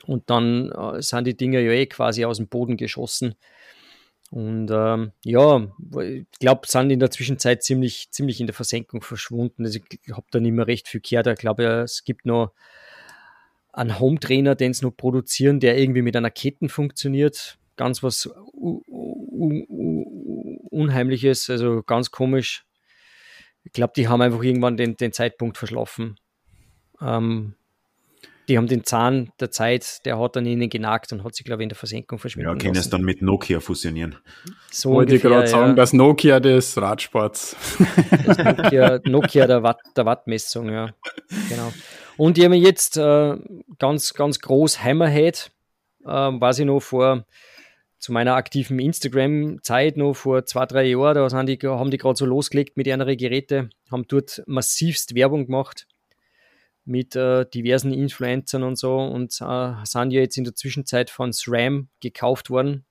Und 0.08 0.30
dann 0.30 0.72
äh, 0.72 1.02
sind 1.02 1.26
die 1.26 1.38
Dinger 1.38 1.60
ja 1.60 1.72
eh 1.72 1.86
quasi 1.86 2.26
aus 2.26 2.38
dem 2.38 2.48
Boden 2.48 2.78
geschossen. 2.78 3.36
Und 4.32 4.70
ähm, 4.72 5.12
ja, 5.24 5.68
ich 6.02 6.26
glaube, 6.40 6.68
sind 6.68 6.90
in 6.90 7.00
der 7.00 7.12
Zwischenzeit 7.12 7.64
ziemlich, 7.64 8.10
ziemlich 8.12 8.42
in 8.42 8.48
der 8.48 8.54
Versenkung 8.54 9.02
verschwunden. 9.02 9.66
Also 9.66 9.80
ich 9.80 10.12
habe 10.12 10.26
da 10.32 10.40
nicht 10.40 10.52
mehr 10.52 10.68
recht 10.68 10.88
viel 10.88 11.02
gehört. 11.02 11.28
Ich 11.28 11.40
glaube, 11.40 11.64
es 11.64 12.04
gibt 12.04 12.26
noch 12.26 12.52
einen 13.72 14.00
Home-Trainer, 14.00 14.56
den 14.56 14.72
es 14.72 14.82
noch 14.82 14.92
produzieren, 14.92 15.60
der 15.60 15.78
irgendwie 15.78 16.02
mit 16.02 16.16
einer 16.16 16.32
Kette 16.32 16.70
funktioniert. 16.70 17.58
Ganz 17.76 18.02
was 18.04 18.30
Unheimliches, 20.70 21.50
also 21.50 21.84
ganz 21.84 22.10
komisch. 22.12 22.66
Ich 23.64 23.74
glaube, 23.74 23.94
die 23.96 24.08
haben 24.08 24.22
einfach 24.22 24.44
irgendwann 24.44 24.78
den, 24.78 24.96
den 24.96 25.12
Zeitpunkt 25.12 25.58
verschlafen. 25.58 26.18
Ähm, 27.02 27.56
die 28.48 28.58
haben 28.58 28.68
den 28.68 28.84
Zahn 28.84 29.32
der 29.40 29.52
Zeit, 29.52 30.06
der 30.06 30.20
hat 30.20 30.36
dann 30.36 30.46
ihnen 30.46 30.70
genagt 30.70 31.12
und 31.12 31.24
hat 31.24 31.36
sich, 31.36 31.46
glaube 31.46 31.64
ich, 31.64 31.66
in 31.66 31.70
der 31.70 31.78
Versenkung 31.78 32.20
verschwinden 32.20 32.50
Ja, 32.50 32.56
können 32.56 32.76
es 32.76 32.90
dann 32.90 33.02
mit 33.02 33.22
Nokia 33.22 33.60
fusionieren. 33.60 34.16
So 34.72 34.92
Wollte 34.92 35.16
ich 35.16 35.22
gerade 35.22 35.48
sagen, 35.48 35.70
ja. 35.70 35.74
das 35.74 35.94
Nokia 35.94 36.40
des 36.40 36.78
Radsports. 36.78 37.56
Das 38.26 38.38
Nokia, 38.38 39.00
Nokia 39.06 39.48
der, 39.48 39.64
Watt, 39.64 39.80
der 39.96 40.06
Wattmessung, 40.06 40.70
ja. 40.70 40.94
Genau. 41.50 41.74
Und 42.18 42.38
die 42.38 42.46
haben 42.46 42.54
jetzt 42.54 42.98
äh, 42.98 43.36
ganz, 43.80 44.14
ganz 44.14 44.40
groß 44.40 44.84
Hammerhead, 44.84 45.52
äh, 46.06 46.10
weiß 46.10 46.60
ich 46.60 46.66
noch 46.66 46.80
vor 46.80 47.26
zu 47.98 48.12
meiner 48.12 48.36
aktiven 48.36 48.78
Instagram-Zeit 48.78 49.98
noch 49.98 50.14
vor 50.14 50.46
zwei, 50.46 50.68
drei 50.68 50.84
Jahren, 50.84 51.16
da 51.16 51.28
haben 51.30 51.48
die, 51.48 51.58
haben 51.64 51.90
die 51.90 51.98
gerade 51.98 52.16
so 52.16 52.26
losgelegt 52.26 52.78
mit 52.78 52.86
ihren 52.86 53.00
Geräten, 53.18 53.72
haben 53.90 54.06
dort 54.08 54.44
massivst 54.46 55.16
Werbung 55.16 55.48
gemacht 55.48 55.88
mit 56.86 57.16
äh, 57.16 57.46
diversen 57.46 57.92
Influencern 57.92 58.64
und 58.64 58.78
so 58.78 58.98
und 58.98 59.34
äh, 59.42 59.74
sind 59.84 60.12
ja 60.12 60.22
jetzt 60.22 60.38
in 60.38 60.44
der 60.44 60.56
Zwischenzeit 60.56 61.10
von 61.10 61.34
SRAM 61.34 61.90
gekauft 62.00 62.50
worden 62.50 62.86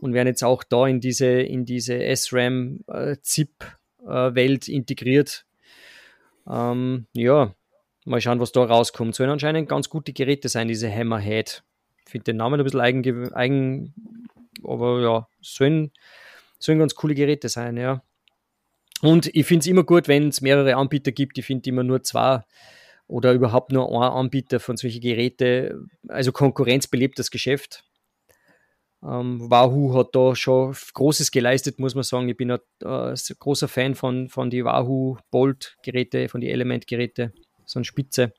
und 0.00 0.14
werden 0.14 0.28
jetzt 0.28 0.42
auch 0.42 0.64
da 0.64 0.86
in 0.86 1.00
diese, 1.00 1.26
in 1.26 1.66
diese 1.66 1.98
SRAM 2.16 2.80
äh, 2.88 3.16
äh, 4.08 4.54
integriert. 4.66 5.44
Ähm, 6.48 7.06
ja, 7.12 7.54
mal 8.04 8.20
schauen, 8.20 8.40
was 8.40 8.52
da 8.52 8.64
rauskommt. 8.64 9.14
Sollen 9.14 9.30
anscheinend 9.30 9.68
ganz 9.68 9.88
gute 9.88 10.12
Geräte 10.12 10.48
sein, 10.48 10.68
diese 10.68 10.90
Hammerhead. 10.90 11.62
Ich 12.06 12.10
finde 12.10 12.24
den 12.24 12.36
Namen 12.36 12.60
ein 12.60 12.64
bisschen 12.64 12.80
eigen, 12.80 13.32
eigen 13.34 13.94
aber 14.62 15.00
ja, 15.00 15.28
sollen, 15.40 15.90
sollen 16.58 16.78
ganz 16.78 16.94
coole 16.94 17.14
Geräte 17.14 17.48
sein, 17.48 17.76
ja. 17.76 18.02
Und 19.00 19.34
ich 19.34 19.46
finde 19.46 19.60
es 19.60 19.66
immer 19.66 19.84
gut, 19.84 20.08
wenn 20.08 20.28
es 20.28 20.40
mehrere 20.40 20.76
Anbieter 20.76 21.12
gibt. 21.12 21.36
Ich 21.36 21.44
finde 21.44 21.68
immer 21.68 21.82
nur 21.82 22.02
zwei 22.02 22.42
oder 23.06 23.32
überhaupt 23.32 23.72
nur 23.72 23.88
ein 23.88 24.12
Anbieter 24.12 24.60
von 24.60 24.76
solchen 24.76 25.00
Geräten. 25.00 25.90
Also 26.08 26.32
Konkurrenz 26.32 26.86
belebt 26.86 27.18
das 27.18 27.30
Geschäft. 27.30 27.84
Ähm, 29.02 29.50
Wahoo 29.50 29.94
hat 29.94 30.14
da 30.14 30.34
schon 30.34 30.74
Großes 30.94 31.30
geleistet, 31.30 31.78
muss 31.78 31.94
man 31.94 32.04
sagen. 32.04 32.28
Ich 32.28 32.36
bin 32.36 32.50
ein 32.50 32.60
äh, 32.82 33.14
großer 33.38 33.68
Fan 33.68 33.94
von, 33.94 34.28
von 34.28 34.48
die 34.48 34.64
Wahoo 34.64 35.18
Bolt-Geräte, 35.30 36.28
von 36.28 36.40
den 36.40 36.50
Element-Geräte. 36.50 37.32
So 37.66 37.80
ein 37.80 37.84
Spitze. 37.84 38.32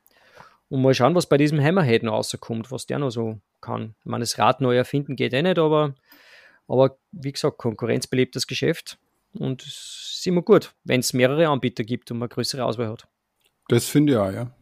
Und 0.70 0.82
mal 0.82 0.96
schauen, 0.96 1.14
was 1.14 1.30
bei 1.30 1.38
diesem 1.38 1.62
Hammerhead 1.62 2.02
noch 2.02 2.14
rauskommt, 2.14 2.72
was 2.72 2.88
der 2.88 2.98
noch 2.98 3.12
so 3.12 3.40
kann. 3.62 3.96
Ich 4.00 4.06
meine, 4.06 4.24
das 4.24 4.40
Rad 4.40 4.62
neu 4.62 4.76
erfinden 4.76 5.16
geht 5.16 5.34
eh 5.34 5.44
nicht, 5.44 5.60
aber, 5.60 5.94
aber 6.68 6.98
wie 7.12 7.32
gesagt, 7.32 7.60
Konkurrenz 7.60 8.08
belebt 8.08 8.36
das 8.36 8.48
Geschäft. 8.48 8.98
Und 9.34 9.62
es 9.62 10.16
ist 10.18 10.28
immer 10.28 10.42
gut, 10.42 10.74
wenn 10.84 11.02
es 11.02 11.14
mehrere 11.14 11.50
Anbieter 11.50 11.84
gibt 11.84 12.10
und 12.10 12.18
man 12.18 12.30
größere 12.30 12.66
Auswahl 12.66 12.90
hat. 12.90 13.08
Das 13.68 13.88
finde 13.88 14.14
ich 14.14 14.18
auch, 14.20 14.32
ja. 14.32 14.55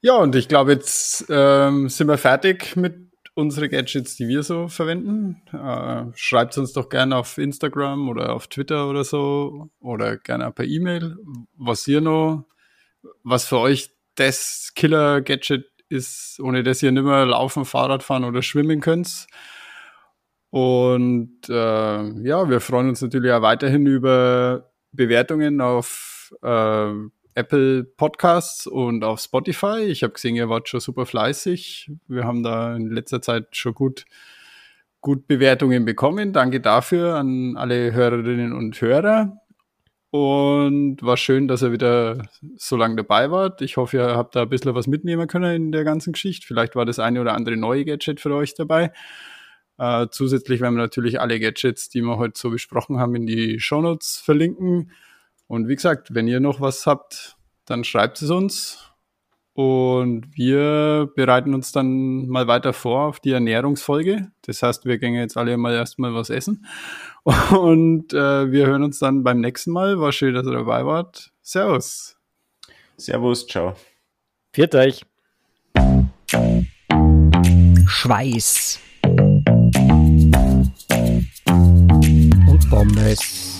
Ja, 0.00 0.16
und 0.16 0.36
ich 0.36 0.46
glaube, 0.48 0.72
jetzt 0.72 1.26
ähm, 1.28 1.88
sind 1.88 2.06
wir 2.06 2.18
fertig 2.18 2.76
mit 2.76 3.08
unseren 3.34 3.68
Gadgets, 3.68 4.16
die 4.16 4.28
wir 4.28 4.42
so 4.44 4.68
verwenden. 4.68 5.42
Äh, 5.52 6.12
schreibt 6.16 6.56
uns 6.58 6.72
doch 6.72 6.88
gerne 6.88 7.16
auf 7.16 7.38
Instagram 7.38 8.08
oder 8.08 8.32
auf 8.32 8.46
Twitter 8.46 8.88
oder 8.88 9.04
so 9.04 9.70
oder 9.80 10.16
gerne 10.16 10.50
per 10.52 10.64
E-Mail, 10.64 11.16
was 11.56 11.86
ihr 11.88 12.00
noch, 12.00 12.44
was 13.24 13.46
für 13.46 13.58
euch 13.58 13.90
das 14.14 14.72
Killer-Gadget 14.74 15.66
ist, 15.88 16.38
ohne 16.40 16.62
dass 16.62 16.82
ihr 16.82 16.92
nicht 16.92 17.04
mehr 17.04 17.26
laufen, 17.26 17.64
Fahrrad 17.64 18.02
fahren 18.02 18.24
oder 18.24 18.42
schwimmen 18.42 18.80
könnt. 18.80 19.26
Und 20.50 21.40
äh, 21.48 22.22
ja, 22.22 22.48
wir 22.48 22.60
freuen 22.60 22.88
uns 22.88 23.02
natürlich 23.02 23.32
auch 23.32 23.42
weiterhin 23.42 23.86
über 23.86 24.70
Bewertungen 24.92 25.60
auf 25.60 26.32
äh, 26.42 26.92
Apple 27.38 27.84
Podcasts 27.84 28.66
und 28.66 29.04
auf 29.04 29.20
Spotify. 29.20 29.84
Ich 29.84 30.02
habe 30.02 30.12
gesehen, 30.12 30.34
ihr 30.34 30.48
wart 30.48 30.68
schon 30.68 30.80
super 30.80 31.06
fleißig. 31.06 31.88
Wir 32.08 32.24
haben 32.24 32.42
da 32.42 32.74
in 32.74 32.90
letzter 32.90 33.22
Zeit 33.22 33.56
schon 33.56 33.74
gut, 33.74 34.06
gut 35.00 35.28
Bewertungen 35.28 35.84
bekommen. 35.84 36.32
Danke 36.32 36.60
dafür 36.60 37.14
an 37.14 37.56
alle 37.56 37.92
Hörerinnen 37.92 38.52
und 38.52 38.80
Hörer. 38.80 39.40
Und 40.10 41.00
war 41.00 41.16
schön, 41.16 41.46
dass 41.46 41.62
ihr 41.62 41.70
wieder 41.70 42.28
so 42.56 42.76
lange 42.76 42.96
dabei 42.96 43.30
wart. 43.30 43.62
Ich 43.62 43.76
hoffe, 43.76 43.98
ihr 43.98 44.16
habt 44.16 44.34
da 44.34 44.42
ein 44.42 44.48
bisschen 44.48 44.74
was 44.74 44.88
mitnehmen 44.88 45.28
können 45.28 45.54
in 45.54 45.72
der 45.72 45.84
ganzen 45.84 46.14
Geschichte. 46.14 46.44
Vielleicht 46.44 46.74
war 46.74 46.86
das 46.86 46.98
eine 46.98 47.20
oder 47.20 47.34
andere 47.34 47.56
neue 47.56 47.84
Gadget 47.84 48.18
für 48.18 48.34
euch 48.34 48.54
dabei. 48.54 48.90
Äh, 49.78 50.08
zusätzlich 50.10 50.60
werden 50.60 50.74
wir 50.74 50.82
natürlich 50.82 51.20
alle 51.20 51.38
Gadgets, 51.38 51.88
die 51.88 52.00
wir 52.00 52.18
heute 52.18 52.36
so 52.36 52.50
besprochen 52.50 52.98
haben, 52.98 53.14
in 53.14 53.26
die 53.26 53.60
Shownotes 53.60 54.20
verlinken. 54.24 54.90
Und 55.48 55.66
wie 55.66 55.74
gesagt, 55.74 56.14
wenn 56.14 56.28
ihr 56.28 56.40
noch 56.40 56.60
was 56.60 56.86
habt, 56.86 57.36
dann 57.64 57.82
schreibt 57.82 58.22
es 58.22 58.30
uns. 58.30 58.84
Und 59.54 60.36
wir 60.36 61.10
bereiten 61.16 61.52
uns 61.52 61.72
dann 61.72 62.28
mal 62.28 62.46
weiter 62.46 62.72
vor 62.72 63.08
auf 63.08 63.18
die 63.18 63.32
Ernährungsfolge. 63.32 64.30
Das 64.42 64.62
heißt, 64.62 64.84
wir 64.84 64.98
gehen 64.98 65.14
jetzt 65.14 65.36
alle 65.36 65.56
mal 65.56 65.74
erstmal 65.74 66.14
was 66.14 66.30
essen. 66.30 66.64
Und 67.50 68.12
äh, 68.12 68.52
wir 68.52 68.66
hören 68.66 68.84
uns 68.84 69.00
dann 69.00 69.24
beim 69.24 69.40
nächsten 69.40 69.72
Mal. 69.72 69.98
War 69.98 70.12
schön, 70.12 70.34
dass 70.34 70.46
ihr 70.46 70.52
dabei 70.52 70.86
wart. 70.86 71.32
Servus. 71.42 72.16
Servus, 72.96 73.48
ciao. 73.48 73.74
Viert 74.52 74.76
euch. 74.76 75.04
Schweiß. 77.86 78.80
Bombes. 82.70 83.58